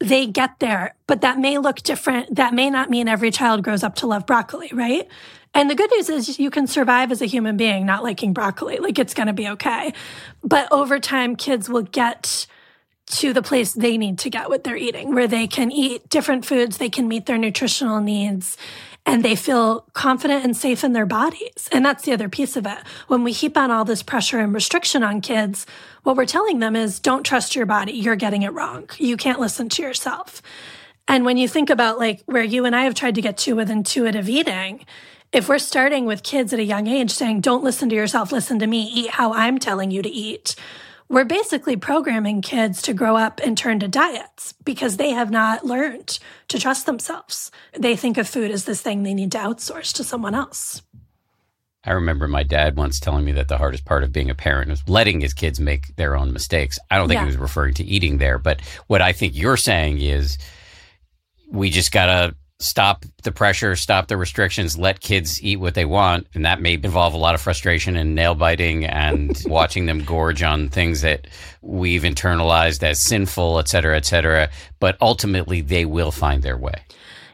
they 0.00 0.26
get 0.26 0.58
there. 0.58 0.94
But 1.06 1.20
that 1.20 1.38
may 1.38 1.58
look 1.58 1.82
different. 1.82 2.34
That 2.34 2.54
may 2.54 2.70
not 2.70 2.88
mean 2.88 3.08
every 3.08 3.30
child 3.30 3.62
grows 3.62 3.84
up 3.84 3.96
to 3.96 4.06
love 4.06 4.26
broccoli, 4.26 4.70
right? 4.72 5.06
And 5.52 5.70
the 5.70 5.74
good 5.74 5.90
news 5.92 6.08
is 6.08 6.38
you 6.38 6.50
can 6.50 6.66
survive 6.66 7.12
as 7.12 7.22
a 7.22 7.26
human 7.26 7.56
being 7.56 7.84
not 7.86 8.02
liking 8.02 8.32
broccoli. 8.32 8.78
Like 8.78 8.98
it's 8.98 9.14
going 9.14 9.28
to 9.28 9.32
be 9.34 9.48
okay. 9.50 9.92
But 10.42 10.72
over 10.72 10.98
time, 10.98 11.36
kids 11.36 11.68
will 11.68 11.82
get 11.82 12.46
to 13.06 13.32
the 13.32 13.42
place 13.42 13.72
they 13.72 13.98
need 13.98 14.18
to 14.20 14.30
get 14.30 14.48
what 14.48 14.64
they're 14.64 14.76
eating, 14.76 15.14
where 15.14 15.28
they 15.28 15.46
can 15.46 15.70
eat 15.70 16.08
different 16.08 16.44
foods, 16.44 16.78
they 16.78 16.88
can 16.88 17.06
meet 17.06 17.26
their 17.26 17.38
nutritional 17.38 18.00
needs, 18.00 18.56
and 19.06 19.22
they 19.22 19.36
feel 19.36 19.86
confident 19.92 20.44
and 20.44 20.56
safe 20.56 20.82
in 20.82 20.94
their 20.94 21.04
bodies. 21.04 21.68
And 21.70 21.84
that's 21.84 22.04
the 22.04 22.12
other 22.12 22.28
piece 22.28 22.56
of 22.56 22.66
it. 22.66 22.78
When 23.06 23.22
we 23.22 23.32
heap 23.32 23.56
on 23.56 23.70
all 23.70 23.84
this 23.84 24.02
pressure 24.02 24.38
and 24.38 24.54
restriction 24.54 25.02
on 25.02 25.20
kids, 25.20 25.66
what 26.02 26.16
we're 26.16 26.24
telling 26.24 26.58
them 26.58 26.74
is 26.74 27.00
don't 27.00 27.24
trust 27.24 27.54
your 27.54 27.66
body. 27.66 27.92
You're 27.92 28.16
getting 28.16 28.42
it 28.42 28.52
wrong. 28.54 28.88
You 28.98 29.16
can't 29.16 29.40
listen 29.40 29.68
to 29.70 29.82
yourself. 29.82 30.40
And 31.06 31.26
when 31.26 31.36
you 31.36 31.48
think 31.48 31.68
about 31.68 31.98
like 31.98 32.22
where 32.24 32.42
you 32.42 32.64
and 32.64 32.74
I 32.74 32.84
have 32.84 32.94
tried 32.94 33.14
to 33.16 33.22
get 33.22 33.36
to 33.38 33.54
with 33.54 33.70
intuitive 33.70 34.28
eating, 34.28 34.86
if 35.32 35.48
we're 35.48 35.58
starting 35.58 36.06
with 36.06 36.22
kids 36.22 36.52
at 36.52 36.60
a 36.60 36.64
young 36.64 36.86
age 36.86 37.10
saying, 37.10 37.40
don't 37.42 37.64
listen 37.64 37.88
to 37.90 37.94
yourself, 37.96 38.32
listen 38.32 38.58
to 38.60 38.66
me, 38.66 38.84
eat 38.84 39.10
how 39.10 39.34
I'm 39.34 39.58
telling 39.58 39.90
you 39.90 40.00
to 40.00 40.08
eat, 40.08 40.54
we're 41.08 41.24
basically 41.24 41.76
programming 41.76 42.42
kids 42.42 42.82
to 42.82 42.94
grow 42.94 43.16
up 43.16 43.40
and 43.44 43.56
turn 43.56 43.80
to 43.80 43.88
diets 43.88 44.54
because 44.64 44.96
they 44.96 45.10
have 45.10 45.30
not 45.30 45.64
learned 45.64 46.18
to 46.48 46.58
trust 46.58 46.86
themselves. 46.86 47.50
They 47.78 47.96
think 47.96 48.18
of 48.18 48.28
food 48.28 48.50
as 48.50 48.64
this 48.64 48.80
thing 48.80 49.02
they 49.02 49.14
need 49.14 49.32
to 49.32 49.38
outsource 49.38 49.92
to 49.94 50.04
someone 50.04 50.34
else. 50.34 50.82
I 51.86 51.92
remember 51.92 52.26
my 52.26 52.42
dad 52.42 52.76
once 52.76 52.98
telling 52.98 53.26
me 53.26 53.32
that 53.32 53.48
the 53.48 53.58
hardest 53.58 53.84
part 53.84 54.02
of 54.02 54.12
being 54.12 54.30
a 54.30 54.34
parent 54.34 54.70
was 54.70 54.88
letting 54.88 55.20
his 55.20 55.34
kids 55.34 55.60
make 55.60 55.94
their 55.96 56.16
own 56.16 56.32
mistakes. 56.32 56.78
I 56.90 56.96
don't 56.96 57.08
think 57.08 57.18
yeah. 57.18 57.24
he 57.24 57.26
was 57.26 57.36
referring 57.36 57.74
to 57.74 57.84
eating 57.84 58.16
there, 58.16 58.38
but 58.38 58.62
what 58.86 59.02
I 59.02 59.12
think 59.12 59.36
you're 59.36 59.58
saying 59.58 60.00
is 60.00 60.38
we 61.50 61.68
just 61.68 61.92
got 61.92 62.06
to 62.06 62.34
stop 62.60 63.04
the 63.22 63.32
pressure, 63.32 63.76
stop 63.76 64.08
the 64.08 64.16
restrictions, 64.16 64.78
let 64.78 65.00
kids 65.00 65.42
eat 65.42 65.56
what 65.56 65.74
they 65.74 65.84
want. 65.84 66.26
And 66.34 66.44
that 66.44 66.60
may 66.60 66.74
involve 66.74 67.14
a 67.14 67.18
lot 67.18 67.34
of 67.34 67.40
frustration 67.40 67.96
and 67.96 68.14
nail 68.14 68.34
biting 68.34 68.84
and 68.84 69.36
watching 69.46 69.86
them 69.86 70.04
gorge 70.04 70.42
on 70.42 70.68
things 70.68 71.00
that 71.02 71.26
we've 71.62 72.02
internalized 72.02 72.82
as 72.82 73.00
sinful, 73.00 73.58
et 73.58 73.68
cetera, 73.68 73.96
et 73.96 74.06
cetera. 74.06 74.50
But 74.80 74.96
ultimately, 75.00 75.60
they 75.60 75.84
will 75.84 76.12
find 76.12 76.42
their 76.42 76.56
way. 76.56 76.84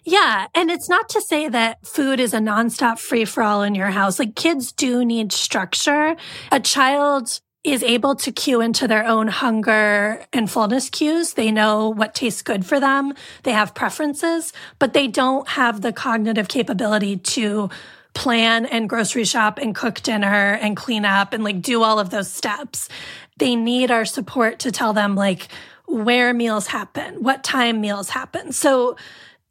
Yeah. 0.05 0.47
And 0.55 0.71
it's 0.71 0.89
not 0.89 1.09
to 1.11 1.21
say 1.21 1.49
that 1.49 1.87
food 1.87 2.21
is 2.21 2.33
a 2.33 2.39
nonstop 2.39 2.99
free 2.99 3.25
for 3.25 3.43
all 3.43 3.63
in 3.63 3.75
your 3.75 3.91
house. 3.91 4.19
Like 4.19 4.35
kids 4.35 4.73
do 4.73 5.05
need 5.05 5.33
structure. 5.33 6.17
A 6.51 6.61
child 6.61 7.41
is 7.63 7.83
able 7.83 8.15
to 8.15 8.33
cue 8.33 8.61
into 8.61 8.89
their 8.89 9.07
own 9.07 9.29
hunger 9.29 10.25
and 10.33 10.51
fullness 10.51 10.89
cues. 10.89 11.35
They 11.35 11.51
know 11.51 11.91
what 11.91 12.15
tastes 12.15 12.41
good 12.41 12.65
for 12.65 12.81
them. 12.81 13.13
They 13.43 13.53
have 13.53 13.75
preferences, 13.75 14.53
but 14.79 14.95
they 14.95 15.07
don't 15.07 15.47
have 15.49 15.83
the 15.83 15.93
cognitive 15.93 16.49
capability 16.49 17.19
to 17.19 17.69
plan 18.15 18.67
and 18.67 18.89
grocery 18.89 19.25
shop 19.25 19.59
and 19.59 19.75
cook 19.75 20.01
dinner 20.01 20.59
and 20.61 20.77
clean 20.77 21.05
up 21.05 21.33
and 21.33 21.45
like 21.45 21.61
do 21.61 21.83
all 21.83 21.99
of 21.99 22.11
those 22.11 22.33
steps. 22.33 22.89
They 23.37 23.55
need 23.55 23.91
our 23.91 24.05
support 24.05 24.59
to 24.61 24.73
tell 24.73 24.93
them 24.93 25.15
like 25.15 25.49
where 25.87 26.33
meals 26.33 26.69
happen, 26.69 27.23
what 27.23 27.45
time 27.45 27.81
meals 27.81 28.11
happen. 28.11 28.53
So, 28.53 28.97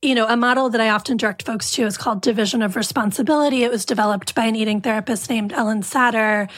you 0.01 0.15
know, 0.15 0.25
a 0.27 0.37
model 0.37 0.69
that 0.69 0.79
I 0.81 0.89
often 0.89 1.17
direct 1.17 1.43
folks 1.43 1.71
to 1.71 1.83
is 1.83 1.97
called 1.97 2.21
division 2.21 2.61
of 2.61 2.75
responsibility. 2.75 3.63
It 3.63 3.71
was 3.71 3.85
developed 3.85 4.33
by 4.33 4.45
an 4.45 4.55
eating 4.55 4.81
therapist 4.81 5.29
named 5.29 5.51
Ellen 5.51 5.81
Satter. 5.81 6.49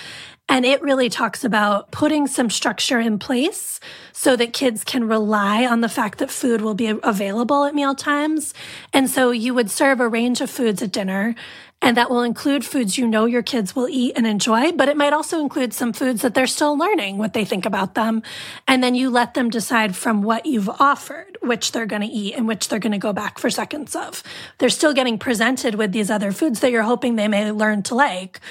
And 0.52 0.66
it 0.66 0.82
really 0.82 1.08
talks 1.08 1.46
about 1.46 1.92
putting 1.92 2.28
some 2.28 2.50
structure 2.50 3.00
in 3.00 3.20
place 3.20 3.80
so 4.12 4.36
that 4.36 4.52
kids 4.52 4.84
can 4.84 5.08
rely 5.08 5.66
on 5.66 5.80
the 5.80 5.88
fact 5.88 6.18
that 6.18 6.30
food 6.30 6.60
will 6.60 6.74
be 6.74 6.94
available 7.04 7.64
at 7.64 7.74
meal 7.74 7.96
times. 7.96 8.54
And 8.92 9.10
so 9.10 9.32
you 9.32 9.54
would 9.54 9.72
serve 9.72 10.02
a 10.02 10.10
range 10.10 10.42
of 10.42 10.50
foods 10.50 10.82
at 10.82 10.92
dinner 10.92 11.36
and 11.82 11.98
that 11.98 12.10
will 12.12 12.22
include 12.22 12.64
foods 12.64 12.98
you 12.98 13.08
know 13.08 13.26
your 13.26 13.42
kids 13.42 13.76
will 13.76 13.90
eat 13.90 14.14
and 14.16 14.28
enjoy, 14.28 14.72
but 14.72 14.88
it 14.88 14.96
might 14.96 15.14
also 15.14 15.40
include 15.40 15.74
some 15.74 15.94
foods 15.94 16.22
that 16.22 16.36
they're 16.36 16.46
still 16.46 16.78
learning 16.78 17.18
what 17.18 17.34
they 17.34 17.44
think 17.44 17.66
about 17.66 17.96
them. 17.96 18.22
And 18.68 18.84
then 18.84 18.94
you 18.94 19.10
let 19.10 19.34
them 19.34 19.50
decide 19.50 19.96
from 19.96 20.22
what 20.22 20.46
you've 20.46 20.70
offered, 20.70 21.40
which 21.42 21.72
they're 21.72 21.88
going 21.88 22.04
to 22.04 22.08
eat 22.08 22.36
and 22.36 22.48
which 22.48 22.68
they're 22.68 22.78
going 22.78 22.92
to 22.92 23.00
go 23.00 23.14
back 23.14 23.40
for 23.40 23.50
seconds 23.50 23.96
of. 23.96 24.22
They're 24.60 24.70
still 24.70 24.94
getting 24.94 25.18
presented 25.18 25.74
with 25.74 25.92
these 25.92 26.12
other 26.12 26.32
foods 26.32 26.60
that 26.60 26.72
you're 26.72 26.84
hoping 26.84 27.16
they 27.16 27.28
may 27.28 27.52
learn 27.52 27.82
to 27.84 27.96
like, 27.96 28.42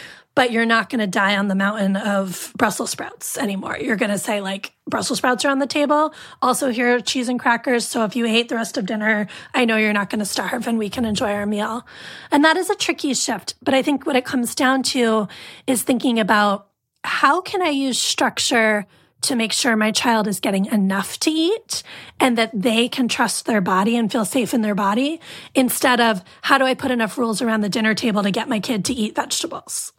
but 0.41 0.53
you're 0.53 0.65
not 0.65 0.89
going 0.89 1.01
to 1.01 1.07
die 1.07 1.37
on 1.37 1.49
the 1.49 1.55
mountain 1.55 1.97
of 1.97 2.51
Brussels 2.57 2.89
sprouts 2.89 3.37
anymore. 3.37 3.77
You're 3.79 3.97
going 3.97 4.11
to 4.11 4.17
say, 4.17 4.41
like, 4.41 4.73
Brussels 4.89 5.19
sprouts 5.19 5.45
are 5.45 5.51
on 5.51 5.59
the 5.59 5.67
table. 5.67 6.15
Also, 6.41 6.71
here 6.71 6.97
are 6.97 7.01
cheese 7.01 7.29
and 7.29 7.39
crackers. 7.39 7.87
So 7.87 8.05
if 8.05 8.17
you 8.17 8.25
ate 8.25 8.49
the 8.49 8.55
rest 8.55 8.79
of 8.79 8.87
dinner, 8.87 9.29
I 9.53 9.67
know 9.67 9.77
you're 9.77 9.93
not 9.93 10.09
going 10.09 10.21
to 10.21 10.25
starve 10.25 10.67
and 10.67 10.79
we 10.79 10.89
can 10.89 11.05
enjoy 11.05 11.33
our 11.33 11.45
meal. 11.45 11.87
And 12.31 12.43
that 12.43 12.57
is 12.57 12.71
a 12.71 12.75
tricky 12.75 13.13
shift. 13.13 13.53
But 13.61 13.75
I 13.75 13.83
think 13.83 14.07
what 14.07 14.17
it 14.17 14.25
comes 14.25 14.55
down 14.55 14.83
to 14.85 15.29
is 15.67 15.83
thinking 15.83 16.19
about 16.19 16.69
how 17.05 17.43
can 17.43 17.61
I 17.61 17.69
use 17.69 18.01
structure 18.01 18.87
to 19.21 19.37
make 19.37 19.53
sure 19.53 19.77
my 19.77 19.93
child 19.93 20.27
is 20.27 20.41
getting 20.41 20.65
enough 20.65 21.21
to 21.21 21.31
eat 21.31 21.83
and 22.19 22.39
that 22.39 22.51
they 22.55 22.89
can 22.89 23.09
trust 23.09 23.45
their 23.45 23.61
body 23.61 23.95
and 23.95 24.11
feel 24.11 24.25
safe 24.25 24.55
in 24.55 24.63
their 24.63 24.75
body 24.75 25.21
instead 25.55 26.01
of 26.01 26.25
how 26.41 26.57
do 26.57 26.65
I 26.65 26.73
put 26.73 26.91
enough 26.91 27.19
rules 27.19 27.43
around 27.43 27.61
the 27.61 27.69
dinner 27.69 27.93
table 27.93 28.23
to 28.23 28.31
get 28.31 28.49
my 28.49 28.59
kid 28.59 28.87
to 28.87 28.95
eat 28.95 29.15
vegetables? 29.15 29.93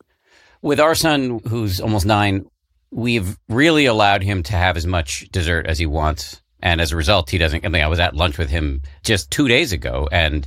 With 0.62 0.80
our 0.80 0.96
son, 0.96 1.40
who's 1.48 1.82
almost 1.82 2.06
nine, 2.06 2.46
we've 2.92 3.38
really 3.50 3.86
allowed 3.86 4.24
him 4.24 4.44
to 4.44 4.54
have 4.54 4.78
as 4.78 4.86
much 4.86 5.28
dessert 5.32 5.66
as 5.66 5.80
he 5.80 5.86
wants. 5.86 6.42
And 6.62 6.80
as 6.80 6.92
a 6.92 6.96
result, 6.96 7.30
he 7.30 7.38
doesn't. 7.38 7.66
I 7.66 7.70
mean, 7.70 7.84
I 7.84 7.88
was 7.88 8.00
at 8.00 8.16
lunch 8.16 8.38
with 8.38 8.50
him 8.50 8.84
just 9.04 9.32
two 9.32 9.48
days 9.48 9.72
ago, 9.72 10.08
and 10.12 10.46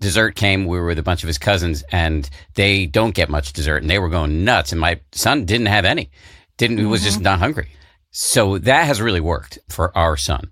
dessert 0.00 0.34
came. 0.34 0.64
We 0.64 0.78
were 0.78 0.86
with 0.86 0.98
a 0.98 1.02
bunch 1.02 1.22
of 1.22 1.26
his 1.26 1.36
cousins, 1.36 1.84
and 1.92 2.28
they 2.54 2.86
don't 2.86 3.14
get 3.14 3.28
much 3.28 3.52
dessert, 3.52 3.82
and 3.82 3.90
they 3.90 3.98
were 3.98 4.08
going 4.08 4.44
nuts. 4.44 4.72
And 4.72 4.80
my 4.80 5.00
son 5.12 5.44
didn't 5.44 5.66
have 5.66 5.84
any. 5.84 6.10
Didn't 6.56 6.78
mm-hmm. 6.78 6.88
was 6.88 7.02
just 7.02 7.16
mm-hmm. 7.16 7.24
not 7.24 7.38
hungry. 7.40 7.68
So 8.10 8.58
that 8.58 8.86
has 8.86 9.00
really 9.00 9.20
worked 9.20 9.58
for 9.68 9.96
our 9.96 10.16
son. 10.16 10.50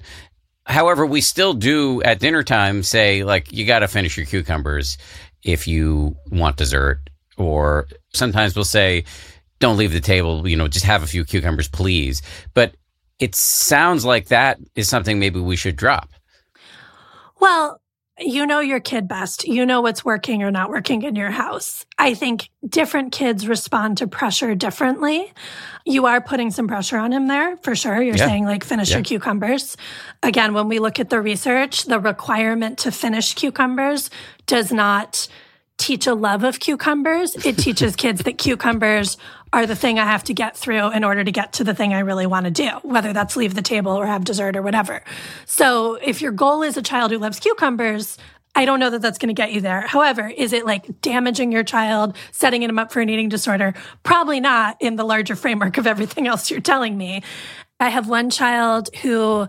However, 0.65 1.07
we 1.07 1.23
still 1.23 1.55
do 1.55 2.03
at 2.03 2.21
dinner 2.21 2.43
time 2.43 2.83
say 2.83 3.25
like 3.25 3.53
you 3.53 3.65
got 3.65 3.79
to 3.79 3.89
finish 3.89 4.17
your 4.17 4.27
cucumbers 4.27 4.99
if 5.43 5.67
you 5.67 6.17
want 6.31 6.59
dessert 6.59 7.01
or 7.39 7.89
sometimes 8.19 8.55
we'll 8.55 8.65
say, 8.65 9.05
don't 9.61 9.77
leave 9.77 9.93
the 9.93 10.01
table, 10.01 10.47
you 10.47 10.57
know, 10.57 10.69
just 10.69 10.85
have 10.85 11.03
a 11.03 11.07
few 11.07 11.25
cucumbers, 11.25 11.69
please. 11.69 12.23
But 12.55 12.77
it 13.19 13.35
sounds 13.35 14.05
like 14.05 14.29
that 14.29 14.59
is 14.75 14.89
something 14.89 15.19
maybe 15.19 15.41
we 15.41 15.57
should 15.57 15.77
drop. 15.77 16.11
Well, 17.41 17.81
you 18.21 18.47
know 18.47 18.61
your 18.61 18.81
kid 18.81 19.07
best. 19.07 19.47
You 19.47 19.65
know 19.65 19.81
what's 19.81 20.05
working 20.05 20.43
or 20.43 20.51
not 20.51 20.71
working 20.71 21.03
in 21.03 21.15
your 21.15 21.31
house. 21.31 21.87
I 21.99 22.15
think 22.15 22.51
different 22.69 23.13
kids 23.13 23.47
respond 23.47 23.99
to 23.99 24.09
pressure 24.09 24.55
differently. 24.55 25.33
You 25.85 26.07
are 26.07 26.21
putting 26.21 26.51
some 26.51 26.67
pressure 26.67 26.99
on 26.99 27.13
him 27.13 27.29
there 27.29 27.57
for 27.59 27.77
sure. 27.77 28.03
You're 28.03 28.17
yeah. 28.17 28.27
saying 28.27 28.45
like 28.45 28.65
finish 28.65 28.91
yeah. 28.91 28.97
your 28.97 29.05
cucumbers. 29.05 29.77
Again, 30.23 30.53
when 30.53 30.69
we 30.69 30.79
look 30.79 30.99
at 30.99 31.11
the 31.11 31.21
research, 31.21 31.85
the 31.85 32.01
requirement 32.01 32.79
to 32.79 32.91
finish 32.91 33.35
cucumbers 33.35 34.11
does 34.47 34.73
not 34.73 35.29
teach 35.79 36.07
a 36.07 36.15
love 36.15 36.45
of 36.45 36.61
cucumbers. 36.61 37.35
It 37.47 37.57
teaches 37.57 37.97
kids 37.97 38.23
that 38.25 38.37
cucumbers 38.37 39.17
are 39.53 39.67
the 39.67 39.77
thing 39.77 39.99
I 39.99 40.05
have 40.05 40.25
to 40.25 40.35
get 40.35 40.57
through 40.57 40.93
in 40.93 41.05
order 41.05 41.25
to 41.25 41.33
get 41.33 41.55
to 41.55 41.65
the 41.65 41.75
thing 41.75 41.95
I 41.95 42.01
really 42.01 42.27
want 42.27 42.45
to 42.45 42.51
do, 42.51 42.69
whether 42.83 43.13
that's 43.13 43.37
leave 43.37 43.55
the 43.55 43.63
table 43.63 43.93
or 43.93 44.05
have 44.07 44.25
dessert 44.25 44.57
or 44.57 44.63
whatever. 44.63 45.03
So 45.47 45.95
if 45.95 46.21
your 46.21 46.33
goal 46.33 46.63
is 46.63 46.77
a 46.77 46.83
child 46.83 47.13
who 47.13 47.19
loves 47.19 47.41
cucumbers, 47.41 48.19
I 48.55 48.65
don't 48.65 48.81
know 48.81 48.91
that 48.91 49.01
that's 49.01 49.19
going 49.19 49.29
to 49.29 49.41
get 49.41 49.53
you 49.53 49.61
there. 49.61 49.83
However, 49.83 50.27
is 50.29 50.53
it 50.53 50.67
like 50.67 51.01
damaging 51.01 51.53
your 51.53 51.63
child, 51.63 52.17
setting 52.33 52.63
him 52.63 52.79
up 52.79 52.93
for 52.93 53.01
an 53.01 53.09
eating 53.09 53.29
disorder? 53.29 53.73
Probably 54.03 54.41
not 54.41 54.77
in 54.81 54.97
the 54.97 55.05
larger 55.05 55.37
framework 55.37 55.79
of 55.79 55.87
everything 55.87 56.27
else 56.27 56.51
you're 56.51 56.61
telling 56.61 56.99
me. 56.99 57.23
I 57.81 57.91
have 57.91 58.09
one 58.09 58.31
child 58.31 58.95
who 58.97 59.47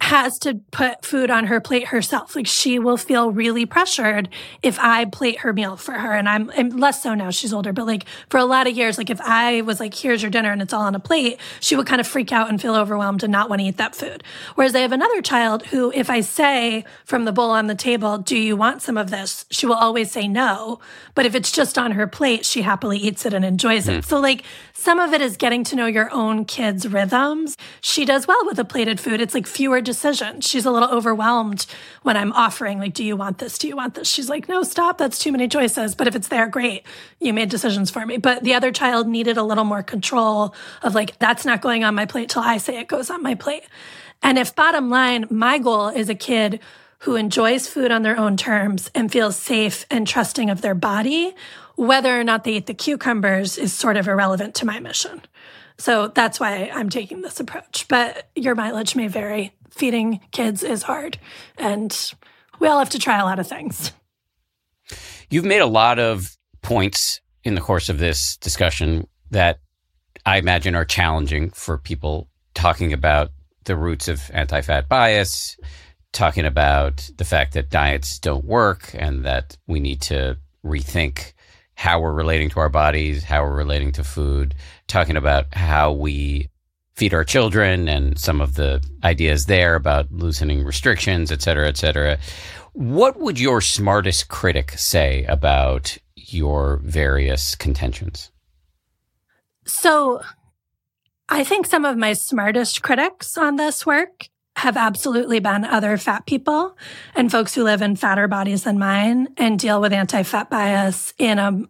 has 0.00 0.38
to 0.38 0.54
put 0.70 1.04
food 1.04 1.30
on 1.30 1.46
her 1.46 1.60
plate 1.60 1.88
herself. 1.88 2.36
Like 2.36 2.46
she 2.46 2.78
will 2.78 2.96
feel 2.96 3.30
really 3.30 3.64
pressured 3.64 4.28
if 4.62 4.78
I 4.78 5.06
plate 5.06 5.40
her 5.40 5.52
meal 5.52 5.76
for 5.76 5.92
her. 5.92 6.12
And 6.12 6.28
I'm, 6.28 6.50
I'm, 6.56 6.70
less 6.70 7.02
so 7.02 7.14
now, 7.14 7.30
she's 7.30 7.52
older, 7.52 7.72
but 7.72 7.86
like 7.86 8.04
for 8.28 8.38
a 8.38 8.44
lot 8.44 8.66
of 8.66 8.76
years, 8.76 8.98
like 8.98 9.08
if 9.08 9.20
I 9.22 9.62
was 9.62 9.80
like, 9.80 9.94
here's 9.94 10.22
your 10.22 10.30
dinner 10.30 10.52
and 10.52 10.60
it's 10.60 10.74
all 10.74 10.82
on 10.82 10.94
a 10.94 11.00
plate, 11.00 11.40
she 11.60 11.76
would 11.76 11.86
kind 11.86 12.00
of 12.00 12.06
freak 12.06 12.30
out 12.30 12.50
and 12.50 12.60
feel 12.60 12.74
overwhelmed 12.74 13.22
and 13.22 13.32
not 13.32 13.48
want 13.48 13.60
to 13.60 13.66
eat 13.66 13.78
that 13.78 13.94
food. 13.94 14.22
Whereas 14.54 14.74
I 14.74 14.80
have 14.80 14.92
another 14.92 15.22
child 15.22 15.66
who, 15.66 15.90
if 15.92 16.10
I 16.10 16.20
say 16.20 16.84
from 17.04 17.24
the 17.24 17.32
bowl 17.32 17.50
on 17.50 17.66
the 17.66 17.74
table, 17.74 18.18
do 18.18 18.36
you 18.36 18.54
want 18.56 18.82
some 18.82 18.98
of 18.98 19.10
this? 19.10 19.46
She 19.50 19.64
will 19.64 19.74
always 19.74 20.10
say 20.10 20.28
no. 20.28 20.78
But 21.14 21.24
if 21.24 21.34
it's 21.34 21.50
just 21.50 21.78
on 21.78 21.92
her 21.92 22.06
plate, 22.06 22.44
she 22.44 22.62
happily 22.62 22.98
eats 22.98 23.24
it 23.24 23.32
and 23.32 23.44
enjoys 23.44 23.88
it. 23.88 24.00
Mm. 24.00 24.04
So 24.04 24.20
like 24.20 24.44
some 24.78 25.00
of 25.00 25.12
it 25.14 25.20
is 25.20 25.36
getting 25.36 25.64
to 25.64 25.74
know 25.74 25.86
your 25.86 26.12
own 26.12 26.44
kids' 26.44 26.86
rhythms. 26.86 27.56
She 27.80 28.04
does 28.04 28.28
well 28.28 28.44
with 28.44 28.58
a 28.58 28.64
plated 28.64 29.00
food. 29.00 29.20
It's 29.20 29.34
like 29.34 29.46
fewer 29.46 29.80
decisions. 29.80 30.46
She's 30.46 30.66
a 30.66 30.70
little 30.70 30.90
overwhelmed 30.90 31.66
when 32.02 32.16
I'm 32.16 32.32
offering, 32.34 32.78
like, 32.78 32.92
do 32.92 33.02
you 33.02 33.16
want 33.16 33.38
this? 33.38 33.58
Do 33.58 33.68
you 33.68 33.74
want 33.74 33.94
this? 33.94 34.08
She's 34.08 34.28
like, 34.28 34.48
no, 34.48 34.62
stop. 34.62 34.98
That's 34.98 35.18
too 35.18 35.32
many 35.32 35.48
choices. 35.48 35.94
But 35.94 36.06
if 36.06 36.14
it's 36.14 36.28
there, 36.28 36.46
great. 36.46 36.84
You 37.20 37.32
made 37.32 37.48
decisions 37.48 37.90
for 37.90 38.04
me. 38.04 38.18
But 38.18 38.44
the 38.44 38.54
other 38.54 38.70
child 38.70 39.08
needed 39.08 39.38
a 39.38 39.42
little 39.42 39.64
more 39.64 39.82
control 39.82 40.54
of 40.82 40.94
like, 40.94 41.18
that's 41.18 41.44
not 41.44 41.62
going 41.62 41.82
on 41.82 41.94
my 41.94 42.04
plate 42.04 42.28
till 42.28 42.42
I 42.42 42.58
say 42.58 42.78
it 42.78 42.86
goes 42.86 43.10
on 43.10 43.22
my 43.22 43.34
plate. 43.34 43.64
And 44.22 44.38
if 44.38 44.54
bottom 44.54 44.90
line, 44.90 45.26
my 45.30 45.58
goal 45.58 45.88
is 45.88 46.08
a 46.08 46.14
kid 46.14 46.60
who 47.06 47.16
enjoys 47.16 47.68
food 47.68 47.92
on 47.92 48.02
their 48.02 48.18
own 48.18 48.36
terms 48.36 48.90
and 48.92 49.10
feels 49.10 49.36
safe 49.36 49.86
and 49.90 50.06
trusting 50.06 50.50
of 50.50 50.60
their 50.60 50.74
body 50.74 51.34
whether 51.76 52.18
or 52.18 52.24
not 52.24 52.42
they 52.42 52.54
eat 52.54 52.66
the 52.66 52.74
cucumbers 52.74 53.56
is 53.58 53.72
sort 53.72 53.96
of 53.96 54.08
irrelevant 54.08 54.56
to 54.56 54.66
my 54.66 54.80
mission. 54.80 55.22
So 55.78 56.08
that's 56.08 56.40
why 56.40 56.70
I'm 56.74 56.88
taking 56.88 57.22
this 57.22 57.38
approach. 57.38 57.86
But 57.88 58.28
your 58.34 58.54
mileage 58.54 58.96
may 58.96 59.08
vary. 59.08 59.54
Feeding 59.70 60.20
kids 60.32 60.62
is 60.62 60.82
hard, 60.82 61.18
and 61.58 62.14
we 62.58 62.66
all 62.66 62.78
have 62.78 62.90
to 62.90 62.98
try 62.98 63.18
a 63.18 63.24
lot 63.24 63.38
of 63.38 63.46
things. 63.46 63.92
You've 65.28 65.44
made 65.44 65.60
a 65.60 65.66
lot 65.66 65.98
of 65.98 66.34
points 66.62 67.20
in 67.44 67.54
the 67.54 67.60
course 67.60 67.90
of 67.90 67.98
this 67.98 68.38
discussion 68.38 69.06
that 69.30 69.58
I 70.24 70.38
imagine 70.38 70.74
are 70.74 70.86
challenging 70.86 71.50
for 71.50 71.76
people 71.76 72.30
talking 72.54 72.94
about 72.94 73.32
the 73.64 73.76
roots 73.76 74.08
of 74.08 74.30
anti 74.32 74.62
fat 74.62 74.88
bias, 74.88 75.58
talking 76.16 76.46
about 76.46 77.08
the 77.18 77.24
fact 77.24 77.52
that 77.52 77.70
diets 77.70 78.18
don't 78.18 78.44
work 78.44 78.90
and 78.94 79.24
that 79.24 79.56
we 79.66 79.78
need 79.78 80.00
to 80.00 80.38
rethink 80.64 81.32
how 81.74 82.00
we're 82.00 82.12
relating 82.12 82.48
to 82.48 82.58
our 82.58 82.70
bodies, 82.70 83.22
how 83.22 83.42
we're 83.44 83.54
relating 83.54 83.92
to 83.92 84.02
food, 84.02 84.54
talking 84.86 85.16
about 85.16 85.54
how 85.54 85.92
we 85.92 86.48
feed 86.94 87.12
our 87.12 87.24
children 87.24 87.86
and 87.86 88.18
some 88.18 88.40
of 88.40 88.54
the 88.54 88.82
ideas 89.04 89.44
there 89.44 89.74
about 89.74 90.10
loosening 90.10 90.64
restrictions, 90.64 91.30
et 91.30 91.42
cetera, 91.42 91.68
et 91.68 91.76
cetera. 91.76 92.16
What 92.72 93.18
would 93.20 93.38
your 93.38 93.60
smartest 93.60 94.28
critic 94.28 94.70
say 94.72 95.24
about 95.24 95.98
your 96.14 96.80
various 96.82 97.54
contentions? 97.54 98.30
So, 99.66 100.22
I 101.28 101.44
think 101.44 101.66
some 101.66 101.84
of 101.84 101.98
my 101.98 102.14
smartest 102.14 102.82
critics 102.82 103.36
on 103.36 103.56
this 103.56 103.84
work 103.84 104.28
have 104.56 104.76
absolutely 104.78 105.38
been 105.38 105.66
other 105.66 105.98
fat 105.98 106.24
people 106.24 106.76
and 107.14 107.30
folks 107.30 107.54
who 107.54 107.62
live 107.62 107.82
in 107.82 107.94
fatter 107.94 108.26
bodies 108.26 108.64
than 108.64 108.78
mine 108.78 109.28
and 109.36 109.58
deal 109.58 109.82
with 109.82 109.92
anti-fat 109.92 110.48
bias 110.48 111.12
in 111.18 111.38
a, 111.38 111.62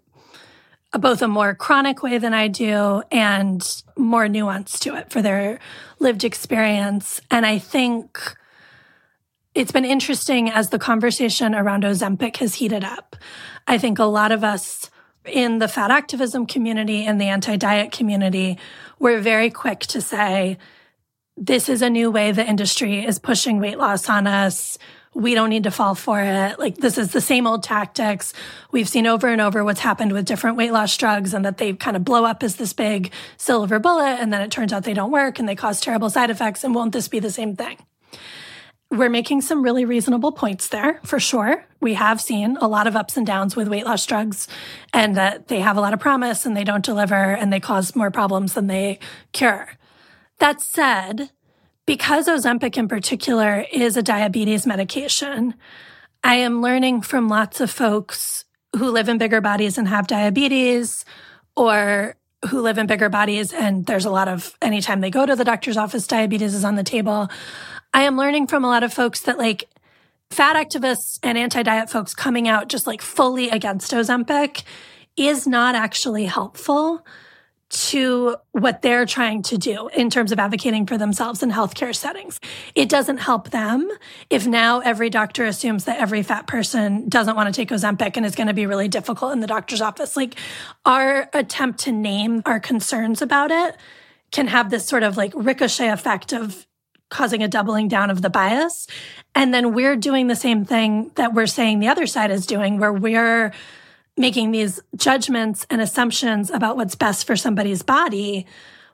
a, 0.92 0.98
both 0.98 1.20
a 1.20 1.26
more 1.26 1.52
chronic 1.52 2.04
way 2.04 2.16
than 2.18 2.32
I 2.32 2.46
do 2.46 3.02
and 3.10 3.82
more 3.96 4.28
nuance 4.28 4.78
to 4.80 4.94
it 4.94 5.10
for 5.10 5.20
their 5.20 5.58
lived 5.98 6.22
experience. 6.22 7.20
And 7.28 7.44
I 7.44 7.58
think 7.58 8.36
it's 9.52 9.72
been 9.72 9.84
interesting 9.84 10.48
as 10.48 10.70
the 10.70 10.78
conversation 10.78 11.56
around 11.56 11.82
Ozempic 11.82 12.36
has 12.36 12.54
heated 12.54 12.84
up. 12.84 13.16
I 13.66 13.78
think 13.78 13.98
a 13.98 14.04
lot 14.04 14.30
of 14.30 14.44
us 14.44 14.90
in 15.24 15.58
the 15.58 15.66
fat 15.66 15.90
activism 15.90 16.46
community 16.46 17.04
and 17.04 17.20
the 17.20 17.24
anti-diet 17.24 17.90
community 17.90 18.58
were 19.00 19.18
very 19.18 19.50
quick 19.50 19.80
to 19.80 20.00
say, 20.00 20.56
this 21.36 21.68
is 21.68 21.82
a 21.82 21.90
new 21.90 22.10
way 22.10 22.32
the 22.32 22.46
industry 22.46 23.04
is 23.04 23.18
pushing 23.18 23.60
weight 23.60 23.78
loss 23.78 24.08
on 24.08 24.26
us. 24.26 24.78
We 25.14 25.34
don't 25.34 25.50
need 25.50 25.64
to 25.64 25.70
fall 25.70 25.94
for 25.94 26.20
it. 26.20 26.58
Like 26.58 26.76
this 26.76 26.98
is 26.98 27.12
the 27.12 27.20
same 27.20 27.46
old 27.46 27.62
tactics. 27.62 28.32
We've 28.70 28.88
seen 28.88 29.06
over 29.06 29.28
and 29.28 29.40
over 29.40 29.64
what's 29.64 29.80
happened 29.80 30.12
with 30.12 30.26
different 30.26 30.56
weight 30.56 30.72
loss 30.72 30.96
drugs 30.96 31.34
and 31.34 31.44
that 31.44 31.58
they 31.58 31.72
kind 31.74 31.96
of 31.96 32.04
blow 32.04 32.24
up 32.24 32.42
as 32.42 32.56
this 32.56 32.72
big 32.72 33.12
silver 33.36 33.78
bullet. 33.78 34.18
And 34.20 34.32
then 34.32 34.42
it 34.42 34.50
turns 34.50 34.72
out 34.72 34.84
they 34.84 34.94
don't 34.94 35.10
work 35.10 35.38
and 35.38 35.48
they 35.48 35.56
cause 35.56 35.80
terrible 35.80 36.10
side 36.10 36.30
effects. 36.30 36.64
And 36.64 36.74
won't 36.74 36.92
this 36.92 37.08
be 37.08 37.18
the 37.18 37.30
same 37.30 37.56
thing? 37.56 37.78
We're 38.90 39.10
making 39.10 39.40
some 39.40 39.62
really 39.62 39.84
reasonable 39.84 40.32
points 40.32 40.68
there 40.68 41.00
for 41.02 41.18
sure. 41.18 41.66
We 41.80 41.94
have 41.94 42.20
seen 42.20 42.56
a 42.60 42.68
lot 42.68 42.86
of 42.86 42.94
ups 42.94 43.16
and 43.16 43.26
downs 43.26 43.56
with 43.56 43.68
weight 43.68 43.84
loss 43.84 44.06
drugs 44.06 44.48
and 44.92 45.16
that 45.16 45.48
they 45.48 45.60
have 45.60 45.76
a 45.76 45.80
lot 45.80 45.92
of 45.92 45.98
promise 45.98 46.46
and 46.46 46.56
they 46.56 46.64
don't 46.64 46.84
deliver 46.84 47.14
and 47.14 47.52
they 47.52 47.60
cause 47.60 47.96
more 47.96 48.10
problems 48.10 48.54
than 48.54 48.68
they 48.68 49.00
cure. 49.32 49.68
That 50.38 50.60
said, 50.60 51.30
because 51.86 52.28
Ozempic 52.28 52.76
in 52.76 52.88
particular 52.88 53.64
is 53.72 53.96
a 53.96 54.02
diabetes 54.02 54.66
medication, 54.66 55.54
I 56.22 56.34
am 56.36 56.60
learning 56.60 57.02
from 57.02 57.28
lots 57.28 57.60
of 57.60 57.70
folks 57.70 58.44
who 58.76 58.90
live 58.90 59.08
in 59.08 59.18
bigger 59.18 59.40
bodies 59.40 59.78
and 59.78 59.88
have 59.88 60.06
diabetes 60.06 61.04
or 61.56 62.16
who 62.50 62.60
live 62.60 62.78
in 62.78 62.86
bigger 62.86 63.08
bodies 63.08 63.52
and 63.52 63.86
there's 63.86 64.04
a 64.04 64.10
lot 64.10 64.28
of 64.28 64.56
anytime 64.60 65.00
they 65.00 65.10
go 65.10 65.24
to 65.24 65.34
the 65.34 65.44
doctor's 65.44 65.76
office 65.76 66.06
diabetes 66.06 66.54
is 66.54 66.64
on 66.64 66.74
the 66.74 66.82
table. 66.82 67.28
I 67.94 68.02
am 68.02 68.18
learning 68.18 68.48
from 68.48 68.64
a 68.64 68.68
lot 68.68 68.82
of 68.82 68.92
folks 68.92 69.20
that 69.22 69.38
like 69.38 69.64
fat 70.30 70.56
activists 70.56 71.18
and 71.22 71.38
anti-diet 71.38 71.88
folks 71.88 72.14
coming 72.14 72.46
out 72.46 72.68
just 72.68 72.86
like 72.86 73.00
fully 73.00 73.48
against 73.48 73.92
Ozempic 73.92 74.64
is 75.16 75.46
not 75.46 75.74
actually 75.74 76.26
helpful 76.26 77.04
to 77.68 78.36
what 78.52 78.82
they're 78.82 79.06
trying 79.06 79.42
to 79.42 79.58
do 79.58 79.88
in 79.88 80.08
terms 80.08 80.30
of 80.30 80.38
advocating 80.38 80.86
for 80.86 80.96
themselves 80.96 81.42
in 81.42 81.50
healthcare 81.50 81.94
settings. 81.94 82.38
It 82.74 82.88
doesn't 82.88 83.18
help 83.18 83.50
them 83.50 83.90
if 84.30 84.46
now 84.46 84.80
every 84.80 85.10
doctor 85.10 85.44
assumes 85.44 85.84
that 85.84 85.98
every 85.98 86.22
fat 86.22 86.46
person 86.46 87.08
doesn't 87.08 87.34
want 87.34 87.52
to 87.52 87.58
take 87.58 87.70
Ozempic 87.70 88.16
and 88.16 88.24
is 88.24 88.36
going 88.36 88.46
to 88.46 88.54
be 88.54 88.66
really 88.66 88.88
difficult 88.88 89.32
in 89.32 89.40
the 89.40 89.48
doctor's 89.48 89.80
office. 89.80 90.16
Like 90.16 90.36
our 90.84 91.28
attempt 91.32 91.80
to 91.80 91.92
name 91.92 92.42
our 92.46 92.60
concerns 92.60 93.20
about 93.20 93.50
it 93.50 93.76
can 94.30 94.46
have 94.46 94.70
this 94.70 94.86
sort 94.86 95.02
of 95.02 95.16
like 95.16 95.32
ricochet 95.34 95.88
effect 95.88 96.32
of 96.32 96.66
causing 97.08 97.42
a 97.42 97.48
doubling 97.48 97.88
down 97.88 98.10
of 98.10 98.22
the 98.22 98.30
bias. 98.30 98.86
And 99.34 99.52
then 99.52 99.74
we're 99.74 99.96
doing 99.96 100.26
the 100.26 100.36
same 100.36 100.64
thing 100.64 101.10
that 101.16 101.34
we're 101.34 101.46
saying 101.46 101.78
the 101.78 101.88
other 101.88 102.06
side 102.06 102.30
is 102.30 102.46
doing, 102.46 102.78
where 102.78 102.92
we're 102.92 103.52
making 104.16 104.50
these 104.50 104.80
judgments 104.96 105.66
and 105.68 105.80
assumptions 105.80 106.50
about 106.50 106.76
what's 106.76 106.94
best 106.94 107.26
for 107.26 107.36
somebody's 107.36 107.82
body 107.82 108.46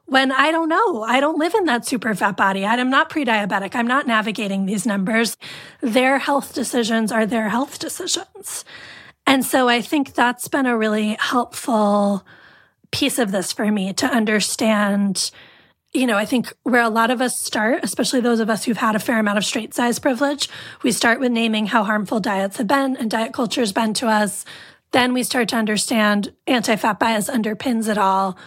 when 0.06 0.32
I 0.32 0.50
don't 0.50 0.68
know. 0.68 1.02
I 1.02 1.20
don't 1.20 1.38
live 1.38 1.54
in 1.54 1.64
that 1.66 1.86
super 1.86 2.14
fat 2.14 2.36
body. 2.36 2.66
I'm 2.66 2.90
not 2.90 3.08
pre 3.08 3.24
diabetic. 3.24 3.74
I'm 3.74 3.86
not 3.86 4.06
navigating 4.06 4.66
these 4.66 4.84
numbers. 4.84 5.36
Their 5.80 6.18
health 6.18 6.54
decisions 6.54 7.12
are 7.12 7.24
their 7.24 7.48
health 7.48 7.78
decisions. 7.78 8.64
And 9.26 9.44
so 9.44 9.68
I 9.68 9.80
think 9.80 10.14
that's 10.14 10.48
been 10.48 10.66
a 10.66 10.76
really 10.76 11.16
helpful 11.18 12.26
piece 12.90 13.18
of 13.18 13.30
this 13.30 13.52
for 13.52 13.70
me 13.70 13.92
to 13.94 14.06
understand. 14.06 15.30
You 15.92 16.06
know, 16.06 16.16
I 16.16 16.24
think 16.24 16.52
where 16.62 16.82
a 16.82 16.88
lot 16.88 17.10
of 17.10 17.20
us 17.20 17.38
start, 17.38 17.80
especially 17.82 18.20
those 18.20 18.40
of 18.40 18.50
us 18.50 18.64
who've 18.64 18.76
had 18.76 18.96
a 18.96 18.98
fair 18.98 19.18
amount 19.18 19.38
of 19.38 19.44
straight 19.44 19.74
size 19.74 19.98
privilege, 19.98 20.48
we 20.82 20.90
start 20.90 21.20
with 21.20 21.32
naming 21.32 21.66
how 21.66 21.84
harmful 21.84 22.18
diets 22.18 22.56
have 22.56 22.66
been 22.66 22.96
and 22.96 23.10
diet 23.10 23.32
culture 23.32 23.60
has 23.60 23.72
been 23.72 23.94
to 23.94 24.08
us, 24.08 24.44
then 24.93 25.12
we 25.14 25.23
start 25.23 25.48
to 25.48 25.56
understand 25.56 26.32
anti 26.47 26.77
fat 26.77 26.98
bias 26.98 27.28
underpins 27.28 27.89
it 27.89 27.98
all. 27.98 28.39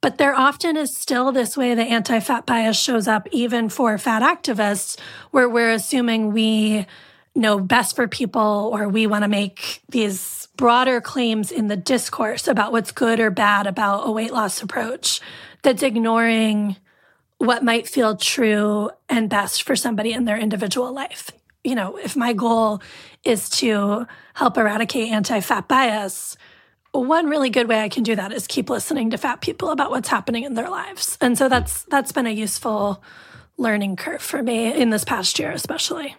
But 0.00 0.18
there 0.18 0.34
often 0.34 0.76
is 0.76 0.94
still 0.94 1.32
this 1.32 1.56
way 1.56 1.74
that 1.74 1.88
anti 1.88 2.20
fat 2.20 2.46
bias 2.46 2.78
shows 2.78 3.08
up 3.08 3.26
even 3.32 3.68
for 3.68 3.96
fat 3.98 4.22
activists, 4.22 4.98
where 5.30 5.48
we're 5.48 5.72
assuming 5.72 6.32
we 6.32 6.86
know 7.34 7.58
best 7.58 7.96
for 7.96 8.06
people 8.06 8.70
or 8.72 8.88
we 8.88 9.06
want 9.06 9.24
to 9.24 9.28
make 9.28 9.82
these 9.88 10.48
broader 10.56 11.00
claims 11.00 11.50
in 11.50 11.66
the 11.66 11.76
discourse 11.76 12.46
about 12.46 12.70
what's 12.70 12.92
good 12.92 13.18
or 13.18 13.30
bad 13.30 13.66
about 13.66 14.06
a 14.06 14.12
weight 14.12 14.32
loss 14.32 14.62
approach 14.62 15.20
that's 15.62 15.82
ignoring 15.82 16.76
what 17.38 17.64
might 17.64 17.88
feel 17.88 18.16
true 18.16 18.90
and 19.08 19.28
best 19.28 19.64
for 19.64 19.74
somebody 19.74 20.12
in 20.12 20.26
their 20.26 20.38
individual 20.38 20.92
life. 20.92 21.30
you 21.64 21.74
know, 21.74 21.96
if 21.96 22.14
my 22.14 22.34
goal 22.34 22.82
is 23.24 23.48
to 23.50 24.06
help 24.34 24.56
eradicate 24.56 25.12
anti 25.12 25.40
fat 25.40 25.68
bias, 25.68 26.36
one 26.92 27.26
really 27.26 27.50
good 27.50 27.68
way 27.68 27.80
I 27.80 27.88
can 27.88 28.04
do 28.04 28.14
that 28.14 28.32
is 28.32 28.46
keep 28.46 28.70
listening 28.70 29.10
to 29.10 29.18
fat 29.18 29.40
people 29.40 29.70
about 29.70 29.90
what's 29.90 30.08
happening 30.08 30.44
in 30.44 30.54
their 30.54 30.70
lives. 30.70 31.18
And 31.20 31.36
so 31.36 31.48
that's 31.48 31.82
that's 31.84 32.12
been 32.12 32.26
a 32.26 32.30
useful 32.30 33.02
learning 33.56 33.96
curve 33.96 34.22
for 34.22 34.42
me 34.42 34.72
in 34.72 34.90
this 34.90 35.04
past 35.04 35.38
year 35.38 35.50
especially. 35.50 36.14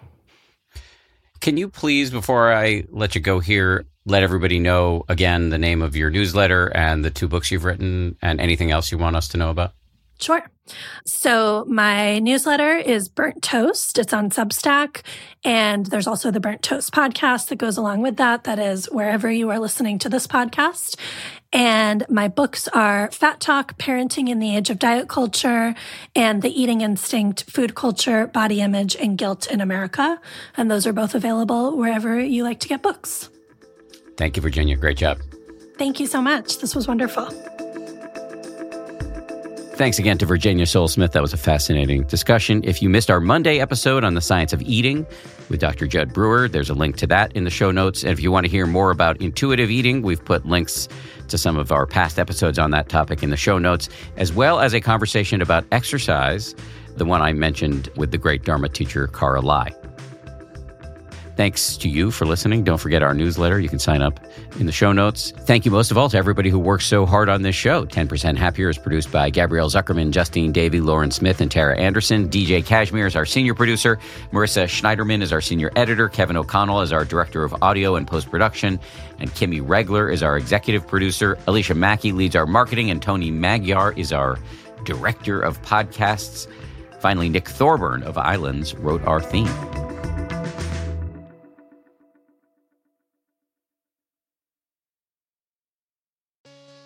Can 1.41 1.57
you 1.57 1.69
please 1.69 2.11
before 2.11 2.51
I 2.53 2.85
let 2.89 3.15
you 3.15 3.21
go 3.21 3.39
here 3.39 3.85
let 4.05 4.23
everybody 4.23 4.59
know 4.59 5.03
again 5.09 5.49
the 5.49 5.57
name 5.57 5.81
of 5.81 5.95
your 5.95 6.09
newsletter 6.09 6.67
and 6.75 7.03
the 7.03 7.09
two 7.09 7.27
books 7.27 7.51
you've 7.51 7.65
written 7.65 8.17
and 8.21 8.39
anything 8.39 8.71
else 8.71 8.91
you 8.91 8.97
want 8.97 9.15
us 9.15 9.29
to 9.29 9.37
know 9.37 9.49
about? 9.49 9.73
Sure. 10.19 10.43
So 11.05 11.65
my 11.67 12.19
newsletter 12.19 12.75
is 12.75 13.09
Burnt 13.09 13.43
Toast. 13.43 13.99
It's 13.99 14.13
on 14.13 14.29
Substack. 14.29 15.01
And 15.43 15.85
there's 15.85 16.07
also 16.07 16.31
the 16.31 16.39
Burnt 16.39 16.63
Toast 16.63 16.91
podcast 16.93 17.49
that 17.49 17.57
goes 17.57 17.77
along 17.77 18.01
with 18.01 18.17
that. 18.17 18.45
That 18.45 18.57
is 18.57 18.85
wherever 18.85 19.29
you 19.29 19.49
are 19.49 19.59
listening 19.59 19.99
to 19.99 20.09
this 20.09 20.25
podcast. 20.25 20.97
And 21.53 22.05
my 22.09 22.27
books 22.27 22.67
are 22.69 23.11
Fat 23.11 23.39
Talk, 23.39 23.77
Parenting 23.77 24.29
in 24.29 24.39
the 24.39 24.55
Age 24.55 24.69
of 24.69 24.79
Diet 24.79 25.07
Culture, 25.07 25.75
and 26.15 26.41
The 26.41 26.49
Eating 26.49 26.81
Instinct, 26.81 27.49
Food 27.49 27.75
Culture, 27.75 28.27
Body 28.27 28.61
Image, 28.61 28.95
and 28.95 29.17
Guilt 29.17 29.47
in 29.47 29.61
America. 29.61 30.19
And 30.57 30.71
those 30.71 30.87
are 30.87 30.93
both 30.93 31.13
available 31.13 31.77
wherever 31.77 32.19
you 32.19 32.43
like 32.43 32.59
to 32.61 32.67
get 32.67 32.81
books. 32.81 33.29
Thank 34.17 34.37
you, 34.37 34.41
Virginia. 34.41 34.75
Great 34.75 34.97
job. 34.97 35.19
Thank 35.77 35.99
you 35.99 36.07
so 36.07 36.21
much. 36.21 36.59
This 36.59 36.73
was 36.73 36.87
wonderful. 36.87 37.29
Thanks 39.75 39.99
again 39.99 40.17
to 40.19 40.25
Virginia 40.25 40.65
Sole-Smith. 40.65 41.11
That 41.11 41.21
was 41.21 41.33
a 41.33 41.37
fascinating 41.37 42.03
discussion. 42.03 42.63
If 42.63 42.81
you 42.81 42.89
missed 42.89 43.11
our 43.11 43.19
Monday 43.19 43.59
episode 43.59 44.05
on 44.05 44.13
the 44.13 44.21
science 44.21 44.53
of 44.53 44.61
eating 44.61 45.05
with 45.49 45.59
Dr. 45.59 45.85
Jud 45.85 46.13
Brewer, 46.13 46.47
there's 46.47 46.69
a 46.69 46.73
link 46.73 46.95
to 46.97 47.07
that 47.07 47.33
in 47.33 47.43
the 47.43 47.49
show 47.49 47.71
notes. 47.71 48.01
And 48.03 48.13
if 48.13 48.21
you 48.21 48.31
want 48.31 48.45
to 48.45 48.49
hear 48.49 48.65
more 48.67 48.89
about 48.89 49.19
intuitive 49.19 49.69
eating, 49.69 50.01
we've 50.01 50.23
put 50.23 50.45
links 50.45 50.87
to 51.27 51.37
some 51.37 51.57
of 51.57 51.73
our 51.73 51.85
past 51.85 52.17
episodes 52.17 52.57
on 52.57 52.71
that 52.71 52.87
topic 52.87 53.21
in 53.21 53.31
the 53.31 53.37
show 53.37 53.57
notes, 53.57 53.89
as 54.15 54.31
well 54.31 54.61
as 54.61 54.73
a 54.73 54.79
conversation 54.79 55.41
about 55.41 55.65
exercise, 55.73 56.55
the 56.95 57.03
one 57.03 57.21
I 57.21 57.33
mentioned 57.33 57.89
with 57.97 58.11
the 58.11 58.17
great 58.17 58.45
Dharma 58.45 58.69
teacher, 58.69 59.07
Cara 59.07 59.41
Lai. 59.41 59.75
Thanks 61.35 61.75
to 61.77 61.89
you 61.89 62.11
for 62.11 62.25
listening. 62.25 62.63
Don't 62.63 62.77
forget 62.77 63.03
our 63.03 63.13
newsletter. 63.13 63.59
You 63.59 63.67
can 63.67 63.79
sign 63.79 64.01
up 64.01 64.21
in 64.57 64.67
the 64.67 64.71
show 64.71 64.93
notes. 64.93 65.31
Thank 65.31 65.65
you 65.65 65.71
most 65.71 65.91
of 65.91 65.97
all 65.97 66.07
to 66.09 66.17
everybody 66.17 66.49
who 66.49 66.57
works 66.57 66.85
so 66.85 67.05
hard 67.05 67.27
on 67.27 67.41
this 67.41 67.55
show. 67.55 67.85
10% 67.85 68.37
Happier 68.37 68.69
is 68.69 68.77
produced 68.77 69.11
by 69.11 69.29
Gabrielle 69.29 69.69
Zuckerman, 69.69 70.11
Justine 70.11 70.53
Davey, 70.53 70.79
Lauren 70.79 71.11
Smith, 71.11 71.41
and 71.41 71.51
Tara 71.51 71.77
Anderson. 71.77 72.29
DJ 72.29 72.65
Kashmir 72.65 73.05
is 73.05 73.17
our 73.17 73.25
senior 73.25 73.53
producer. 73.53 73.99
Marissa 74.31 74.63
Schneiderman 74.63 75.21
is 75.21 75.33
our 75.33 75.41
senior 75.41 75.71
editor. 75.75 76.07
Kevin 76.07 76.37
O'Connell 76.37 76.81
is 76.81 76.93
our 76.93 77.03
director 77.03 77.43
of 77.43 77.53
audio 77.61 77.97
and 77.97 78.07
post 78.07 78.31
production. 78.31 78.79
And 79.19 79.29
Kimmy 79.31 79.61
Regler 79.61 80.09
is 80.09 80.23
our 80.23 80.37
executive 80.37 80.87
producer. 80.87 81.37
Alicia 81.47 81.75
Mackey 81.75 82.13
leads 82.13 82.37
our 82.37 82.45
marketing. 82.45 82.89
And 82.91 83.01
Tony 83.01 83.29
Magyar 83.29 83.91
is 83.97 84.13
our 84.13 84.39
director 84.85 85.41
of 85.41 85.61
podcasts. 85.63 86.47
Finally, 87.01 87.27
Nick 87.27 87.49
Thorburn 87.49 88.03
of 88.03 88.17
Islands 88.17 88.73
wrote 88.75 89.03
our 89.03 89.19
theme. 89.19 89.84